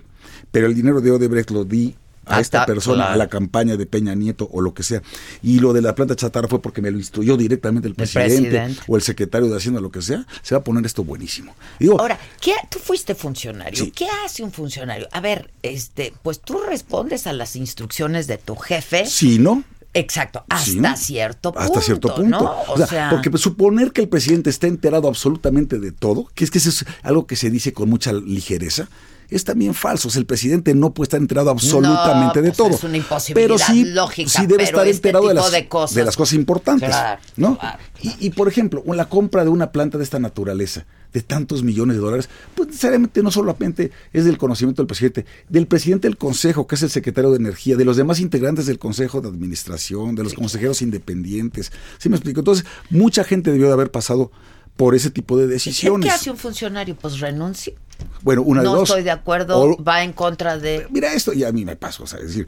pero 0.52 0.68
el 0.68 0.74
dinero 0.76 1.02
de 1.02 1.12
Odebrecht 1.12 1.52
lo 1.52 1.66
di 1.66 1.94
a 2.26 2.38
Ah, 2.38 2.40
esta 2.42 2.66
persona, 2.66 3.04
claro. 3.04 3.14
a 3.14 3.16
la 3.18 3.28
campaña 3.30 3.78
de 3.78 3.86
Peña 3.86 4.14
Nieto 4.14 4.50
o 4.52 4.60
lo 4.60 4.74
que 4.74 4.84
sea, 4.84 5.02
y 5.42 5.60
lo 5.60 5.72
de 5.72 5.82
la 5.82 5.96
planta 5.96 6.14
chatarra 6.16 6.48
fue 6.50 6.62
porque 6.62 6.82
me 6.82 6.92
lo 6.92 6.98
instruyó 6.98 7.38
directamente 7.38 7.88
el 7.88 7.96
presidente, 7.96 8.50
presidente. 8.50 8.82
o 8.88 8.96
el 8.98 9.02
secretario 9.02 9.48
de 9.50 9.56
Hacienda, 9.56 9.80
lo 9.80 9.92
que 9.92 10.02
sea, 10.02 10.26
se 10.42 10.54
va 10.56 10.60
a 10.60 10.64
poner 10.64 10.86
esto 10.86 11.06
buenísimo. 11.06 11.56
Digo, 11.80 12.00
Ahora, 12.00 12.20
¿qué, 12.42 12.54
tú 12.70 12.80
fuiste 12.80 13.16
funcionario. 13.16 13.82
Sí. 13.86 13.92
¿Qué 13.92 14.08
hace 14.26 14.44
un 14.44 14.52
funcionario? 14.52 15.08
A 15.14 15.22
ver, 15.22 15.52
este, 15.64 16.14
pues 16.22 16.42
tú 16.42 16.60
respondes 16.68 17.28
a 17.28 17.34
las 17.34 17.56
instrucciones 17.56 18.28
de 18.28 18.38
tu 18.38 18.56
jefe. 18.58 19.06
si 19.06 19.40
no, 19.40 19.64
Exacto, 20.00 20.46
hasta 20.50 20.96
cierto 20.96 21.52
punto. 21.54 21.60
hasta 21.68 21.82
cierto 21.82 22.16
punto. 22.16 22.40
¿no? 22.42 22.56
O 22.68 22.78
sea, 22.88 23.10
porque 23.10 23.30
pues, 23.32 23.42
suponer 23.42 23.92
que 23.92 24.02
el 24.02 24.10
presidente 24.10 24.50
está 24.50 24.68
enterado 24.68 25.08
absolutamente 25.08 25.80
de 25.80 25.92
todo, 25.92 26.28
que 26.36 26.44
es 26.44 26.52
que 26.52 26.58
eso 26.60 26.70
es 26.70 26.86
algo 27.04 27.26
que 27.28 27.36
se 27.36 27.50
dice 27.50 27.74
con 27.74 27.90
mucha 27.90 28.14
ligereza, 28.14 28.88
es 29.30 29.44
también 29.44 29.74
falso. 29.74 30.08
O 30.08 30.12
sea, 30.12 30.20
el 30.20 30.26
presidente 30.26 30.74
no 30.74 30.94
puede 30.94 31.08
estar 31.08 31.20
enterado 31.20 31.50
absolutamente 31.50 32.40
No, 32.40 32.44
de 32.46 32.50
pues, 32.52 32.58
todo. 32.58 32.70
es 32.70 32.84
una 32.84 32.98
imposibilidad 32.98 33.48
pero 33.48 33.58
sí, 33.58 33.84
lógica, 33.86 34.30
sí 34.30 34.46
debe 34.46 34.64
estar 34.64 34.88
este 34.88 35.10
enterado 35.10 35.28
de 35.28 35.34
tipo 35.34 35.42
las, 35.44 35.52
de 35.52 35.68
cosas- 35.68 35.96
de 35.96 36.04
las 36.06 36.16
cosas 36.16 36.34
importantes. 36.36 36.90
Claro, 36.90 37.22
¿no? 37.36 37.58
Y, 38.02 38.14
y, 38.20 38.30
por 38.30 38.48
ejemplo, 38.48 38.84
la 38.86 39.06
compra 39.10 39.44
de 39.44 39.50
una 39.50 39.72
planta 39.72 39.98
de 39.98 40.04
esta 40.04 40.20
naturaleza, 40.20 40.86
de 41.14 41.22
tantos 41.22 41.64
millones 41.64 41.96
de 41.98 42.02
dólares, 42.02 42.30
pues 42.56 42.68
necesariamente 42.70 43.24
no 43.24 43.32
solamente 43.32 43.92
es 44.14 44.26
del 44.26 44.38
conocimiento 44.38 44.82
del 44.82 44.88
presidente, 44.88 45.26
del 45.50 45.66
presidente 45.68 46.08
del 46.08 46.18
consejo, 46.18 46.68
que 46.68 46.76
es 46.76 46.84
el 46.84 46.90
secretario 46.90 47.32
de 47.32 47.38
Energía, 47.38 47.76
de 47.78 47.86
los 47.86 47.98
demás 47.98 48.20
integrantes 48.20 48.66
del 48.66 48.78
consejo 48.80 49.22
de 49.22 49.30
administración, 49.30 50.16
de 50.16 50.24
los 50.24 50.34
consejeros 50.34 50.82
independientes. 50.82 51.72
¿Sí 51.98 52.10
me 52.10 52.16
explico? 52.18 52.42
Entonces, 52.42 52.66
mucha 52.90 53.24
gente 53.24 53.52
debió 53.52 53.68
de 53.68 53.74
haber 53.74 53.92
pasado 53.92 54.32
por 54.76 54.94
ese 54.94 55.10
tipo 55.10 55.38
de 55.38 55.48
¿Qué 55.48 55.54
decisiones. 55.54 56.14
hace 56.14 56.30
un 56.30 56.38
funcionario? 56.38 56.96
Pues 56.96 57.20
renuncia. 57.20 57.74
Bueno, 58.22 58.44
una 58.44 58.62
de 58.62 58.66
no 58.68 58.76
dos. 58.76 58.90
estoy 58.90 59.04
de 59.04 59.10
acuerdo, 59.12 59.60
O- 59.60 59.84
va 59.84 60.04
en 60.04 60.14
contra 60.14 60.58
de... 60.60 60.86
Mira, 60.92 61.14
esto 61.14 61.34
y 61.34 61.44
a 61.44 61.52
mí 61.52 61.66
me 61.66 61.76
pasa, 61.76 62.04
o 62.04 62.08
sea, 62.08 62.20
es 62.20 62.28
decir, 62.28 62.48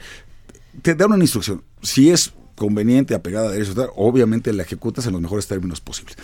te 0.83 0.93
dan 0.93 1.11
una 1.11 1.23
instrucción. 1.23 1.63
Si 1.81 2.11
es 2.11 2.33
conveniente, 2.59 3.15
apegada 3.15 3.47
a 3.49 3.51
derechos, 3.51 3.75
obviamente 3.95 4.53
la 4.53 4.61
ejecutas 4.61 5.07
en 5.07 5.13
los 5.13 5.21
mejores 5.21 5.47
términos 5.47 5.81
posibles. 5.81 6.15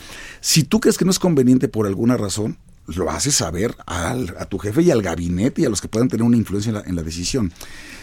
Si 0.41 0.63
tú 0.63 0.79
crees 0.79 0.97
que 0.99 1.05
no 1.05 1.09
es 1.11 1.17
conveniente 1.17 1.67
por 1.67 1.87
alguna 1.87 2.15
razón, 2.17 2.57
lo 2.87 3.09
haces 3.09 3.33
saber 3.33 3.75
al- 3.87 4.35
a 4.37 4.45
tu 4.45 4.59
jefe 4.59 4.83
y 4.83 4.91
al 4.91 5.01
gabinete 5.01 5.63
y 5.63 5.65
a 5.65 5.69
los 5.69 5.81
que 5.81 5.87
puedan 5.87 6.07
tener 6.07 6.23
una 6.23 6.37
influencia 6.37 6.69
en 6.69 6.75
la, 6.75 6.81
en 6.81 6.95
la 6.95 7.01
decisión. 7.01 7.51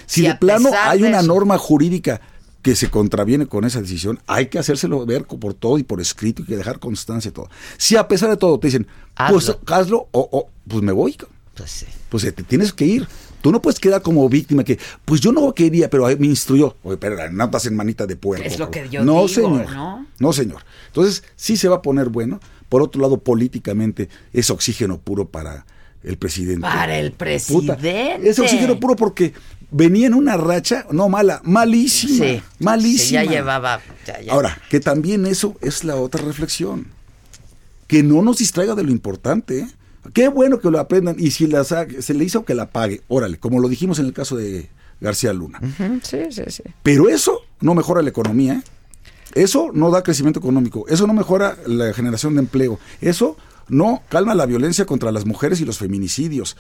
Si 0.07 0.23
de 0.23 0.35
plano 0.35 0.71
hay 0.83 1.05
una 1.05 1.23
norma 1.23 1.57
jurídica 1.59 2.21
que 2.63 2.75
se 2.75 2.91
contraviene 2.91 3.47
con 3.47 3.65
esa 3.65 3.81
decisión, 3.81 4.19
hay 4.27 4.47
que 4.47 4.59
hacérselo 4.59 5.05
ver 5.07 5.25
por 5.27 5.55
todo 5.55 5.79
y 5.79 5.83
por 5.85 6.01
escrito 6.01 6.43
y 6.43 6.47
que 6.47 6.57
dejar 6.57 6.79
constancia 6.81 7.31
de 7.31 7.35
todo. 7.35 7.49
Si 7.77 7.95
a 7.97 8.09
pesar 8.09 8.31
de 8.31 8.37
todo 8.37 8.59
te 8.59 8.69
dicen, 8.69 8.87
pues 9.29 9.49
Hazlo. 9.49 9.61
hazlo 9.67 10.09
o, 10.13 10.29
o, 10.33 10.49
pues 10.69 10.83
me 10.83 10.93
voy, 10.93 11.17
Pues 11.55 11.71
sí. 11.71 11.87
pues 12.09 12.25
eh, 12.25 12.33
te 12.33 12.43
tienes 12.43 12.73
que 12.73 12.85
ir. 12.87 13.07
Tú 13.43 13.53
no 13.53 13.61
puedes 13.61 13.79
quedar 13.81 14.01
como 14.03 14.27
víctima 14.29 14.65
que, 14.65 14.79
pues 15.05 15.21
yo 15.21 15.33
no 15.33 15.53
quería, 15.55 15.91
pero 15.91 16.07
me 16.19 16.27
instruyó. 16.29 16.77
Oye, 16.83 16.97
pero 16.97 17.31
no 17.31 17.45
estás 17.45 17.67
en 17.67 17.77
manita 17.77 18.07
de 18.07 18.17
puerco. 18.17 18.47
Es 18.47 18.59
lo 18.59 18.71
que 18.71 18.89
yo 18.89 19.05
no, 19.05 19.13
digo, 19.15 19.29
señor. 19.29 19.71
¿no? 19.73 20.07
No, 20.19 20.33
señor. 20.33 20.63
Entonces, 20.87 21.25
sí 21.37 21.57
se 21.57 21.69
va 21.69 21.77
a 21.77 21.83
poner 21.83 22.09
bueno. 22.09 22.41
Por 22.69 22.81
otro 22.81 23.03
lado, 23.03 23.19
políticamente, 23.19 24.09
es 24.33 24.49
oxígeno 24.49 24.99
puro 24.99 25.29
para 25.29 25.67
el 26.03 26.17
presidente. 26.17 26.63
Para 26.63 26.97
el 26.99 27.11
Puta, 27.13 27.77
presidente. 27.77 28.31
es 28.31 28.39
oxígeno 28.39 28.81
puro 28.81 28.97
porque 28.97 29.35
venía 29.71 30.07
en 30.07 30.15
una 30.15 30.37
racha, 30.37 30.87
no 30.91 31.09
mala, 31.09 31.41
malísima. 31.45 32.25
Sí, 32.25 32.43
malísima. 32.61 33.25
ya 33.25 33.31
llevaba... 33.31 33.81
ya- 34.07 34.21
ya- 34.21 34.33
Ahora, 34.33 34.59
que 34.71 34.81
también 34.81 35.27
eso 35.27 35.55
es 35.61 35.85
la 35.85 35.97
otra 35.97 36.23
reflexión. 36.25 36.87
Que 37.87 38.03
no 38.03 38.23
nos 38.23 38.39
distraiga 38.39 38.75
de 38.75 38.85
lo 38.85 38.91
importante. 38.91 39.59
¿eh? 39.61 39.67
Qué 40.13 40.29
bueno 40.29 40.59
que 40.59 40.71
lo 40.71 40.79
aprendan. 40.79 41.17
Y 41.19 41.31
si 41.31 41.47
la 41.47 41.65
se 41.65 42.15
le 42.15 42.25
hizo 42.25 42.45
que 42.45 42.55
la 42.55 42.71
pague, 42.71 43.03
órale, 43.09 43.39
como 43.39 43.61
lo 43.61 43.69
dijimos 43.69 43.99
en 43.99 44.07
el 44.07 44.13
caso 44.13 44.37
de 44.37 44.69
García 45.01 45.33
Luna. 45.33 45.61
Sí, 46.03 46.19
sí, 46.31 46.43
sí. 46.49 46.63
Pero 46.83 47.09
eso 47.09 47.41
no 47.61 47.75
mejora 47.75 48.03
la 48.03 48.09
economía. 48.09 48.55
¿eh? 48.55 48.63
Eso 49.35 49.71
no 49.73 49.91
da 49.91 50.03
crecimiento 50.03 50.41
económico. 50.41 50.87
Eso 50.89 51.07
no 51.07 51.15
mejora 51.15 51.57
la 51.67 51.93
generación 51.93 52.35
de 52.35 52.41
empleo. 52.41 52.79
Eso 53.01 53.37
no 53.69 54.03
calma 54.09 54.35
la 54.35 54.47
violencia 54.47 54.87
contra 54.87 55.13
las 55.13 55.25
mujeres 55.25 55.61
y 55.61 55.65
los 55.65 55.79
feminicidios. 55.79 56.57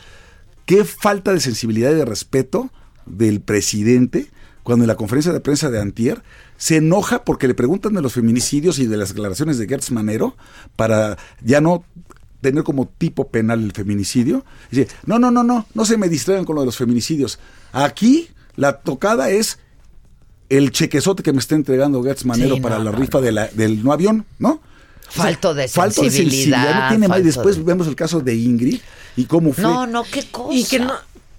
Qué 0.66 0.85
falta 0.85 1.32
de 1.32 1.40
sensibilidad 1.40 1.90
y 1.90 1.94
de 1.94 2.05
respeto 2.05 2.70
del 3.06 3.40
presidente 3.40 4.31
cuando 4.62 4.85
en 4.85 4.89
la 4.89 4.97
conferencia 4.97 5.32
de 5.32 5.40
prensa 5.40 5.70
de 5.70 5.81
Antier 5.81 6.23
se 6.56 6.77
enoja 6.77 7.24
porque 7.24 7.48
le 7.48 7.55
preguntan 7.55 7.94
de 7.94 8.02
los 8.02 8.12
feminicidios 8.12 8.78
y 8.78 8.86
de 8.86 8.97
las 8.97 9.09
declaraciones 9.09 9.59
de 9.59 9.66
Gertz 9.66 9.90
Manero 9.90 10.36
para 10.77 11.19
ya 11.43 11.60
no 11.60 11.85
tener 12.43 12.62
como 12.64 12.86
tipo 12.86 13.28
penal 13.28 13.62
el 13.64 13.73
feminicidio. 13.73 14.44
Dice, 14.70 14.89
no, 15.06 15.19
no, 15.19 15.31
no, 15.31 15.43
no, 15.43 15.64
no 15.73 15.85
se 15.86 15.97
me 15.97 16.10
distraigan 16.10 16.44
con 16.44 16.56
lo 16.56 16.62
de 16.62 16.66
los 16.66 16.77
feminicidios. 16.77 17.39
Aquí 17.73 18.28
la 18.56 18.81
tocada 18.81 19.31
es 19.31 19.59
el 20.51 20.70
chequezote 20.73 21.23
que 21.23 21.32
me 21.32 21.39
está 21.39 21.55
entregando 21.55 22.02
Gertz 22.02 22.27
Manero 22.27 22.56
Sí, 22.56 22.60
para 22.60 22.77
no, 22.78 22.85
la 22.85 22.90
no, 22.93 22.98
rifa 22.98 23.20
de 23.23 23.32
la- 23.32 23.47
del 23.48 23.82
no 23.82 23.93
avión, 23.93 24.27
¿no? 24.39 24.60
Falto 25.09 25.55
de 25.55 25.69
Falto 25.69 26.02
de 26.02 26.10
sensibilidad. 26.10 26.59
sensibilidad, 26.59 26.82
no 26.85 26.89
tiene 26.89 27.09
más. 27.09 27.16
falto 27.16 27.27
Después 27.27 27.56
de- 27.56 27.62
vemos 27.62 27.86
el 27.86 27.97
caso 27.97 28.20
de 28.20 28.35
Ingrid 28.35 28.81
y 29.16 29.24
cómo 29.24 29.52
fue. 29.52 29.62
No, 29.64 29.86
no, 29.86 30.05
qué 30.05 30.24
cosa. 30.31 30.55
Y 30.55 30.64
que 30.64 30.78
no, 30.81 30.93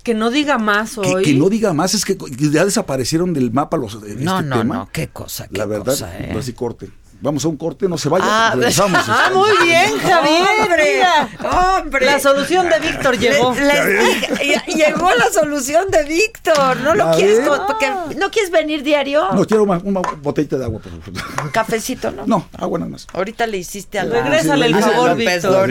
que 0.03 0.13
no 0.13 0.29
diga 0.31 0.57
más 0.57 0.93
que, 0.93 0.99
hoy. 1.01 1.23
que 1.23 1.33
no 1.33 1.49
diga 1.49 1.73
más, 1.73 1.93
es 1.93 2.05
que 2.05 2.17
ya 2.51 2.65
desaparecieron 2.65 3.33
del 3.33 3.51
mapa 3.51 3.77
los 3.77 3.95
este 3.95 4.15
No, 4.23 4.41
no, 4.41 4.59
tema. 4.59 4.75
no, 4.75 4.89
qué 4.91 5.07
cosa, 5.09 5.47
qué 5.47 5.57
La 5.57 5.65
verdad, 5.65 5.85
cosa, 5.85 6.17
¿eh? 6.19 6.33
así 6.37 6.53
corte. 6.53 6.89
Vamos 7.23 7.45
a 7.45 7.47
un 7.47 7.55
corte, 7.55 7.87
no 7.87 7.97
se 7.97 8.09
vaya, 8.09 8.25
Ah, 8.27 8.51
regresamos. 8.53 8.99
Ah, 9.07 9.31
muy 9.33 9.49
bien, 9.65 9.97
Javier. 9.97 10.45
Mira, 10.77 11.29
hombre. 11.77 12.05
La 12.05 12.19
solución 12.19 12.67
de 12.67 12.79
Víctor 12.79 13.17
llegó. 13.17 13.53
Le- 13.55 13.63
le- 13.63 14.47
ya- 14.47 14.65
llegó 14.65 15.09
la 15.13 15.29
solución 15.31 15.89
de 15.89 16.03
Víctor. 16.03 16.81
¿No 16.81 16.93
lo 16.93 17.11
quieres? 17.11 17.39
ves. 17.39 17.47
co- 17.47 17.65
porque- 17.65 17.89
¿No 18.17 18.29
quieres 18.29 18.51
venir 18.51 18.83
diario? 18.83 19.31
No, 19.31 19.45
quiero 19.45 19.63
una, 19.63 19.77
una 19.85 20.01
botellita 20.21 20.57
de 20.57 20.65
agua, 20.65 20.81
por 20.81 20.91
favor. 21.01 21.51
Cafecito, 21.53 22.11
¿no? 22.11 22.23
No, 22.25 22.49
agua 22.59 22.79
nada 22.79 22.91
más. 22.91 23.07
Ahorita 23.13 23.47
le 23.47 23.57
hiciste 23.57 23.99
a 23.99 24.03
la... 24.03 24.21
Regrésale 24.21 24.65
el 24.65 24.71
la 24.73 24.79
favor, 24.81 25.15
Víctor. 25.15 25.69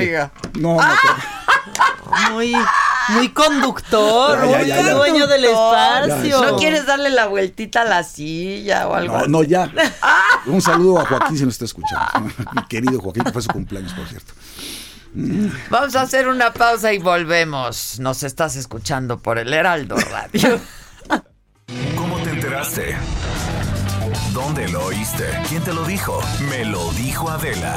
No, 0.59 0.77
no, 0.77 0.81
Muy, 2.33 2.55
muy 3.11 3.29
conductor, 3.31 4.39
Ya, 4.39 4.51
ya, 4.51 4.59
muy 4.59 4.67
ya, 4.69 4.83
ya. 4.83 4.95
dueño 4.95 5.27
del 5.27 5.45
espacio. 5.45 6.45
¿No 6.45 6.57
quieres 6.57 6.87
darle 6.87 7.11
la 7.11 7.27
vueltita 7.27 7.83
a 7.83 7.85
la 7.85 8.03
silla 8.05 8.89
o 8.89 8.95
algo 8.95 9.19
no, 9.19 9.27
no, 9.27 9.43
ya. 9.43 9.71
Un 10.47 10.61
saludo 10.63 11.01
a 11.01 11.07
Joaquín 11.07 11.39
si 11.39 11.45
nos 11.45 11.55
está 11.55 11.65
escuchando. 11.67 12.31
Mi 12.55 12.65
querido 12.67 13.01
Joaquín, 13.01 13.25
que 13.25 13.33
fue 13.33 13.43
su 13.43 13.49
cumpleaños, 13.51 13.93
por 13.95 14.07
cierto. 14.09 14.33
Vamos 15.69 15.95
a 15.95 16.03
hacer 16.03 16.27
una 16.29 16.53
pausa 16.53 16.93
y 16.93 16.99
volvemos. 16.99 18.01
Nos 18.01 18.23
estás 18.23 18.57
escuchando 18.57 19.19
por 19.19 19.39
el 19.39 19.53
Heraldo 19.53 19.97
Radio. 19.97 20.59
¿Cómo 21.97 22.17
te 22.19 22.31
enteraste? 22.31 22.97
¿Dónde 24.33 24.69
lo 24.69 24.87
oíste? 24.87 25.25
¿Quién 25.49 25.63
te 25.63 25.75
lo 25.75 25.85
dijo? 25.85 26.19
Me 26.49 26.65
lo 26.65 26.91
dijo 26.93 27.29
Adela. 27.29 27.77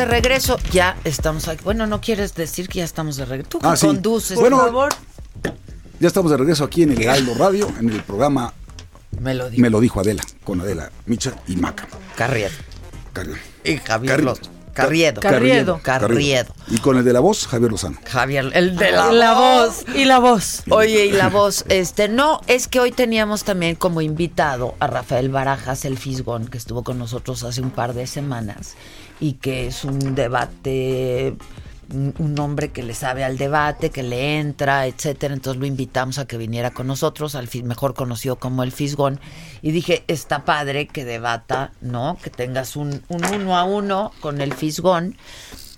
De 0.00 0.06
regreso. 0.06 0.58
Ya 0.72 0.96
estamos 1.04 1.46
aquí. 1.48 1.62
Bueno, 1.64 1.86
no 1.86 2.00
quieres 2.00 2.34
decir 2.34 2.68
que 2.68 2.78
ya 2.78 2.84
estamos 2.84 3.16
de 3.16 3.24
regreso. 3.26 3.48
Tú 3.50 3.58
que 3.60 3.66
Ah, 3.68 3.76
sí. 3.76 3.86
conduces, 3.86 4.38
Bueno, 4.38 4.56
por 4.58 4.66
favor. 4.66 4.92
Ya 6.00 6.08
estamos 6.08 6.30
de 6.30 6.38
regreso 6.38 6.64
aquí 6.64 6.82
en 6.82 6.92
el 6.92 7.02
Heraldo 7.02 7.34
Radio, 7.34 7.68
en 7.78 7.90
el 7.90 8.02
programa 8.02 8.52
Me 9.20 9.34
lo 9.34 9.50
dijo. 9.50 9.60
Me 9.60 9.68
lo 9.70 9.80
dijo 9.80 10.00
Adela, 10.00 10.22
con 10.44 10.60
Adela 10.62 10.90
Micha 11.06 11.32
y 11.46 11.56
Maca. 11.56 11.86
Carriedo. 12.16 12.50
Carriedo. 13.12 13.38
Y 13.64 13.76
Javier 13.76 14.22
Los- 14.24 14.40
Carriedo. 14.72 15.20
Carriedo. 15.20 15.80
Carriedo. 15.82 16.54
Y 16.68 16.78
con 16.78 16.96
el 16.96 17.04
de 17.04 17.12
la 17.12 17.20
voz, 17.20 17.46
Javier 17.48 17.70
Lozano. 17.72 17.98
Javier, 18.08 18.50
el 18.54 18.76
de 18.76 18.92
la, 18.92 19.12
La 19.12 19.34
voz 19.34 19.84
y 19.94 20.04
la 20.06 20.20
voz. 20.20 20.62
Oye, 20.70 21.06
y 21.06 21.12
la 21.12 21.28
voz, 21.38 21.64
este, 21.68 22.08
no, 22.08 22.40
es 22.46 22.66
que 22.68 22.80
hoy 22.80 22.92
teníamos 22.92 23.44
también 23.44 23.74
como 23.74 24.00
invitado 24.00 24.76
a 24.80 24.86
Rafael 24.86 25.28
Barajas, 25.28 25.84
el 25.84 25.98
Fisgón, 25.98 26.46
que 26.48 26.56
estuvo 26.56 26.82
con 26.84 26.98
nosotros 26.98 27.42
hace 27.42 27.60
un 27.60 27.70
par 27.72 27.92
de 27.92 28.06
semanas 28.06 28.74
y 29.20 29.34
que 29.34 29.66
es 29.66 29.84
un 29.84 30.14
debate, 30.14 31.36
un 31.92 32.38
hombre 32.38 32.70
que 32.70 32.82
le 32.82 32.94
sabe 32.94 33.24
al 33.24 33.36
debate, 33.36 33.90
que 33.90 34.02
le 34.02 34.38
entra, 34.38 34.86
etcétera. 34.86 35.34
Entonces 35.34 35.60
lo 35.60 35.66
invitamos 35.66 36.18
a 36.18 36.26
que 36.26 36.38
viniera 36.38 36.70
con 36.70 36.86
nosotros, 36.86 37.34
al 37.34 37.48
mejor 37.64 37.94
conocido 37.94 38.36
como 38.36 38.62
el 38.62 38.72
Fisgón. 38.72 39.20
Y 39.62 39.72
dije, 39.72 40.04
está 40.08 40.44
padre 40.44 40.86
que 40.86 41.04
debata, 41.04 41.72
¿no? 41.80 42.16
Que 42.22 42.30
tengas 42.30 42.76
un, 42.76 43.02
un 43.08 43.24
uno 43.24 43.56
a 43.56 43.64
uno 43.64 44.12
con 44.20 44.40
el 44.40 44.54
Fisgón. 44.54 45.16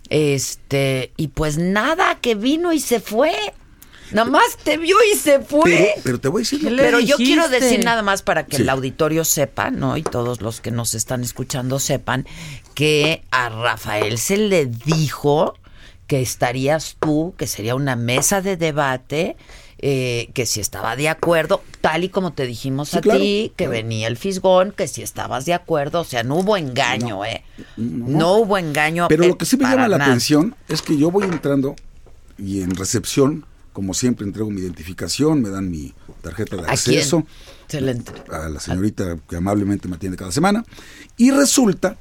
Este, 0.09 1.13
y 1.17 1.29
pues 1.29 1.59
nada, 1.59 2.19
que 2.21 2.35
vino 2.35 2.73
y 2.73 2.81
se 2.81 3.01
fue. 3.01 3.33
Nada 4.13 4.31
más 4.31 4.57
te 4.63 4.77
vio 4.79 4.97
y 5.13 5.17
se 5.17 5.41
fue. 5.41 5.63
Pero, 5.65 6.01
pero 6.05 6.21
te 6.21 6.29
voy 6.29 6.41
a 6.41 6.43
decir 6.43 6.63
lo 6.71 6.77
Pero 6.83 7.01
yo 7.01 7.17
quiero 7.17 7.49
decir 7.49 7.85
nada 7.85 8.03
más 8.03 8.23
para 8.23 8.47
que 8.47 8.57
Sí. 8.57 8.63
el 8.63 8.69
auditorio 8.69 9.25
sepa, 9.25 9.71
¿no? 9.71 9.97
Y 9.97 10.03
todos 10.03 10.41
los 10.41 10.61
que 10.61 10.71
nos 10.71 10.95
están 10.95 11.23
escuchando 11.23 11.79
sepan 11.79 12.27
que 12.75 13.23
a 13.31 13.49
Rafael 13.49 14.19
se 14.19 14.37
le 14.37 14.67
dijo 14.67 15.55
que 16.07 16.21
estarías 16.21 16.97
tú, 17.01 17.35
que 17.39 17.47
sería 17.47 17.75
una 17.75 17.97
mesa 17.97 18.43
de 18.43 18.57
debate, 18.57 19.37
eh, 19.85 20.29
que 20.35 20.47
si 20.47 20.61
estaba 20.61 20.95
de 20.95 21.09
acuerdo, 21.09 21.63
tal 21.81 22.05
y 22.05 22.09
como 22.09 22.33
te 22.33 22.47
dijimos 22.47 22.91
Sí, 22.91 22.99
a 22.99 23.01
claro, 23.01 23.19
ti, 23.19 23.53
que 23.57 23.65
claro. 23.65 23.73
venía 23.73 24.07
el 24.09 24.17
fisgón, 24.17 24.73
que 24.73 24.87
si 24.89 25.03
estabas 25.03 25.45
de 25.47 25.55
acuerdo, 25.55 26.01
o 26.01 26.05
sea, 26.05 26.23
no 26.23 26.37
hubo 26.37 26.57
engaño, 26.57 27.25
¿eh? 27.25 27.43
No, 27.77 28.35
hubo 28.37 28.59
engaño. 28.59 29.07
Pero 29.09 29.25
eh, 29.25 29.29
lo 29.29 29.39
que 29.39 29.45
sí 29.47 29.57
me 29.57 29.65
llama 29.65 29.89
la 29.89 29.99
nada. 29.99 30.11
atención 30.11 30.55
es 30.69 30.83
que 30.83 30.97
yo 30.99 31.11
voy 31.11 31.25
entrando 31.25 31.75
y 32.39 32.63
en 32.63 32.75
recepción, 32.77 33.45
como 33.73 33.95
siempre, 33.95 34.27
entrego 34.27 34.51
mi 34.51 34.61
identificación, 34.61 35.41
me 35.43 35.49
dan 35.49 35.71
mi 35.71 35.95
tarjeta 36.21 36.57
de 36.57 36.63
¿A 36.63 36.67
quién? 36.67 36.99
acceso 36.99 37.27
entre- 37.71 38.23
a 38.35 38.49
la 38.49 38.61
señorita 38.61 39.17
que 39.29 39.37
amablemente 39.37 39.89
me 39.89 39.97
atiende 39.97 40.17
cada 40.19 40.31
semana. 40.33 40.65
Y 41.17 41.31
resulta 41.31 41.97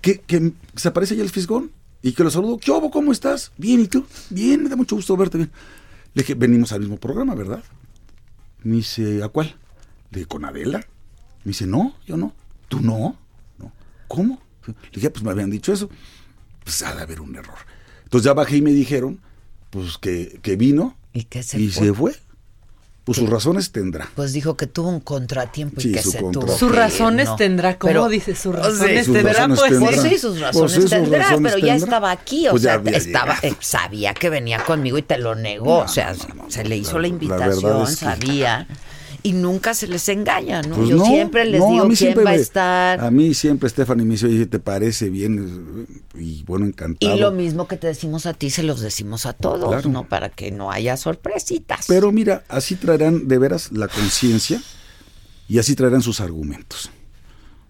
que, 0.00 0.20
que 0.20 0.52
se 0.74 0.88
aparece 0.88 1.16
ya 1.16 1.22
el 1.22 1.30
fisgón 1.30 1.70
y 2.02 2.12
que 2.12 2.24
lo 2.24 2.30
saludo. 2.30 2.58
¿Qué 2.58 2.70
hubo? 2.70 2.90
¿Cómo 2.90 3.12
estás? 3.12 3.52
Bien, 3.56 3.80
¿y 3.80 3.86
tú? 3.86 4.04
Bien, 4.30 4.62
me 4.62 4.68
da 4.68 4.76
mucho 4.76 4.96
gusto 4.96 5.16
verte 5.16 5.38
bien. 5.38 5.50
Le 6.14 6.22
dije, 6.22 6.34
venimos 6.34 6.72
al 6.72 6.80
mismo 6.80 6.96
programa, 6.96 7.34
¿verdad? 7.34 7.62
Me 8.62 8.76
dice, 8.76 9.22
¿a 9.22 9.28
cuál? 9.28 9.54
Le 10.10 10.18
dije, 10.20 10.26
¿con 10.26 10.44
Adela? 10.44 10.78
Me 11.44 11.50
dice, 11.50 11.66
no, 11.66 11.94
yo 12.06 12.16
no. 12.16 12.34
¿Tú 12.68 12.80
no? 12.80 13.16
no. 13.58 13.72
¿Cómo? 14.08 14.40
Le 14.66 14.74
dije, 14.94 15.10
pues 15.10 15.22
me 15.24 15.30
habían 15.30 15.50
dicho 15.50 15.72
eso. 15.72 15.88
Pues 16.64 16.82
ha 16.82 16.94
de 16.94 17.02
haber 17.02 17.20
un 17.20 17.36
error. 17.36 17.58
Entonces 18.04 18.24
ya 18.24 18.32
bajé 18.34 18.56
y 18.56 18.62
me 18.62 18.72
dijeron, 18.72 19.20
pues 19.76 19.98
que, 19.98 20.38
que 20.42 20.56
vino 20.56 20.96
y, 21.12 21.24
que 21.24 21.42
se, 21.42 21.58
y 21.60 21.68
fue. 21.68 21.86
se 21.86 21.92
fue. 21.92 22.16
Pues 23.04 23.18
sus 23.18 23.30
razones 23.30 23.70
tendrá. 23.70 24.08
Pues 24.16 24.32
dijo 24.32 24.56
que 24.56 24.66
tuvo 24.66 24.88
un 24.88 24.98
contratiempo 24.98 25.80
Sí, 25.80 25.90
y 25.90 25.92
que 25.92 26.02
su 26.02 26.10
se 26.10 26.18
tuvo 26.18 26.48
Sus 26.58 26.74
razones 26.74 27.28
¿no? 27.28 27.36
tendrá, 27.36 27.78
¿cómo 27.78 27.88
Pero- 27.92 28.08
dice? 28.08 28.34
Sus 28.34 28.56
Sí, 28.56 28.60
razones 28.62 29.06
sus 29.06 29.14
tendrá, 29.14 29.32
razones 29.32 29.58
pues 29.60 29.70
tendrá. 29.70 29.88
Pues 29.90 30.02
sí, 30.02 30.18
sus 30.18 30.40
razones 30.40 30.58
Pues 30.58 30.72
sí, 30.72 30.80
sus 30.80 30.90
tendrá, 30.90 31.18
razones 31.20 31.52
pero 31.54 31.66
ya 31.66 31.74
estaba 31.76 32.10
aquí, 32.10 32.48
o 32.48 32.50
Pues 32.50 32.62
sea, 32.64 32.82
estaba, 32.84 33.36
eh, 33.42 33.54
sabía 33.60 34.12
que 34.12 34.28
venía 34.28 34.64
conmigo 34.64 34.98
y 34.98 35.02
te 35.02 35.18
lo 35.18 35.36
negó, 35.36 35.78
o 35.82 35.88
sea, 35.88 36.16
se 36.48 36.64
le 36.64 36.76
hizo 36.76 36.94
la, 36.94 37.02
la 37.02 37.08
invitación, 37.08 37.62
verdad 37.62 37.82
es 37.84 37.96
que- 37.96 38.04
sabía, 38.06 38.66
y 39.26 39.32
nunca 39.32 39.74
se 39.74 39.88
les 39.88 40.08
engaña, 40.08 40.62
¿no? 40.62 40.76
Pues 40.76 40.88
Yo 40.88 40.98
no, 40.98 41.04
siempre 41.06 41.44
les 41.46 41.58
no, 41.58 41.68
digo 41.68 41.84
quién 41.86 41.96
siempre 41.96 42.22
va 42.22 42.30
a 42.30 42.34
estar, 42.36 43.00
A 43.00 43.10
mí 43.10 43.34
siempre 43.34 43.68
Stephanie 43.68 44.04
me 44.06 44.12
dice, 44.12 44.26
oye, 44.26 44.46
¿te 44.46 44.60
parece 44.60 45.10
bien? 45.10 45.88
Y 46.14 46.44
bueno, 46.44 46.64
encantado. 46.64 47.16
y 47.16 47.18
lo 47.18 47.32
mismo 47.32 47.66
que 47.66 47.76
te 47.76 47.88
decimos 47.88 48.24
a 48.26 48.34
ti, 48.34 48.50
se 48.50 48.62
los 48.62 48.80
decimos 48.80 49.26
a 49.26 49.32
todos, 49.32 49.68
Claro. 49.68 49.88
¿no? 49.88 50.08
Para 50.08 50.28
que 50.28 50.52
no 50.52 50.70
haya 50.70 50.96
sorpresitas. 50.96 51.86
Pero 51.88 52.12
mira, 52.12 52.44
así 52.48 52.76
traerán 52.76 53.26
de 53.26 53.38
veras 53.38 53.72
la 53.72 53.88
conciencia 53.88 54.62
y 55.48 55.58
así 55.58 55.74
traerán 55.74 56.02
sus 56.02 56.20
argumentos. 56.20 56.92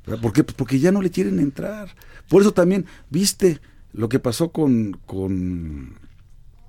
¿Por 0.04 0.34
qué? 0.34 0.44
Pues 0.44 0.54
porque 0.56 0.78
ya 0.78 0.92
no 0.92 1.00
le 1.00 1.10
quieren 1.10 1.40
entrar. 1.40 1.88
Por 2.28 2.42
eso 2.42 2.52
también, 2.52 2.84
viste 3.08 3.60
lo 3.94 4.10
que 4.10 4.18
pasó 4.18 4.50
con, 4.50 5.00
con 5.06 5.98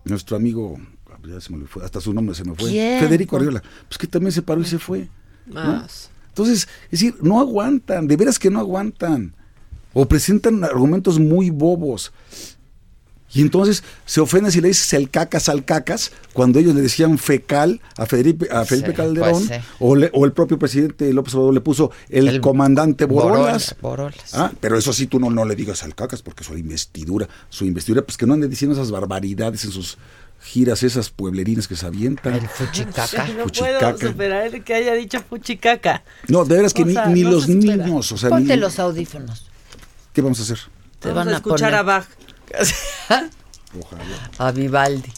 nuestro 0.05 0.37
amigo, 0.37 0.79
ya 1.27 1.41
se 1.41 1.53
me 1.53 1.65
fue, 1.67 1.83
hasta 1.85 1.99
su 2.01 2.13
nombre 2.13 2.33
se 2.35 2.43
me 2.43 2.55
fue, 2.55 2.69
¿Quién? 2.71 2.99
Federico 2.99 3.37
Arriola, 3.37 3.61
pues 3.87 3.97
que 3.97 4.07
también 4.07 4.31
se 4.31 4.41
paró 4.41 4.61
y 4.61 4.65
se 4.65 4.79
fue. 4.79 5.07
Entonces, 6.29 6.67
es 6.85 6.91
decir, 6.99 7.15
no 7.21 7.39
aguantan, 7.39 8.07
de 8.07 8.15
veras 8.15 8.37
que 8.39 8.49
no 8.49 8.59
aguantan. 8.59 9.33
O 9.93 10.05
presentan 10.07 10.63
argumentos 10.63 11.17
muy 11.19 11.49
bobos. 11.49 12.11
Y 13.33 13.41
entonces 13.41 13.83
se 14.05 14.21
ofenden 14.21 14.51
si 14.51 14.61
le 14.61 14.69
dices 14.69 14.93
el 14.93 15.09
cacas 15.09 15.49
al 15.49 15.65
cacas, 15.65 16.11
cuando 16.33 16.59
ellos 16.59 16.73
le 16.75 16.81
decían 16.81 17.17
fecal 17.17 17.81
a 17.97 18.05
Felipe, 18.05 18.47
a 18.51 18.63
Felipe 18.63 18.91
Sí, 18.91 18.95
Calderón, 18.95 19.31
pues 19.47 19.59
sí. 19.61 19.67
o, 19.79 19.95
le- 19.95 20.09
o 20.13 20.23
el 20.25 20.31
propio 20.31 20.57
presidente 20.57 21.11
López 21.11 21.33
Obrador 21.35 21.53
le 21.53 21.61
puso 21.61 21.91
el, 22.09 22.39
comandante 22.39 23.03
Borolas. 23.05 23.75
Borolas, 23.81 24.13
Borolas. 24.21 24.33
Ah, 24.33 24.51
pero 24.61 24.77
eso 24.77 24.93
sí, 24.93 25.07
tú 25.07 25.19
no, 25.19 25.29
no 25.29 25.43
le 25.43 25.55
digas 25.55 25.83
al 25.83 25.93
cacas, 25.93 26.21
porque 26.21 26.43
su 26.45 26.55
investidura, 26.57 27.27
su 27.49 27.65
investidura, 27.65 28.01
pues 28.03 28.15
que 28.17 28.25
no 28.25 28.33
ande 28.33 28.47
diciendo 28.47 28.75
esas 28.75 28.91
barbaridades 28.91 29.65
en 29.65 29.71
sus 29.71 29.97
giras, 30.47 30.81
esas 30.83 31.09
pueblerinas 31.09 31.67
que 31.67 31.75
se 31.75 31.85
avientan. 31.85 32.33
El 32.33 32.47
fuchicaca. 32.47 33.27
No 33.27 33.43
Fuchicaca. 33.43 33.93
puedo 33.95 34.11
superar 34.11 34.47
el 34.53 34.63
que 34.63 34.73
haya 34.73 34.93
dicho 34.93 35.21
fuchicaca. 35.29 36.03
No, 36.27 36.45
de 36.45 36.55
veras 36.55 36.73
que 36.73 36.83
O 36.83 36.85
ni, 36.85 36.93
sea, 36.93 37.05
ni 37.07 37.21
no 37.23 37.31
los 37.31 37.47
niños, 37.47 38.11
o 38.11 38.17
sea, 38.17 38.29
Ponte 38.29 38.55
ni- 38.55 38.59
los 38.61 38.79
audífonos. 38.79 39.45
¿qué 40.13 40.21
vamos 40.21 40.39
a 40.39 40.43
hacer? 40.43 40.59
Te 40.99 41.09
Vamos 41.09 41.25
van 41.25 41.27
a 41.27 41.31
a 41.31 41.35
escuchar 41.37 41.57
poner 41.69 41.75
a 41.75 41.83
Bach. 41.83 42.07
Ojalá. 43.79 44.31
a 44.37 44.51
Vivaldi. 44.51 45.11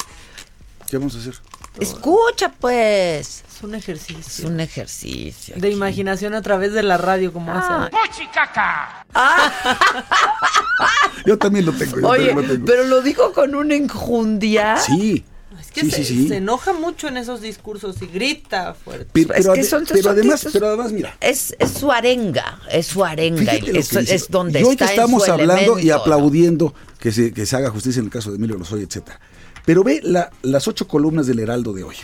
¿Qué 0.90 0.98
vamos 0.98 1.16
a 1.16 1.20
hacer? 1.20 1.36
Escucha, 1.80 2.52
pues. 2.60 3.44
Es 3.60 3.64
un 3.66 3.76
ejercicio. 3.76 4.46
Es 4.46 4.50
un 4.50 4.60
ejercicio. 4.62 5.54
De 5.58 5.70
imaginación 5.70 6.34
a 6.34 6.42
través 6.42 6.72
de 6.72 6.82
la 6.82 6.96
radio, 6.98 7.34
como 7.34 7.52
Ah. 7.52 7.90
hace. 7.92 8.14
¡Fuchicaca! 8.14 9.06
Yo 11.26 11.38
también 11.38 11.66
lo 11.66 11.74
tengo. 11.74 12.00
yo 12.00 12.08
Oye, 12.08 12.28
también 12.28 12.48
lo 12.48 12.54
tengo. 12.54 12.66
pero 12.66 12.84
lo 12.86 13.02
dijo 13.02 13.34
con 13.34 13.54
una 13.56 13.76
enjundia. 13.76 14.78
Sí. 14.78 15.26
Es 15.60 15.72
que 15.72 15.82
sí, 15.82 15.92
se, 15.92 15.98
sí, 16.06 16.22
sí. 16.24 16.28
se 16.30 16.38
enoja 16.38 16.72
mucho 16.72 17.10
en 17.10 17.18
esos 17.18 17.42
discursos 17.42 18.02
y 18.02 18.06
grita 18.08 18.74
fuerte. 18.74 19.08
Pero, 19.12 19.34
Es 19.34 19.46
que 19.50 19.64
son- 19.66 19.84
pero 19.86 20.04
son 20.04 20.12
además, 20.14 20.48
pero 20.54 20.68
además, 20.68 20.94
mira, 20.94 21.18
Es, 21.20 21.54
es 21.60 21.72
su 21.72 21.92
arenga, 21.92 22.62
es 22.72 22.88
su 22.88 23.04
arenga. 23.04 23.40
Fíjate 23.52 23.70
y 23.70 23.74
lo 23.74 23.80
es, 23.80 23.94
es 23.94 24.30
donde 24.32 24.62
y 24.62 24.64
hoy 24.64 24.72
está 24.72 24.86
que 24.88 24.94
en 24.94 25.00
estamos 25.02 25.26
su 25.26 25.32
hablando 25.34 25.78
y 25.78 25.92
aplaudiendo 25.92 26.74
que 26.98 27.12
se, 27.12 27.34
que 27.34 27.46
se 27.46 27.58
haga 27.58 27.70
justicia 27.72 28.00
en 28.00 28.06
el 28.06 28.12
caso 28.12 28.30
de 28.32 28.38
Emilio 28.38 28.58
Lozoya, 28.58 28.86
etcétera. 28.86 29.20
Pero 29.66 29.84
ve 29.84 30.00
la- 30.02 30.32
las 30.44 30.66
ocho 30.70 30.88
columnas 30.88 31.28
del 31.28 31.40
Heraldo 31.40 31.74
de 31.74 31.84
hoy. 31.84 31.98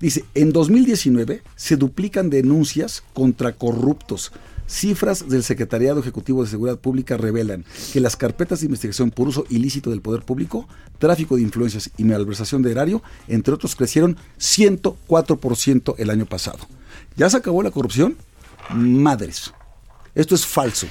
Dice, 0.00 0.24
en 0.34 0.52
2019 0.52 1.42
se 1.56 1.76
duplican 1.76 2.30
denuncias 2.30 3.02
contra 3.14 3.52
corruptos. 3.52 4.32
Cifras 4.68 5.28
del 5.28 5.42
Secretariado 5.42 6.00
Ejecutivo 6.00 6.44
de 6.44 6.50
Seguridad 6.50 6.78
Pública 6.78 7.16
revelan 7.16 7.64
que 7.92 8.00
las 8.00 8.16
carpetas 8.16 8.60
de 8.60 8.66
investigación 8.66 9.10
por 9.10 9.26
uso 9.26 9.46
ilícito 9.48 9.90
del 9.90 10.02
poder 10.02 10.22
público, 10.22 10.68
tráfico 10.98 11.36
de 11.36 11.42
influencias 11.42 11.90
y 11.96 12.04
malversación 12.04 12.62
de 12.62 12.72
erario, 12.72 13.02
entre 13.28 13.54
otros, 13.54 13.74
crecieron 13.74 14.18
104% 14.38 15.94
el 15.96 16.10
año 16.10 16.26
pasado. 16.26 16.58
¿Ya 17.16 17.30
se 17.30 17.38
acabó 17.38 17.62
la 17.62 17.70
corrupción? 17.70 18.16
Madres. 18.74 19.54
Esto 20.14 20.34
es 20.34 20.44
falso. 20.44 20.86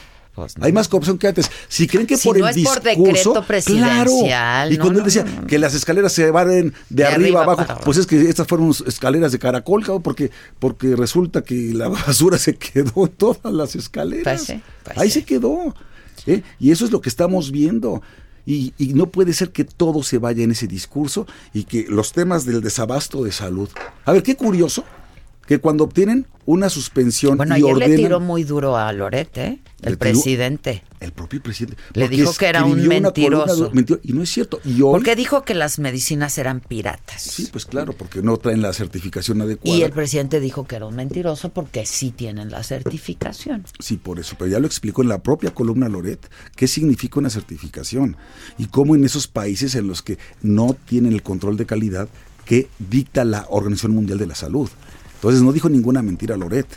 Hay 0.61 0.71
más 0.71 0.87
corrupción 0.87 1.17
que 1.17 1.27
antes. 1.27 1.49
Si 1.67 1.87
creen 1.87 2.05
que 2.07 2.17
Si 2.17 2.27
por 2.27 2.37
no 2.37 2.47
el 2.47 2.57
es 2.57 2.63
por 2.63 2.83
discurso, 2.83 3.11
decreto 3.11 3.47
presidencial, 3.47 4.07
claro. 4.25 4.71
Y 4.71 4.77
no, 4.77 4.83
cuando 4.83 4.99
él 4.99 5.05
decía 5.05 5.23
no, 5.23 5.41
no. 5.41 5.47
que 5.47 5.57
las 5.57 5.73
escaleras 5.73 6.13
se 6.13 6.29
barren 6.31 6.73
de, 6.89 7.03
De 7.03 7.05
arriba, 7.05 7.15
arriba 7.15 7.43
abajo, 7.43 7.65
para 7.65 7.79
pues 7.81 7.97
es 7.97 8.05
que 8.05 8.29
estas 8.29 8.47
fueron 8.47 8.73
escaleras 8.85 9.31
de 9.31 9.39
caracol, 9.39 9.81
cabrón, 9.81 10.03
porque 10.03 10.31
porque 10.59 10.95
resulta 10.95 11.43
que 11.43 11.73
la 11.73 11.87
basura 11.89 12.37
se 12.37 12.55
quedó 12.55 13.05
en 13.05 13.11
todas 13.13 13.53
las 13.53 13.75
escaleras. 13.75 14.23
Pues 14.23 14.41
sí, 14.41 14.61
pues 14.83 14.97
Ahí 14.97 15.09
se 15.09 15.23
quedó. 15.23 15.73
¿eh? 16.25 16.43
Y 16.59 16.71
eso 16.71 16.85
es 16.85 16.91
lo 16.91 17.01
que 17.01 17.09
estamos 17.09 17.51
viendo. 17.51 18.01
Y, 18.45 18.73
y 18.77 18.93
no 18.93 19.07
puede 19.07 19.33
ser 19.33 19.51
que 19.51 19.65
todo 19.65 20.03
se 20.03 20.19
vaya 20.19 20.41
en 20.43 20.51
ese 20.51 20.67
discurso 20.67 21.27
y 21.53 21.65
que 21.65 21.85
los 21.89 22.13
temas 22.13 22.45
del 22.45 22.61
desabasto 22.61 23.23
de 23.25 23.33
salud. 23.33 23.69
A 24.05 24.13
ver, 24.13 24.23
qué 24.23 24.37
curioso 24.37 24.85
que 25.47 25.59
cuando 25.59 25.85
obtienen 25.85 26.27
una 26.45 26.69
suspensión 26.69 27.35
Bueno, 27.37 27.55
y 27.55 27.61
ayer 27.61 27.73
ordenan 27.73 27.89
le 27.91 27.97
tiró 27.97 28.19
muy 28.19 28.43
duro 28.43 28.77
a 28.77 28.91
Loret, 28.93 29.37
¿eh? 29.37 29.59
El 29.81 29.97
tiró- 29.97 29.99
presidente. 29.99 30.83
el 31.01 31.11
propio 31.11 31.41
presidente 31.43 31.77
Le 31.93 32.07
dijo 32.09 32.33
que 32.33 32.45
era 32.47 32.63
un 32.63 32.71
columna 32.71 32.87
mentiroso. 33.01 33.71
y 34.03 34.13
no 34.13 34.23
es 34.23 34.29
cierto. 34.29 34.59
Y 34.65 34.81
hoy, 34.81 34.91
Porque 34.93 35.15
dijo 35.15 35.43
que 35.43 35.53
las 35.53 35.77
medicinas 35.79 36.37
eran 36.37 36.61
piratas. 36.61 37.21
sí, 37.21 37.49
pues 37.51 37.65
claro, 37.65 37.93
porque 37.93 38.21
no 38.21 38.37
traen 38.37 38.61
la 38.61 38.71
certificación 38.73 39.41
adecuada. 39.41 39.77
Y 39.77 39.83
el 39.83 39.91
presidente 39.91 40.39
dijo 40.39 40.65
que 40.67 40.77
era 40.77 40.85
un 40.85 40.95
mentiroso 40.95 41.49
porque 41.49 41.85
sí 41.85 42.11
tienen 42.11 42.49
la 42.49 42.63
certificación. 42.63 43.65
Sí, 43.79 43.97
por 43.97 44.19
eso, 44.19 44.35
pero 44.39 44.49
ya 44.49 44.59
lo 44.59 44.67
explicó 44.67 45.01
en 45.01 45.09
la 45.09 45.21
propia 45.21 45.51
columna 45.53 45.89
Loret 45.89 46.29
qué 46.55 46.67
significa 46.67 47.19
una 47.19 47.29
certificación 47.29 48.15
y 48.57 48.67
cómo 48.67 48.95
en 48.95 49.03
esos 49.05 49.27
países 49.27 49.75
en 49.75 49.87
los 49.87 50.01
que 50.01 50.17
no 50.41 50.75
tienen 50.85 51.13
el 51.13 51.21
control 51.23 51.57
de 51.57 51.65
calidad 51.65 52.07
que 52.45 52.69
dicta 52.79 53.25
la 53.25 53.45
Organización 53.49 53.93
Mundial 53.93 54.17
de 54.17 54.27
la 54.27 54.35
Salud. 54.35 54.69
Entonces 55.17 55.41
no 55.41 55.51
dijo 55.51 55.69
ninguna 55.69 56.01
mentira 56.01 56.37
Loret, 56.37 56.67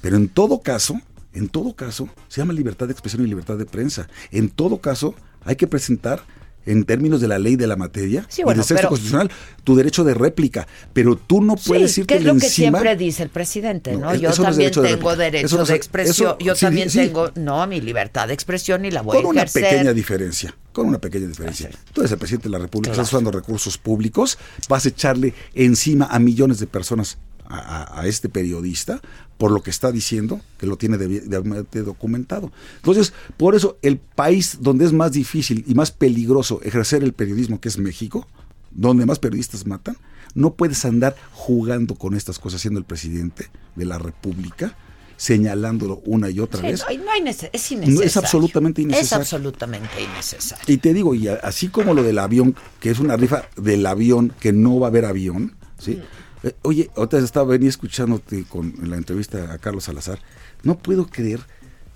pero 0.00 0.16
en 0.16 0.28
todo 0.28 0.60
caso, 0.60 1.00
en 1.32 1.48
todo 1.48 1.74
caso, 1.74 2.08
se 2.28 2.40
llama 2.40 2.52
libertad 2.52 2.86
de 2.86 2.92
expresión 2.92 3.22
y 3.24 3.26
libertad 3.28 3.56
de 3.56 3.66
prensa. 3.66 4.08
En 4.30 4.48
todo 4.48 4.78
caso, 4.80 5.14
hay 5.44 5.56
que 5.56 5.66
presentar 5.66 6.22
en 6.64 6.82
términos 6.84 7.20
de 7.20 7.28
la 7.28 7.38
ley 7.38 7.54
de 7.54 7.68
la 7.68 7.76
materia 7.76 8.26
Sí, 8.28 8.40
y 8.40 8.44
bueno, 8.44 8.58
del 8.58 8.66
texto 8.66 8.74
pero- 8.76 8.88
constitucional 8.88 9.30
tu 9.62 9.76
derecho 9.76 10.02
de 10.02 10.14
réplica, 10.14 10.66
pero 10.92 11.14
tú 11.16 11.40
no 11.40 11.54
puedes 11.54 11.92
sí, 11.92 12.00
irte 12.00 12.14
que 12.14 12.18
es 12.18 12.24
lo 12.24 12.32
que 12.36 12.46
encima 12.46 12.78
siempre 12.80 12.96
dice 12.96 13.22
el 13.22 13.28
presidente, 13.28 13.96
¿no? 13.96 14.12
Yo 14.16 14.30
no 14.30 14.34
también 14.34 14.56
derecho 14.58 14.82
de 14.82 14.88
tengo 14.88 15.10
réplica. 15.10 15.22
derecho 15.24 15.46
Eso 15.46 15.58
no 15.58 15.64
de 15.64 15.74
expresión. 15.76 16.28
eso- 16.30 16.38
Yo 16.40 16.54
sí, 16.56 16.66
también 16.66 16.90
tengo, 16.90 17.30
no, 17.36 17.64
mi 17.68 17.80
libertad 17.80 18.26
de 18.26 18.34
expresión 18.34 18.84
y 18.84 18.90
la 18.90 19.02
voy 19.02 19.16
con 19.16 19.26
a 19.26 19.28
una 19.28 19.40
ejercer. 19.42 19.62
pequeña 19.70 19.92
diferencia, 19.92 20.56
con 20.72 20.88
una 20.88 20.98
pequeña 20.98 21.28
diferencia. 21.28 21.70
Tú 21.92 22.00
eres 22.00 22.10
el 22.10 22.18
presidente 22.18 22.48
de 22.48 22.52
la 22.52 22.58
República, 22.58 22.90
Claro. 22.94 23.02
estás 23.02 23.12
usando 23.14 23.30
recursos 23.30 23.78
públicos, 23.78 24.36
vas 24.68 24.86
a 24.86 24.88
echarle 24.88 25.34
encima 25.54 26.06
a 26.06 26.18
millones 26.18 26.58
de 26.58 26.66
personas 26.66 27.16
a, 27.48 28.06
este 28.06 28.28
periodista 28.28 29.00
por 29.38 29.50
lo 29.50 29.62
que 29.62 29.70
está 29.70 29.92
diciendo, 29.92 30.40
que 30.58 30.66
lo 30.66 30.76
tiene 30.76 30.96
debi- 30.96 31.20
debidamente 31.22 31.82
documentado. 31.82 32.50
Entonces, 32.76 33.12
por 33.36 33.54
eso 33.54 33.76
el 33.82 33.98
país 33.98 34.58
donde 34.60 34.84
es 34.86 34.92
más 34.92 35.12
difícil 35.12 35.64
y 35.66 35.74
más 35.74 35.90
peligroso 35.90 36.60
ejercer 36.62 37.02
el 37.04 37.12
periodismo, 37.12 37.60
que 37.60 37.68
es 37.68 37.76
México, 37.78 38.26
donde 38.70 39.04
más 39.06 39.18
periodistas 39.18 39.66
matan, 39.66 39.96
no 40.34 40.54
puedes 40.54 40.84
andar 40.84 41.16
jugando 41.32 41.94
con 41.96 42.14
estas 42.14 42.38
cosas 42.38 42.60
siendo 42.60 42.78
el 42.78 42.84
presidente 42.86 43.48
de 43.74 43.84
la 43.84 43.98
República, 43.98 44.74
señalándolo 45.18 46.02
una 46.04 46.28
y 46.30 46.40
otra 46.40 46.60
Sí, 46.60 46.66
vez. 46.66 46.80
no, 46.80 47.04
no 47.04 47.10
hay 47.10 47.22
es 47.28 47.70
No, 47.72 47.76
innecesario. 47.78 48.02
es 48.02 48.16
absolutamente 48.16 48.82
Es 48.82 48.84
innecesario. 48.86 49.22
absolutamente 49.22 50.02
innecesario. 50.02 50.64
Y 50.66 50.76
te 50.78 50.92
digo, 50.94 51.14
y 51.14 51.28
así 51.28 51.68
como 51.68 51.94
lo 51.94 52.02
del 52.02 52.18
avión, 52.18 52.54
que 52.80 52.90
es 52.90 52.98
una 52.98 53.16
rifa 53.16 53.48
del 53.56 53.84
avión, 53.86 54.32
que 54.40 54.52
no 54.52 54.78
va 54.78 54.88
a 54.88 54.90
haber 54.90 55.04
avión, 55.06 55.56
¿sí? 55.78 56.00
Eh, 56.46 56.54
oye, 56.62 56.90
otra 56.94 57.18
vez 57.18 57.24
estaba 57.24 57.46
venía 57.46 57.68
escuchándote 57.68 58.44
con 58.44 58.72
en 58.80 58.90
la 58.90 58.96
entrevista 58.96 59.52
a 59.52 59.58
Carlos 59.58 59.84
Salazar. 59.84 60.20
No 60.62 60.78
puedo 60.78 61.06
creer 61.06 61.40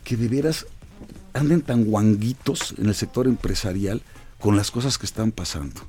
que 0.02 0.16
de 0.16 0.28
veras 0.28 0.66
anden 1.35 1.60
tan 1.60 1.85
guanguitos 1.85 2.74
en 2.77 2.86
el 2.86 2.94
sector 2.97 3.28
empresarial 3.28 4.02
con 4.40 4.56
las 4.56 4.72
cosas 4.72 4.98
que 4.98 5.06
están 5.06 5.31
pasando. 5.31 5.81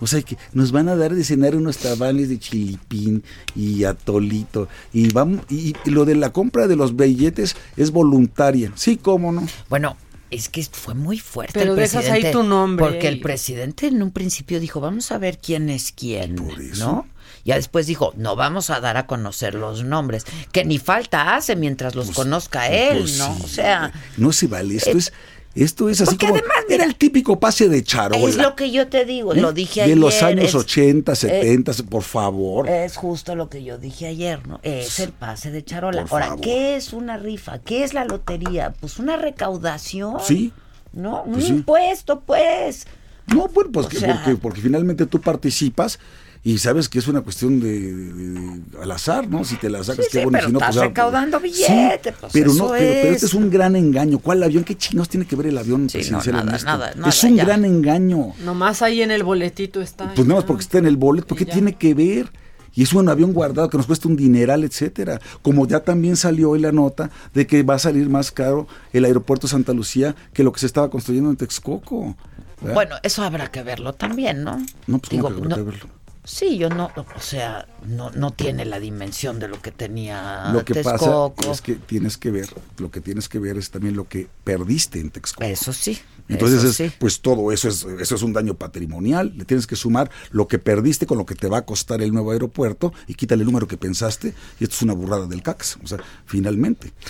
O 0.00 0.06
sea, 0.06 0.22
que 0.22 0.36
nos 0.52 0.72
van 0.72 0.88
a 0.88 0.96
dar 0.96 1.14
de 1.14 1.24
cenar 1.24 1.54
unos 1.54 1.76
tamales 1.78 2.28
de 2.28 2.38
chilipín 2.38 3.22
y 3.54 3.84
atolito. 3.84 4.68
Y, 4.92 5.12
vamos, 5.12 5.42
y, 5.50 5.74
y 5.84 5.90
lo 5.90 6.04
de 6.04 6.14
la 6.14 6.32
compra 6.32 6.66
de 6.66 6.76
los 6.76 6.96
billetes 6.96 7.54
es 7.76 7.90
voluntaria. 7.90 8.72
Sí, 8.74 8.96
cómo 8.96 9.30
no. 9.30 9.46
Bueno, 9.68 9.96
es 10.30 10.48
que 10.48 10.64
fue 10.64 10.94
muy 10.94 11.18
fuerte 11.18 11.58
Pero 11.58 11.72
el 11.72 11.78
dejas 11.78 12.04
presidente. 12.04 12.26
ahí 12.28 12.32
tu 12.32 12.42
nombre. 12.42 12.84
Porque 12.84 13.08
el 13.08 13.20
presidente 13.20 13.86
en 13.86 14.02
un 14.02 14.10
principio 14.10 14.58
dijo, 14.58 14.80
vamos 14.80 15.12
a 15.12 15.18
ver 15.18 15.38
quién 15.38 15.70
es 15.70 15.92
quién, 15.92 16.36
¿no? 16.78 17.06
Ya 17.44 17.56
después 17.56 17.86
dijo, 17.86 18.12
no 18.16 18.36
vamos 18.36 18.70
a 18.70 18.80
dar 18.80 18.96
a 18.96 19.06
conocer 19.06 19.54
los 19.54 19.84
nombres, 19.84 20.24
que 20.52 20.64
ni 20.64 20.78
falta 20.78 21.34
hace 21.36 21.56
mientras 21.56 21.94
los 21.94 22.10
conozca 22.12 22.68
él, 22.68 23.00
Pues 23.00 23.18
¿no? 23.18 23.36
o 23.42 23.46
sea, 23.48 23.92
No 24.16 24.32
se 24.32 24.46
vale. 24.46 24.76
Esto 24.76 24.90
Eh, 24.90 24.98
es, 24.98 25.12
esto 25.54 25.88
es 25.88 26.00
así 26.00 26.12
porque 26.16 26.26
como. 26.26 26.38
además, 26.38 26.56
era 26.70 26.84
el 26.84 26.96
típico 26.96 27.38
pase 27.38 27.68
de 27.68 27.84
charola. 27.84 28.26
es 28.28 28.36
lo 28.36 28.56
que 28.56 28.70
yo 28.70 28.88
te 28.88 29.04
digo, 29.04 29.34
¿eh? 29.34 29.40
lo 29.40 29.52
dije 29.52 29.80
De 29.80 29.84
ayer. 29.84 29.98
los 29.98 30.22
años 30.22 30.46
es- 30.46 30.54
80, 30.54 31.14
70, 31.14 31.72
por 31.90 32.02
favor. 32.02 32.68
Es 32.68 32.96
justo 32.96 33.36
lo 33.36 33.48
que 33.50 33.62
yo 33.62 33.76
dije 33.78 34.06
ayer, 34.06 34.46
¿no? 34.48 34.58
Es 34.62 34.98
el 35.00 35.12
pase 35.12 35.50
de 35.50 35.62
charola. 35.64 36.06
Por 36.06 36.12
Ahora, 36.22 36.26
favor. 36.30 36.40
¿qué 36.40 36.76
es 36.76 36.92
una 36.94 37.18
rifa? 37.18 37.58
¿Qué 37.58 37.84
es 37.84 37.92
la 37.94 38.04
lotería? 38.06 38.72
Pues 38.80 38.98
una 38.98 39.16
recaudación. 39.16 40.16
Sí. 40.24 40.52
¿No? 40.92 41.22
Un 41.24 41.34
Pues 41.34 41.44
sí. 41.44 41.50
impuesto, 41.50 42.20
pues. 42.20 42.86
No, 43.26 43.48
bueno, 43.48 43.70
pues 43.72 43.86
O 43.86 43.88
que- 43.88 43.98
sea- 43.98 44.14
porque, 44.24 44.36
porque 44.40 44.60
finalmente 44.60 45.06
tú 45.06 45.20
participas 45.20 45.98
y 46.46 46.58
sabes 46.58 46.88
que 46.90 46.98
es 46.98 47.08
una 47.08 47.22
cuestión 47.22 47.58
de, 47.58 47.80
de- 47.80 48.12
de- 48.12 48.60
al 48.82 48.90
azar, 48.92 49.26
¿no? 49.28 49.44
Si 49.44 49.56
te 49.56 49.70
la 49.70 49.82
sacas, 49.82 50.04
Sí, 50.04 50.10
qué 50.12 50.18
sí, 50.18 50.24
bueno. 50.24 50.38
pero 50.38 50.46
si 50.48 50.52
no, 50.52 50.58
estás 50.60 50.76
pues, 50.76 50.88
recaudando 50.88 51.38
Sí, 51.40 51.44
billete, 51.44 52.12
pues 52.12 52.32
pero 52.34 52.50
eso 52.52 52.64
no, 52.64 52.70
pero, 52.72 52.78
pero 52.92 53.08
es. 53.08 53.14
este 53.14 53.26
es 53.26 53.34
un 53.34 53.50
gran 53.50 53.74
engaño. 53.76 54.18
¿Cuál 54.18 54.42
avión? 54.42 54.62
¿Qué 54.62 54.76
chinos 54.76 55.08
tiene 55.08 55.26
que 55.26 55.34
ver 55.36 55.46
el 55.46 55.56
avión 55.58 55.88
Sí, 55.88 55.96
no, 56.10 56.18
presidencial 56.20 56.40
en 56.40 56.46
nada, 56.46 56.58
nada, 56.64 56.92
nada, 56.94 57.08
es 57.08 57.24
un 57.24 57.34
ya. 57.36 57.44
gran 57.44 57.64
engaño. 57.64 58.34
Nomás 58.44 58.82
ahí 58.82 59.00
en 59.02 59.10
el 59.10 59.22
boletito 59.24 59.80
está. 59.80 60.12
Pues 60.14 60.28
nada 60.28 60.40
más 60.40 60.44
porque 60.46 60.62
está 60.62 60.78
en 60.78 60.86
el 60.86 60.96
boleto, 60.98 61.26
¿por 61.28 61.38
qué 61.38 61.46
tiene 61.46 61.74
que 61.76 61.94
ver? 61.94 62.30
Y 62.76 62.82
es 62.82 62.92
un 62.92 63.08
avión 63.08 63.32
guardado 63.32 63.70
que 63.70 63.76
nos 63.76 63.86
cuesta 63.86 64.08
un 64.08 64.16
dineral, 64.16 64.64
etcétera. 64.64 65.20
Como 65.42 65.66
ya 65.66 65.80
también 65.80 66.16
salió 66.16 66.50
hoy 66.50 66.58
la 66.60 66.72
nota 66.72 67.08
de 67.32 67.46
que 67.46 67.62
va 67.62 67.74
a 67.76 67.78
salir 67.78 68.08
más 68.10 68.32
caro 68.32 68.66
el 68.92 69.04
aeropuerto 69.04 69.46
de 69.46 69.52
Santa 69.52 69.72
Lucía 69.72 70.14
que 70.32 70.42
lo 70.42 70.52
que 70.52 70.58
se 70.60 70.66
estaba 70.66 70.90
construyendo 70.90 71.30
en 71.30 71.36
Texcoco. 71.36 72.16
¿verdad? 72.60 72.74
Bueno, 72.74 72.96
eso 73.04 73.22
habrá 73.22 73.50
que 73.52 73.62
verlo 73.62 73.92
también, 73.92 74.42
¿no? 74.42 74.58
no, 74.88 74.98
pues 74.98 75.08
digo, 75.10 75.22
¿cómo 75.28 75.36
que 75.36 75.42
habrá 75.44 75.56
no- 75.56 75.56
que 75.56 75.70
verlo? 75.70 75.88
Sí, 76.24 76.56
yo 76.56 76.70
no, 76.70 76.90
o 76.96 77.20
sea, 77.20 77.68
no, 77.86 78.10
no 78.10 78.32
tiene 78.32 78.64
la 78.64 78.80
dimensión 78.80 79.38
de 79.38 79.46
lo 79.46 79.60
que 79.60 79.70
tenía 79.70 80.50
Lo 80.54 80.64
que 80.64 80.72
Texcoco. 80.72 81.34
pasa 81.34 81.52
es 81.52 81.60
que 81.60 81.74
tienes 81.74 82.16
que 82.16 82.30
ver, 82.30 82.48
lo 82.78 82.90
que 82.90 83.02
tienes 83.02 83.28
que 83.28 83.38
ver 83.38 83.58
es 83.58 83.70
también 83.70 83.94
lo 83.94 84.08
que 84.08 84.28
perdiste 84.42 85.00
en 85.00 85.10
Texcoco. 85.10 85.44
Eso 85.44 85.74
sí. 85.74 86.00
Entonces, 86.30 86.60
eso 86.64 86.68
es, 86.68 86.76
sí. 86.76 86.96
pues 86.98 87.20
todo 87.20 87.52
eso 87.52 87.68
es, 87.68 87.84
eso 88.00 88.14
es 88.14 88.22
un 88.22 88.32
daño 88.32 88.54
patrimonial. 88.54 89.34
Le 89.36 89.44
tienes 89.44 89.66
que 89.66 89.76
sumar 89.76 90.10
lo 90.30 90.48
que 90.48 90.58
perdiste 90.58 91.04
con 91.06 91.18
lo 91.18 91.26
que 91.26 91.34
te 91.34 91.48
va 91.48 91.58
a 91.58 91.66
costar 91.66 92.00
el 92.00 92.12
nuevo 92.14 92.30
aeropuerto 92.32 92.94
y 93.06 93.14
quítale 93.14 93.42
el 93.42 93.46
número 93.46 93.68
que 93.68 93.76
pensaste. 93.76 94.32
Y 94.58 94.64
esto 94.64 94.76
es 94.76 94.82
una 94.82 94.94
burrada 94.94 95.26
del 95.26 95.42
CACS. 95.42 95.78
O 95.84 95.86
sea, 95.86 95.98
finalmente. 96.24 96.92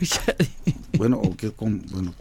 bueno, 0.98 1.16
o 1.16 1.36
qué, 1.36 1.50
con- 1.52 1.82
bueno. 1.90 2.14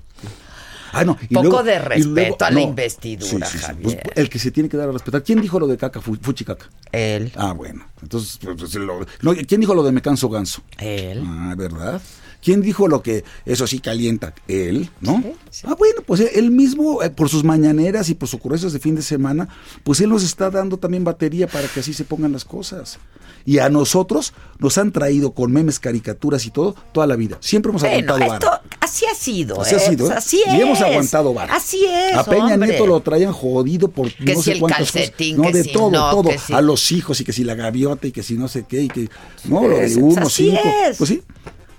Ah, 0.93 1.03
no, 1.03 1.17
y 1.29 1.33
Poco 1.33 1.43
luego- 1.49 1.63
de 1.63 1.75
y 1.75 1.77
respeto 1.79 2.09
luego- 2.13 2.37
a 2.39 2.49
la 2.51 2.55
no. 2.55 2.61
investidura, 2.61 3.47
Pues, 3.49 3.61
Javier. 3.61 4.11
el 4.15 4.29
que 4.29 4.39
se 4.39 4.51
tiene 4.51 4.69
que 4.69 4.77
dar 4.77 4.89
a 4.89 4.91
respetar. 4.91 5.23
¿Quién 5.23 5.41
dijo 5.41 5.59
lo 5.59 5.67
de 5.67 5.77
caca, 5.77 5.99
fu- 6.01 6.15
fuchicaca? 6.21 6.69
Él. 6.91 7.31
Ah, 7.35 7.53
bueno. 7.53 7.85
Entonces, 8.01 8.39
pues, 8.41 8.55
pues, 8.57 8.75
lo- 8.75 9.05
no, 9.21 9.33
¿quién 9.47 9.59
dijo 9.61 9.73
lo 9.75 9.83
de 9.83 9.91
me 9.91 10.01
canso 10.01 10.29
ganso? 10.29 10.61
Él. 10.77 11.23
Ah, 11.25 11.53
¿verdad? 11.57 12.01
¿Quién 12.43 12.61
dijo 12.61 12.87
lo 12.87 13.01
que 13.01 13.23
eso 13.45 13.65
sí 13.67 13.79
calienta? 13.79 14.33
Él, 14.47 14.89
¿no? 15.01 15.23
Ah, 15.63 15.75
bueno, 15.77 16.01
pues 16.05 16.19
él 16.35 16.51
mismo, 16.51 17.01
eh, 17.01 17.09
por 17.09 17.29
sus 17.29 17.43
mañaneras 17.43 18.09
y 18.09 18.15
por 18.15 18.27
sus 18.27 18.39
ocurrencias 18.39 18.73
de 18.73 18.79
fin 18.79 18.95
de 18.95 19.01
semana, 19.01 19.47
pues 19.83 20.01
él 20.01 20.09
nos 20.09 20.23
está 20.23 20.49
dando 20.49 20.77
también 20.77 21.03
batería 21.03 21.47
para 21.47 21.67
que 21.67 21.79
así 21.79 21.93
se 21.93 22.03
pongan 22.03 22.31
las 22.33 22.43
cosas. 22.45 22.99
Y 23.45 23.59
a 23.59 23.67
nosotros 23.69 24.33
nos 24.59 24.77
han 24.77 24.91
traído 24.93 25.33
con 25.33 25.51
memes, 25.51 25.79
caricaturas 25.79 26.45
y 26.45 26.51
todo, 26.51 26.75
toda 26.93 27.07
la 27.07 27.15
vida. 27.17 27.37
Siempre 27.41 27.69
hemos 27.71 27.81
Bueno, 27.81 28.13
aguantado 28.13 28.33
esto, 28.33 28.45
vara. 28.47 28.63
así 28.79 29.05
ha 29.05 29.13
sido. 29.15 29.61
Así 29.61 29.75
ha 29.75 29.77
¿eh? 29.79 29.89
sido, 29.89 30.05
Pues 30.07 30.17
así 30.17 30.41
Y 30.47 30.61
hemos 30.61 30.79
es. 30.79 30.85
aguantado 30.85 31.33
vara. 31.33 31.53
Así 31.55 31.85
es. 31.85 32.15
A 32.15 32.23
Peña 32.23 32.53
hombre. 32.53 32.69
Nieto 32.69 32.87
lo 32.87 33.01
traían 33.01 33.33
jodido 33.33 33.89
por 33.89 34.13
Que 34.13 34.33
no 34.33 34.39
si 34.39 34.43
sé 34.45 34.51
el 34.53 34.59
cuántas 34.59 34.91
calcetín, 34.91 35.37
cosas. 35.37 35.47
No, 35.47 35.51
que 35.51 35.57
de 35.57 35.63
si 35.65 35.73
todo, 35.73 35.91
no, 35.91 36.09
todo. 36.11 36.29
A 36.53 36.61
los 36.61 36.91
hijos 36.93 37.19
y 37.19 37.25
que 37.25 37.33
si 37.33 37.43
la 37.43 37.55
gaviota 37.55 38.07
y 38.07 38.11
que 38.13 38.23
si 38.23 38.35
no 38.37 38.47
sé 38.47 38.63
qué 38.67 38.81
y 38.83 38.87
que... 38.87 39.09
No, 39.45 39.63
lo 39.67 39.75
de 39.75 39.81
Pues, 39.81 39.95
uno, 39.97 40.21
así 40.25 40.49
cinco. 40.51 40.61
es. 40.89 40.97
Pues 40.97 41.09
sí, 41.09 41.21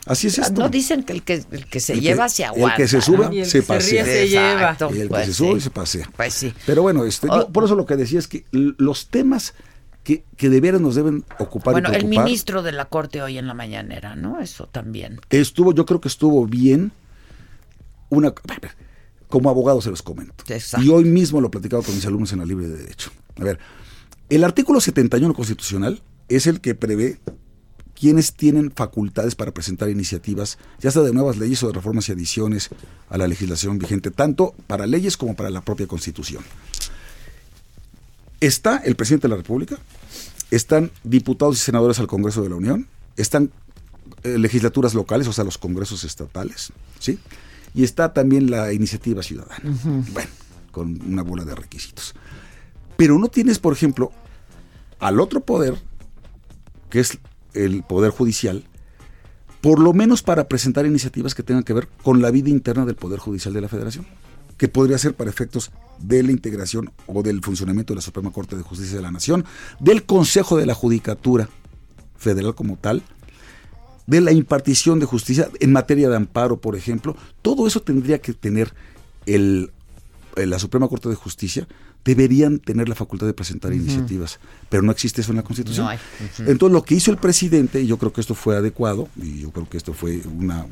así 0.07 0.27
es 0.29 0.39
esto. 0.39 0.61
No 0.61 0.69
dicen 0.69 1.03
que 1.05 1.13
el 1.13 1.23
que, 1.23 1.45
el 1.51 1.67
que 1.67 1.81
se 1.81 1.95
El 1.95 2.01
que- 2.01 2.05
lleva 2.07 2.29
se 2.29 2.43
el 2.45 2.49
aguanta. 2.51 2.77
que 2.77 2.89
se 2.89 3.01
sube, 3.01 3.27
¿no? 3.27 3.33
Y 3.33 3.41
el 3.41 3.47
se 3.47 3.59
que 3.59 3.63
se 3.63 3.69
pasea. 3.69 4.05
ríe 4.05 4.13
se 4.15 4.25
Exacto, 4.25 4.89
lleva. 4.91 4.97
Y 4.97 5.01
el 5.01 5.09
que 5.09 5.15
pues 5.15 5.27
se 5.27 5.35
sube 5.35 5.55
sí. 5.55 5.61
se 5.61 5.71
pasea. 5.71 6.11
Pues 6.17 6.35
sí. 6.35 6.55
Pero 6.67 6.83
bueno, 6.83 7.05
este, 7.05 7.27
yo 7.29 7.49
por 7.49 7.65
eso 7.65 7.75
lo 7.75 7.87
que 7.87 7.97
decía 7.97 8.19
es 8.19 8.29
que 8.29 8.45
los 8.53 9.09
temas 9.09 9.55
que, 10.03 10.25
que 10.37 10.51
de 10.51 10.61
veras 10.61 10.81
nos 10.81 10.95
deben 10.97 11.25
ocupar 11.39 11.73
Bueno, 11.73 11.91
y 11.93 11.97
el 11.97 12.05
ministro 12.07 12.63
de 12.63 12.73
la 12.73 12.85
Corte 12.87 13.23
hoy 13.23 13.39
en 13.39 13.47
la 13.47 13.55
mañanera, 13.55 14.17
¿no? 14.17 14.41
Eso 14.41 14.67
también. 14.67 15.21
estuvo, 15.31 15.73
yo 15.73 15.87
creo 15.87 16.01
que 16.01 16.09
estuvo 16.09 16.47
bien. 16.47 16.93
Una, 18.11 18.33
como 19.29 19.51
abogado 19.51 19.81
se 19.81 19.91
los 19.91 20.03
comento. 20.03 20.45
Y 20.81 20.89
hoy 20.91 21.05
mismo 21.05 21.41
lo 21.41 21.49
he 21.49 21.51
platicado 21.51 21.83
con 21.83 21.95
mis 21.95 22.07
alumnos 22.07 22.33
en 22.33 22.39
la 22.41 22.45
Libre 22.45 22.69
de 22.69 22.77
Derecho. 22.77 23.11
A 23.41 23.45
ver, 23.45 23.59
el 24.29 24.45
artículo 24.45 24.81
71 24.81 25.35
constitucional 25.35 26.03
es 26.29 26.47
el 26.47 26.61
que 26.61 26.75
prevé 26.75 27.19
quienes 27.99 28.35
tienen 28.35 28.71
facultades 28.73 29.35
para 29.35 29.53
presentar 29.53 29.89
iniciativas, 29.89 30.59
ya 30.81 30.91
sea 30.91 31.03
de 31.03 31.13
nuevas 31.13 31.37
leyes 31.37 31.63
o 31.63 31.69
de 31.69 31.73
reformas 31.73 32.09
y 32.09 32.13
adiciones 32.13 32.71
a 33.09 33.17
la 33.17 33.27
legislación 33.29 33.79
vigente, 33.79 34.11
tanto 34.11 34.55
para 34.67 34.87
leyes 34.87 35.17
como 35.17 35.37
para 35.37 35.51
la 35.51 35.61
propia 35.61 35.87
Constitución. 35.87 36.43
Está 38.41 38.79
el 38.79 38.97
presidente 38.97 39.29
de 39.29 39.31
la 39.31 39.37
República, 39.37 39.79
están 40.51 40.91
diputados 41.03 41.57
y 41.57 41.61
senadores 41.61 41.99
al 41.99 42.07
Congreso 42.07 42.43
de 42.43 42.51
la 42.51 42.57
Unión, 42.57 42.89
están 43.17 43.51
eh, 44.23 44.39
legislaturas 44.39 44.95
locales, 44.95 45.29
o 45.29 45.33
sea, 45.33 45.45
los 45.45 45.59
congresos 45.59 46.05
estatales, 46.05 46.73
¿sí? 46.99 47.19
Y 47.75 47.85
está 47.85 48.13
también 48.13 48.51
la 48.51 48.73
iniciativa 48.73 49.23
ciudadana. 49.23 49.63
Bueno, 50.13 50.31
con 50.71 51.01
una 51.03 51.23
bola 51.23 51.45
de 51.45 51.55
requisitos. 51.55 52.15
Pero 52.97 53.19
no 53.19 53.29
tienes, 53.29 53.59
por 53.59 53.73
ejemplo, 53.73 54.13
al 55.01 55.21
otro 55.21 55.41
poder, 55.41 55.77
que 56.91 57.01
es 57.01 57.19
el 57.55 57.83
poder 57.83 58.11
judicial, 58.11 58.65
por 59.61 59.79
lo 59.79 59.93
menos 59.93 60.23
para 60.23 60.49
presentar 60.49 60.85
iniciativas 60.87 61.35
que 61.35 61.43
tengan 61.43 61.65
que 61.65 61.73
ver 61.73 61.89
con 62.03 62.21
la 62.21 62.31
vida 62.31 62.51
interna 62.51 62.85
del 62.85 62.97
Poder 62.97 63.19
Judicial 63.19 63.55
de 63.55 63.61
la 63.63 63.69
Federación, 63.69 64.07
que 64.59 64.69
podría 64.69 64.99
ser 64.99 65.15
para 65.15 65.31
efectos 65.31 65.71
de 65.99 66.23
la 66.23 66.31
integración 66.33 66.93
o 67.07 67.23
del 67.23 67.41
funcionamiento 67.43 67.93
de 67.93 67.97
la 67.97 68.03
Suprema 68.03 68.31
Corte 68.31 68.57
de 68.57 68.63
Justicia 68.63 68.97
de 68.97 69.03
la 69.03 69.11
Nación, 69.11 69.45
del 69.81 70.05
Consejo 70.05 70.57
de 70.57 70.67
la 70.67 70.75
Judicatura 70.75 71.49
Federal 72.17 72.55
como 72.55 72.77
tal, 72.77 73.03
de 74.07 74.21
la 74.21 74.33
impartición 74.33 75.01
de 75.01 75.07
justicia 75.07 75.49
en 75.61 75.73
materia 75.73 76.11
de 76.11 76.17
amparo, 76.17 76.61
por 76.61 76.77
ejemplo, 76.77 77.17
todo 77.41 77.67
eso 77.67 77.81
tendría 77.81 78.21
que 78.21 78.35
tener 78.35 78.75
el, 79.25 79.71
el- 80.37 80.51
la 80.51 80.59
Suprema 80.59 80.89
Corte 80.89 81.09
de 81.09 81.15
Justicia, 81.15 81.67
deberían 82.05 82.59
tener 82.59 82.89
la 82.89 82.95
facultad 82.95 83.27
de 83.27 83.33
presentar 83.33 83.73
iniciativas, 83.73 84.39
pero 84.69 84.83
no 84.83 84.93
existe 84.93 85.23
eso 85.23 85.33
en 85.33 85.37
la 85.37 85.43
Constitución. 85.43 85.87
No 85.87 85.91
hay. 85.91 85.99
Entonces 86.41 86.73
lo 86.73 86.83
que 86.83 86.95
hizo 86.95 87.11
el 87.11 87.17
presidente, 87.17 87.81
y 87.81 87.87
yo 87.87 87.97
creo 87.97 88.13
que 88.13 88.21
esto 88.21 88.35
fue 88.35 88.57
adecuado, 88.57 89.09
y 89.21 89.41
yo 89.41 89.51
creo 89.51 89.69
que 89.69 89.77
esto 89.79 89.95
fue 89.95 90.21
una 90.39 90.67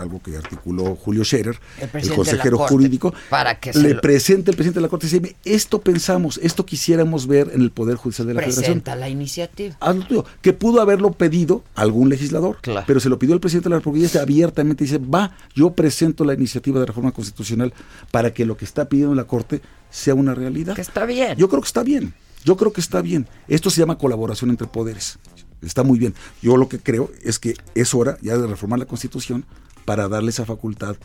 algo 0.00 0.20
que 0.22 0.36
articuló 0.36 0.96
Julio 0.96 1.24
Scherer, 1.24 1.58
El 1.92 2.14
consejero 2.14 2.56
Corte, 2.58 2.72
jurídico, 2.74 3.12
para 3.28 3.58
que 3.60 3.72
le 3.72 3.94
lo- 3.94 4.00
presenta 4.00 4.50
el 4.50 4.56
presidente 4.56 4.78
de 4.78 4.82
la 4.82 4.88
Corte 4.88 5.06
y 5.06 5.10
dice, 5.18 5.36
esto 5.44 5.80
pensamos, 5.80 6.38
esto 6.42 6.64
quisiéramos 6.64 7.26
ver 7.26 7.50
en 7.54 7.60
el 7.62 7.70
Poder 7.70 7.96
Judicial 7.96 8.26
de 8.26 8.34
la 8.34 8.40
Federación. 8.40 8.64
Presenta 8.64 8.96
la 8.96 9.08
iniciativa. 9.08 9.76
Hazlo 9.80 10.06
tuyo, 10.06 10.24
que 10.40 10.52
pudo 10.52 10.80
haberlo 10.80 11.12
pedido 11.12 11.64
algún 11.74 12.08
legislador, 12.08 12.56
pero 12.86 13.00
se 13.00 13.08
lo 13.08 13.18
pidió 13.18 13.34
el 13.34 13.40
presidente 13.40 13.68
de 13.68 13.70
la 13.70 13.76
República 13.78 14.02
y 14.02 14.06
este 14.06 14.18
abiertamente 14.20 14.84
dice, 14.84 14.98
va, 14.98 15.36
yo 15.54 15.70
presento 15.72 16.24
la 16.24 16.34
iniciativa 16.34 16.80
de 16.80 16.86
reforma 16.86 17.12
constitucional 17.12 17.72
para 18.10 18.32
que 18.32 18.46
lo 18.46 18.56
que 18.56 18.64
está 18.64 18.88
pidiendo 18.88 19.14
la 19.14 19.24
Corte 19.24 19.60
sea 19.90 20.14
una 20.14 20.34
realidad. 20.34 20.74
Que 20.74 20.80
está 20.82 21.04
bien. 21.06 21.36
Yo 21.36 21.48
creo 21.48 21.60
que 21.62 21.66
está 21.66 21.82
bien, 21.82 22.14
yo 22.44 22.56
creo 22.56 22.72
que 22.72 22.80
está 22.80 23.00
bien. 23.02 23.26
Esto 23.48 23.70
se 23.70 23.80
llama 23.80 23.98
colaboración 23.98 24.50
entre 24.50 24.66
poderes. 24.66 25.18
Está 25.62 25.82
muy 25.82 25.98
bien. 25.98 26.14
Yo 26.40 26.56
lo 26.56 26.68
que 26.68 26.78
creo 26.78 27.10
es 27.22 27.38
que 27.38 27.54
es 27.74 27.92
hora 27.94 28.16
ya 28.22 28.36
de 28.38 28.46
reformar 28.46 28.78
la 28.78 28.84
Constitución 28.86 29.44
para 29.84 30.08
darle 30.08 30.30
esa 30.30 30.44
facultad 30.44 30.96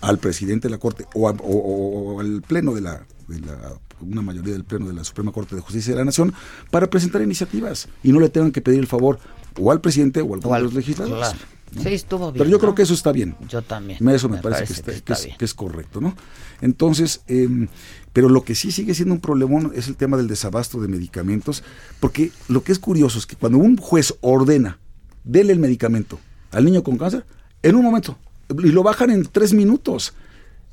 al 0.00 0.18
presidente 0.18 0.68
de 0.68 0.72
la 0.72 0.78
Corte 0.78 1.04
o, 1.14 1.28
a- 1.28 1.32
o- 1.32 1.36
o- 1.36 2.14
o 2.16 2.20
al 2.20 2.40
pleno 2.40 2.72
de 2.74 2.80
la, 2.80 3.04
de 3.28 3.40
la- 3.40 3.74
una 4.00 4.22
mayoría 4.22 4.54
del 4.54 4.64
pleno 4.64 4.86
de 4.88 4.94
la 4.94 5.04
Suprema 5.04 5.30
Corte 5.32 5.54
de 5.54 5.60
Justicia 5.60 5.92
de 5.92 5.98
la 5.98 6.06
Nación 6.06 6.32
para 6.70 6.88
presentar 6.88 7.20
iniciativas 7.20 7.88
y 8.02 8.12
no 8.12 8.20
le 8.20 8.30
tengan 8.30 8.50
que 8.52 8.62
pedir 8.62 8.78
el 8.78 8.86
favor 8.86 9.18
o 9.60 9.70
al 9.70 9.82
presidente 9.82 10.22
o 10.22 10.30
a 10.32 10.34
alguno 10.36 10.54
de 10.56 10.62
los 10.62 10.72
legisladores. 10.72 11.18
Claro. 11.28 11.38
¿no? 11.72 11.82
Sí, 11.82 11.88
estuvo 11.90 12.32
bien. 12.32 12.38
Pero 12.38 12.50
yo 12.50 12.56
¿no? 12.56 12.60
creo 12.60 12.74
que 12.74 12.82
eso 12.82 12.94
está 12.94 13.12
bien. 13.12 13.36
Yo 13.48 13.60
también. 13.60 14.08
Eso 14.08 14.28
me, 14.30 14.38
parece, 14.38 14.64
que, 14.64 14.72
está- 14.72 14.92
que 15.04 15.12
es, 15.12 15.36
que 15.36 15.44
es 15.44 15.52
correcto, 15.54 16.00
¿no? 16.00 16.16
Entonces, 16.62 17.20
em, 17.26 17.68
pero 18.12 18.28
lo 18.28 18.42
que 18.42 18.54
sí 18.54 18.72
sigue 18.72 18.94
siendo 18.94 19.14
un 19.14 19.20
problemón 19.20 19.72
es 19.74 19.88
el 19.88 19.96
tema 19.96 20.16
del 20.16 20.26
desabasto 20.28 20.80
de 20.80 20.88
medicamentos, 20.88 21.62
porque 22.00 22.32
lo 22.48 22.62
que 22.62 22.72
es 22.72 22.78
curioso 22.78 23.18
es 23.18 23.26
que 23.26 23.36
cuando 23.36 23.58
un 23.58 23.76
juez 23.76 24.14
ordena, 24.20 24.78
dele 25.24 25.52
el 25.52 25.58
medicamento 25.58 26.18
al 26.50 26.64
niño 26.64 26.82
con 26.82 26.98
cáncer, 26.98 27.24
en 27.62 27.76
un 27.76 27.84
momento, 27.84 28.18
y 28.48 28.68
lo 28.72 28.82
bajan 28.82 29.10
en 29.10 29.24
tres 29.26 29.52
minutos. 29.52 30.14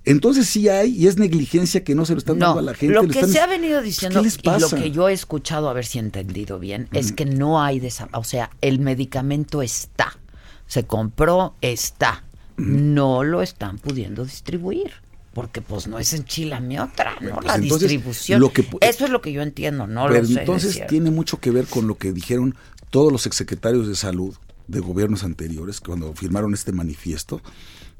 Entonces 0.06 0.48
sí 0.48 0.70
hay, 0.70 0.96
y 0.96 1.08
es 1.08 1.18
negligencia 1.18 1.84
que 1.84 1.94
no 1.94 2.06
se 2.06 2.14
lo 2.14 2.20
están 2.20 2.40
dando 2.40 2.56
No, 2.56 2.60
a 2.60 2.72
la 2.72 2.74
gente. 2.74 2.96
lo 2.96 3.02
que 3.02 3.20
están- 3.20 3.30
se 3.30 3.40
ha 3.42 3.46
venido 3.48 3.82
diciendo 3.82 4.22
¿Qué 4.22 4.24
les 4.26 4.38
y 4.42 4.60
lo 4.62 4.70
que 4.70 4.90
yo 4.90 5.10
he 5.10 5.14
escuchado, 5.14 5.70
a 5.70 5.74
ver 5.74 5.86
si 5.86 5.98
he 5.98 6.02
entendido 6.02 6.60
bien, 6.60 6.88
es 6.94 7.12
que 7.12 7.26
no 7.26 7.62
hay 7.62 7.82
desa 7.82 8.08
o 8.14 8.24
sea, 8.24 8.50
el 8.62 8.80
medicamento 8.80 9.62
está, 9.62 10.18
se 10.66 10.86
compró, 10.86 11.56
está, 11.60 12.24
no 12.56 13.26
lo 13.26 13.42
están 13.42 13.80
pudiendo 13.80 14.24
distribuir. 14.24 14.94
Porque 15.38 15.62
pues 15.62 15.86
no 15.88 16.00
es 16.00 16.14
en 16.14 16.26
Chile 16.26 16.56
otra, 16.82 17.14
¿no? 17.22 17.36
Pues, 17.36 17.46
la 17.46 17.56
entonces, 17.58 17.90
distribución. 17.92 18.42
lo 18.42 18.52
que 18.52 18.68
pu- 18.68 18.80
Eso 18.82 19.06
es 19.06 19.12
lo 19.12 19.22
que 19.22 19.32
yo 19.32 19.44
entiendo, 19.44 19.86
no 19.86 20.08
Pero 20.08 20.24
lo 20.24 20.28
sé. 20.28 20.40
entonces 20.40 20.82
tiene 20.88 21.12
mucho 21.12 21.40
que 21.40 21.52
ver 21.52 21.68
con 21.68 21.86
lo 21.86 21.96
que 21.96 22.12
dijeron 22.12 22.56
todos 22.90 23.12
los 23.12 23.28
exsecretarios 23.28 23.88
de 23.88 23.94
salud 23.96 24.36
de 24.68 24.80
gobiernos 24.80 25.24
anteriores 25.24 25.80
cuando 25.80 26.12
firmaron 26.16 26.56
este 26.56 26.72
manifiesto, 26.72 27.40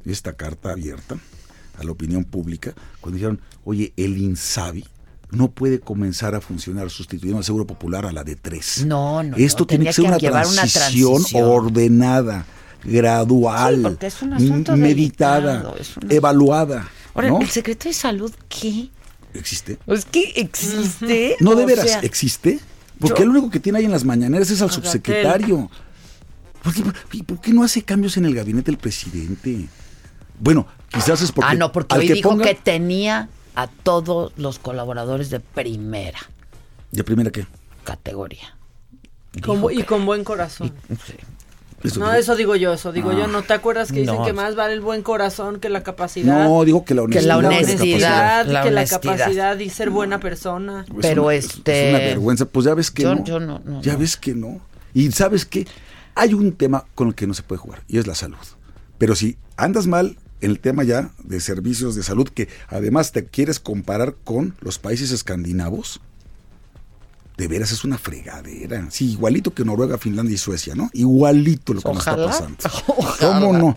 esta 0.04 0.32
carta 0.32 0.72
abierta 0.72 1.16
a 1.78 1.84
la 1.84 1.92
opinión 1.92 2.24
pública, 2.24 2.74
cuando 3.00 3.14
dijeron, 3.18 3.40
oye, 3.62 3.92
el 3.96 4.18
INSABI 4.18 4.84
no 5.30 5.52
puede 5.52 5.78
comenzar 5.78 6.34
a 6.34 6.40
funcionar 6.40 6.90
sustituyendo 6.90 7.38
al 7.38 7.44
Seguro 7.44 7.68
Popular 7.68 8.04
a 8.04 8.10
la 8.10 8.24
de 8.24 8.34
tres. 8.34 8.84
No, 8.84 9.22
no, 9.22 9.36
Esto 9.36 9.60
no, 9.62 9.66
tiene 9.68 9.84
que 9.84 9.92
ser 9.92 10.02
que 10.06 10.08
una 10.08 10.18
llevar 10.18 10.44
una 10.48 10.56
transición, 10.66 11.12
transición. 11.22 11.44
ordenada, 11.48 12.46
gradual, 12.82 13.96
Sí, 14.00 14.06
es 14.06 14.22
un 14.22 14.64
meditada, 14.80 15.72
es 15.78 15.92
evaluada. 16.08 16.88
Ahora, 17.14 17.28
¿no? 17.30 17.40
el 17.40 17.48
secretario 17.48 17.90
de 17.90 17.98
salud, 17.98 18.32
¿qué? 18.48 18.90
¿Existe? 19.34 19.78
Es 19.86 20.04
que 20.04 20.32
existe. 20.36 21.36
No, 21.40 21.54
de 21.54 21.64
O 21.64 21.66
veras, 21.66 21.86
sea, 21.86 22.00
¿existe? 22.00 22.60
Porque 22.98 23.20
yo- 23.20 23.24
el 23.24 23.30
único 23.30 23.50
que 23.50 23.60
tiene 23.60 23.78
ahí 23.78 23.84
en 23.84 23.90
las 23.92 24.04
mañaneras 24.04 24.50
es 24.50 24.60
al 24.62 24.70
subsecretario. 24.70 25.70
¿Por 26.62 26.74
qué, 26.74 26.82
y 27.12 27.22
por 27.22 27.40
qué 27.40 27.52
no 27.52 27.62
hace 27.62 27.82
cambios 27.82 28.16
en 28.16 28.24
el 28.24 28.34
gabinete 28.34 28.70
del 28.70 28.78
presidente? 28.78 29.68
Bueno, 30.40 30.66
quizás 30.88 31.20
es 31.22 31.30
porque. 31.32 31.52
ah, 31.52 31.54
no, 31.54 31.70
porque 31.72 31.94
al 31.94 32.00
hoy 32.00 32.06
que 32.08 32.14
dijo 32.14 32.30
ponga- 32.30 32.44
que 32.44 32.54
tenía 32.54 33.28
a 33.54 33.66
todos 33.68 34.32
los 34.36 34.58
colaboradores 34.58 35.30
de 35.30 35.40
primera 35.40 36.18
¿De 36.90 37.04
primera 37.04 37.30
qué? 37.30 37.46
categoría. 37.84 38.56
Con 39.44 39.72
y 39.72 39.78
que- 39.78 39.84
con 39.86 40.04
buen 40.06 40.24
corazón. 40.24 40.72
Sí. 41.06 41.12
Eso 41.84 42.00
no, 42.00 42.06
digo. 42.06 42.18
eso 42.18 42.36
digo 42.36 42.56
yo, 42.56 42.72
eso 42.72 42.90
digo 42.92 43.10
Ah. 43.10 43.18
yo. 43.20 43.26
¿No 43.28 43.42
te 43.42 43.52
acuerdas 43.54 43.92
que 43.92 44.00
dicen 44.00 44.16
No. 44.16 44.24
que 44.24 44.32
más 44.32 44.56
vale 44.56 44.74
el 44.74 44.80
buen 44.80 45.02
corazón 45.02 45.60
que 45.60 45.68
la 45.68 45.82
capacidad? 45.82 46.44
No, 46.48 46.64
digo 46.64 46.84
que 46.84 46.94
la 46.94 47.06
Que 47.06 47.22
la 47.22 47.36
honestidad. 47.38 47.76
honestidad, 47.78 48.46
la 48.46 48.62
que 48.62 48.70
la 48.70 48.80
honestidad. 48.80 49.16
capacidad 49.18 49.58
y 49.58 49.70
ser 49.70 49.90
buena 49.90 50.18
persona. 50.20 50.84
Es 50.88 50.94
Pero 51.00 51.24
una- 51.26 51.34
este- 51.34 51.88
Es 51.90 51.94
una 51.94 51.98
vergüenza. 52.04 52.44
Pues 52.46 52.66
ya 52.66 52.74
ves 52.74 52.90
que 52.90 53.02
Yo- 53.04 53.14
no. 53.14 53.24
yo 53.24 53.38
no- 53.40 53.60
no, 53.64 53.80
ya 53.82 53.92
no. 53.92 53.98
ves 54.00 54.16
que 54.16 54.34
no. 54.34 54.60
Y 54.94 55.10
sabes 55.12 55.44
que 55.44 55.66
hay 56.14 56.34
un 56.34 56.52
tema 56.52 56.84
con 56.94 57.08
el 57.08 57.14
que 57.14 57.26
no 57.26 57.34
se 57.34 57.42
puede 57.44 57.60
jugar 57.60 57.82
y 57.86 57.98
es 57.98 58.06
la 58.06 58.14
salud. 58.16 58.38
Pero 58.98 59.14
si 59.14 59.36
andas 59.56 59.86
mal 59.86 60.16
en 60.40 60.50
el 60.50 60.58
tema 60.60 60.82
ya 60.82 61.10
de 61.22 61.40
servicios 61.40 61.94
de 61.94 62.02
salud, 62.02 62.28
que 62.28 62.48
además 62.68 63.12
te 63.12 63.24
quieres 63.26 63.60
comparar 63.60 64.14
con 64.24 64.54
los 64.60 64.78
países 64.80 65.10
escandinavos, 65.12 66.00
de 67.38 67.46
veras 67.48 67.70
es 67.70 67.84
una 67.84 67.96
fregadera. 67.96 68.84
Sí, 68.90 69.12
igualito 69.12 69.54
que 69.54 69.64
Noruega, 69.64 69.96
Finlandia 69.96 70.34
y 70.34 70.38
Suecia, 70.38 70.74
¿no? 70.74 70.90
Igualito 70.92 71.72
lo 71.72 71.80
que 71.80 71.88
nos 71.88 71.98
Ojalá. 72.06 72.30
está 72.30 72.48
pasando. 72.58 73.16
¿Cómo 73.20 73.52
no? 73.56 73.76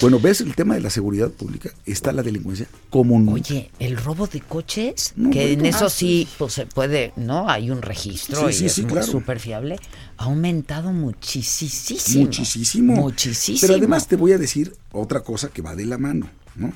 Bueno, 0.00 0.18
¿ves 0.18 0.40
el 0.40 0.54
tema 0.54 0.74
de 0.74 0.80
la 0.80 0.88
seguridad 0.88 1.30
pública? 1.30 1.70
Está 1.84 2.10
la 2.12 2.22
delincuencia. 2.22 2.66
¿Cómo 2.88 3.20
no? 3.20 3.32
Oye, 3.32 3.70
el 3.78 3.98
robo 3.98 4.26
de 4.26 4.40
coches, 4.40 5.12
No, 5.14 5.28
que 5.30 5.52
en 5.52 5.66
eso 5.66 5.86
Ah, 5.86 5.90
sí, 5.90 6.26
pues 6.38 6.54
se 6.54 6.64
puede, 6.64 7.12
¿no? 7.16 7.48
Hay 7.50 7.70
un 7.70 7.82
registro 7.82 8.48
Sí, 8.48 8.54
y 8.54 8.58
sí, 8.60 8.66
es 8.66 8.72
sí, 8.72 8.82
muy 8.82 8.92
claro. 8.92 9.06
súper 9.06 9.38
fiable. 9.38 9.78
Ha 10.16 10.24
aumentado 10.24 10.90
muchísimo. 10.92 12.22
Muchísimo. 12.24 12.94
Muchísimo. 12.94 13.58
Pero 13.60 13.74
además 13.74 14.08
te 14.08 14.16
voy 14.16 14.32
a 14.32 14.38
decir 14.38 14.74
otra 14.90 15.20
cosa 15.20 15.48
que 15.50 15.60
va 15.60 15.76
de 15.76 15.84
la 15.84 15.98
mano, 15.98 16.30
¿no? 16.56 16.72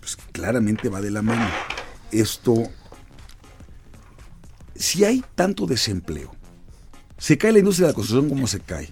Pues 0.00 0.16
claramente 0.32 0.88
va 0.88 1.02
de 1.02 1.10
la 1.10 1.20
mano. 1.20 1.46
Esto, 2.10 2.54
si 4.74 5.04
hay 5.04 5.24
tanto 5.34 5.66
desempleo, 5.66 6.34
se 7.18 7.38
cae 7.38 7.52
la 7.52 7.58
industria 7.60 7.86
de 7.86 7.92
la 7.92 7.96
construcción 7.96 8.28
como 8.28 8.46
se 8.46 8.60
cae. 8.60 8.88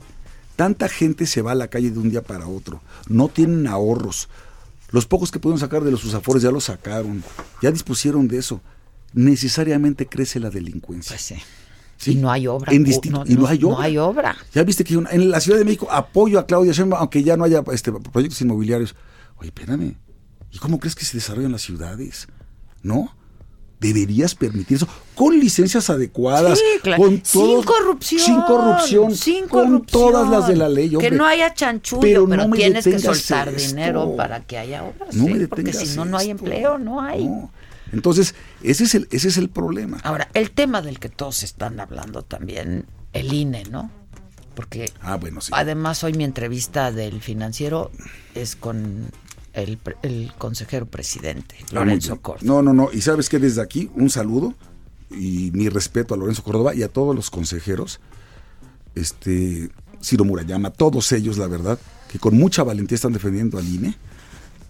Tanta 0.56 0.88
gente 0.88 1.26
se 1.26 1.42
va 1.42 1.52
a 1.52 1.56
la 1.56 1.68
calle 1.68 1.90
de 1.90 1.98
un 1.98 2.10
día 2.10 2.22
para 2.22 2.46
otro. 2.46 2.80
No 3.08 3.28
tienen 3.28 3.66
ahorros. 3.66 4.28
Los 4.90 5.06
pocos 5.06 5.30
que 5.30 5.38
pudieron 5.40 5.58
sacar 5.58 5.82
de 5.82 5.90
los 5.90 6.04
usafores 6.04 6.42
ya 6.42 6.50
los 6.50 6.64
sacaron. 6.64 7.24
Ya 7.62 7.70
dispusieron 7.72 8.28
de 8.28 8.38
eso. 8.38 8.60
Necesariamente 9.14 10.06
crece 10.06 10.40
la 10.40 10.50
delincuencia. 10.50 11.12
Pues 11.16 11.22
sí. 11.22 11.36
Sí. 11.98 12.12
Y 12.12 12.14
no 12.16 12.30
hay 12.30 12.46
obra. 12.48 12.72
En 12.72 12.82
no, 12.82 12.88
y 12.90 13.34
no 13.34 13.42
no- 13.42 13.46
hay 13.46 13.58
no 13.58 13.68
obra. 13.70 13.84
hay 13.84 13.98
obra. 13.98 14.36
Ya 14.52 14.62
viste 14.64 14.82
que 14.84 14.94
en 14.94 15.30
la 15.30 15.40
Ciudad 15.40 15.58
de 15.58 15.64
México 15.64 15.88
apoyo 15.90 16.38
a 16.38 16.46
Claudia 16.46 16.72
Sheinbaum, 16.72 17.00
aunque 17.00 17.22
ya 17.22 17.36
no 17.36 17.44
haya 17.44 17.62
este, 17.72 17.92
proyectos 17.92 18.40
inmobiliarios. 18.40 18.94
Oye, 19.36 19.48
espérame, 19.48 19.96
¿y 20.50 20.58
cómo 20.58 20.78
crees 20.80 20.94
que 20.96 21.04
se 21.04 21.16
desarrollan 21.16 21.52
las 21.52 21.62
ciudades? 21.62 22.26
¿No? 22.82 23.14
Deberías 23.82 24.34
permitir 24.34 24.76
eso 24.78 24.88
con 25.14 25.38
licencias 25.38 25.90
adecuadas, 25.90 26.58
Sí, 26.58 26.64
claro. 26.82 27.02
con 27.02 27.20
sin 27.24 27.62
corrupción. 27.64 28.20
sin 28.24 28.40
corrupción, 28.42 29.16
Sin 29.16 29.48
con 29.48 29.84
todas 29.84 30.28
las 30.30 30.46
de 30.48 30.56
la 30.56 30.68
ley. 30.68 30.94
hombre. 30.94 31.10
Que 31.10 31.16
no 31.16 31.26
haya 31.26 31.52
chanchullo, 31.52 32.00
Pero 32.00 32.26
pero, 32.28 32.42
no 32.44 32.48
me 32.48 32.56
tienes 32.56 32.84
que 32.84 32.98
soltar 32.98 33.48
esto. 33.48 33.68
dinero 33.68 34.14
para 34.16 34.40
que 34.44 34.56
haya 34.58 34.84
obras. 34.84 35.14
No 35.14 35.26
sí, 35.26 35.34
me 35.34 35.48
porque 35.48 35.72
si 35.72 35.96
no, 35.96 36.04
no 36.04 36.16
hay 36.16 36.30
empleo, 36.30 36.78
no 36.78 37.00
hay. 37.02 37.28
Entonces, 37.92 38.34
ese 38.62 38.84
es 38.84 38.94
el, 38.94 39.08
ese 39.10 39.28
es 39.28 39.36
el 39.36 39.50
problema. 39.50 39.98
Ahora, 40.02 40.28
el 40.32 40.50
tema 40.52 40.80
del 40.80 40.98
que 40.98 41.10
todos 41.10 41.42
están 41.42 41.78
hablando 41.80 42.22
también, 42.22 42.86
el 43.12 43.32
INE, 43.32 43.64
¿no? 43.64 43.90
Porque 44.54 44.90
Ah, 45.00 45.16
bueno, 45.16 45.40
sí. 45.40 45.50
además 45.54 46.02
hoy 46.04 46.12
mi 46.14 46.24
entrevista 46.24 46.92
del 46.92 47.20
financiero 47.20 47.90
es 48.34 48.54
con 48.56 49.06
el, 49.54 49.78
el 50.02 50.32
consejero 50.38 50.86
presidente, 50.86 51.56
Ah, 51.70 51.74
Lorenzo. 51.74 52.20
Córdoba. 52.20 52.44
No, 52.46 52.62
no, 52.62 52.72
no. 52.72 52.90
Y 52.92 53.00
sabes 53.00 53.28
que 53.28 53.38
desde 53.38 53.60
aquí 53.62 53.90
un 53.94 54.10
saludo 54.10 54.54
y 55.10 55.50
mi 55.52 55.68
respeto 55.68 56.14
a 56.14 56.16
Lorenzo 56.16 56.42
Córdoba 56.42 56.74
y 56.74 56.82
a 56.82 56.88
todos 56.88 57.14
los 57.14 57.30
consejeros, 57.30 58.00
este 58.94 59.70
Ciro 60.02 60.24
Murayama, 60.24 60.70
todos 60.70 61.12
ellos, 61.12 61.38
la 61.38 61.46
verdad, 61.46 61.78
que 62.10 62.18
con 62.18 62.36
mucha 62.36 62.62
valentía 62.64 62.96
están 62.96 63.12
defendiendo 63.12 63.58
al 63.58 63.68
INE. 63.68 63.94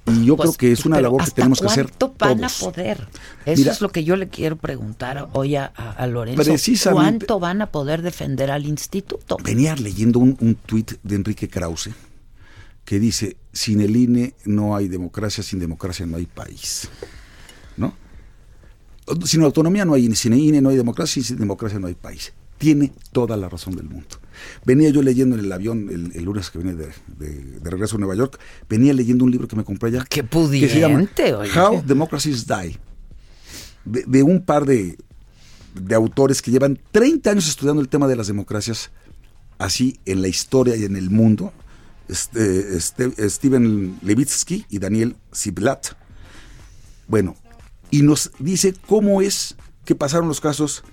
Y 0.05 0.25
yo 0.25 0.37
Pues, 0.37 0.49
creo 0.51 0.59
que 0.59 0.73
es 0.73 0.85
una 0.85 1.01
labor 1.01 1.19
que 1.21 1.23
¿hasta 1.25 1.35
tenemos 1.37 1.61
que 1.61 1.67
hacer 1.69 1.87
¿Cuánto 1.87 2.15
van 2.19 2.39
todos. 2.39 2.63
a 2.63 2.65
poder? 2.73 3.09
Eso 3.47 3.59
Mira, 3.61 3.73
es 3.73 3.81
lo 3.81 3.89
que 3.91 4.03
yo 4.03 4.17
le 4.17 4.29
quiero 4.29 4.57
preguntar 4.57 5.29
hoy 5.33 5.55
a, 5.55 5.73
a- 5.77 5.93
a 5.93 6.07
Lorenzo. 6.09 6.43
Precisamente- 6.43 7.27
¿Cuánto 7.27 7.39
van 7.39 7.63
a 7.63 7.67
poder 7.71 8.03
defender 8.03 8.51
al 8.51 8.67
instituto? 8.67 9.37
Venía 9.45 9.77
leyendo 9.77 10.19
un, 10.19 10.37
un 10.41 10.57
tuit 10.57 10.95
de 11.05 11.15
Enrique 11.15 11.49
Krause 11.49 11.91
que 12.85 12.99
dice, 12.99 13.37
sin 13.53 13.81
el 13.81 13.97
INE 13.97 14.35
no 14.45 14.75
hay 14.77 14.89
democracia, 14.89 15.43
sin 15.43 15.59
democracia 15.61 16.05
no 16.07 16.17
hay 16.17 16.27
país. 16.27 16.89
¿No? 17.77 17.95
Sin 19.25 19.43
autonomía 19.43 19.85
no 19.85 19.95
hay 19.95 20.07
INE, 20.07 20.15
sin 20.17 20.33
INE 20.35 20.61
no 20.61 20.69
hay 20.71 20.77
democracia 20.77 21.21
y 21.21 21.25
sin 21.25 21.39
democracia 21.39 21.79
no 21.79 21.87
hay 21.87 21.95
país. 21.95 22.33
Tiene 22.59 22.93
toda 23.13 23.37
la 23.37 23.49
razón 23.49 23.75
del 23.75 23.89
mundo. 23.89 24.09
Venía 24.65 24.89
yo 24.91 25.03
leyendo 25.03 25.37
en 25.37 25.45
el 25.45 25.53
avión 25.53 25.89
el, 25.91 26.13
el 26.15 26.25
lunes 26.25 26.51
que 26.51 26.59
venía 26.59 26.75
de, 26.75 26.89
de- 27.19 27.61
de 27.61 27.71
regreso 27.71 27.97
a 27.97 27.99
Nueva 27.99 28.15
York, 28.15 28.39
venía 28.69 28.93
leyendo 28.93 29.25
un 29.25 29.31
libro 29.33 29.49
que 29.49 29.57
me 29.57 29.65
compré 29.65 29.89
allá. 29.91 30.05
Qué 30.09 30.23
que 30.23 30.69
se 30.69 30.81
llama 30.81 30.95
pudiente, 30.95 31.35
oye. 31.35 31.51
How 31.59 31.83
Democracies 31.85 32.47
Die. 32.47 32.79
De, 33.85 34.05
de 34.07 34.23
un 34.23 34.45
par 34.45 34.65
de, 34.65 34.97
de 35.75 35.95
autores 35.95 36.41
que 36.41 36.51
llevan 36.53 36.79
30 36.93 37.31
años 37.31 37.49
estudiando 37.49 37.83
el 37.83 37.89
tema 37.89 38.07
de 38.07 38.15
las 38.15 38.29
democracias, 38.29 38.91
así 39.59 39.99
en 40.07 40.23
la 40.23 40.29
historia 40.29 40.77
y 40.77 40.85
en 40.85 40.95
el 40.97 41.11
mundo. 41.11 41.53
Este, 42.13 42.77
este- 42.77 43.31
Steven 43.31 43.99
Levitsky 44.03 44.67
y 44.69 44.79
Daniel 44.79 45.17
Ziblatt. 45.35 45.97
Bueno, 47.09 47.37
y 47.91 48.03
nos 48.03 48.33
dice 48.39 48.75
cómo 48.87 49.23
es 49.23 49.57
que 49.87 49.95
pasaron 49.95 50.29
los 50.29 50.43
casos 50.43 50.85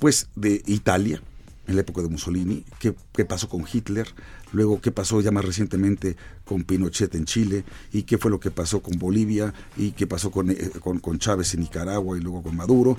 pues 0.00 0.26
de 0.34 0.64
Italia 0.66 1.22
en 1.68 1.76
la 1.76 1.82
época 1.82 2.02
de 2.02 2.08
Mussolini, 2.08 2.64
qué, 2.80 3.24
pasó 3.24 3.48
con 3.48 3.64
Hitler, 3.72 4.08
luego 4.50 4.80
qué 4.80 4.90
pasó 4.90 5.20
ya 5.20 5.30
más 5.30 5.44
recientemente 5.44 6.16
con 6.44 6.64
Pinochet 6.64 7.14
en 7.14 7.24
Chile, 7.24 7.64
y 7.92 8.02
qué 8.02 8.18
fue 8.18 8.30
lo 8.30 8.40
que 8.40 8.50
pasó 8.50 8.82
con 8.82 8.98
Bolivia, 8.98 9.54
y 9.76 9.92
qué 9.92 10.08
pasó 10.08 10.32
con, 10.32 10.50
eh, 10.50 10.70
con, 10.80 10.98
con 10.98 11.18
Chávez 11.20 11.54
en 11.54 11.60
Nicaragua 11.60 12.16
y 12.16 12.20
luego 12.20 12.42
con 12.42 12.56
Maduro, 12.56 12.98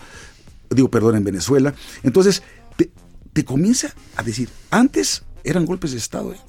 digo, 0.70 0.90
perdón, 0.90 1.18
en 1.18 1.24
Venezuela. 1.26 1.74
Entonces, 2.04 2.42
te, 2.78 2.90
te 3.32 3.44
comienza 3.44 3.94
a 4.16 4.24
decir, 4.24 4.50
antes 4.70 5.24
eran 5.44 5.66
golpes 5.66 5.92
de 5.92 5.98
Estado, 5.98 6.34
¿eh? 6.34 6.40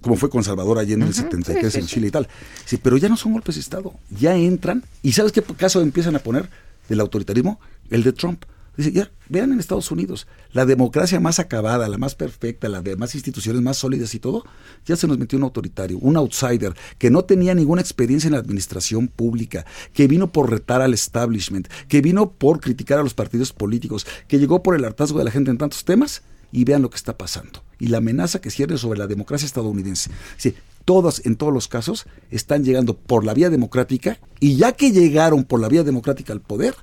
Como 0.00 0.16
fue 0.16 0.30
con 0.30 0.44
Salvador 0.44 0.78
Allende 0.78 1.04
en 1.04 1.08
el 1.08 1.14
73 1.14 1.72
sí, 1.72 1.78
en 1.80 1.86
Chile 1.86 2.08
y 2.08 2.10
tal. 2.10 2.28
Sí, 2.64 2.78
pero 2.78 2.96
ya 2.96 3.08
no 3.08 3.16
son 3.16 3.32
golpes 3.32 3.56
de 3.56 3.60
Estado, 3.60 3.94
ya 4.10 4.36
entran. 4.36 4.84
¿Y 5.02 5.12
sabes 5.12 5.32
qué 5.32 5.42
caso 5.42 5.80
empiezan 5.80 6.16
a 6.16 6.20
poner 6.20 6.48
del 6.88 7.00
autoritarismo? 7.00 7.60
El 7.90 8.02
de 8.02 8.12
Trump. 8.12 8.44
Dice, 8.78 8.92
ya, 8.92 9.10
vean 9.28 9.50
en 9.50 9.58
Estados 9.58 9.90
Unidos, 9.90 10.28
la 10.52 10.64
democracia 10.64 11.18
más 11.18 11.40
acabada, 11.40 11.88
la 11.88 11.98
más 11.98 12.14
perfecta, 12.14 12.68
las 12.68 12.84
demás 12.84 13.12
instituciones 13.16 13.60
más 13.60 13.76
sólidas 13.76 14.14
y 14.14 14.20
todo, 14.20 14.44
ya 14.86 14.94
se 14.94 15.08
nos 15.08 15.18
metió 15.18 15.36
un 15.36 15.42
autoritario, 15.42 15.98
un 15.98 16.16
outsider, 16.16 16.74
que 16.96 17.10
no 17.10 17.24
tenía 17.24 17.56
ninguna 17.56 17.80
experiencia 17.80 18.28
en 18.28 18.34
la 18.34 18.38
administración 18.38 19.08
pública, 19.08 19.66
que 19.92 20.06
vino 20.06 20.30
por 20.30 20.48
retar 20.48 20.80
al 20.80 20.94
establishment, 20.94 21.66
que 21.88 22.00
vino 22.00 22.30
por 22.30 22.60
criticar 22.60 23.00
a 23.00 23.02
los 23.02 23.14
partidos 23.14 23.52
políticos, 23.52 24.06
que 24.28 24.38
llegó 24.38 24.62
por 24.62 24.76
el 24.76 24.84
hartazgo 24.84 25.18
de 25.18 25.24
la 25.24 25.32
gente 25.32 25.50
en 25.50 25.58
tantos 25.58 25.84
temas, 25.84 26.22
y 26.52 26.64
vean 26.64 26.82
lo 26.82 26.90
que 26.90 26.96
está 26.96 27.16
pasando. 27.16 27.62
Y 27.78 27.88
la 27.88 27.98
amenaza 27.98 28.40
que 28.40 28.50
cierre 28.50 28.78
sobre 28.78 28.98
la 28.98 29.06
democracia 29.06 29.46
estadounidense. 29.46 30.10
Sí, 30.36 30.54
todas, 30.84 31.24
en 31.26 31.36
todos 31.36 31.52
los 31.52 31.68
casos, 31.68 32.06
están 32.30 32.64
llegando 32.64 32.96
por 32.96 33.24
la 33.24 33.34
vía 33.34 33.50
democrática, 33.50 34.18
y 34.40 34.56
ya 34.56 34.72
que 34.72 34.90
llegaron 34.90 35.44
por 35.44 35.60
la 35.60 35.68
vía 35.68 35.84
democrática 35.84 36.32
al 36.32 36.40
poder, 36.40 36.74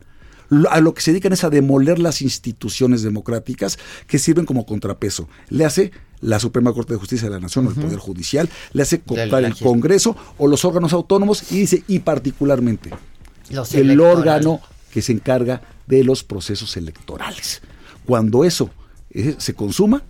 a 0.70 0.80
lo 0.80 0.94
que 0.94 1.02
se 1.02 1.12
dedican 1.12 1.34
es 1.34 1.44
a 1.44 1.50
demoler 1.50 2.00
las 2.00 2.22
instituciones 2.22 3.02
democráticas 3.02 3.80
que 4.08 4.20
sirven 4.20 4.46
como 4.46 4.66
contrapeso. 4.66 5.28
Le 5.50 5.66
hace 5.66 5.92
la 6.22 6.40
Suprema 6.40 6.74
Corte 6.74 6.94
de 6.94 7.00
Justicia 7.00 7.28
de 7.28 7.34
la 7.34 7.40
Nación 7.40 7.68
o 7.68 7.70
el 7.70 7.76
Poder 7.76 7.98
Judicial, 7.98 8.50
le 8.74 8.84
hace 8.84 9.02
cooptar 9.02 9.44
el 9.44 9.56
Congreso 9.56 10.16
o 10.38 10.48
los 10.48 10.66
órganos 10.66 10.94
autónomos 10.94 11.52
y 11.52 11.60
dice, 11.60 11.84
y 11.88 12.00
particularmente, 12.00 12.92
Los 13.50 13.74
el 13.74 14.00
órgano 14.00 14.62
que 14.92 15.02
se 15.02 15.12
encarga 15.12 15.62
de 15.88 16.04
los 16.04 16.24
procesos 16.24 16.78
electorales. 16.78 17.62
Cuando 18.06 18.44
eso 18.44 18.70
eh, 19.16 19.36
se 19.38 19.54
consuma, 19.54 20.04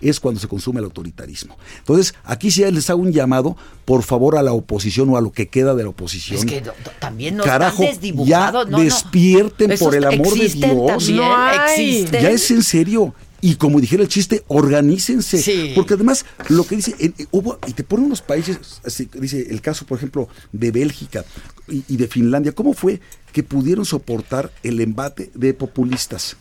es 0.00 0.20
cuando 0.20 0.40
se 0.40 0.48
consume 0.48 0.80
el 0.80 0.84
autoritarismo. 0.84 1.56
Entonces, 1.78 2.14
aquí 2.24 2.50
sí 2.50 2.62
les 2.70 2.90
hago 2.90 3.00
un 3.00 3.12
llamado, 3.12 3.56
por 3.84 4.02
favor, 4.02 4.36
a 4.36 4.42
la 4.42 4.52
oposición 4.52 5.08
o 5.10 5.16
a 5.16 5.20
lo 5.20 5.32
que 5.32 5.48
queda 5.48 5.74
de 5.74 5.82
la 5.84 5.88
oposición. 5.90 6.38
Es 6.40 6.44
que 6.44 6.62
también 6.98 7.36
nos 7.36 7.46
Carajo, 7.46 7.84
están 7.84 8.24
ya 8.26 8.50
no, 8.52 8.64
no. 8.64 8.80
despierten 8.80 9.70
Esos 9.72 9.86
por 9.86 9.94
el 9.96 10.04
amor 10.04 10.36
de 10.36 10.48
Dios. 10.48 11.10
No 11.10 11.50
existen. 11.64 12.22
Ya 12.22 12.30
es 12.30 12.50
en 12.50 12.62
serio. 12.62 13.14
Y 13.40 13.56
como 13.56 13.78
dijera 13.78 14.02
el 14.02 14.08
chiste, 14.08 14.42
organícense. 14.48 15.40
Sí. 15.40 15.72
Porque 15.74 15.94
además, 15.94 16.24
lo 16.48 16.64
que 16.66 16.76
dice, 16.76 16.94
en- 16.98 17.14
eh, 17.18 17.26
hubo, 17.30 17.58
y 17.66 17.72
te 17.72 17.84
ponen 17.84 18.06
unos 18.06 18.22
países, 18.22 18.80
así, 18.84 19.08
dice 19.20 19.46
el 19.50 19.60
caso, 19.60 19.84
por 19.86 19.98
ejemplo, 19.98 20.28
de 20.52 20.70
Bélgica 20.70 21.24
y, 21.68 21.84
y 21.88 21.96
de 21.98 22.08
Finlandia, 22.08 22.52
¿cómo 22.52 22.72
fue 22.72 23.00
que 23.32 23.42
pudieron 23.42 23.84
soportar 23.84 24.50
el 24.62 24.80
embate 24.80 25.30
de 25.34 25.52
populistas? 25.52 26.36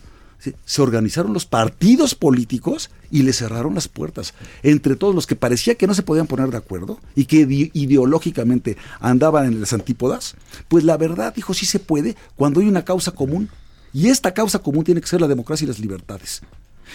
Se 0.65 0.82
organizaron 0.82 1.34
los 1.34 1.45
partidos 1.45 2.15
políticos 2.15 2.90
y 3.11 3.24
le 3.24 3.34
cerraron 3.34 3.76
las 3.76 3.88
puertas. 3.88 4.34
Entre 4.64 4.95
todos 4.95 5.15
los 5.15 5.28
que 5.28 5.36
parecía 5.36 5.76
que 5.76 5.88
no 5.88 5.94
se 5.94 6.03
podían 6.03 6.28
poner 6.28 6.49
de 6.49 6.57
acuerdo 6.57 6.99
y 7.15 7.26
que 7.26 7.41
ide- 7.48 7.72
ideológicamente 7.74 8.78
andaban 8.99 9.45
en 9.45 9.60
las 9.61 9.74
antípodas, 9.74 10.36
pues 10.68 10.84
la 10.84 10.98
verdad 10.98 11.34
dijo 11.36 11.53
sí 11.53 11.65
se 11.65 11.80
puede 11.80 12.15
cuando 12.36 12.60
hay 12.60 12.68
una 12.68 12.86
causa 12.86 13.11
común. 13.11 13.49
Y 13.94 14.07
esta 14.10 14.34
causa 14.34 14.60
común 14.60 14.84
tiene 14.84 15.02
que 15.02 15.07
ser 15.07 15.22
la 15.22 15.28
democracia 15.28 15.65
y 15.65 15.68
las 15.68 15.80
libertades. 15.80 16.41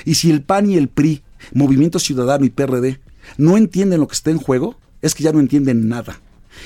Y 0.04 0.14
si 0.16 0.30
el 0.30 0.42
PAN 0.42 0.68
y 0.70 0.76
el 0.76 0.88
PRI, 0.88 1.22
Movimiento 1.54 1.98
Ciudadano 1.98 2.44
y 2.44 2.50
PRD, 2.50 3.00
no 3.36 3.56
entienden 3.56 4.00
lo 4.00 4.08
que 4.08 4.14
está 4.14 4.30
en 4.30 4.38
juego, 4.38 4.76
es 5.00 5.14
que 5.14 5.22
ya 5.22 5.32
no 5.32 5.38
entienden 5.40 5.88
nada. 5.88 6.20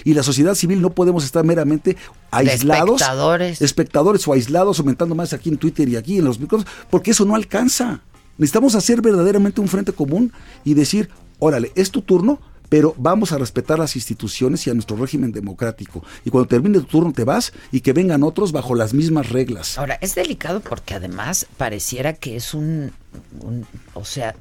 Y 0.04 0.14
la 0.14 0.22
sociedad 0.22 0.54
civil 0.54 0.80
no 0.82 0.90
podemos 0.90 1.24
estar 1.24 1.44
meramente 1.44 1.96
aislados, 2.30 3.00
espectadores. 3.00 3.62
espectadores 3.62 4.28
o 4.28 4.32
aislados, 4.32 4.78
aumentando 4.80 5.14
más 5.14 5.32
aquí 5.32 5.48
en 5.48 5.58
Twitter 5.58 5.88
y 5.88 5.96
aquí 5.96 6.18
en 6.18 6.24
los 6.24 6.38
micrófonos, 6.40 6.72
porque 6.90 7.10
eso 7.12 7.24
no 7.24 7.34
alcanza. 7.34 8.00
Necesitamos 8.38 8.74
hacer 8.74 9.02
verdaderamente 9.02 9.60
un 9.60 9.68
frente 9.68 9.92
común 9.92 10.32
y 10.64 10.74
decir, 10.74 11.10
órale, 11.38 11.70
es 11.74 11.90
tu 11.90 12.02
turno, 12.02 12.40
pero 12.68 12.94
vamos 12.96 13.32
a 13.32 13.38
respetar 13.38 13.78
las 13.78 13.96
instituciones 13.96 14.66
y 14.66 14.70
a 14.70 14.74
nuestro 14.74 14.96
régimen 14.96 15.30
democrático. 15.30 16.02
Y 16.24 16.30
cuando 16.30 16.48
termine 16.48 16.78
tu 16.80 16.86
turno 16.86 17.12
te 17.12 17.24
vas 17.24 17.52
y 17.70 17.80
que 17.82 17.92
vengan 17.92 18.22
otros 18.22 18.50
bajo 18.50 18.74
las 18.74 18.94
mismas 18.94 19.28
reglas. 19.28 19.76
Ahora, 19.76 19.98
es 20.00 20.14
delicado 20.14 20.60
porque 20.60 20.94
además 20.94 21.46
pareciera 21.58 22.14
que 22.14 22.34
es 22.36 22.54
un, 22.54 22.92
un- 23.40 23.66
o 23.92 24.06
sea, 24.06 24.34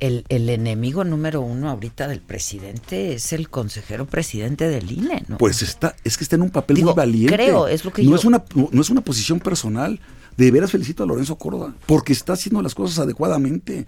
el, 0.00 0.24
el 0.28 0.48
enemigo 0.48 1.04
número 1.04 1.40
uno 1.40 1.68
ahorita 1.70 2.06
del 2.08 2.20
presidente 2.20 3.14
es 3.14 3.32
el 3.32 3.48
consejero 3.50 4.06
presidente 4.06 4.68
del 4.68 4.90
INE, 4.90 5.24
¿no? 5.28 5.38
Pues 5.38 5.62
está, 5.62 5.94
es 6.04 6.16
que 6.16 6.24
está 6.24 6.36
en 6.36 6.42
un 6.42 6.50
papel 6.50 6.76
Digo, 6.76 6.90
muy 6.90 6.96
valiente. 6.96 7.34
creo, 7.34 7.66
es 7.68 7.84
lo 7.84 7.92
que 7.92 8.02
no 8.02 8.10
yo- 8.10 8.16
es 8.16 8.24
una 8.24 8.44
no 8.72 8.80
es 8.80 8.90
una 8.90 9.00
posición 9.00 9.40
personal. 9.40 10.00
De 10.36 10.52
veras 10.52 10.70
felicito 10.70 11.02
a 11.02 11.06
Lorenzo 11.06 11.36
Córdoba 11.36 11.74
porque 11.86 12.12
está 12.12 12.34
haciendo 12.34 12.62
las 12.62 12.74
cosas 12.74 13.00
adecuadamente. 13.00 13.86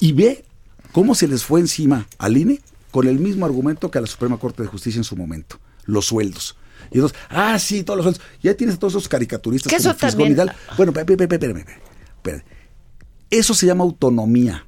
Y 0.00 0.12
ve 0.12 0.44
cómo 0.92 1.14
se 1.14 1.28
les 1.28 1.44
fue 1.44 1.60
encima 1.60 2.06
al 2.16 2.36
INE 2.38 2.60
con 2.90 3.06
el 3.06 3.18
mismo 3.18 3.44
argumento 3.44 3.90
que 3.90 3.98
a 3.98 4.00
la 4.00 4.06
Suprema 4.06 4.38
Corte 4.38 4.62
de 4.62 4.68
Justicia 4.68 4.98
en 4.98 5.04
su 5.04 5.16
momento, 5.16 5.58
los 5.84 6.06
sueldos. 6.06 6.56
Y 6.90 6.94
entonces, 6.96 7.18
ah, 7.28 7.58
sí, 7.58 7.82
todos 7.84 7.98
los 7.98 8.04
sueldos. 8.04 8.22
Ya 8.42 8.54
tienes 8.54 8.76
a 8.76 8.78
todos 8.78 8.94
esos 8.94 9.08
caricaturistas 9.08 9.70
Que 9.70 9.76
como 9.76 9.90
eso 9.90 9.98
también-. 9.98 10.34
Bueno, 10.76 10.92
espérame, 10.96 11.22
espérame, 11.30 11.64
espérame. 12.16 12.42
Eso 13.30 13.54
se 13.54 13.66
llama 13.66 13.84
autonomía. 13.84 14.66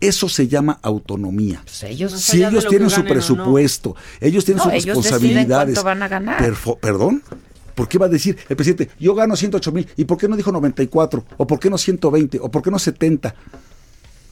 Eso 0.00 0.28
se 0.28 0.46
llama 0.46 0.78
autonomía. 0.82 1.62
ellos- 1.84 2.12
Más 2.12 2.20
si 2.20 2.42
ellos 2.44 2.64
lo 2.64 2.70
tienen 2.70 2.90
su 2.90 2.96
ganen 2.96 3.12
o 3.12 3.14
no. 3.14 3.14
presupuesto, 3.14 3.96
ellos 4.20 4.44
tienen 4.44 4.58
No, 4.58 4.64
sus 4.64 4.72
ellos 4.74 4.96
responsabilidades. 4.96 5.82
van 5.82 6.02
a 6.02 6.08
ganar. 6.08 6.38
Perfo- 6.42 6.78
¿Perdón? 6.78 7.22
¿Por 7.74 7.88
qué 7.88 7.98
va 7.98 8.06
a 8.06 8.08
decir 8.10 8.36
el 8.48 8.56
presidente, 8.56 8.90
yo 8.98 9.14
gano 9.14 9.36
108 9.36 9.72
mil? 9.72 9.86
¿Y 9.96 10.04
por 10.04 10.18
qué 10.18 10.28
no 10.28 10.36
dijo 10.36 10.52
94? 10.52 11.24
¿O 11.36 11.46
por 11.46 11.58
qué 11.58 11.70
no 11.70 11.78
120? 11.78 12.38
¿O 12.40 12.50
por 12.50 12.62
qué 12.62 12.70
no 12.70 12.78
70? 12.78 13.34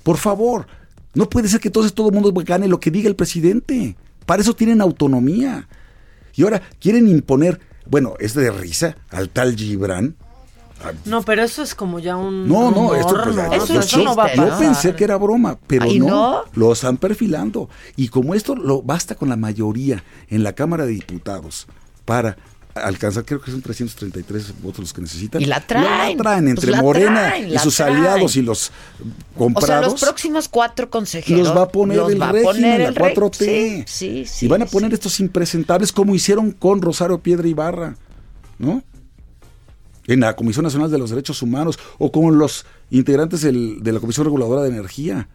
Por 0.03 0.17
favor, 0.19 0.67
no 1.15 1.29
puede 1.29 1.49
ser 1.49 1.61
que 1.61 1.69
entonces 1.69 1.95
todo 1.95 2.09
el 2.09 2.15
mundo 2.15 2.33
gane 2.45 2.69
lo 2.69 2.81
que 2.81 2.91
diga 2.91 3.09
el 3.09 3.17
presidente. 3.17 3.97
Para 4.27 4.43
eso 4.43 4.55
tienen 4.55 4.81
autonomía. 4.81 5.69
Y 6.35 6.43
ahora 6.43 6.63
quieren 6.81 7.09
imponer, 7.09 7.61
bueno, 7.87 8.15
es 8.19 8.35
de 8.35 8.51
risa 8.51 8.97
al 9.11 9.29
tal 9.31 9.57
Gibran. 9.57 10.17
No, 11.05 11.23
pero 11.23 11.43
eso 11.43 11.63
es 11.63 11.75
como 11.75 11.99
ya 11.99 12.17
un. 12.17 12.49
No, 12.49 12.71
no, 12.71 12.77
rumor, 12.77 12.97
esto, 12.99 13.21
pues, 13.25 13.37
¿no? 13.37 13.47
yo- 13.57 13.63
Eso, 13.65 13.75
yo, 13.75 13.81
eso 13.81 13.99
no 14.03 14.15
va 14.17 14.25
a 14.27 14.35
yo 14.35 14.43
pasar. 14.45 14.59
pensé 14.59 14.95
que 14.95 15.05
era 15.05 15.17
broma, 15.17 15.59
pero 15.67 15.87
no, 15.87 16.07
¿no? 16.09 16.43
lo 16.55 16.73
están 16.73 16.97
perfilando. 16.97 17.69
Y 17.97 18.09
como 18.09 18.35
esto 18.35 18.55
lo 18.55 18.83
basta 18.83 19.15
con 19.15 19.29
la 19.29 19.37
mayoría 19.37 20.03
en 20.29 20.43
la 20.43 20.53
Cámara 20.55 20.85
de 20.87 20.93
Diputados 20.93 21.67
para 22.05 22.37
alcanzar, 22.75 23.25
creo 23.25 23.41
que 23.41 23.53
son 23.53 23.63
333 23.63 24.61
votos 24.61 24.81
los 24.81 24.93
que 24.93 25.01
necesitan. 25.01 25.41
Y 25.41 25.45
la 25.45 25.61
traen, 25.61 26.17
La 26.19 26.23
traen 26.25 26.45
pues 26.45 26.57
entre 26.57 26.71
la 26.73 26.83
Morena 26.83 27.21
traen, 27.29 27.47
y 27.47 27.51
la 27.53 27.61
sus 27.61 27.77
traen. 27.77 27.97
aliados 27.99 28.35
y 28.35 28.43
los 28.43 28.73
O 29.37 29.39
comprados. 29.39 29.67
sea, 29.69 29.81
los 29.83 30.01
próximos 30.01 30.49
cuatro 30.49 30.91
consejeros 30.91 31.47
los 31.47 31.57
va 31.57 31.63
a 31.63 31.69
poner 31.69 31.99
el 32.01 32.21
va 32.21 32.33
régimen, 32.33 32.43
poner 32.53 32.81
la 32.81 32.89
el 32.89 32.95
rey. 32.97 33.15
4T. 33.15 33.37
Sí, 33.45 33.85
sí, 33.87 34.27
sí, 34.27 34.47
y 34.47 34.49
van 34.49 34.63
a 34.63 34.67
poner 34.67 34.93
estos 34.93 35.21
impresentables 35.21 35.93
como 35.93 36.17
hicieron 36.17 36.51
con 36.51 36.83
Rosario 36.83 37.19
Piedra 37.21 37.47
Ibarra, 37.47 37.95
¿no? 38.59 38.83
En 40.07 40.21
la 40.21 40.37
Comisión 40.37 40.65
Nacional 40.65 40.91
de 40.91 40.99
los 40.99 41.11
Derechos 41.11 41.41
Humanos 41.43 41.79
o 41.99 42.13
con 42.13 42.39
los 42.39 42.67
integrantes 42.91 43.41
del- 43.43 43.83
de 43.83 43.93
la 43.93 44.01
Comisión 44.01 44.25
Reguladora 44.27 44.63
de 44.63 44.69
Energía, 44.69 45.29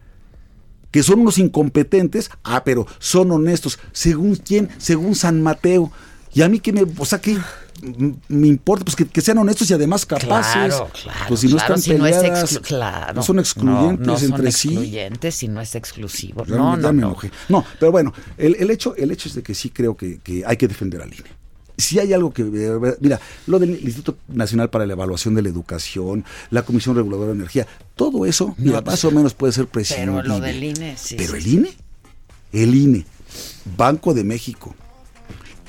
que 0.90 1.02
son 1.02 1.20
unos 1.20 1.38
incompetentes, 1.38 2.30
ah, 2.44 2.62
pero 2.64 2.86
son 2.98 3.30
honestos, 3.32 3.78
según 3.92 4.36
quién, 4.36 4.68
según 4.78 5.14
San 5.14 5.42
Mateo. 5.42 5.90
Y 6.32 6.42
a 6.42 6.48
mí 6.48 6.60
que 6.60 6.72
me, 6.72 6.84
o 6.98 7.04
sea, 7.04 7.20
que 7.20 7.36
me 8.28 8.46
importa, 8.46 8.84
pues 8.84 8.94
que, 8.94 9.06
que 9.06 9.20
sean 9.20 9.38
honestos 9.38 9.68
y 9.70 9.74
además 9.74 10.04
capaces. 10.06 10.52
Claro, 10.74 10.90
claro. 11.02 11.18
Pues 11.28 11.40
si 11.40 11.46
no 11.48 11.56
claro, 11.56 11.74
están 11.74 11.82
si 11.82 11.98
no 11.98 12.06
es 12.06 12.16
peleadas, 12.16 12.58
claro. 12.60 13.14
no 13.14 13.22
son 13.22 13.38
excluyentes 13.38 14.06
No, 14.06 14.12
no 14.12 14.18
son 14.18 14.30
entre 14.30 14.52
sí. 14.52 14.68
excluyentes 14.68 15.34
si 15.34 15.48
no 15.48 15.60
es 15.60 15.74
exclusivo. 15.74 16.44
Ya 16.44 16.56
No, 16.56 16.76
no, 16.76 16.92
no. 16.92 17.16
No, 17.48 17.64
pero 17.80 17.90
bueno, 17.90 18.12
el, 18.36 18.54
el 18.56 18.70
hecho, 18.70 18.94
el 18.96 19.10
hecho 19.10 19.28
es 19.28 19.34
de 19.34 19.42
que 19.42 19.54
sí 19.54 19.70
creo 19.70 19.96
que, 19.96 20.18
que 20.20 20.44
hay 20.46 20.56
que 20.56 20.68
defender 20.68 21.02
al 21.02 21.08
INE. 21.12 21.39
Si 21.80 21.98
hay 21.98 22.12
algo 22.12 22.32
que, 22.32 22.44
mira, 23.00 23.20
lo 23.46 23.58
del 23.58 23.70
Instituto 23.70 24.18
Nacional 24.28 24.70
para 24.70 24.86
la 24.86 24.92
Evaluación 24.92 25.34
de 25.34 25.42
la 25.42 25.48
Educación, 25.48 26.24
la 26.50 26.62
Comisión 26.62 26.96
Reguladora 26.96 27.28
de 27.28 27.38
Energía, 27.38 27.66
todo 27.96 28.26
eso, 28.26 28.54
mira, 28.58 28.80
más 28.80 29.04
o 29.04 29.10
menos 29.10 29.34
puede 29.34 29.52
ser 29.52 29.66
prescindible. 29.66 30.22
Pero 30.22 30.34
lo 30.34 30.40
del 30.40 30.62
INE, 30.62 30.96
sí. 30.96 31.16
Pero 31.16 31.34
el. 31.34 31.46
INE, 31.46 31.72
el 32.52 32.74
INE, 32.74 33.06
Banco 33.76 34.14
de 34.14 34.24
México, 34.24 34.74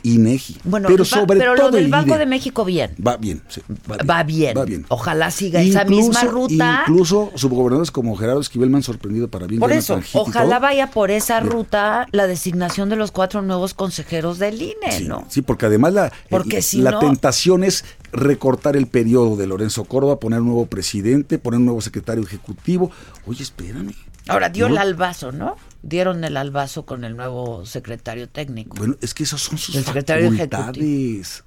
INEGI, 0.03 0.57
Bueno, 0.63 0.87
pero 0.89 1.03
va- 1.03 1.09
sobre 1.09 1.39
pero 1.39 1.55
todo 1.55 1.65
lo 1.67 1.71
del 1.71 1.85
el 1.85 1.91
Banco 1.91 2.17
de 2.17 2.25
México 2.25 2.65
bien. 2.65 2.95
Va 3.05 3.17
bien, 3.17 3.41
sí, 3.47 3.61
va 3.89 3.95
bien. 3.97 4.09
Va 4.09 4.23
bien. 4.23 4.57
Va 4.57 4.65
bien. 4.65 4.85
Ojalá 4.89 5.31
siga 5.31 5.61
esa 5.61 5.83
misma 5.85 6.23
ruta. 6.23 6.83
Incluso 6.87 7.31
subgobernadores 7.35 7.91
como 7.91 8.15
Gerardo 8.15 8.41
Esquivel 8.41 8.69
me 8.69 8.77
han 8.77 8.83
sorprendido 8.83 9.27
para 9.29 9.47
bien. 9.47 9.59
Por 9.59 9.71
eso, 9.71 9.99
ojalá 10.13 10.59
vaya 10.59 10.87
por 10.91 11.11
esa 11.11 11.39
ruta 11.39 12.05
la 12.11 12.27
designación 12.27 12.89
de 12.89 12.95
los 12.95 13.11
cuatro 13.11 13.41
nuevos 13.41 13.73
consejeros 13.73 14.39
del 14.39 14.61
INE, 14.61 15.01
¿no? 15.07 15.25
Sí, 15.29 15.41
porque 15.41 15.65
además 15.67 15.93
la, 15.93 16.11
Porque 16.29 16.61
si 16.61 16.81
la 16.81 16.91
no- 16.91 16.99
tentación 16.99 17.63
es 17.63 17.83
recortar 18.11 18.75
el 18.75 18.87
periodo 18.87 19.35
de 19.37 19.47
Lorenzo 19.47 19.85
Córdoba, 19.85 20.19
poner 20.19 20.41
un 20.41 20.47
nuevo 20.47 20.65
presidente, 20.65 21.37
poner 21.39 21.59
un 21.59 21.65
nuevo 21.65 21.81
secretario 21.81 22.23
ejecutivo. 22.23 22.91
Oye, 23.25 23.43
espérame. 23.43 23.93
Ahora 24.27 24.49
dio 24.49 24.67
¿No? 24.67 24.75
el 24.75 24.77
albazo, 24.79 25.31
¿no? 25.31 25.55
Dieron 25.83 26.23
el 26.23 26.37
albazo 26.37 26.85
con 26.85 27.03
el 27.03 27.17
nuevo 27.17 27.65
secretario 27.65 28.29
técnico. 28.29 28.77
Bueno, 28.77 28.95
es 29.01 29.13
que 29.13 29.23
esas 29.23 29.41
son 29.41 29.57
sus 29.57 29.75
El 29.75 29.83
secretario 29.83 30.31
facultades. 30.31 31.43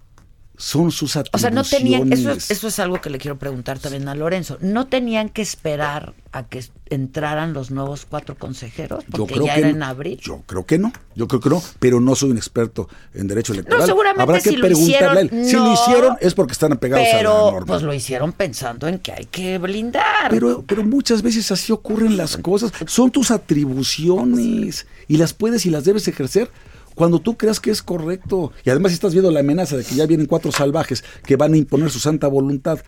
Son 0.57 0.93
sus 0.93 1.17
O 1.17 1.21
atribuciones. 1.21 1.67
sea, 1.69 1.79
no 1.79 1.83
tenían, 1.85 2.13
eso, 2.13 2.31
es- 2.31 2.51
eso 2.51 2.69
es 2.69 2.79
algo 2.79 3.01
que 3.01 3.11
le 3.11 3.19
quiero 3.19 3.37
preguntar 3.39 3.81
también 3.81 4.07
a 4.09 4.15
Lorenzo, 4.15 4.57
no 4.61 4.87
tenían 4.87 5.29
que 5.29 5.43
esperar 5.43 6.15
a 6.31 6.45
que 6.47 6.65
entraran 6.91 7.53
los 7.53 7.73
nuevos 7.73 8.07
cuatro 8.09 8.37
consejeros, 8.37 9.05
Yo 9.05 9.11
porque 9.19 9.35
creo 9.35 9.47
ya 9.47 9.55
que 9.55 9.61
era 9.61 9.69
no. 9.71 9.77
en 9.77 9.83
abril. 9.83 10.21
Yo 10.23 10.43
creo 10.47 10.65
que 10.65 10.79
no, 10.79 10.93
yo 11.17 11.27
creo 11.27 11.41
que 11.41 11.49
no, 11.51 11.61
pero 11.81 12.01
no 12.01 12.15
soy 12.15 12.31
un 12.31 12.37
experto 12.37 12.89
en 13.15 13.27
derecho 13.27 13.53
electoral. 13.53 13.85
seguramente 13.87 14.23
Habrá 14.23 14.39
que 14.41 14.51
si 14.51 14.57
lo 14.57 14.67
preguntarle 14.67 15.19
a 15.19 15.23
él. 15.23 15.27
hicieron, 15.27 15.47
Si 15.49 15.57
lo 15.57 15.65
no, 15.65 15.73
hicieron 15.75 16.17
es 16.21 16.35
porque 16.35 16.53
están 16.53 16.73
apegados 16.73 17.05
a 17.05 17.11
la 17.11 17.17
Pero 17.19 17.51
norma. 17.51 17.67
pues 17.67 17.83
lo 17.83 17.93
hicieron 17.93 18.33
pensando 18.33 18.87
en 18.87 19.01
que 19.01 19.11
hay 19.13 19.25
que 19.25 19.59
blindar. 19.59 20.31
Pero, 20.31 20.63
pero 20.67 20.85
muchas 20.85 21.23
veces 21.23 21.51
así 21.51 21.73
ocurren 21.73 22.17
las 22.17 22.37
cosas. 22.37 22.73
Son 22.87 23.11
tus 23.11 23.31
atribuciones 23.33 24.87
y 25.09 25.17
las 25.17 25.33
puedes 25.33 25.67
y 25.67 25.71
las 25.71 25.85
debes 25.85 26.07
ejercer 26.09 26.51
cuando 26.95 27.19
tú 27.21 27.37
creas 27.37 27.61
que 27.61 27.71
es 27.71 27.83
correcto. 27.83 28.53
Y 28.65 28.71
además 28.71 28.93
estás 28.93 29.13
viendo 29.13 29.31
la 29.31 29.41
amenaza 29.41 29.77
de 29.77 29.85
que 29.85 29.95
ya 29.95 30.07
vienen 30.07 30.27
cuatro 30.27 30.53
salvajes 30.53 31.05
que 31.25 31.37
van 31.37 31.55
a 31.55 31.57
imponer 31.57 31.91
su 31.91 31.99
santa 32.01 32.27
voluntad 32.29 32.79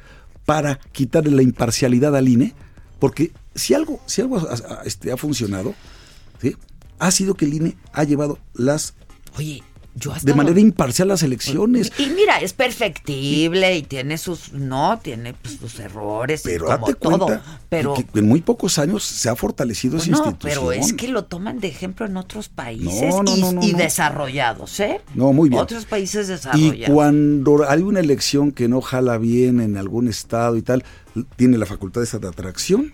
para 0.44 0.78
quitarle 0.92 1.32
la 1.32 1.42
imparcialidad 1.42 2.14
al 2.14 2.28
INE, 2.28 2.54
porque 3.00 3.32
si 3.54 3.74
algo, 3.74 4.00
si 4.06 4.22
algo 4.22 4.38
ha, 4.38 4.52
ha- 4.54 4.82
este, 4.84 5.10
ha 5.10 5.16
funcionado, 5.16 5.74
¿sí? 6.40 6.56
ha 6.98 7.10
sido 7.10 7.34
que 7.34 7.44
el 7.46 7.54
INE 7.54 7.76
ha 7.92 8.04
llevado 8.04 8.38
las 8.54 8.94
Oye, 9.38 9.62
yo 9.98 10.12
hasta 10.12 10.26
de 10.26 10.30
lo- 10.32 10.36
manera 10.36 10.60
imparcial 10.60 11.08
las 11.08 11.22
elecciones. 11.22 11.90
Y 11.98 12.06
mira, 12.10 12.38
es 12.38 12.52
perfectible 12.52 13.76
y 13.76 13.82
tiene 13.82 14.18
sus, 14.18 14.52
no, 14.52 14.98
tiene 15.02 15.34
pues, 15.34 15.56
sus 15.58 15.78
errores 15.80 16.42
y 16.42 16.48
Pero 16.50 16.66
como 16.66 16.78
date 16.78 16.94
todo. 16.94 17.18
cuenta 17.26 17.60
Pero 17.68 17.94
que 17.94 18.18
en 18.18 18.28
muy 18.28 18.40
pocos 18.42 18.78
años 18.78 19.04
se 19.04 19.28
ha 19.28 19.36
fortalecido 19.36 19.96
esa 19.96 20.10
no, 20.10 20.18
institución. 20.18 20.38
pero 20.42 20.72
es 20.72 20.92
que 20.92 21.08
lo 21.08 21.24
toman 21.24 21.60
de 21.60 21.68
ejemplo 21.68 22.06
en 22.06 22.16
otros 22.16 22.48
países 22.48 23.14
No, 23.14 23.22
no, 23.22 23.36
y, 23.36 23.40
no, 23.40 23.52
no, 23.52 23.62
y 23.62 23.72
no. 23.72 23.78
desarrollados, 23.78 24.78
¿eh? 24.80 25.00
No, 25.14 25.32
muy 25.32 25.48
bien. 25.48 25.60
Otros 25.62 25.86
países 25.86 26.28
Y 26.28 26.32
desarrollados. 26.32 26.94
cuando 26.94 27.68
hay 27.68 27.82
una 27.82 28.00
elección 28.00 28.52
que 28.52 28.68
no 28.68 28.80
jala 28.80 29.18
bien 29.18 29.60
en 29.60 29.76
algún 29.76 30.08
estado 30.08 30.56
y 30.56 30.62
tal, 30.62 30.84
tiene 31.36 31.58
la 31.58 31.66
facultad 31.66 32.02
esa 32.02 32.18
de 32.18 32.28
atracción, 32.28 32.92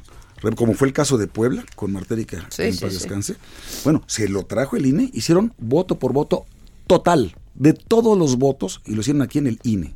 como 0.56 0.74
fue 0.74 0.88
el 0.88 0.94
caso 0.94 1.18
de 1.18 1.26
Puebla 1.28 1.64
con 1.76 1.92
Martérica, 1.92 2.46
Sí, 2.50 2.62
en 2.62 2.74
sí, 2.74 2.80
paz 2.80 2.92
sí. 2.92 2.98
descanse. 2.98 3.36
Bueno, 3.84 4.02
se 4.06 4.28
lo 4.28 4.44
trajo 4.44 4.76
el 4.76 4.86
INE, 4.86 5.10
hicieron 5.12 5.52
voto 5.58 5.98
por 5.98 6.12
voto 6.12 6.46
total 6.96 7.34
de 7.54 7.72
todos 7.72 8.16
los 8.18 8.36
votos 8.36 8.80
y 8.84 8.94
lo 8.94 9.00
hicieron 9.00 9.22
aquí 9.22 9.38
en 9.38 9.46
el 9.46 9.58
INE. 9.62 9.94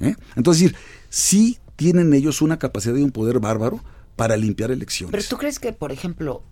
¿eh? 0.00 0.16
Entonces, 0.36 0.62
es 0.64 0.72
decir, 0.72 0.84
sí 1.08 1.58
tienen 1.76 2.12
ellos 2.14 2.40
una 2.42 2.58
capacidad 2.58 2.94
y 2.96 3.02
un 3.02 3.10
poder 3.10 3.40
bárbaro 3.40 3.80
para 4.16 4.36
limpiar 4.36 4.70
elecciones. 4.70 5.10
Pero 5.12 5.24
tú 5.28 5.36
crees 5.36 5.58
que, 5.58 5.72
por 5.72 5.92
ejemplo, 5.92 6.42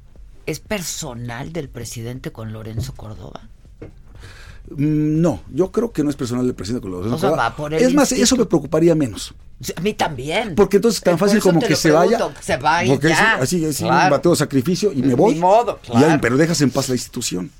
es 0.46 0.58
personal 0.60 1.52
del 1.52 1.68
presidente 1.68 2.32
con 2.32 2.52
Lorenzo 2.52 2.92
Córdoba? 2.94 3.48
Mm, 4.70 5.20
No, 5.20 5.42
yo 5.52 5.70
creo 5.72 5.92
que 5.92 6.02
no 6.04 6.10
es 6.10 6.16
personal 6.16 6.46
del 6.46 6.54
presidente 6.54 6.82
con 6.82 6.92
los 6.92 7.06
O 7.12 7.18
sea, 7.18 7.30
va 7.30 7.54
por 7.56 7.74
el 7.74 7.82
Es 7.82 7.94
más, 7.94 8.10
eso 8.12 8.36
me 8.36 8.46
preocuparía 8.46 8.94
menos. 8.94 9.34
A 9.76 9.80
mí 9.80 9.94
también. 9.94 10.54
Porque 10.56 10.76
entonces 10.78 11.00
tan 11.00 11.12
Por 11.14 11.20
fácil 11.28 11.38
eso 11.38 11.48
como 11.48 11.60
que 11.60 11.76
se 11.76 11.90
pregunto, 11.90 12.18
vaya. 12.18 12.34
que 12.34 12.42
se 12.42 12.56
vaya 12.56 12.86
y 12.86 12.90
Porque 12.96 13.08
ya. 13.10 13.36
es- 13.36 13.42
así, 13.42 13.64
así 13.64 13.84
Claro. 13.84 14.04
un 14.06 14.10
bateo 14.10 14.30
de 14.32 14.36
sacrificio 14.38 14.92
y 14.92 15.02
me 15.02 15.08
Ni 15.08 15.14
voy. 15.14 15.34
modo, 15.36 15.78
Y 15.84 15.86
ya, 15.92 15.92
claro. 16.00 16.18
pero 16.20 16.36
dejas 16.36 16.60
en 16.62 16.70
paz 16.70 16.88
la 16.88 16.96
institución. 16.96 17.50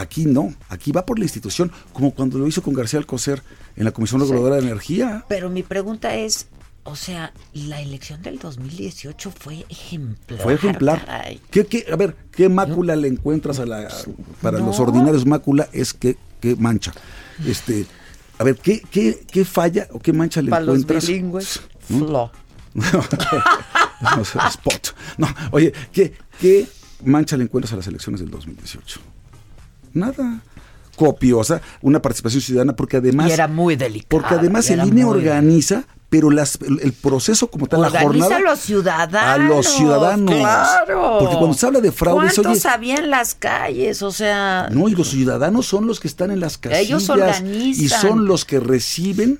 Aquí 0.00 0.24
no, 0.24 0.54
aquí 0.68 0.92
va 0.92 1.04
por 1.04 1.18
la 1.18 1.24
institución, 1.26 1.70
como 1.92 2.12
cuando 2.12 2.38
lo 2.38 2.46
hizo 2.46 2.62
con 2.62 2.72
García 2.74 2.98
Alcocer 2.98 3.42
en 3.76 3.84
la 3.84 3.90
Comisión 3.92 4.20
Reguladora 4.20 4.56
de 4.56 4.62
Energía. 4.62 5.24
Pero 5.28 5.50
mi 5.50 5.62
pregunta 5.62 6.14
es, 6.14 6.46
O 6.84 6.96
sea, 6.96 7.32
la 7.52 7.82
elección 7.82 8.22
del 8.22 8.38
2018 8.38 9.30
fue 9.30 9.66
ejemplar. 9.68 10.40
Fue 10.40 10.54
ejemplar. 10.54 11.06
¿Qué, 11.50 11.66
qué- 11.66 11.84
a 11.92 11.96
ver, 11.96 12.16
¿qué 12.32 12.48
mácula 12.48 12.96
le 12.96 13.06
encuentras 13.08 13.58
a 13.58 13.66
la... 13.66 13.88
Para 14.40 14.58
los 14.58 14.80
ordinarios 14.80 15.26
mácula 15.26 15.68
es 15.72 15.92
que, 15.92 16.16
que 16.40 16.56
mancha. 16.56 16.92
Este, 17.46 17.84
a 18.38 18.44
ver, 18.44 18.56
¿qué, 18.56 18.80
qué, 18.90 19.22
qué 19.30 19.44
falla 19.44 19.88
o 19.92 19.98
qué 20.00 20.14
mancha 20.14 20.40
le 20.40 20.48
Para 20.50 20.64
los 20.64 20.76
encuentras? 20.78 21.06
bilingües, 21.06 21.60
¿Mm? 21.90 21.98
flo. 21.98 22.32
No 22.72 22.82
spot. 24.48 24.94
No, 25.18 25.28
oye, 25.50 25.72
¿qué, 25.92 26.14
¿qué 26.40 26.66
mancha 27.04 27.36
le 27.36 27.44
encuentras 27.44 27.74
a 27.74 27.76
las 27.76 27.86
elecciones 27.86 28.20
del 28.22 28.30
2018? 28.30 29.00
Nada. 29.92 30.40
Copiosa, 30.96 31.62
una 31.80 32.02
participación 32.02 32.42
ciudadana, 32.42 32.76
porque 32.76 32.98
además. 32.98 33.28
Y 33.28 33.32
era 33.32 33.48
muy 33.48 33.76
delicado. 33.76 34.08
Porque 34.10 34.34
además 34.34 34.68
el 34.70 34.80
INE 34.86 35.04
muy- 35.06 35.16
organiza, 35.18 35.84
pero 36.10 36.30
las, 36.30 36.58
el, 36.60 36.92
proceso 36.92 37.46
como 37.46 37.66
tal, 37.68 37.80
la 37.80 37.86
Organiza 37.86 38.24
jornada. 38.24 38.36
a 38.36 38.40
los 38.40 38.58
ciudadanos. 38.60 39.22
A 39.22 39.38
los 39.38 39.66
ciudadanos. 39.66 40.34
Claro. 40.34 41.16
Porque 41.20 41.36
cuando 41.36 41.54
se 41.56 41.66
habla 41.66 41.80
de 41.80 41.92
fraude, 41.92 42.26
¿Cuántos 42.34 42.46
oye, 42.46 42.68
había 42.68 42.96
en 42.96 43.08
las 43.10 43.34
calles? 43.34 44.02
O 44.02 44.10
sea, 44.12 44.68
no, 44.72 44.88
y 44.88 44.94
los 44.94 45.08
ciudadanos 45.08 45.66
son 45.66 45.86
los 45.86 46.00
que 46.00 46.08
están 46.08 46.30
en 46.32 46.40
las 46.40 46.58
casillas. 46.58 46.82
Ellos 46.82 47.08
organizan. 47.08 47.84
Y 47.84 47.88
son 47.88 48.26
los 48.26 48.44
que 48.44 48.60
reciben, 48.60 49.38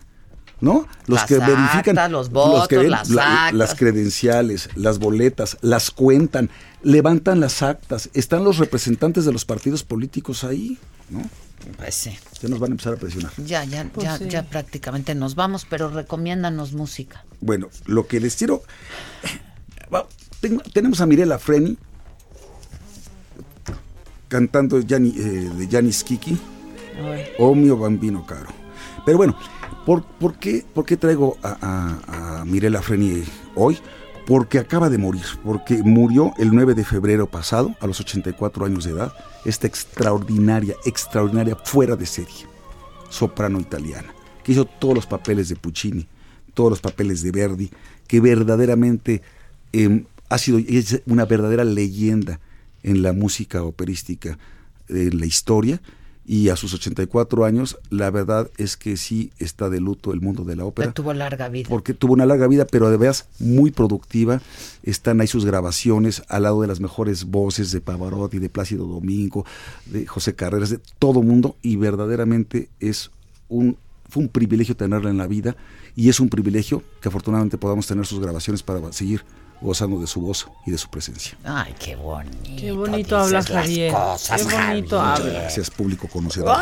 ¿no? 0.63 0.87
Los 1.07 1.19
Las 1.21 1.27
que 1.29 1.39
verifican. 1.39 1.99
actas, 1.99 2.11
los 2.11 2.31
votos, 2.31 2.69
que 2.69 2.79
ven 2.79 2.91
las 2.93 3.11
la- 3.11 3.47
actas. 3.47 3.55
las 3.59 3.75
credenciales, 3.75 4.71
las 4.77 4.99
boletas, 4.99 5.59
las 5.61 5.91
cuentan, 5.91 6.49
levantan 6.83 7.41
las 7.41 7.63
actas. 7.63 8.11
Están 8.15 8.45
los 8.45 8.59
representantes 8.59 9.25
de 9.25 9.33
los 9.33 9.45
partidos 9.45 9.83
políticos 9.85 10.45
ahí, 10.45 10.79
¿no? 11.11 11.23
Pues 11.77 11.95
sí. 11.95 12.17
Ya 12.41 12.49
nos 12.49 12.59
van 12.59 12.71
a 12.71 12.73
empezar 12.73 12.95
a 12.95 12.97
presionar. 12.97 13.33
ya, 13.37 13.65
ya, 13.65 13.85
Pues 13.93 14.05
ya, 14.05 14.17
sí. 14.19 14.29
ya 14.29 14.43
prácticamente 14.45 15.15
nos 15.15 15.35
vamos, 15.35 15.67
pero 15.69 15.91
recomiéndanos 15.91 16.73
música. 16.73 17.25
Bueno, 17.41 17.69
lo 17.87 18.07
que 18.07 18.19
les 18.21 18.37
quiero. 18.37 18.63
Tengo- 20.41 20.63
tenemos 20.73 21.03
a 21.03 21.07
Mirela 21.07 21.39
Freni 21.39 21.77
cantando 24.29 24.81
Gianni- 24.81 25.15
eh, 25.19 25.51
de 25.55 25.69
Janis 25.69 26.03
Kiki. 26.05 26.39
O 27.39 27.55
mio 27.55 27.77
bambino 27.77 28.25
caro. 28.27 28.49
Pero 29.05 29.17
bueno, 29.19 29.37
¿por, 29.87 30.05
por 30.05 30.39
qué, 30.39 30.65
por 30.75 30.85
qué 30.85 30.97
traigo 30.97 31.37
a, 31.43 31.57
a- 31.61 32.41
a 32.41 32.45
Mirela 32.45 32.81
Freni 32.83 33.23
hoy? 33.55 33.79
Porque 34.31 34.61
acaba 34.61 34.89
de 34.91 34.97
morir, 34.97 35.25
porque 35.43 35.83
murió 35.83 36.33
el 36.39 36.55
9 36.55 36.77
de 36.77 36.85
febrero 36.85 37.29
pasado, 37.29 37.75
a 37.81 37.89
los 37.89 37.99
84 37.99 38.65
años 38.65 38.85
de 38.85 38.93
edad, 38.93 39.13
esta 39.45 39.67
extraordinaria, 39.67 40.77
extraordinaria, 40.87 41.57
fuera 41.57 41.97
de 41.97 42.07
serie, 42.07 42.47
soprano 43.09 43.59
italiana, 43.59 44.15
que 44.45 44.53
hizo 44.53 44.67
todos 44.67 44.95
los 44.95 45.07
papeles 45.07 45.49
de 45.49 45.57
Puccini, 45.57 46.07
todos 46.55 46.71
los 46.71 46.81
papeles 46.81 47.23
de 47.23 47.33
Verdi, 47.33 47.71
que 48.07 48.21
verdaderamente 48.21 49.21
eh, 49.73 50.05
ha 50.29 50.39
sido 50.39 50.59
es 50.59 51.03
una 51.07 51.25
verdadera 51.25 51.65
leyenda 51.65 52.39
en 52.85 53.03
la 53.03 53.13
música 53.13 53.65
operística, 53.65 54.39
en 54.89 55.19
la 55.19 55.27
historia, 55.27 55.83
y 56.31 56.49
a 56.49 56.55
sus 56.55 56.73
84 56.75 57.45
años, 57.45 57.77
la 57.91 58.09
verdad 58.13 58.49
es 58.57 58.77
que 58.77 58.97
sí 58.97 59.33
está 59.41 59.69
de 59.69 59.81
luto 59.81 60.13
el 60.13 60.21
mundo 60.21 60.45
de 60.45 60.55
la 60.55 60.65
ópera. 60.65 60.87
Pero 60.87 60.95
tuvo 60.95 61.13
larga 61.13 61.49
vida. 61.49 61.69
Porque 61.69 61.93
tuvo 61.93 62.13
una 62.13 62.25
larga 62.25 62.47
vida, 62.47 62.69
pero 62.71 62.89
de 62.89 62.97
veras 62.97 63.27
muy 63.41 63.73
productiva. 63.73 64.41
Están 64.85 65.21
ahí 65.21 65.27
sus 65.27 65.45
grabaciones 65.45 66.23
al 66.29 66.45
lado 66.45 66.61
de 66.61 66.69
las 66.69 66.79
mejores 66.79 67.25
voces 67.25 67.73
de 67.73 67.81
Pavarotti, 67.81 68.39
de 68.39 68.49
Plácido 68.49 68.87
Domingo, 68.87 69.45
de 69.87 70.07
José 70.07 70.37
Carreras, 70.37 70.71
de 70.71 70.79
todo 71.01 71.21
mundo. 71.21 71.57
Y 71.63 71.75
verdaderamente 71.75 72.69
es 72.79 73.11
un, 73.49 73.77
fue 74.09 74.23
un 74.23 74.29
privilegio 74.29 74.77
tenerla 74.77 75.11
en 75.11 75.19
la 75.19 75.27
vida. 75.27 75.57
Y 75.97 76.11
es 76.11 76.21
un 76.21 76.29
privilegio 76.29 76.85
que 77.01 77.09
afortunadamente 77.09 77.59
podamos 77.59 77.89
tener 77.89 78.07
sus 78.07 78.21
grabaciones 78.21 78.63
para 78.63 78.93
seguir 78.93 79.25
gozando 79.61 80.01
de 80.01 80.07
su 80.07 80.21
voz 80.21 80.49
y 80.67 80.71
de 80.71 80.79
su 80.79 80.89
presencia. 80.89 81.37
Ay, 81.45 81.75
qué 81.79 81.97
bonito. 81.97 82.39
Qué 82.59 82.73
bonito 82.73 82.99
dices 82.99 83.13
habla 83.13 83.39
las 83.39 83.47
Javier. 83.49 83.93
cosas, 83.93 84.47
Qué 84.47 84.55
bonito 84.57 85.01
Javier. 85.01 85.27
habla. 85.29 85.41
Gracias, 85.41 85.71
público 85.71 86.09
conocedor. 86.09 86.57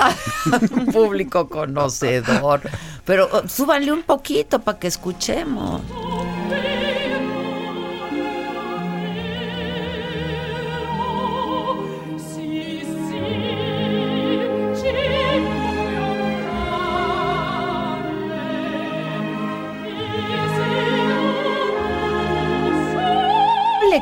Público 0.93 1.49
conocedor. 1.49 2.61
Pero 3.05 3.29
oh, 3.33 3.47
súbanle 3.49 3.93
un 3.93 4.03
poquito 4.03 4.59
para 4.61 4.79
que 4.79 4.89
escuchemos. 4.89 5.83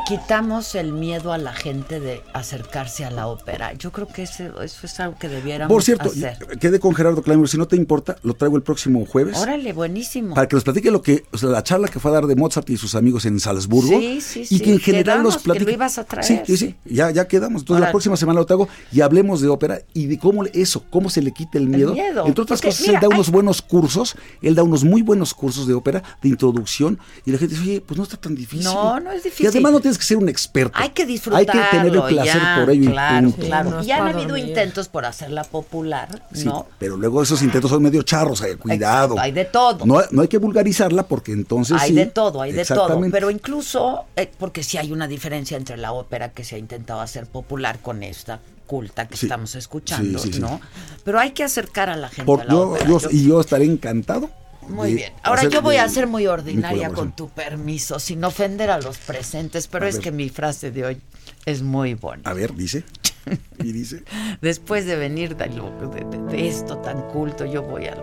Quitamos 0.07 0.75
el 0.77 0.93
miedo 0.93 1.33
a 1.33 1.39
la 1.39 1.53
gente 1.53 1.99
de 1.99 2.23
acercarse 2.33 3.05
a 3.05 3.11
la 3.11 3.27
ópera. 3.27 3.73
Yo 3.75 3.91
creo 3.91 4.07
que 4.07 4.23
ese- 4.23 4.53
eso 4.63 4.87
es 4.87 5.01
algo 5.01 5.19
que 5.19 5.29
debiéramos 5.29 5.73
Por 5.73 5.83
cierto, 5.83 6.11
hacer. 6.11 6.39
quedé 6.61 6.79
con 6.79 6.95
Gerardo 6.95 7.23
Kleinberg. 7.23 7.49
Si 7.51 7.59
no 7.59 7.67
te 7.67 7.75
importa, 7.77 8.17
lo 8.23 8.35
traigo 8.35 8.57
el 8.57 8.63
próximo 8.63 9.05
jueves. 9.05 9.37
Órale, 9.37 9.73
buenísimo. 9.73 10.35
Para 10.35 10.47
que 10.47 10.55
nos 10.55 10.63
platique 10.65 10.91
lo 10.93 11.03
que, 11.03 11.25
o 11.33 11.39
sea, 11.39 11.49
la 11.49 11.63
charla 11.65 11.89
que 11.89 11.99
fue 11.99 12.13
a 12.13 12.15
dar 12.15 12.27
de 12.27 12.37
Mozart 12.37 12.71
y 12.71 12.77
sus 12.77 12.95
amigos 12.95 13.25
en 13.27 13.41
Salzburgo. 13.41 13.99
Sí, 13.99 14.21
sí, 14.21 14.41
y 14.43 14.47
sí. 14.47 14.61
que 14.61 14.73
en 14.75 14.79
general 14.79 15.23
nos 15.25 15.39
que 15.39 15.43
platique. 15.45 15.67
lo 15.67 15.73
ibas 15.73 15.99
a 15.99 16.05
traer, 16.05 16.25
Sí, 16.25 16.41
sí, 16.47 16.57
sí. 16.57 16.75
Ya, 16.85 17.11
ya 17.11 17.27
quedamos. 17.27 17.63
Entonces 17.63 17.79
Órale. 17.81 17.87
la 17.87 17.91
próxima 17.93 18.17
semana 18.17 18.39
lo 18.41 18.47
traigo 18.47 18.69
y 18.93 19.01
hablemos 19.01 19.41
de 19.41 19.49
ópera 19.49 19.81
y 19.93 20.07
de 20.07 20.19
cómo 20.19 20.45
eso, 20.45 20.85
cómo 20.89 21.11
se 21.11 21.21
le 21.21 21.33
quita 21.33 21.59
el 21.59 21.67
miedo. 21.69 21.95
miedo. 21.95 22.27
Entre 22.27 22.43
otras 22.43 22.61
Porque, 22.61 22.69
cosas, 22.69 22.87
mira, 22.87 23.01
él 23.01 23.01
da 23.03 23.09
unos 23.09 23.31
buenos 23.31 23.61
cursos, 23.61 24.15
él 24.41 24.55
da 24.55 24.63
unos 24.63 24.85
muy 24.85 25.03
buenos 25.03 25.35
cursos 25.35 25.67
de 25.67 25.75
ópera, 25.75 26.03
de 26.23 26.29
introducción, 26.29 26.99
y 27.25 27.33
la 27.33 27.39
gente 27.39 27.55
dice, 27.57 27.69
oye, 27.69 27.81
pues 27.81 27.99
no 27.99 28.05
está 28.05 28.17
tan 28.17 28.37
difícil. 28.37 28.65
No, 28.65 29.01
no 29.01 29.11
es 29.11 29.25
difícil. 29.25 29.47
Y 29.47 29.49
además 29.49 29.73
no 29.73 29.81
tienes 29.81 29.96
que 29.99 30.05
ser 30.05 30.17
un 30.17 30.29
experto. 30.29 30.79
Hay 30.79 30.91
que 30.91 31.03
Hay 31.03 31.09
disfrutarlo. 31.09 31.53
que 31.53 31.77
tener 31.77 31.95
el 31.95 32.03
placer 32.03 32.41
ya, 32.43 32.57
por 32.61 32.71
ello 32.71 32.91
claro, 32.91 33.29
y 33.29 33.31
punto. 33.33 33.47
claro. 33.47 33.71
no 33.71 33.81
es 33.81 33.87
y 33.87 33.91
han 33.93 34.03
habido 34.09 34.29
dormir. 34.29 34.49
intentos 34.49 34.89
por 34.89 35.05
hacerla 35.05 35.45
popular, 35.45 36.23
Sí, 36.33 36.45
¿no? 36.45 36.67
pero 36.79 36.97
luego 36.97 37.23
esos 37.23 37.43
intentos 37.43 37.71
son 37.71 37.83
medio 37.83 38.03
charros, 38.03 38.41
eh, 38.43 38.57
cuidado. 38.57 39.15
Exacto, 39.15 39.21
hay 39.21 39.33
de 39.33 39.45
todo. 39.45 39.87
No, 39.87 40.01
no 40.11 40.23
hay 40.23 40.29
que 40.29 40.39
vulgarizarla 40.39 41.05
porque 41.05 41.33
entonces 41.33 41.77
hay 41.81 41.91
sí, 41.91 41.95
de 41.97 42.07
todo, 42.07 42.43
hay 42.43 42.53
de 42.53 42.65
todo. 42.65 43.01
Pero 43.11 43.31
incluso, 43.31 44.05
eh, 44.17 44.31
porque 44.39 44.63
sí 44.63 44.79
hay 44.79 44.93
una 44.93 45.07
diferencia 45.09 45.57
entre 45.57 45.77
la 45.77 45.93
ópera 45.93 46.31
que 46.33 46.45
se 46.45 46.57
ha 46.57 46.59
intentado 46.59 47.01
hacer 47.01 47.27
popular 47.27 47.79
con 47.81 48.03
esta 48.03 48.41
culta 48.67 49.07
que 49.07 49.17
Sí. 49.17 49.27
estamos 49.27 49.55
escuchando, 49.55 50.19
Sí, 50.19 50.29
sí, 50.29 50.33
sí. 50.35 50.41
¿no? 50.41 50.61
Pero 51.05 51.21
hay 51.21 51.31
que 51.31 51.45
acercar 51.45 51.89
a 51.89 51.97
la 51.97 52.09
gente 52.09 52.25
Por- 52.27 52.41
a 52.41 52.45
la 52.45 52.51
yo, 52.51 52.71
ópera. 52.71 52.87
yo- 52.89 52.99
Yo- 52.99 53.11
y 53.13 53.29
yo 53.29 53.41
estaré 53.41 53.65
encantado. 53.65 54.29
Muy 54.69 54.95
bien. 54.95 55.13
Ahora 55.23 55.45
yo 55.45 55.63
voy 55.63 55.77
a 55.77 55.89
ser 55.89 56.07
muy 56.07 56.27
ordinaria 56.27 56.91
con 56.91 57.13
tu 57.13 57.29
permiso, 57.29 57.99
sin 57.99 58.23
ofender 58.25 58.71
a 58.71 58.79
los 58.79 58.99
presentes, 58.99 59.67
pero 59.69 59.87
A 59.87 59.89
es 59.89 59.97
ver. 59.97 60.05
que 60.05 60.13
mi 60.13 60.29
frase 60.29 60.71
de 60.71 60.85
hoy 60.85 61.01
es 61.45 61.63
muy 61.63 61.95
bonita. 61.95 62.31
A 62.31 62.35
ver, 62.35 62.55
dice. 62.55 62.85
Y 63.59 63.73
dice. 63.73 64.05
Después 64.41 64.87
de 64.87 64.95
venir 64.97 65.37
de- 65.37 65.49
de- 65.49 66.19
de 66.31 66.49
esto 66.49 66.79
tan 66.79 67.03
culto, 67.09 67.45
yo 67.45 67.63
voy 67.63 67.87
a 67.87 67.97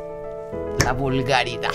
la 0.84 0.91
vulgaridad. 0.91 1.72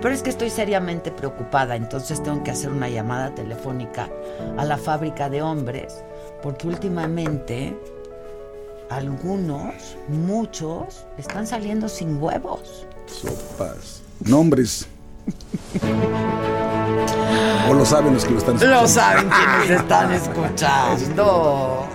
Pero 0.00 0.14
es 0.14 0.22
que 0.22 0.30
estoy 0.30 0.48
seriamente 0.48 1.10
preocupada, 1.10 1.76
entonces 1.76 2.22
tengo 2.22 2.42
que 2.42 2.50
hacer 2.50 2.70
una 2.70 2.88
llamada 2.88 3.34
telefónica 3.34 4.08
a 4.56 4.64
la 4.64 4.78
fábrica 4.78 5.28
de 5.28 5.42
hombres, 5.42 6.02
porque 6.42 6.66
últimamente 6.66 7.76
algunos, 8.88 9.74
muchos, 10.08 11.04
están 11.18 11.46
saliendo 11.46 11.88
sin 11.88 12.22
huevos. 12.22 12.86
Sopas. 13.06 14.02
Nombres. 14.20 14.86
o 17.68 17.74
lo 17.74 17.84
saben 17.84 18.14
los 18.14 18.24
que 18.24 18.30
lo 18.32 18.38
están 18.38 18.56
escuchando. 18.56 18.82
Lo 18.82 18.88
saben 18.88 19.28
quienes 19.28 19.70
están 19.80 20.12
escuchando. 20.12 21.88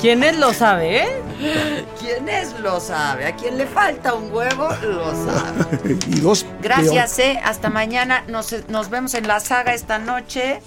¿Quién 0.00 0.22
es 0.22 0.38
lo 0.38 0.52
sabe, 0.52 1.02
eh? 1.02 1.84
¿Quién 1.98 2.28
es 2.28 2.58
lo 2.60 2.80
sabe? 2.80 3.26
A 3.26 3.36
quien 3.36 3.56
le 3.56 3.66
falta 3.66 4.14
un 4.14 4.32
huevo, 4.32 4.68
lo 4.82 5.14
sabe. 5.14 5.98
y 6.08 6.20
dos. 6.20 6.46
Gracias, 6.62 7.18
eh. 7.18 7.40
Hasta 7.42 7.70
mañana. 7.70 8.24
Nos, 8.28 8.54
nos 8.68 8.90
vemos 8.90 9.14
en 9.14 9.26
la 9.26 9.40
saga 9.40 9.74
esta 9.74 9.98
noche. 9.98 10.60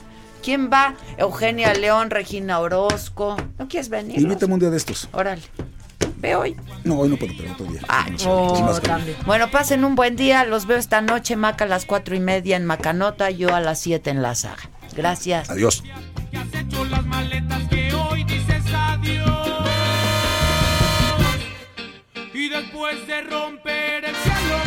¿Quién 0.44 0.70
va? 0.72 0.96
Eugenia 1.18 1.74
León, 1.74 2.10
Regina 2.10 2.60
Orozco. 2.60 3.38
¿No 3.58 3.68
quieres 3.68 3.90
venir? 3.90 4.20
Invítame 4.20 4.54
un 4.54 4.60
día 4.60 4.70
de 4.70 4.78
estos. 4.78 5.10
Órale. 5.12 5.42
Ve 6.18 6.36
hoy. 6.36 6.58
No, 6.84 7.00
hoy 7.00 7.10
no 7.10 7.18
puedo, 7.18 7.34
pero 7.38 7.52
otro 7.54 7.66
día. 7.68 7.82
Más 7.88 8.80
caro. 8.80 9.04
Bueno, 9.26 9.52
pasen 9.52 9.84
un 9.86 9.96
buen 9.96 10.16
día. 10.16 10.46
Los 10.46 10.66
veo 10.66 10.78
esta 10.78 11.02
noche, 11.02 11.36
Maca, 11.36 11.66
a 11.66 11.68
las 11.68 11.86
cuatro 11.86 12.16
y 12.16 12.20
media 12.20 12.58
en 12.58 12.66
Macanota. 12.66 13.30
Yo 13.30 13.54
a 13.54 13.62
las 13.62 13.80
siete 13.80 14.10
en 14.10 14.22
la 14.22 14.34
saga. 14.36 14.70
Gracias. 14.96 15.50
Adiós. 15.50 15.84
hecho 16.32 16.86
las 16.86 17.06
maletas 17.06 17.64
que 17.70 17.94
hoy 17.94 18.24
dices 18.24 18.64
adiós. 18.74 19.70
Y 22.34 22.50
después 22.50 23.08
de 23.08 23.22
romper 23.22 24.06
el 24.06 24.16
cielo 24.16 24.67